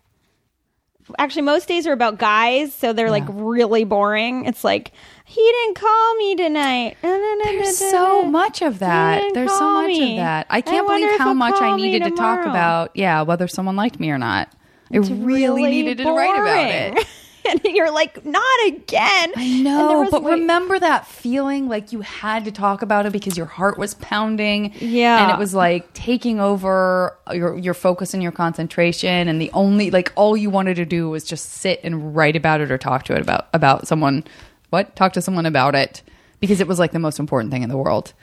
Actually, 1.19 1.41
most 1.41 1.67
days 1.67 1.86
are 1.86 1.91
about 1.91 2.17
guys, 2.17 2.74
so 2.74 2.93
they're 2.93 3.11
like 3.11 3.26
really 3.28 3.84
boring. 3.84 4.45
It's 4.45 4.63
like 4.63 4.93
he 5.26 5.41
didn't 5.41 5.76
call 5.76 6.15
me 6.15 6.36
tonight. 6.36 6.95
There's 7.01 7.78
so 7.78 8.24
much 8.24 8.61
of 8.61 8.80
that. 8.80 9.21
There's 9.34 9.51
so 9.51 9.74
much 9.74 9.88
me. 9.89 10.11
of 10.13 10.17
that. 10.24 10.47
I 10.49 10.59
I 10.59 10.61
can't 10.61 10.88
wonder 10.88 11.05
believe 11.07 11.19
how 11.19 11.34
much 11.34 11.61
I 11.61 11.76
needed 11.76 12.05
to 12.05 12.11
talk 12.11 12.45
about, 12.45 12.91
yeah, 12.95 13.21
whether 13.24 13.49
someone 13.49 13.76
liked 13.76 13.99
me 13.99 14.11
or 14.11 14.17
not. 14.17 14.47
I 14.93 14.97
really, 14.99 15.65
needed 15.65 15.97
to 15.97 16.09
write 16.09 16.36
about 16.39 16.97
it. 16.99 17.07
and 17.50 17.62
you're 17.66 17.91
like, 17.91 18.26
not 18.26 18.68
again. 18.68 19.32
I 19.36 19.62
know, 19.62 20.08
but 20.10 20.24
wait, 20.24 20.39
remember 20.39 20.80
that 20.80 21.08
feeling 21.08 21.68
like 21.68 21.91
you 21.91 22.02
had 22.02 22.46
to 22.46 22.52
talk 22.52 22.82
about 22.82 23.06
it 23.06 23.12
because 23.12 23.38
your 23.38 23.46
heart 23.46 23.78
was 23.78 23.94
pounding. 23.96 24.74
Yeah. 24.80 25.24
And 25.24 25.32
it 25.32 25.39
was 25.39 25.54
like 25.54 25.91
taking 25.94 26.39
over 26.39 27.18
your 27.32 27.58
your 27.58 27.74
focus 27.74 28.14
and 28.14 28.22
your 28.22 28.32
concentration 28.32 29.28
and 29.28 29.41
the 29.41 29.52
only 29.54 29.91
like 29.91 30.12
all 30.16 30.38
you 30.38 30.50
wanted 30.50 30.76
to 30.76 30.86
do 30.86 31.10
was 31.10 31.24
just 31.24 31.50
sit 31.50 31.80
and 31.84 32.16
write 32.16 32.36
about 32.36 32.62
it 32.62 32.72
or 32.72 32.78
talk 32.78 33.04
to 33.06 33.14
it 33.14 33.22
about 33.22 33.48
about 33.54 33.88
someone 33.88 34.24
what? 34.70 34.96
Talk 34.96 35.14
to 35.14 35.22
someone 35.22 35.46
about 35.46 35.76
it 35.76 36.02
because 36.39 36.60
it 36.60 36.68
was 36.68 36.80
like 36.80 36.91
the 36.94 37.00
most 37.00 37.20
important 37.20 37.52
thing 37.52 37.62
in 37.62 37.70
the 37.70 37.78
world. 37.78 38.14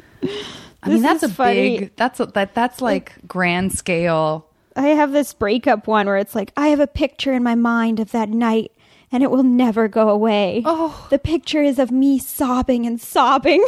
I 0.83 0.89
mean, 0.89 1.01
This 1.01 1.03
that's 1.03 1.23
a 1.23 1.29
funny. 1.29 1.79
big 1.79 1.97
that's 1.97 2.21
a, 2.21 2.27
that 2.27 2.55
that's 2.55 2.81
like 2.81 3.13
grand 3.29 3.73
scale. 3.73 4.47
I 4.77 4.89
have 4.89 5.13
this 5.13 5.33
breakup 5.33 5.87
one 5.87 6.07
where 6.07 6.17
it's 6.17 6.35
like, 6.35 6.53
I 6.57 6.69
have 6.69 6.81
a 6.81 6.87
picture 6.87 7.33
in 7.33 7.43
my 7.43 7.55
mind 7.55 8.01
of 8.01 8.13
that 8.13 8.29
night 8.29 8.73
and 9.13 9.23
it 9.23 9.31
will 9.31 9.43
never 9.43 9.89
go 9.89 10.09
away. 10.09 10.63
Oh. 10.65 11.07
The 11.11 11.19
picture 11.19 11.63
is 11.63 11.79
of 11.79 11.91
me 11.91 12.19
sobbing 12.19 12.87
and 12.87 13.01
sobbing. 13.01 13.65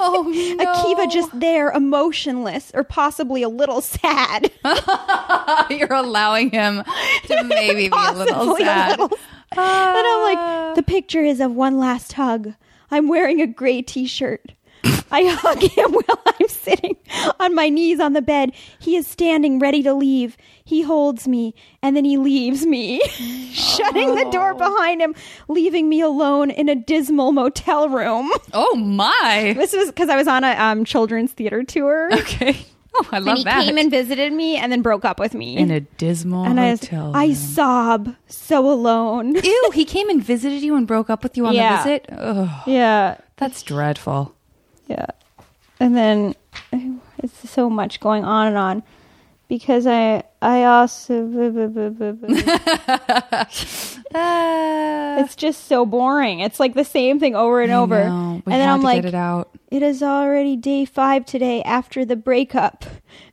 Oh, 0.00 0.22
no. 0.56 0.64
Akiva 0.64 1.10
just 1.10 1.38
there, 1.38 1.70
emotionless 1.70 2.70
or 2.74 2.84
possibly 2.84 3.42
a 3.42 3.48
little 3.48 3.80
sad. 3.80 4.50
You're 5.70 5.92
allowing 5.92 6.50
him 6.50 6.82
to 7.26 7.44
maybe 7.48 7.88
be 7.88 7.96
a 7.96 8.12
little 8.12 8.34
Possibly 8.34 8.62
a 8.62 8.66
sad. 8.66 8.98
little- 8.98 9.18
and 9.56 9.60
I'm 9.60 10.22
like, 10.34 10.74
the 10.76 10.82
picture 10.82 11.22
is 11.22 11.38
of 11.40 11.52
one 11.54 11.78
last 11.78 12.12
hug. 12.14 12.54
I'm 12.90 13.08
wearing 13.08 13.40
a 13.40 13.46
gray 13.46 13.82
t 13.82 14.06
shirt. 14.06 14.52
I 15.10 15.24
hug 15.26 15.60
him 15.62 15.92
while 15.92 16.22
I'm 16.26 16.48
sitting 16.48 16.96
on 17.38 17.54
my 17.54 17.68
knees 17.68 18.00
on 18.00 18.12
the 18.14 18.22
bed. 18.22 18.52
He 18.80 18.96
is 18.96 19.06
standing 19.06 19.58
ready 19.58 19.82
to 19.84 19.94
leave. 19.94 20.36
He 20.64 20.82
holds 20.82 21.28
me 21.28 21.54
and 21.82 21.96
then 21.96 22.04
he 22.04 22.16
leaves 22.16 22.64
me, 22.66 23.00
shutting 23.52 24.14
the 24.14 24.28
door 24.30 24.54
behind 24.54 25.00
him, 25.02 25.14
leaving 25.48 25.88
me 25.88 26.00
alone 26.00 26.50
in 26.50 26.68
a 26.68 26.74
dismal 26.74 27.32
motel 27.32 27.88
room. 27.88 28.30
Oh 28.56 28.76
my. 28.76 29.52
This 29.56 29.72
was 29.72 29.88
because 29.88 30.08
I 30.08 30.16
was 30.16 30.28
on 30.28 30.44
a 30.44 30.52
um, 30.52 30.84
children's 30.84 31.32
theater 31.32 31.64
tour. 31.64 32.08
Okay. 32.14 32.56
Oh, 32.96 33.08
I 33.10 33.18
love 33.18 33.28
and 33.30 33.38
he 33.38 33.44
that. 33.44 33.64
came 33.64 33.76
and 33.78 33.90
visited 33.90 34.32
me 34.32 34.56
and 34.56 34.70
then 34.70 34.80
broke 34.80 35.04
up 35.04 35.18
with 35.18 35.34
me. 35.34 35.56
in 35.56 35.72
a 35.72 35.80
dismal 35.80 36.44
and 36.44 36.60
I, 36.60 36.70
hotel. 36.70 37.10
I 37.14 37.32
sob 37.32 38.14
so 38.28 38.70
alone. 38.70 39.34
Ew, 39.34 39.70
he 39.74 39.84
came 39.84 40.08
and 40.08 40.22
visited 40.22 40.62
you 40.62 40.76
and 40.76 40.86
broke 40.86 41.10
up 41.10 41.24
with 41.24 41.36
you 41.36 41.46
on 41.46 41.54
Yeah. 41.54 41.76
the 41.78 41.82
visit? 41.82 42.06
Ugh, 42.12 42.48
yeah, 42.68 43.16
that's 43.36 43.62
dreadful. 43.64 44.33
Yeah. 44.86 45.06
And 45.80 45.96
then 45.96 46.34
it's 47.18 47.50
so 47.50 47.68
much 47.68 48.00
going 48.00 48.24
on 48.24 48.46
and 48.48 48.56
on 48.56 48.82
because 49.48 49.86
I 49.86 50.22
I 50.40 50.64
also 50.64 51.26
it's 54.14 55.36
just 55.36 55.66
so 55.66 55.86
boring. 55.86 56.40
It's 56.40 56.60
like 56.60 56.74
the 56.74 56.84
same 56.84 57.18
thing 57.20 57.34
over 57.34 57.60
and 57.62 57.72
over. 57.72 58.04
No, 58.04 58.42
we 58.44 58.52
and 58.52 58.60
then 58.60 58.68
I'm 58.68 58.82
like, 58.82 59.04
it 59.04 59.14
out. 59.14 59.50
it 59.70 59.82
is 59.82 60.02
already 60.02 60.56
day 60.56 60.84
five 60.84 61.24
today 61.24 61.62
after 61.62 62.04
the 62.04 62.16
breakup, 62.16 62.84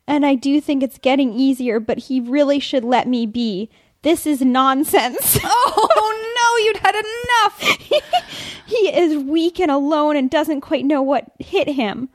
and 0.08 0.26
I 0.26 0.36
do 0.36 0.62
think 0.62 0.84
it's 0.84 0.98
getting 0.98 1.34
easier. 1.34 1.80
But 1.80 1.98
he 2.00 2.20
really 2.20 2.60
should 2.60 2.84
let 2.84 3.08
me 3.08 3.26
be. 3.26 3.70
This 4.04 4.26
is 4.26 4.42
nonsense. 4.42 5.38
Oh 5.74 6.34
no, 6.36 6.41
you'd 6.60 6.78
had 6.78 6.96
enough. 6.96 7.60
he 8.66 8.76
is 8.96 9.24
weak 9.24 9.60
and 9.60 9.72
alone 9.72 10.16
and 10.16 10.30
doesn't 10.30 10.62
quite 10.62 10.86
know 10.86 11.02
what 11.02 11.26
hit 11.40 11.68
him 11.68 12.10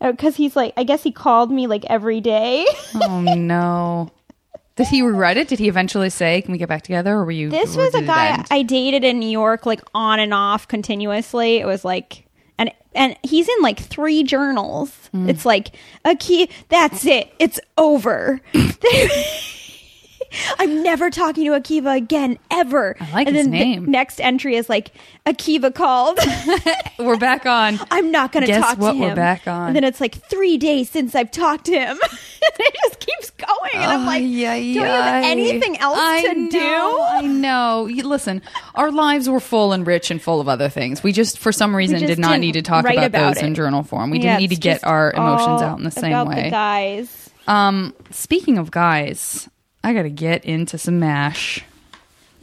because 0.00 0.36
he's 0.36 0.54
like 0.54 0.72
i 0.76 0.84
guess 0.84 1.02
he 1.02 1.10
called 1.10 1.50
me 1.50 1.66
like 1.66 1.84
every 1.88 2.20
day 2.20 2.66
oh 3.02 3.22
no. 3.36 4.10
Did 4.76 4.88
he 4.88 5.00
regret 5.00 5.38
it? 5.38 5.48
Did 5.48 5.58
he 5.58 5.68
eventually 5.68 6.10
say, 6.10 6.42
"Can 6.42 6.52
we 6.52 6.58
get 6.58 6.68
back 6.68 6.82
together?" 6.82 7.14
Or 7.14 7.24
were 7.24 7.30
you? 7.30 7.48
this 7.48 7.74
was 7.76 7.94
a 7.94 8.02
guy 8.02 8.44
i 8.50 8.62
dated 8.62 9.04
in 9.04 9.18
new 9.18 9.28
york 9.30 9.64
like 9.64 9.80
on 9.94 10.20
and 10.20 10.34
off 10.34 10.68
continuously 10.68 11.56
it 11.56 11.66
was 11.66 11.82
like 11.84 12.26
and 12.58 12.70
and 12.94 13.16
he's 13.22 13.48
in 13.48 13.62
like 13.62 13.78
three 13.80 14.22
journals 14.22 14.92
Hmm. 15.12 15.30
it's 15.30 15.46
like 15.46 15.74
a 16.04 16.14
key 16.14 16.50
that's 16.68 17.06
it 17.06 17.32
it's 17.38 17.58
over 17.78 18.38
I'm 20.58 20.82
never 20.82 21.10
talking 21.10 21.44
to 21.46 21.52
Akiva 21.52 21.96
again, 21.96 22.38
ever. 22.50 22.96
I 23.00 23.12
like 23.12 23.26
and 23.26 23.36
his 23.36 23.46
then 23.46 23.52
the 23.52 23.58
name. 23.58 23.90
next 23.90 24.20
entry 24.20 24.56
is 24.56 24.68
like 24.68 24.92
Akiva 25.26 25.74
called. 25.74 26.18
We're 26.98 27.18
back 27.18 27.46
on. 27.46 27.78
I'm 27.90 28.10
not 28.10 28.32
going 28.32 28.46
to 28.46 28.60
talk 28.60 28.78
what? 28.78 28.92
to 28.92 28.96
him. 28.98 29.08
We're 29.10 29.14
back 29.16 29.46
on. 29.46 29.68
And 29.68 29.76
then 29.76 29.84
it's 29.84 30.00
like 30.00 30.14
three 30.14 30.56
days 30.58 30.90
since 30.90 31.14
I've 31.14 31.30
talked 31.30 31.66
to 31.66 31.72
him. 31.78 31.98
it 32.42 32.76
just 32.84 33.00
keeps 33.00 33.30
going. 33.30 33.72
And 33.74 33.84
I'm 33.84 34.06
like, 34.06 34.22
ay, 34.22 34.26
don't 34.26 34.64
you 34.64 34.80
have 34.82 35.24
anything 35.24 35.76
else 35.78 35.98
I 36.00 36.22
to 36.22 36.34
know, 36.34 36.50
do? 36.50 36.58
I 36.58 37.20
know. 37.22 37.86
You, 37.86 38.06
listen, 38.06 38.42
our 38.74 38.90
lives 38.90 39.28
were 39.28 39.40
full 39.40 39.72
and 39.72 39.86
rich 39.86 40.10
and 40.10 40.20
full 40.20 40.40
of 40.40 40.48
other 40.48 40.68
things. 40.68 41.02
We 41.02 41.12
just, 41.12 41.38
for 41.38 41.52
some 41.52 41.74
reason, 41.74 42.00
did 42.00 42.18
not 42.18 42.40
need 42.40 42.52
to 42.52 42.62
talk 42.62 42.84
about, 42.84 43.06
about 43.06 43.34
those 43.34 43.42
it. 43.42 43.46
in 43.46 43.54
journal 43.54 43.82
form. 43.82 44.10
We 44.10 44.18
Yeah, 44.18 44.38
didn't 44.38 44.40
need 44.40 44.54
to 44.56 44.60
get 44.60 44.84
our 44.84 45.12
emotions 45.12 45.62
out 45.62 45.78
in 45.78 45.84
the 45.84 45.90
same 45.90 46.26
way. 46.26 46.44
The 46.44 46.50
guys. 46.50 47.30
Um, 47.46 47.94
speaking 48.10 48.58
of 48.58 48.70
guys, 48.70 49.48
I 49.86 49.92
got 49.94 50.02
to 50.02 50.10
get 50.10 50.44
into 50.44 50.78
some 50.78 50.98
Mash. 50.98 51.62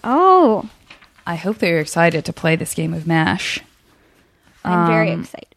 Oh, 0.03 0.69
I 1.27 1.35
hope 1.35 1.57
that 1.57 1.67
you're 1.67 1.79
excited 1.81 2.23
to 2.25 2.33
play 2.33 2.55
this 2.55 2.73
game 2.73 2.93
of 2.93 3.05
Mash. 3.05 3.59
I'm 4.63 4.87
very 4.87 5.11
Um, 5.11 5.21
excited. 5.23 5.47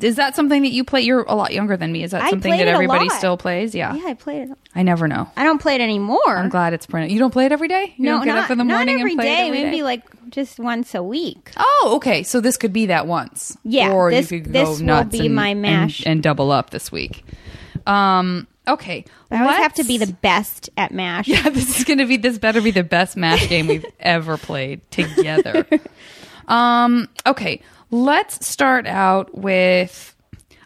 is 0.00 0.16
that 0.16 0.34
something 0.36 0.62
that 0.62 0.72
you 0.72 0.84
play? 0.84 1.02
You're 1.02 1.22
a 1.24 1.34
lot 1.34 1.52
younger 1.52 1.76
than 1.76 1.92
me. 1.92 2.02
Is 2.02 2.12
that 2.12 2.22
I 2.22 2.30
something 2.30 2.50
that 2.50 2.66
everybody 2.66 3.10
still 3.10 3.36
plays? 3.36 3.74
Yeah. 3.74 3.94
Yeah, 3.94 4.06
I 4.08 4.14
played 4.14 4.48
it. 4.50 4.58
I 4.74 4.82
never 4.82 5.06
know. 5.06 5.28
I 5.36 5.44
don't 5.44 5.60
play 5.60 5.74
it 5.74 5.80
anymore. 5.82 6.18
I'm 6.26 6.48
glad 6.48 6.72
it's 6.72 6.86
printed. 6.86 7.12
You 7.12 7.18
don't 7.18 7.30
play 7.30 7.44
it 7.44 7.52
every 7.52 7.68
day? 7.68 7.92
You 7.98 8.06
no, 8.06 8.12
don't 8.16 8.24
get 8.24 8.34
not, 8.36 8.44
up 8.44 8.50
in 8.50 8.56
the 8.58 8.64
morning 8.64 9.00
every 9.00 9.12
and 9.12 9.18
play 9.20 9.26
day. 9.28 9.32
it 9.44 9.48
every 9.48 9.64
Maybe 9.64 9.76
day? 9.78 9.82
like 9.82 10.02
just 10.30 10.58
once 10.58 10.94
a 10.94 11.02
week. 11.02 11.50
Oh, 11.58 11.92
okay. 11.96 12.22
So 12.22 12.40
this 12.40 12.56
could 12.56 12.72
be 12.72 12.86
that 12.86 13.06
once. 13.06 13.56
Yeah, 13.64 13.90
Or 13.92 14.10
this- 14.10 14.32
you 14.32 14.40
could 14.40 14.52
this 14.54 14.80
go 14.80 14.86
will 14.96 15.04
be 15.04 15.26
and, 15.26 15.34
my 15.34 15.48
and- 15.48 15.60
mash. 15.62 16.06
and, 16.06 16.22
double 16.22 16.50
up 16.50 16.70
this 16.70 16.90
week. 16.90 17.22
Um. 17.86 18.46
Okay. 18.66 19.04
I 19.30 19.40
always 19.42 19.56
have 19.58 19.74
to 19.74 19.84
be 19.84 19.98
the 19.98 20.12
best 20.12 20.70
at 20.76 20.92
Mash. 20.92 21.28
Yeah, 21.28 21.48
this 21.50 21.78
is 21.78 21.84
going 21.84 21.98
to 21.98 22.06
be. 22.06 22.16
This 22.16 22.38
better 22.38 22.60
be 22.62 22.70
the 22.70 22.82
best 22.84 23.16
Mash 23.16 23.48
game 23.48 23.66
we've 23.66 23.84
ever 24.00 24.36
played 24.36 24.88
together. 24.90 25.66
um. 26.48 27.08
Okay. 27.26 27.60
Let's 27.90 28.46
start 28.46 28.86
out 28.86 29.36
with. 29.36 30.10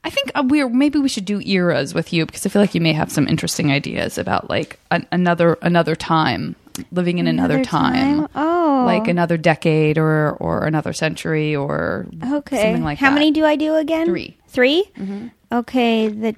I 0.05 0.11
think 0.11 0.31
uh, 0.35 0.45
we're 0.47 0.69
maybe 0.69 0.99
we 1.01 1.09
should 1.09 1.25
do 1.25 1.41
eras 1.41 1.93
with 1.93 2.13
you 2.13 2.25
because 2.25 2.47
I 2.47 2.49
feel 2.51 2.63
like 2.63 2.75
you 2.75 2.81
may 2.81 2.93
have 2.93 3.11
some 3.11 3.27
interesting 3.27 3.71
ideas 3.73 4.17
about 4.17 4.49
like 4.49 4.79
an, 4.91 5.07
another 5.13 5.59
another 5.61 5.95
time 5.97 6.55
living 6.93 7.19
in 7.19 7.27
another, 7.27 7.55
Another 7.57 7.69
time. 7.69 8.19
time? 8.21 8.29
Oh. 8.37 8.85
like 8.87 9.09
another 9.09 9.37
decade 9.37 9.99
or 9.99 10.31
or 10.39 10.65
another 10.67 10.93
century 10.93 11.57
or 11.57 12.07
Okay. 12.25 12.63
something 12.63 12.85
like 12.85 12.99
How 12.99 13.09
that. 13.11 13.15
many 13.15 13.33
do 13.33 13.45
I 13.45 13.57
do 13.57 13.75
again? 13.75 14.07
3 14.07 14.37
3 14.47 15.33
Okay. 15.53 16.09
The 16.09 16.37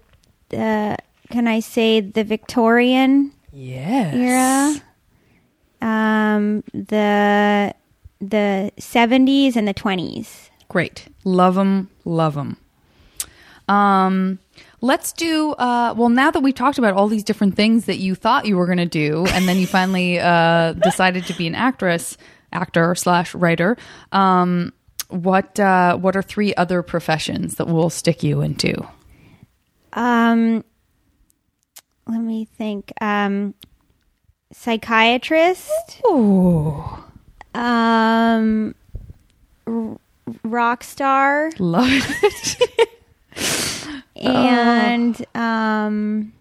uh, 0.59 0.97
can 1.31 1.49
I 1.49 1.61
say 1.61 2.01
the 2.01 2.25
Victorian 2.25 3.33
Yes. 3.53 4.15
era? 4.15 4.83
Um, 5.83 6.63
the 6.75 7.75
the 8.21 8.71
seventies 8.79 9.57
and 9.57 9.67
the 9.67 9.73
twenties. 9.73 10.51
Great. 10.69 11.09
Love 11.25 11.55
them. 11.55 11.89
Love 12.05 12.35
them. 12.35 12.57
Um, 13.69 14.39
let's 14.81 15.13
do, 15.13 15.53
uh, 15.53 15.95
well, 15.97 16.09
now 16.09 16.31
that 16.33 16.41
we've 16.41 16.55
talked 16.55 16.77
about 16.79 16.95
all 16.95 17.07
these 17.09 17.23
different 17.23 17.55
things 17.55 17.85
that 17.85 17.99
you 17.99 18.15
thought 18.17 18.47
you 18.47 18.57
were 18.57 18.67
going 18.67 18.79
to 18.79 18.85
do, 18.87 19.27
and 19.31 19.47
then 19.49 19.59
you 19.59 19.67
finally 19.67 20.19
uh, 20.21 20.73
decided 20.73 21.25
to 21.27 21.35
be 21.35 21.47
an 21.47 21.55
actress, 21.55 22.19
actor 22.53 22.95
slash 22.97 23.33
writer, 23.35 23.77
um, 24.11 24.73
what, 25.09 25.59
uh, 25.61 25.97
what 25.97 26.17
are 26.17 26.23
three 26.23 26.53
other 26.57 26.83
professions 26.83 27.57
that 27.57 27.69
will 27.69 27.91
stick 27.91 28.23
you 28.25 28.41
into? 28.41 28.75
Um, 29.93 30.65
let 32.11 32.21
me 32.21 32.45
think. 32.45 32.93
Um, 33.01 33.55
psychiatrist. 34.53 36.01
Ooh. 36.07 36.85
Um, 37.55 38.75
r- 39.67 39.99
rock 40.45 40.85
star. 40.85 41.51
love 41.59 41.89
it. 42.23 42.57
and 44.17 45.25
um, 45.35 46.33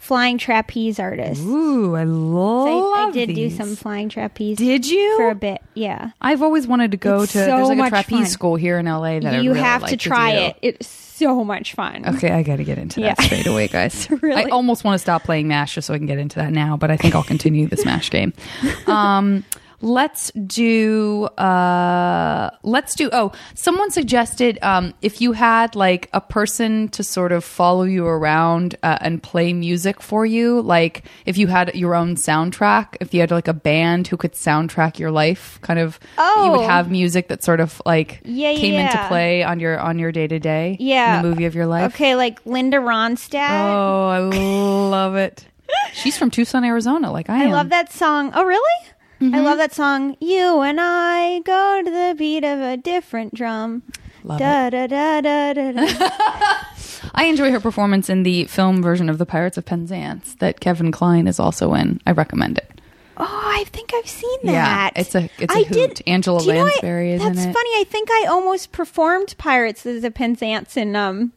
flying 0.00 0.38
trapeze 0.38 0.98
artist. 0.98 1.40
Ooh, 1.42 1.94
I 1.94 2.02
love 2.04 2.96
I, 2.96 3.02
I 3.08 3.10
did 3.12 3.34
do 3.34 3.48
some 3.50 3.76
flying 3.76 4.08
trapeze. 4.08 4.56
Did 4.58 4.86
you? 4.88 5.16
for 5.18 5.28
a 5.30 5.34
bit? 5.36 5.60
Yeah. 5.74 6.10
I've 6.20 6.42
always 6.42 6.66
wanted 6.66 6.90
to 6.90 6.96
go 6.96 7.22
It's 7.22 7.32
to. 7.34 7.38
so 7.44 7.56
there's 7.56 7.68
like 7.68 7.78
a 7.86 7.90
trapeze 7.90 8.18
fun. 8.18 8.26
school 8.26 8.56
here 8.56 8.78
in 8.78 8.86
LA 8.86 9.20
that 9.20 9.34
I 9.34 9.38
you 9.40 9.50
really 9.50 9.60
have 9.62 9.82
like 9.82 9.90
to 9.90 9.96
try 9.96 10.32
do. 10.32 10.38
it. 10.38 10.56
It's 10.62 10.86
so 10.88 11.44
much 11.44 11.74
fun. 11.74 12.02
Okay, 12.16 12.30
I 12.30 12.42
got 12.42 12.56
to 12.56 12.64
get 12.64 12.78
into 12.78 12.98
that 13.00 13.18
Yeah. 13.20 13.24
straight 13.26 13.46
away, 13.46 13.68
guys. 13.68 14.08
Really? 14.22 14.42
I 14.46 14.48
almost 14.48 14.82
want 14.84 14.94
to 14.94 14.98
stop 14.98 15.22
playing 15.22 15.46
Mash 15.48 15.74
just 15.74 15.86
so 15.86 15.94
I 15.94 15.98
can 15.98 16.06
get 16.06 16.18
into 16.18 16.36
that 16.36 16.50
now, 16.50 16.76
but 16.78 16.90
I 16.90 16.96
think 16.96 17.14
I'll 17.14 17.22
continue 17.22 17.68
the 17.68 17.76
Smash 17.76 18.10
game. 18.10 18.32
Um, 18.86 19.44
let's 19.80 20.30
do. 20.32 21.24
Uh, 21.36 22.50
let's 22.62 22.94
do. 22.94 23.08
Oh, 23.12 23.32
someone 23.54 23.90
suggested 23.90 24.58
um, 24.62 24.94
if 25.02 25.20
you 25.20 25.32
had 25.32 25.74
like 25.74 26.08
a 26.12 26.20
person 26.20 26.88
to 26.90 27.02
sort 27.02 27.32
of 27.32 27.44
follow 27.44 27.82
you 27.84 28.06
around 28.06 28.76
uh, 28.82 28.98
and 29.00 29.22
play 29.22 29.52
music 29.52 30.00
for 30.02 30.24
you, 30.26 30.60
like 30.62 31.04
if 31.26 31.36
you 31.38 31.46
had 31.46 31.74
your 31.74 31.94
own 31.94 32.14
soundtrack, 32.16 32.96
if 33.00 33.12
you 33.14 33.20
had 33.20 33.30
like 33.30 33.48
a 33.48 33.54
band 33.54 34.08
who 34.08 34.16
could 34.16 34.32
soundtrack 34.32 34.98
your 34.98 35.10
life, 35.10 35.58
kind 35.62 35.78
of. 35.78 35.98
Oh. 36.18 36.44
You 36.44 36.50
would 36.52 36.60
Oh. 36.60 36.68
have 36.68 36.90
music 36.90 37.28
that 37.28 37.42
sort 37.42 37.60
of 37.60 37.80
like 37.86 38.20
Yeah, 38.24 38.52
came 38.54 38.74
into 38.74 38.98
play 39.08 39.42
on 39.42 39.60
your 39.60 39.78
on 39.78 39.98
your 39.98 40.12
day 40.12 40.26
to 40.26 40.38
day. 40.38 40.76
Yeah. 40.78 41.16
in 41.16 41.22
the 41.22 41.28
movie 41.28 41.44
of 41.46 41.54
your 41.54 41.66
life. 41.66 41.94
Okay, 41.94 42.14
like 42.16 42.38
Linda 42.44 42.78
Ronstadt. 42.78 43.50
Oh, 43.50 44.08
I 44.08 44.18
love 44.18 45.16
it. 45.16 45.46
She's 45.94 46.18
from 46.18 46.30
Tucson, 46.30 46.64
Arizona, 46.64 47.10
like 47.12 47.30
I 47.30 47.40
I 47.40 47.44
am. 47.44 47.50
love 47.50 47.68
that 47.70 47.92
song. 47.92 48.32
Oh, 48.34 48.44
really? 48.44 48.86
Mm-hmm. 49.20 49.34
I 49.34 49.40
love 49.40 49.58
that 49.58 49.74
song. 49.74 50.16
You 50.20 50.60
and 50.60 50.78
I 50.80 51.40
go 51.40 51.82
to 51.84 51.90
the 51.90 52.14
beat 52.16 52.42
of 52.44 52.58
a 52.60 52.76
different 52.76 53.34
drum. 53.34 53.82
Love 54.24 54.38
da, 54.38 54.70
da, 54.70 54.86
da, 54.86 55.20
da, 55.20 55.52
da, 55.52 55.72
da. 55.72 55.86
I 57.14 57.24
enjoy 57.24 57.50
her 57.50 57.60
performance 57.60 58.08
in 58.08 58.22
the 58.22 58.44
film 58.44 58.82
version 58.82 59.08
of 59.08 59.18
The 59.18 59.26
Pirates 59.26 59.56
of 59.58 59.64
Penzance 59.66 60.34
that 60.36 60.60
Kevin 60.60 60.90
Kline 60.92 61.26
is 61.26 61.38
also 61.40 61.74
in. 61.74 62.00
I 62.06 62.12
recommend 62.12 62.58
it. 62.58 62.80
Oh, 63.16 63.26
I 63.28 63.64
think 63.64 63.92
I've 63.94 64.08
seen 64.08 64.38
Yeah, 64.44 64.52
that. 64.52 64.92
it's 64.96 65.14
a- 65.14 65.28
it's 65.38 65.54
a 65.54 65.58
I 65.58 65.62
hoot. 65.64 66.00
Angela 66.06 66.40
Do 66.40 66.46
you? 66.54 66.62
Lansbury 66.64 67.12
is 67.12 67.22
in 67.22 67.34
That's 67.34 67.44
funny. 67.44 67.70
I 67.80 67.84
think 67.86 68.10
I 68.10 68.26
almost 68.30 68.72
performed 68.72 69.34
Pirates 69.36 69.84
of 69.84 70.02
a 70.04 70.10
Penzance 70.10 70.76
in 70.78 70.96
um 70.96 71.32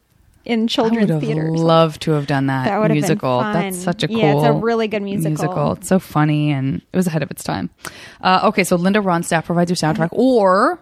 in 0.45 0.59
I 0.59 0.61
would 0.63 0.69
children's 0.69 1.23
theater. 1.23 1.47
or 1.47 1.57
loved 1.57 2.01
to 2.03 2.11
have 2.11 2.27
done 2.27 2.47
that, 2.47 2.65
That 2.65 2.91
musical. 2.91 3.39
That's 3.39 3.77
such 3.77 4.03
a 4.03 4.07
cool. 4.07 4.17
Yeah, 4.17 4.35
it's 4.35 4.45
a 4.45 4.53
really 4.53 4.87
good 4.87 5.01
musical. 5.03 5.73
It's 5.73 5.87
so 5.87 5.99
funny 5.99 6.51
and 6.51 6.81
it 6.91 6.97
was 6.97 7.07
ahead 7.07 7.23
of 7.23 7.31
its 7.31 7.43
time. 7.43 7.69
Uh, 8.21 8.41
okay, 8.45 8.63
so 8.63 8.75
Linda 8.75 8.99
Ronstadt 8.99 9.45
provides 9.45 9.69
your 9.71 9.77
soundtrack, 9.77 10.09
or 10.11 10.79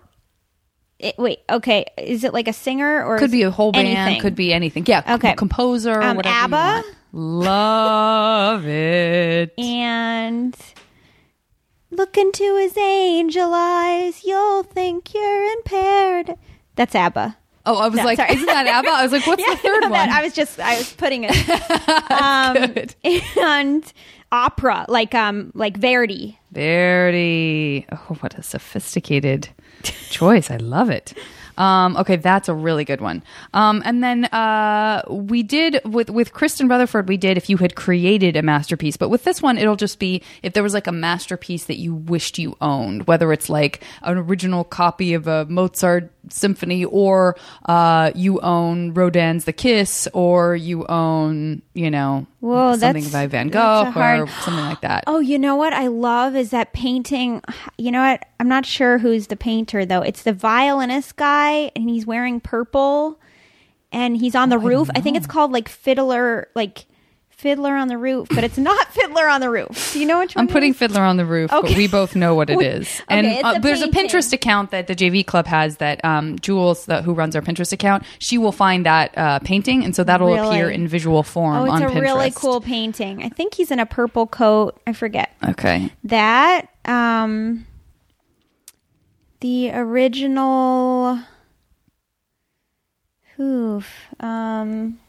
It- 0.99 1.17
wait, 1.17 1.39
okay. 1.49 1.85
Is 1.97 2.23
it 2.23 2.33
like 2.33 2.47
a 2.47 2.53
singer 2.53 3.03
or 3.03 3.17
could 3.17 3.31
be 3.31 3.43
a 3.43 3.51
whole 3.51 3.71
band, 3.71 3.87
anything? 3.87 4.21
could 4.21 4.35
be 4.35 4.53
anything. 4.53 4.83
Yeah, 4.87 5.03
Okay. 5.15 5.33
composer, 5.35 6.01
Um, 6.01 6.17
whatever. 6.17 6.35
ABBA? 6.55 6.83
Love 7.13 8.65
it. 8.67 9.53
and 9.59 10.55
look 11.91 12.17
into 12.17 12.55
his 12.57 12.77
angel 12.77 13.51
eyes. 13.53 14.23
You'll 14.23 14.63
think 14.63 15.13
you're 15.13 15.43
impaired. 15.53 16.35
That's 16.75 16.95
ABBA. 16.95 17.37
Oh, 17.65 17.77
I 17.77 17.87
was 17.87 17.97
No, 17.97 18.03
like, 18.05 18.17
sorry. 18.17 18.33
isn't 18.33 18.45
that 18.45 18.67
ABBA? 18.67 18.89
I 18.89 19.03
was 19.03 19.11
like, 19.11 19.25
what's 19.27 19.41
Yeah, 19.47 19.55
the 19.55 19.61
third 19.61 19.81
one? 19.83 19.91
that. 19.91 20.09
I 20.09 20.23
was 20.23 20.33
just 20.33 20.59
I 20.59 20.77
was 20.77 20.91
putting 20.93 21.25
it. 21.27 22.11
um, 22.11 22.87
and 23.43 23.93
opera 24.31 24.85
like 24.87 25.13
um 25.13 25.51
like 25.55 25.77
Verdi. 25.77 26.39
Verdi. 26.51 27.85
Oh, 27.91 28.15
what 28.21 28.37
a 28.37 28.43
sophisticated 28.43 29.49
choice. 29.83 30.49
I 30.51 30.57
love 30.57 30.89
it. 30.89 31.13
Um, 31.57 31.97
okay, 31.97 32.15
that's 32.15 32.47
a 32.49 32.53
really 32.53 32.85
good 32.85 33.01
one. 33.01 33.21
Um, 33.53 33.83
and 33.85 34.01
then 34.01 34.25
uh, 34.25 35.03
we 35.09 35.43
did 35.43 35.81
with 35.85 36.09
with 36.09 36.33
Kristen 36.33 36.67
Rutherford. 36.69 37.07
We 37.09 37.17
did 37.17 37.35
if 37.37 37.49
you 37.49 37.57
had 37.57 37.75
created 37.75 38.35
a 38.37 38.41
masterpiece, 38.41 38.95
but 38.97 39.09
with 39.09 39.25
this 39.25 39.41
one, 39.41 39.57
it'll 39.57 39.75
just 39.75 39.99
be 39.99 40.23
if 40.43 40.53
there 40.53 40.63
was 40.63 40.73
like 40.73 40.87
a 40.87 40.91
masterpiece 40.93 41.65
that 41.65 41.77
you 41.77 41.93
wished 41.93 42.39
you 42.39 42.55
owned, 42.61 43.05
whether 43.05 43.31
it's 43.33 43.49
like 43.49 43.83
an 44.01 44.17
original 44.17 44.63
copy 44.63 45.13
of 45.13 45.27
a 45.27 45.45
Mozart 45.45 46.09
symphony, 46.29 46.85
or 46.85 47.35
uh, 47.65 48.11
you 48.15 48.39
own 48.41 48.93
Rodin's 48.93 49.45
The 49.45 49.53
Kiss, 49.53 50.07
or 50.13 50.55
you 50.55 50.85
own 50.87 51.61
you 51.73 51.89
know 51.89 52.27
Whoa, 52.39 52.75
something 52.77 53.09
by 53.09 53.27
Van 53.27 53.49
Gogh 53.49 53.91
hard- 53.91 54.21
or 54.21 54.27
something 54.27 54.65
like 54.65 54.81
that. 54.81 55.03
Oh, 55.07 55.19
you 55.19 55.39
know 55.39 55.55
what 55.55 55.73
I 55.73 55.87
love 55.87 56.35
is 56.35 56.51
that 56.51 56.73
painting. 56.73 57.41
You 57.77 57.91
know 57.91 58.01
what? 58.01 58.25
I'm 58.39 58.47
not 58.47 58.65
sure 58.65 58.97
who's 58.97 59.27
the 59.27 59.35
painter 59.35 59.85
though. 59.85 60.01
It's 60.01 60.23
the 60.23 60.33
violinist 60.33 61.15
guy, 61.15 61.71
and 61.75 61.89
he's 61.89 62.05
wearing 62.05 62.39
purple, 62.39 63.19
and 63.91 64.17
he's 64.17 64.35
on 64.35 64.49
the 64.49 64.59
roof. 64.59 64.89
I 64.95 65.01
think 65.01 65.17
it's 65.17 65.27
called 65.27 65.51
like 65.51 65.69
Fiddler, 65.69 66.49
like 66.55 66.85
Fiddler 67.41 67.75
on 67.75 67.87
the 67.87 67.97
Roof, 67.97 68.27
but 68.29 68.43
it's 68.43 68.57
not 68.59 68.87
Fiddler 68.93 69.27
on 69.27 69.41
the 69.41 69.49
Roof. 69.49 69.93
Do 69.93 69.99
you 69.99 70.05
know 70.05 70.19
what? 70.19 70.31
I'm 70.37 70.47
putting 70.47 70.71
is? 70.71 70.77
Fiddler 70.77 71.01
on 71.01 71.17
the 71.17 71.25
Roof, 71.25 71.49
but 71.49 71.63
we 71.75 71.87
both 71.87 72.15
know 72.15 72.35
what 72.35 72.51
it 72.51 72.61
is. 72.61 73.01
okay, 73.09 73.37
and 73.39 73.43
uh, 73.45 73.53
a 73.55 73.59
there's 73.59 73.81
a. 73.81 73.87
Pinterest 73.87 74.31
account 74.31 74.69
that 74.71 74.85
the 74.85 74.95
JV 74.95 75.25
Club 75.25 75.47
has 75.47 75.77
that 75.77 76.03
um, 76.05 76.37
Jules, 76.39 76.85
the, 76.85 77.01
who 77.01 77.13
runs 77.13 77.35
our 77.35 77.41
Pinterest 77.41 77.73
account, 77.73 78.03
she 78.19 78.37
will 78.37 78.51
find 78.51 78.85
that 78.85 79.17
uh, 79.17 79.39
painting, 79.39 79.83
and 79.83 79.95
so 79.95 80.03
that'll 80.03 80.27
Really? 80.33 80.47
appear 80.47 80.69
in 80.69 80.87
visual 80.87 81.23
form 81.23 81.55
Oh, 81.57 81.63
it's 81.65 81.81
a 81.81 81.87
Pinterest. 81.87 82.01
really 82.01 82.31
cool 82.31 82.61
painting. 82.61 83.23
I 83.23 83.29
think 83.29 83.55
he's 83.55 83.71
in 83.71 83.79
a 83.79 83.85
purple 83.87 84.27
coat. 84.27 84.79
I 84.85 84.93
forget. 84.93 85.31
Okay. 85.47 85.91
that 86.03 86.67
um 86.85 87.65
the 89.39 89.71
original 89.71 91.19
oof 93.39 93.87
um 94.19 94.99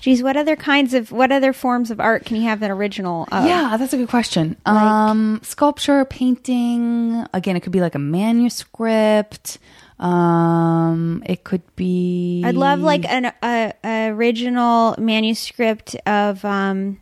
geez 0.00 0.22
what 0.22 0.36
other 0.36 0.56
kinds 0.56 0.94
of 0.94 1.10
what 1.12 1.30
other 1.32 1.52
forms 1.52 1.90
of 1.90 2.00
art 2.00 2.24
can 2.24 2.36
you 2.36 2.42
have 2.42 2.62
an 2.62 2.70
original 2.70 3.26
of? 3.32 3.44
Yeah, 3.46 3.76
that's 3.76 3.92
a 3.92 3.96
good 3.96 4.08
question. 4.08 4.56
um, 4.66 5.40
sculpture, 5.42 6.04
painting. 6.04 7.24
Again, 7.34 7.56
it 7.56 7.60
could 7.60 7.72
be 7.72 7.80
like 7.80 7.94
a 7.94 7.98
manuscript. 7.98 9.58
Um, 9.98 11.24
it 11.26 11.42
could 11.42 11.62
be. 11.74 12.42
i'd 12.44 12.54
love 12.54 12.78
like 12.78 13.04
an 13.08 13.32
a, 13.42 13.72
a 13.82 14.08
original 14.10 14.94
manuscript 14.96 15.96
of 16.06 16.44
um 16.44 17.00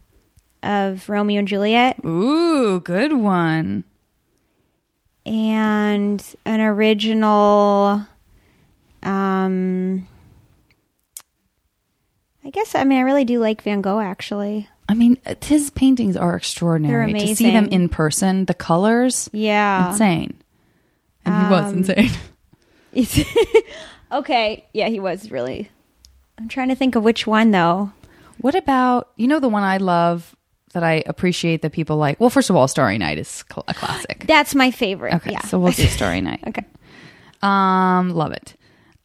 of 0.62 1.06
romeo 1.06 1.40
and 1.40 1.46
juliet 1.46 1.98
Ooh, 2.06 2.80
good 2.80 3.12
one. 3.12 3.84
and 5.26 6.24
an 6.46 6.60
original 6.60 8.06
um, 9.02 10.08
I 12.46 12.50
guess 12.50 12.74
I 12.76 12.84
mean 12.84 12.98
I 12.98 13.02
really 13.02 13.24
do 13.24 13.40
like 13.40 13.62
Van 13.62 13.80
Gogh 13.80 13.98
actually. 14.00 14.68
I 14.88 14.94
mean, 14.94 15.18
his 15.42 15.70
paintings 15.70 16.16
are 16.16 16.36
extraordinary. 16.36 17.12
They're 17.12 17.20
To 17.26 17.34
see 17.34 17.50
them 17.50 17.66
in 17.66 17.88
person, 17.88 18.44
the 18.44 18.54
colors, 18.54 19.28
Yeah. 19.32 19.90
insane. 19.90 20.34
And 21.24 21.34
he 21.44 21.50
was 21.50 21.72
Um, 21.72 21.78
insane. 21.78 22.10
okay. 24.12 24.64
Yeah, 24.72 24.88
he 24.88 25.00
was 25.00 25.30
really. 25.30 25.70
I'm 26.38 26.48
trying 26.48 26.68
to 26.68 26.76
think 26.76 26.94
of 26.94 27.02
which 27.02 27.26
one 27.26 27.50
though. 27.50 27.90
What 28.38 28.54
about 28.54 29.10
you 29.16 29.26
know 29.26 29.40
the 29.40 29.48
one 29.48 29.62
I 29.64 29.78
love 29.78 30.36
that 30.72 30.84
I 30.84 31.02
appreciate 31.06 31.62
that 31.62 31.72
people 31.72 31.96
like? 31.96 32.20
Well, 32.20 32.30
first 32.30 32.50
of 32.50 32.56
all, 32.56 32.68
Starry 32.68 32.98
Night 32.98 33.18
is 33.18 33.44
a 33.66 33.74
classic. 33.74 34.24
That's 34.26 34.54
my 34.54 34.70
favorite. 34.70 35.14
Okay, 35.14 35.32
yeah. 35.32 35.40
so 35.40 35.58
we'll 35.58 35.72
do 35.72 35.86
Starry 35.86 36.20
Night. 36.20 36.40
okay. 36.46 36.64
Um, 37.42 38.10
love 38.10 38.32
it. 38.32 38.54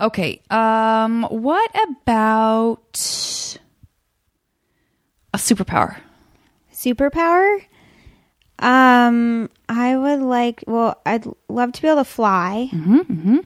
Okay. 0.02 0.42
Um, 0.50 1.24
what 1.30 1.72
about 2.00 3.58
a 5.34 5.38
superpower? 5.38 5.98
Superpower. 6.74 7.64
Um, 8.60 9.50
I 9.70 9.96
would 9.96 10.22
like. 10.22 10.64
Well, 10.68 11.00
I'd 11.06 11.26
love 11.48 11.72
to 11.74 11.82
be 11.82 11.88
able 11.88 11.98
to 11.98 12.06
fly. 12.06 12.70
Mm-hmm, 12.72 13.38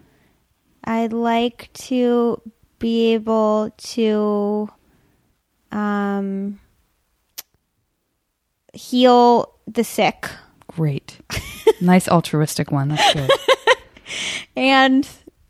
I'd 0.85 1.13
like 1.13 1.71
to 1.73 2.41
be 2.79 3.13
able 3.13 3.71
to 3.77 4.69
um 5.71 6.59
heal 8.73 9.53
the 9.67 9.83
sick 9.83 10.29
Great. 10.75 11.19
nice 11.81 12.07
altruistic 12.09 12.71
one. 12.71 12.89
That's 12.89 13.13
good. 13.13 13.31
and 14.57 15.07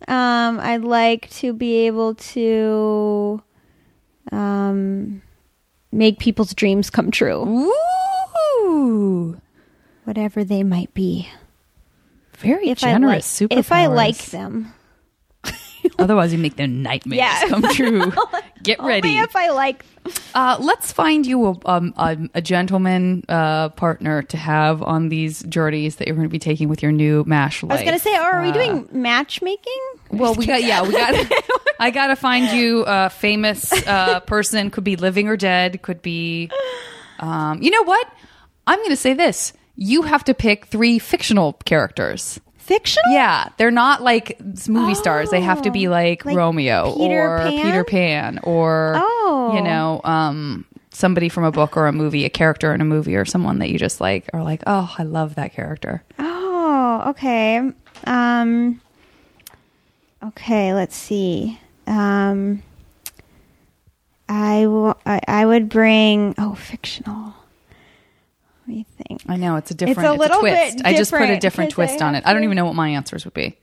um 0.07 0.59
I'd 0.59 0.83
like 0.83 1.29
to 1.31 1.53
be 1.53 1.87
able 1.87 2.15
to 2.15 3.41
um 4.31 5.21
make 5.91 6.19
people's 6.19 6.53
dreams 6.53 6.89
come 6.89 7.11
true 7.11 7.69
Ooh. 8.67 9.39
whatever 10.03 10.43
they 10.43 10.63
might 10.63 10.93
be 10.93 11.29
Very 12.37 12.69
if 12.69 12.79
generous. 12.79 13.41
I 13.41 13.45
like 13.45 13.57
if 13.59 13.71
I 13.71 13.85
like 13.87 14.17
them 14.27 14.73
Otherwise, 15.99 16.31
you 16.33 16.39
make 16.39 16.55
their 16.55 16.67
nightmares 16.67 17.17
Yeah. 17.17 17.47
come 17.47 17.61
true. 17.73 18.11
Get 18.63 18.79
ready. 18.81 19.09
Only 19.09 19.19
if 19.21 19.35
I 19.35 19.49
like 19.49 19.85
Uh, 20.33 20.57
let's 20.59 20.91
find 20.91 21.25
you 21.25 21.45
a, 21.47 21.55
um, 21.65 21.93
a, 21.97 22.17
a 22.35 22.41
gentleman 22.41 23.23
uh, 23.29 23.69
partner 23.69 24.21
to 24.23 24.37
have 24.37 24.81
on 24.83 25.09
these 25.09 25.41
journeys 25.43 25.95
that 25.97 26.07
you're 26.07 26.15
going 26.15 26.27
to 26.27 26.31
be 26.31 26.39
taking 26.39 26.67
with 26.69 26.81
your 26.83 26.91
new 26.91 27.23
mash 27.27 27.63
I 27.63 27.67
was 27.67 27.75
life. 27.77 27.85
gonna 27.85 27.99
say, 27.99 28.15
are 28.15 28.41
we 28.41 28.49
Uh, 28.49 28.53
doing 28.53 28.87
matchmaking? 28.91 29.81
Well, 30.11 30.35
we 30.35 30.45
got 30.45 30.63
yeah, 30.63 30.81
we 30.83 30.91
got. 30.91 31.13
I 31.79 31.91
got 31.91 32.07
to 32.07 32.15
find 32.15 32.57
you 32.57 32.83
a 32.87 33.09
famous 33.09 33.71
uh, 33.85 34.19
person. 34.21 34.69
Could 34.71 34.83
be 34.85 34.95
living 34.95 35.27
or 35.27 35.35
dead. 35.37 35.81
Could 35.81 36.01
be. 36.01 36.49
Um, 37.19 37.61
you 37.61 37.69
know 37.71 37.83
what? 37.83 38.07
I'm 38.67 38.79
going 38.79 38.89
to 38.91 38.95
say 38.97 39.13
this. 39.13 39.53
You 39.75 40.03
have 40.03 40.23
to 40.25 40.33
pick 40.33 40.67
three 40.67 40.99
fictional 40.99 41.53
characters. 41.65 42.39
Fictional? 42.65 43.11
Yeah, 43.13 43.49
they're 43.57 43.69
not 43.69 44.01
like 44.01 44.39
movie 44.67 44.95
stars. 44.95 45.29
They 45.29 45.41
have 45.41 45.61
to 45.61 45.71
be 45.71 45.87
like, 45.87 46.25
Oh, 46.25 46.29
like 46.29 46.37
Romeo 46.37 46.95
Peter 46.95 47.21
or 47.35 47.37
Pan? 47.37 47.51
Peter 47.63 47.83
Pan 47.83 48.39
or 48.41 48.93
Oh. 48.97 49.51
you 49.55 49.61
know, 49.61 50.01
um, 50.03 50.65
somebody 50.89 51.29
from 51.29 51.43
a 51.43 51.51
book 51.51 51.77
or 51.77 51.85
a 51.85 51.91
movie, 51.93 52.25
a 52.25 52.29
character 52.29 52.73
in 52.73 52.81
a 52.81 52.85
movie 52.85 53.15
or 53.15 53.23
someone 53.23 53.59
that 53.59 53.69
you 53.69 53.77
just 53.77 54.01
like 54.01 54.27
are 54.33 54.41
like, 54.43 54.63
oh, 54.65 54.93
I 54.97 55.03
love 55.03 55.35
that 55.35 55.53
character. 55.53 56.03
Oh, 56.17 57.03
okay. 57.09 57.61
Um 58.05 58.81
Okay, 60.23 60.73
let's 60.73 60.95
see. 60.95 61.59
Um 61.85 62.63
I 64.27 64.65
will 64.65 64.97
I, 65.05 65.19
I 65.27 65.45
would 65.45 65.69
bring 65.69 66.33
oh, 66.39 66.55
fictional. 66.55 67.35
Think. 69.07 69.21
I 69.27 69.35
know 69.37 69.55
it's 69.57 69.71
a 69.71 69.73
different. 69.73 69.99
It's 69.99 70.07
a 70.07 70.13
little 70.19 70.39
twist. 70.39 70.77
bit 70.77 70.85
I 70.85 70.93
just 70.95 71.11
put 71.11 71.21
a 71.21 71.37
different, 71.37 71.41
different 71.41 71.69
'cause 71.73 71.83
I 71.83 71.87
twist 71.87 72.01
on 72.01 72.15
it. 72.15 72.23
I 72.25 72.33
don't 72.33 72.43
even 72.43 72.55
know 72.55 72.65
what 72.65 72.75
my 72.75 72.89
answers 72.89 73.23
would 73.25 73.33
be. 73.33 73.55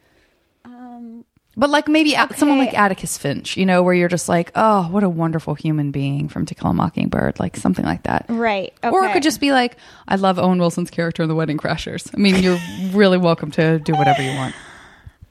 Um 0.65 1.25
But 1.57 1.69
like 1.71 1.89
maybe 1.89 2.15
a- 2.15 2.29
someone 2.37 2.59
like 2.59 2.73
Atticus 2.79 3.19
Finch, 3.19 3.57
you 3.57 3.67
know, 3.67 3.83
where 3.83 3.93
you're 3.95 4.09
just 4.09 4.29
like, 4.29 4.53
oh, 4.55 4.85
what 4.91 5.03
a 5.03 5.09
wonderful 5.09 5.55
human 5.55 5.91
being 5.91 6.29
from 6.29 6.47
To 6.47 6.55
Kill 6.55 6.71
a 6.71 6.75
Mockingbird, 6.75 7.41
like 7.41 7.57
something 7.57 7.85
like 7.85 8.05
that. 8.05 8.25
right. 8.29 8.73
Okay. 8.85 8.91
Or 8.95 9.05
it 9.05 9.13
could 9.13 9.23
just 9.25 9.41
be 9.41 9.53
like, 9.53 9.77
I 10.09 10.15
love 10.17 10.39
Owen 10.39 10.59
Wilson's 10.59 10.91
character 10.91 11.23
in 11.25 11.29
The 11.29 11.35
Wedding 11.35 11.59
Crashers. 11.59 12.09
I 12.15 12.19
mean, 12.19 12.43
you're 12.43 12.59
really 12.93 13.19
welcome 13.19 13.51
to 13.53 13.79
do 13.81 13.93
whatever 13.95 14.23
you 14.23 14.35
want. 14.37 14.55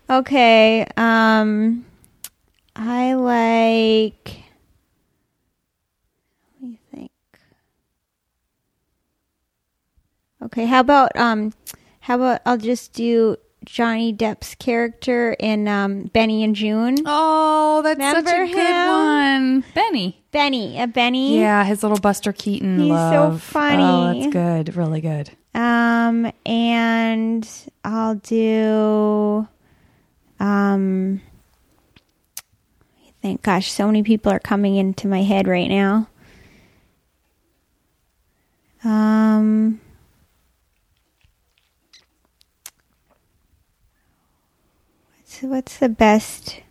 Okay. 0.09 0.85
Um 0.97 1.85
I 2.75 3.13
like 3.13 4.37
Let 6.61 6.69
me 6.69 6.77
think. 6.93 7.11
Okay, 10.43 10.65
how 10.65 10.79
about 10.79 11.15
um 11.15 11.53
how 12.01 12.15
about 12.15 12.41
I'll 12.45 12.57
just 12.57 12.93
do 12.93 13.37
Johnny 13.63 14.11
Depp's 14.11 14.55
character 14.55 15.33
in 15.39 15.67
um 15.67 16.03
Benny 16.13 16.43
and 16.43 16.55
Joon. 16.55 16.97
Oh, 17.05 17.81
that's 17.83 17.99
such 17.99 18.25
Remember 18.25 18.43
a 18.43 18.47
good 18.47 18.87
one. 18.87 19.63
Benny. 19.75 20.23
Benny, 20.31 20.81
a 20.81 20.87
Benny. 20.87 21.37
Yeah, 21.37 21.63
his 21.63 21.83
little 21.83 21.99
Buster 21.99 22.31
Keaton 22.33 22.79
He's 22.79 22.89
so 22.89 23.37
funny. 23.37 23.83
Oh, 23.83 24.13
that's 24.13 24.33
good. 24.33 24.75
Really 24.75 25.01
good. 25.01 25.29
Um 25.53 26.31
and 26.45 27.47
I'll 27.83 28.15
do 28.15 29.47
um 30.39 31.21
I 33.07 33.11
think 33.21 33.43
gosh, 33.43 33.71
so 33.71 33.85
many 33.85 34.01
people 34.01 34.31
are 34.31 34.39
coming 34.39 34.75
into 34.75 35.07
my 35.07 35.21
head 35.21 35.47
right 35.47 35.67
now. 35.69 36.07
Um 38.83 39.80
What's 45.41 45.51
what's 45.51 45.77
the 45.77 45.89
best 45.89 46.61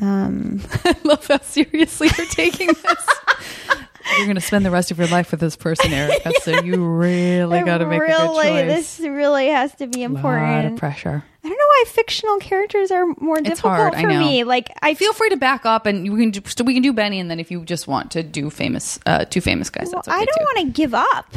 um 0.00 0.60
I 0.84 0.96
love 1.04 1.26
how 1.26 1.38
seriously 1.40 2.08
you're 2.16 2.26
taking 2.26 2.68
this. 2.68 3.06
you're 4.16 4.26
going 4.26 4.36
to 4.36 4.40
spend 4.40 4.64
the 4.64 4.70
rest 4.70 4.90
of 4.90 4.98
your 4.98 5.08
life 5.08 5.30
with 5.30 5.40
this 5.40 5.56
person, 5.56 5.92
Erica, 5.92 6.32
so 6.42 6.60
you 6.62 6.84
really 6.84 7.62
got 7.62 7.78
to 7.78 7.86
make 7.86 8.02
a 8.02 8.06
good 8.06 8.12
really, 8.12 8.64
choice. 8.66 8.98
This 8.98 9.00
really 9.00 9.48
has 9.48 9.74
to 9.76 9.86
be 9.86 10.02
important. 10.02 10.46
a 10.46 10.52
lot 10.56 10.64
of 10.66 10.76
pressure. 10.76 11.24
I 11.44 11.48
don't 11.48 11.58
know 11.58 11.66
why 11.66 11.84
fictional 11.88 12.38
characters 12.38 12.90
are 12.90 13.06
more 13.18 13.38
It's 13.38 13.48
difficult 13.48 13.74
hard, 13.74 13.94
for 13.94 14.06
know. 14.06 14.18
me. 14.18 14.44
Like 14.44 14.70
I 14.82 14.94
Feel 14.94 15.12
free 15.12 15.30
to 15.30 15.36
back 15.36 15.66
up, 15.66 15.86
and 15.86 16.12
we 16.12 16.20
can 16.20 16.30
do, 16.30 16.40
so 16.46 16.64
we 16.64 16.74
can 16.74 16.82
do 16.82 16.92
Benny, 16.92 17.20
and 17.20 17.30
then 17.30 17.40
if 17.40 17.50
you 17.50 17.64
just 17.64 17.86
want 17.86 18.10
to 18.12 18.22
do 18.22 18.50
famous, 18.50 18.98
uh, 19.06 19.24
two 19.24 19.40
famous 19.40 19.70
guys, 19.70 19.86
well, 19.86 20.02
that's 20.04 20.08
okay 20.08 20.16
I 20.16 20.24
don't 20.24 20.42
want 20.42 20.58
to 20.66 20.72
give 20.72 20.94
up. 20.94 21.32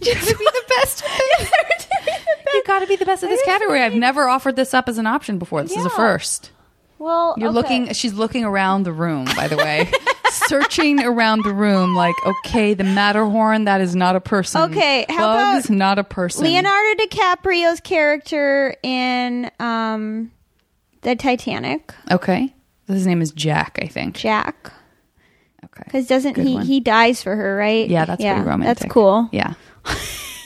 Just 0.00 0.28
to 0.28 0.36
be 0.36 0.44
the 0.44 0.64
best. 0.68 1.04
You 2.54 2.62
got 2.66 2.80
to 2.80 2.86
be 2.86 2.96
the 2.96 3.04
best 3.06 3.22
of 3.22 3.28
this 3.30 3.42
category. 3.44 3.80
I've 3.80 3.94
never 3.94 4.28
offered 4.28 4.56
this 4.56 4.74
up 4.74 4.88
as 4.88 4.98
an 4.98 5.06
option 5.06 5.38
before. 5.38 5.62
This 5.62 5.72
is 5.72 5.78
a 5.86 5.88
Yeah. 5.88 5.96
first. 5.96 6.50
Well, 6.98 7.34
You're 7.36 7.48
okay. 7.48 7.54
looking. 7.54 7.92
She's 7.94 8.12
looking 8.14 8.44
around 8.44 8.84
the 8.84 8.92
room. 8.92 9.24
By 9.36 9.48
the 9.48 9.56
way, 9.56 9.90
searching 10.30 11.02
around 11.02 11.42
the 11.42 11.52
room. 11.52 11.96
Like, 11.96 12.14
okay, 12.24 12.74
the 12.74 12.84
Matterhorn. 12.84 13.64
That 13.64 13.80
is 13.80 13.96
not 13.96 14.14
a 14.14 14.20
person. 14.20 14.70
Okay, 14.70 15.06
how 15.08 15.34
Bugs, 15.54 15.64
about 15.66 15.76
not 15.76 15.98
a 15.98 16.04
person. 16.04 16.44
Leonardo 16.44 17.04
DiCaprio's 17.04 17.80
character 17.80 18.76
in 18.84 19.50
um, 19.58 20.30
the 21.00 21.16
Titanic, 21.16 21.92
Okay, 22.08 22.54
his 22.86 23.04
name 23.04 23.20
is 23.20 23.32
Jack. 23.32 23.80
I 23.82 23.86
think. 23.88 24.14
Jack. 24.14 24.72
Okay. 25.64 25.82
Because 25.86 26.06
doesn't 26.06 26.34
Good 26.34 26.46
he? 26.46 26.54
one. 26.54 26.66
He 26.66 26.78
dies 26.80 27.20
for 27.22 27.34
her, 27.34 27.56
right? 27.56 27.88
Yeah, 27.88 28.04
that's 28.04 28.22
pretty 28.22 28.40
romantic. 28.42 28.78
That's 28.78 28.92
cool. 28.92 29.28
Yeah. 29.32 29.54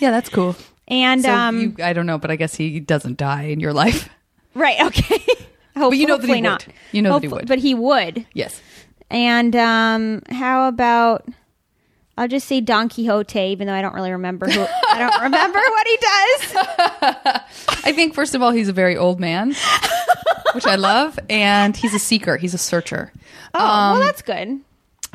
Yeah, 0.01 0.11
that's 0.11 0.29
cool. 0.31 0.57
And 0.89 1.23
So 1.23 1.33
um, 1.35 1.61
you, 1.61 1.75
I 1.83 1.93
don't 1.93 2.07
know, 2.07 2.19
but 2.19 2.31
I 2.31 2.37
guess 2.37 2.55
he 2.55 2.79
doesn't 2.81 3.17
die 3.19 3.45
in 3.45 3.61
your 3.61 3.73
life. 3.73 4.09
right, 4.55 4.81
okay. 4.87 5.19
Hope- 5.77 5.95
you 5.95 6.07
know 6.07 6.17
that 6.17 6.27
he 6.27 6.41
hopefully 6.41 6.43
would. 6.43 6.75
You 6.93 7.03
know 7.03 7.13
that 7.15 7.23
he 7.23 7.29
would. 7.29 7.49
but 7.49 7.59
he 7.59 7.75
would. 7.75 8.27
Yes. 8.33 8.61
And 9.11 9.55
um, 9.57 10.23
how 10.31 10.69
about? 10.69 11.27
I'll 12.19 12.29
just 12.29 12.49
say 12.49 12.63
Don 12.63 12.89
Quixote, 12.89 13.39
even 13.39 13.67
though 13.67 13.75
I 13.75 13.83
don't 13.83 13.93
really 13.95 14.11
remember 14.13 14.47
who. 14.49 14.61
I 14.89 14.99
don't 14.99 15.23
remember 15.23 15.59
what 15.69 15.87
he 15.87 15.97
does. 16.01 17.81
I 17.85 17.93
think 17.93 18.15
first 18.15 18.35
of 18.35 18.41
all, 18.41 18.53
he's 18.53 18.69
a 18.69 18.73
very 18.73 18.97
old 18.97 19.21
man, 19.21 19.55
which 20.55 20.67
I 20.67 20.77
love, 20.77 21.19
and 21.29 21.77
he's 21.77 21.93
a 21.93 21.99
seeker. 21.99 22.39
He's 22.39 22.55
a 22.55 22.59
searcher. 22.59 23.13
Oh, 23.53 23.61
Um, 23.63 23.99
well, 23.99 24.07
that's 24.07 24.23
good. 24.23 24.61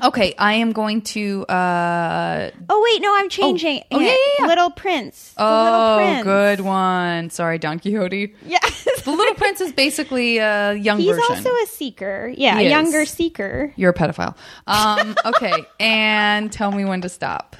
Okay, 0.04 0.34
I 0.38 0.54
am 0.56 0.72
going 0.72 1.02
to. 1.14 1.46
uh 1.46 2.50
Oh 2.70 2.82
wait, 2.84 3.02
no, 3.02 3.14
I'm 3.16 3.30
changing. 3.30 3.84
Oh, 3.92 4.00
yeah, 4.00 4.08
it. 4.08 4.18
yeah, 4.40 4.46
yeah. 4.46 4.48
Little 4.48 4.72
Prince. 4.72 5.34
The 5.38 5.44
Oh, 5.44 5.64
Little 5.64 5.98
Prince. 5.98 6.24
good 6.24 6.60
one. 6.66 7.30
Sorry, 7.30 7.58
Don 7.60 7.80
Quixote. 7.80 8.34
Yeah. 8.46 8.60
The 9.06 9.12
Little 9.12 9.36
Prince 9.36 9.62
is 9.62 9.72
basically 9.72 10.38
a 10.38 10.74
young 10.74 11.00
He's 11.00 11.16
version. 11.16 11.24
also 11.30 11.50
a 11.50 11.66
seeker. 11.68 12.34
Yeah, 12.36 12.58
He 12.60 12.64
a 12.64 12.68
is. 12.68 12.72
younger 12.72 13.06
seeker. 13.06 13.74
You're 13.76 13.92
a 13.92 13.94
pedophile. 13.94 14.36
Um, 14.68 15.16
okay, 15.26 15.54
and 15.80 16.52
tell 16.52 16.72
me 16.72 16.86
when 16.86 17.02
to 17.02 17.10
stop. 17.10 17.56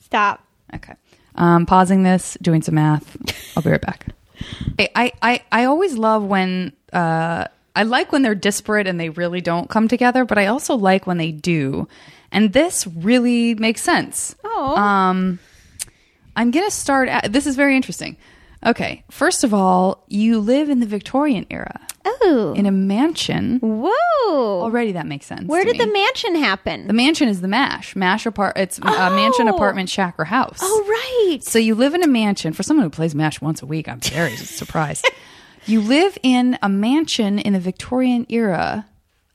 Stop. 0.00 0.42
Okay. 0.74 0.94
Um, 1.34 1.66
pausing 1.66 2.02
this, 2.02 2.36
doing 2.42 2.62
some 2.62 2.74
math. 2.76 3.16
I'll 3.56 3.62
be 3.62 3.70
right 3.70 3.80
back. 3.80 4.06
I, 4.78 5.12
I, 5.20 5.42
I 5.52 5.64
always 5.64 5.96
love 5.98 6.24
when 6.24 6.72
uh, 6.92 7.46
I 7.78 7.84
like 7.84 8.10
when 8.10 8.22
they're 8.22 8.34
disparate 8.34 8.86
and 8.88 8.98
they 8.98 9.08
really 9.10 9.40
don't 9.40 9.70
come 9.70 9.86
together, 9.86 10.24
but 10.24 10.36
I 10.36 10.46
also 10.46 10.74
like 10.74 11.06
when 11.06 11.16
they 11.18 11.30
do. 11.30 11.86
And 12.32 12.52
this 12.52 12.86
really 12.88 13.54
makes 13.54 13.82
sense. 13.82 14.34
Oh. 14.44 14.76
Um, 14.76 15.38
I'm 16.36 16.50
going 16.50 16.66
to 16.66 16.70
start. 16.74 17.08
At, 17.08 17.32
this 17.32 17.46
is 17.46 17.54
very 17.56 17.76
interesting. 17.76 18.16
Okay. 18.66 19.04
First 19.10 19.44
of 19.44 19.54
all, 19.54 20.02
you 20.08 20.40
live 20.40 20.68
in 20.68 20.80
the 20.80 20.86
Victorian 20.86 21.46
era 21.50 21.80
Oh. 22.04 22.52
in 22.56 22.66
a 22.66 22.72
mansion. 22.72 23.58
Whoa. 23.60 24.60
Already 24.62 24.92
that 24.92 25.06
makes 25.06 25.26
sense. 25.26 25.46
Where 25.46 25.64
did 25.64 25.78
the 25.78 25.86
mansion 25.86 26.34
happen? 26.34 26.86
The 26.88 26.92
mansion 26.92 27.28
is 27.28 27.40
the 27.40 27.48
mash. 27.48 27.94
Mash 27.94 28.26
apart. 28.26 28.56
It's 28.58 28.78
a 28.78 28.82
mansion, 29.10 29.48
Oh. 29.48 29.54
apartment, 29.54 29.88
shack, 29.88 30.14
or 30.18 30.24
house. 30.24 30.58
oh, 30.60 30.84
right. 31.30 31.44
So 31.44 31.58
you 31.60 31.74
live 31.76 31.94
in 31.94 32.02
a 32.02 32.08
mansion. 32.08 32.52
For 32.52 32.62
someone 32.64 32.84
who 32.84 32.90
plays 32.90 33.14
MASH 33.14 33.40
once 33.40 33.62
a 33.62 33.66
week, 33.66 33.88
I'm 33.88 34.00
very 34.00 34.34
surprised. 34.36 35.08
You 35.68 35.82
live 35.82 36.16
in 36.22 36.58
a 36.62 36.68
mansion 36.70 37.38
in 37.38 37.52
the 37.52 37.60
Victorian 37.60 38.24
era. 38.30 38.86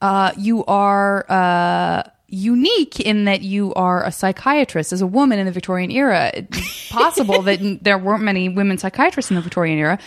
Uh, 0.01 0.31
you 0.35 0.65
are 0.65 1.25
uh, 1.29 2.09
unique 2.27 2.99
in 2.99 3.25
that 3.25 3.43
you 3.43 3.71
are 3.75 4.03
a 4.03 4.11
psychiatrist 4.11 4.91
as 4.91 5.01
a 5.01 5.05
woman 5.05 5.37
in 5.37 5.45
the 5.45 5.51
Victorian 5.51 5.91
era. 5.91 6.31
It's 6.33 6.89
possible 6.91 7.43
that 7.43 7.83
there 7.83 7.99
weren't 7.99 8.23
many 8.23 8.49
women 8.49 8.79
psychiatrists 8.79 9.29
in 9.29 9.35
the 9.35 9.43
Victorian 9.43 9.77
era, 9.77 9.99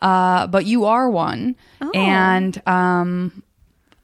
uh, 0.00 0.46
but 0.46 0.66
you 0.66 0.84
are 0.84 1.10
one. 1.10 1.56
And 1.92 2.62
um, 2.64 3.42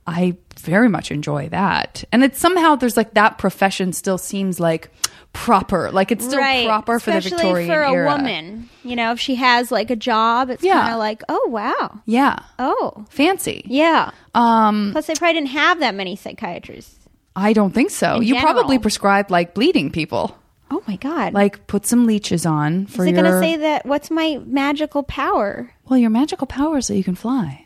I 0.09 0.37
very 0.61 0.89
much 0.89 1.11
enjoy 1.11 1.49
that. 1.51 2.05
And 2.13 2.25
it's 2.25 2.39
somehow 2.39 2.77
there's 2.77 2.97
like 2.97 3.15
that 3.15 3.39
profession 3.39 3.93
still 3.93 4.19
seems 4.19 4.59
like 4.59 4.91
proper. 5.33 5.91
Like 5.93 6.11
it's 6.11 6.25
still 6.25 6.39
right. 6.39 6.67
proper 6.67 6.99
for 6.99 7.11
the 7.13 7.19
Especially 7.19 7.37
Victorian 7.39 7.69
for 7.71 7.81
a 7.83 7.93
era. 7.93 8.13
woman. 8.17 8.69
You 8.83 8.97
know, 8.97 9.13
if 9.13 9.21
she 9.21 9.37
has 9.37 9.71
like 9.71 9.91
a 9.91 9.97
job, 9.97 10.51
it's 10.51 10.63
Yeah. 10.65 10.81
kind 10.81 10.93
of 10.95 10.99
like, 10.99 11.23
oh, 11.29 11.49
wow. 11.51 12.01
Yeah. 12.07 12.39
Oh, 12.59 13.05
Fancy. 13.11 13.63
yeah. 13.67 14.11
Um 14.35 14.91
Plus, 14.93 15.07
they 15.07 15.15
probably 15.15 15.35
didn't 15.35 15.51
have 15.51 15.81
that 15.81 15.95
many 15.95 16.17
psychiatrists. 16.17 16.97
I 17.37 17.53
don't 17.53 17.73
think 17.73 17.91
so. 17.91 18.21
You 18.21 18.41
probably 18.41 18.79
prescribed 18.81 19.31
like 19.31 19.55
bleeding 19.55 19.91
people. 19.93 20.37
Oh, 20.71 20.83
my 20.89 20.97
God. 20.97 21.33
Like 21.35 21.67
put 21.67 21.87
some 21.87 22.05
leeches 22.07 22.45
on 22.45 22.87
for 22.87 23.03
Is 23.05 23.09
it 23.13 23.15
your 23.15 23.23
going 23.23 23.33
to 23.33 23.39
say 23.41 23.57
that? 23.59 23.87
What's 23.87 24.11
my 24.11 24.41
magical 24.45 25.03
power? 25.05 25.73
Well, 25.89 25.99
your 25.99 26.11
magical 26.11 26.47
power 26.47 26.79
is 26.79 26.89
that 26.89 26.97
you 26.97 27.05
can 27.05 27.15
fly. 27.15 27.65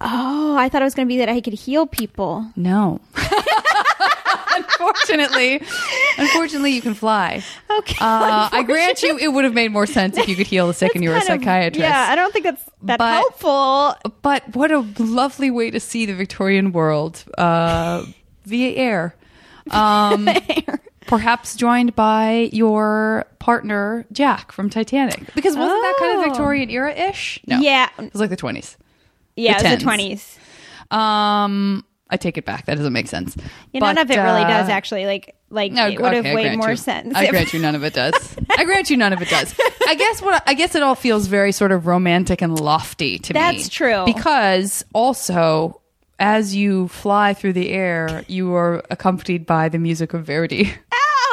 Oh, 0.00 0.56
I 0.56 0.68
thought 0.68 0.82
it 0.82 0.84
was 0.84 0.94
going 0.94 1.06
to 1.08 1.12
be 1.12 1.18
that 1.18 1.28
I 1.28 1.40
could 1.40 1.54
heal 1.54 1.86
people. 1.86 2.46
No. 2.56 3.00
unfortunately, 4.56 5.60
unfortunately, 6.18 6.70
you 6.72 6.82
can 6.82 6.94
fly. 6.94 7.42
Okay. 7.70 7.96
Uh, 8.00 8.48
I 8.52 8.62
grant 8.64 9.02
you, 9.02 9.16
it 9.18 9.28
would 9.28 9.44
have 9.44 9.54
made 9.54 9.72
more 9.72 9.86
sense 9.86 10.16
if 10.18 10.28
you 10.28 10.36
could 10.36 10.46
heal 10.46 10.66
the 10.66 10.74
sick 10.74 10.94
and 10.94 11.02
you 11.02 11.10
were 11.10 11.16
a 11.16 11.20
Kind 11.20 11.32
of- 11.34 11.40
psychiatrist. 11.40 11.80
yeah, 11.80 12.06
I 12.10 12.14
don't 12.14 12.32
think 12.32 12.44
that's 12.44 12.64
that 12.82 12.98
But- 12.98 13.12
helpful. 13.14 13.94
But 14.22 14.54
what 14.56 14.70
a 14.70 14.80
lovely 14.98 15.50
way 15.50 15.70
to 15.70 15.80
see 15.80 16.06
the 16.06 16.14
Victorian 16.14 16.72
world 16.72 17.24
uh, 17.38 18.04
via 18.44 18.76
air. 18.76 19.14
Um, 19.70 20.28
perhaps 21.06 21.56
joined 21.56 21.96
by 21.96 22.50
your 22.52 23.24
partner 23.38 24.04
Jack 24.12 24.52
from 24.52 24.68
Titanic, 24.68 25.32
because 25.34 25.56
wasn't 25.56 25.80
that 25.80 25.94
kind 25.98 26.18
of 26.18 26.24
Oh. 26.24 26.28
Victorian 26.28 26.68
era 26.68 26.92
ish? 26.94 27.40
No, 27.46 27.58
Yeah. 27.60 27.88
it 27.98 28.12
was 28.12 28.20
like 28.20 28.28
the 28.28 28.36
twenties. 28.36 28.76
Yeah, 29.36 29.60
The 29.60 29.68
it 29.68 29.84
was 29.84 29.84
the 29.84 29.90
20s. 30.90 30.96
Um, 30.96 31.84
I 32.10 32.16
take 32.16 32.38
it 32.38 32.44
back. 32.44 32.66
That 32.66 32.76
doesn't 32.76 32.92
make 32.92 33.08
sense. 33.08 33.34
Yeah, 33.72 33.80
none 33.80 33.96
But, 33.96 34.02
of 34.02 34.10
it 34.10 34.18
really 34.18 34.42
uh, 34.42 34.48
does 34.48 34.68
actually. 34.68 35.06
Like, 35.06 35.34
like 35.50 35.72
No, 35.72 35.88
it 35.88 36.00
would 36.00 36.12
have 36.12 36.24
okay, 36.24 36.32
I 36.32 36.50
made 36.50 36.58
more 36.58 36.70
you. 36.70 36.76
sense. 36.76 37.14
I 37.14 37.28
grant 37.30 37.52
you 37.52 37.60
none 37.60 37.74
of 37.74 37.82
it 37.82 37.94
does. 37.94 38.36
I 38.56 38.64
grant 38.64 38.90
you 38.90 38.96
none 38.96 39.12
of 39.12 39.22
it 39.22 39.28
does. 39.28 39.54
I 39.86 39.94
guess 39.94 40.22
what 40.22 40.42
I 40.46 40.54
guess 40.54 40.74
it 40.74 40.82
all 40.82 40.94
feels 40.94 41.26
very 41.26 41.52
sort 41.52 41.72
of 41.72 41.86
romantic 41.86 42.42
and 42.42 42.58
lofty 42.58 43.18
to 43.18 43.32
me. 43.32 43.40
That's 43.40 43.68
true. 43.68 44.04
Because 44.04 44.84
also 44.92 45.80
as 46.18 46.54
you 46.54 46.88
fly 46.88 47.34
through 47.34 47.54
the 47.54 47.70
air, 47.70 48.24
you 48.28 48.54
are 48.54 48.84
accompanied 48.90 49.46
by 49.46 49.68
the 49.68 49.78
music 49.78 50.14
of 50.14 50.24
Verdi. 50.24 50.72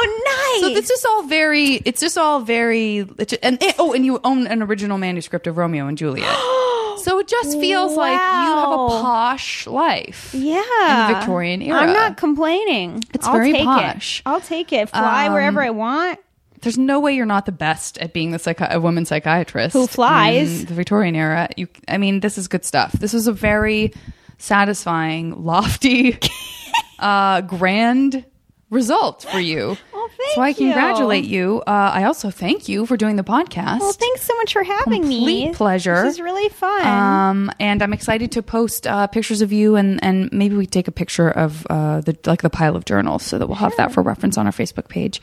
Oh, 0.03 0.59
nice. 0.59 0.67
So 0.67 0.73
this 0.73 0.89
is 0.89 1.05
all 1.05 1.23
very. 1.27 1.75
It's 1.75 2.01
just 2.01 2.17
all 2.17 2.39
very. 2.39 3.01
And 3.43 3.61
it, 3.61 3.75
oh, 3.77 3.93
and 3.93 4.03
you 4.03 4.19
own 4.23 4.47
an 4.47 4.63
original 4.63 4.97
manuscript 4.97 5.45
of 5.45 5.57
Romeo 5.57 5.85
and 5.85 5.95
Juliet. 5.95 6.27
so 7.03 7.19
it 7.19 7.27
just 7.27 7.59
feels 7.59 7.95
like 7.95 8.13
you 8.13 8.17
have 8.19 8.71
a 8.71 8.75
posh 8.87 9.67
life. 9.67 10.33
yeah, 10.33 11.07
in 11.07 11.13
the 11.13 11.19
Victorian 11.19 11.61
era. 11.61 11.79
I'm 11.79 11.93
not 11.93 12.17
complaining. 12.17 13.03
It's 13.13 13.25
I'll 13.27 13.33
very 13.33 13.53
take 13.53 13.63
posh. 13.65 14.19
It. 14.19 14.23
I'll 14.25 14.41
take 14.41 14.71
it. 14.73 14.89
Fly 14.89 15.27
Um, 15.27 15.33
wherever 15.33 15.61
I 15.61 15.69
want. 15.71 16.19
there's 16.61 16.77
no 16.77 16.99
way 16.99 17.13
you're 17.15 17.25
not 17.25 17.45
the 17.45 17.51
best 17.51 17.97
at 17.97 18.13
being 18.13 18.31
the 18.31 18.37
psychi- 18.37 18.69
a 18.71 18.79
woman 18.79 19.05
psychiatrist 19.05 19.73
Who 19.73 19.87
flies. 19.87 20.61
in 20.61 20.65
the 20.67 20.73
Victorian 20.75 21.15
era. 21.15 21.49
You, 21.57 21.67
I 21.87 21.97
mean, 21.97 22.19
this 22.19 22.37
is 22.37 22.47
good 22.47 22.63
stuff. 22.65 22.91
This 22.93 23.13
was 23.13 23.27
a 23.27 23.33
very 23.33 23.93
satisfying, 24.37 25.43
lofty, 25.43 26.19
uh, 26.99 27.41
grand 27.41 28.25
result 28.71 29.23
for 29.31 29.39
you. 29.39 29.77
Well, 30.01 30.09
thank 30.17 30.33
so 30.33 30.41
I 30.41 30.53
congratulate 30.53 31.25
you. 31.25 31.61
Uh, 31.67 31.91
I 31.93 32.05
also 32.05 32.31
thank 32.31 32.67
you 32.67 32.87
for 32.87 32.97
doing 32.97 33.17
the 33.17 33.23
podcast. 33.23 33.81
Well, 33.81 33.91
thanks 33.93 34.23
so 34.23 34.35
much 34.37 34.53
for 34.53 34.63
having 34.63 35.07
me. 35.07 35.17
Complete 35.43 35.53
pleasure. 35.53 36.01
This 36.03 36.15
is 36.15 36.21
really 36.21 36.49
fun. 36.49 36.87
Um, 36.87 37.51
and 37.59 37.83
I'm 37.83 37.93
excited 37.93 38.31
to 38.31 38.41
post 38.41 38.87
uh, 38.87 39.05
pictures 39.07 39.41
of 39.43 39.53
you, 39.53 39.75
and, 39.75 40.03
and 40.03 40.31
maybe 40.31 40.55
we 40.55 40.65
take 40.65 40.87
a 40.87 40.91
picture 40.91 41.29
of 41.29 41.67
uh, 41.69 42.01
the 42.01 42.17
like 42.25 42.41
the 42.41 42.49
pile 42.49 42.75
of 42.75 42.85
journals, 42.85 43.21
so 43.23 43.37
that 43.37 43.45
we'll 43.45 43.57
have 43.57 43.75
that 43.77 43.91
for 43.91 44.01
reference 44.01 44.39
on 44.39 44.47
our 44.47 44.51
Facebook 44.53 44.87
page. 44.87 45.21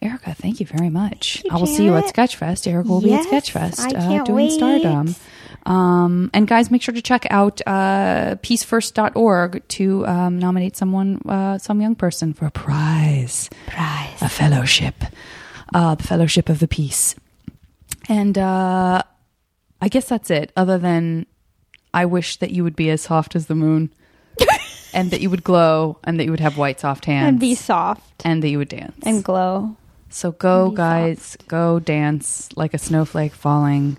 Erica, 0.00 0.32
thank 0.34 0.60
you 0.60 0.66
very 0.66 0.88
much. 0.88 1.42
you, 1.44 1.50
I 1.50 1.56
will 1.56 1.66
see 1.66 1.84
you 1.84 1.94
at 1.94 2.04
Sketchfest. 2.04 2.66
Erica 2.66 2.88
will 2.88 3.02
Yes, 3.02 3.26
be 3.26 3.36
at 3.36 3.44
Sketchfest 3.44 3.94
uh, 3.94 4.24
doing 4.24 4.36
wait. 4.48 4.52
Stardom. 4.52 5.14
Um, 5.66 6.30
and 6.32 6.46
guys, 6.46 6.70
make 6.70 6.80
sure 6.80 6.94
to 6.94 7.02
check 7.02 7.26
out 7.28 7.60
uh, 7.66 8.36
peacefirst.org 8.36 9.66
to 9.68 10.06
um, 10.06 10.38
nominate 10.38 10.76
someone, 10.76 11.20
uh, 11.28 11.58
some 11.58 11.80
young 11.80 11.96
person, 11.96 12.32
for 12.32 12.46
a 12.46 12.50
prize 12.52 13.50
Prize. 13.66 14.22
a 14.22 14.28
fellowship, 14.28 14.94
uh, 15.74 15.96
the 15.96 16.04
Fellowship 16.04 16.48
of 16.48 16.60
the 16.60 16.68
Peace. 16.68 17.16
And 18.08 18.38
uh, 18.38 19.02
I 19.80 19.88
guess 19.88 20.08
that's 20.08 20.30
it. 20.30 20.52
Other 20.56 20.78
than 20.78 21.26
I 21.92 22.04
wish 22.06 22.36
that 22.36 22.52
you 22.52 22.62
would 22.62 22.76
be 22.76 22.88
as 22.90 23.02
soft 23.02 23.34
as 23.34 23.46
the 23.46 23.56
moon, 23.56 23.92
and 24.94 25.10
that 25.10 25.20
you 25.20 25.30
would 25.30 25.42
glow, 25.42 25.98
and 26.04 26.20
that 26.20 26.24
you 26.26 26.30
would 26.30 26.38
have 26.40 26.56
white 26.56 26.78
soft 26.78 27.06
hands, 27.06 27.28
and 27.28 27.40
be 27.40 27.56
soft 27.56 28.24
and 28.24 28.40
that 28.44 28.48
you 28.50 28.58
would 28.58 28.68
dance. 28.68 28.94
and 29.02 29.24
glow. 29.24 29.76
so 30.10 30.30
go, 30.30 30.70
guys, 30.70 31.36
go 31.48 31.80
dance 31.80 32.48
like 32.56 32.72
a 32.72 32.78
snowflake 32.78 33.34
falling 33.34 33.96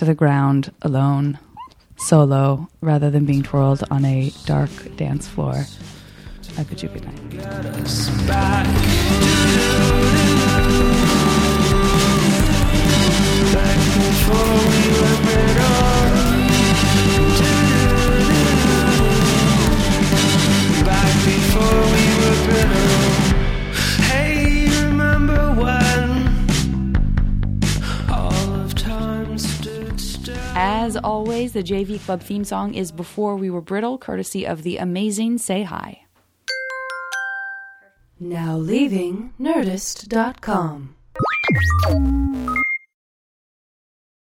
to 0.00 0.06
the 0.06 0.14
ground 0.14 0.72
alone, 0.80 1.38
solo, 1.98 2.70
rather 2.80 3.10
than 3.10 3.26
being 3.26 3.42
twirled 3.42 3.84
on 3.90 4.02
a 4.06 4.32
dark 4.46 4.70
dance 4.96 5.28
floor. 5.28 5.66
You 6.48 6.54
good 6.88 7.04
night. 7.04 7.20
back 20.82 21.14
before 21.26 21.82
we 21.92 22.84
were. 22.84 22.89
As 30.54 30.96
always, 30.96 31.52
the 31.52 31.62
JV 31.62 32.00
Club 32.00 32.20
theme 32.20 32.44
song 32.44 32.74
is 32.74 32.90
Before 32.90 33.36
We 33.36 33.50
Were 33.50 33.60
Brittle, 33.60 33.98
courtesy 33.98 34.46
of 34.46 34.62
the 34.62 34.78
amazing 34.78 35.38
Say 35.38 35.62
Hi. 35.62 36.02
Now 38.18 38.56
leaving 38.56 39.32
Nerdist.com. 39.40 40.96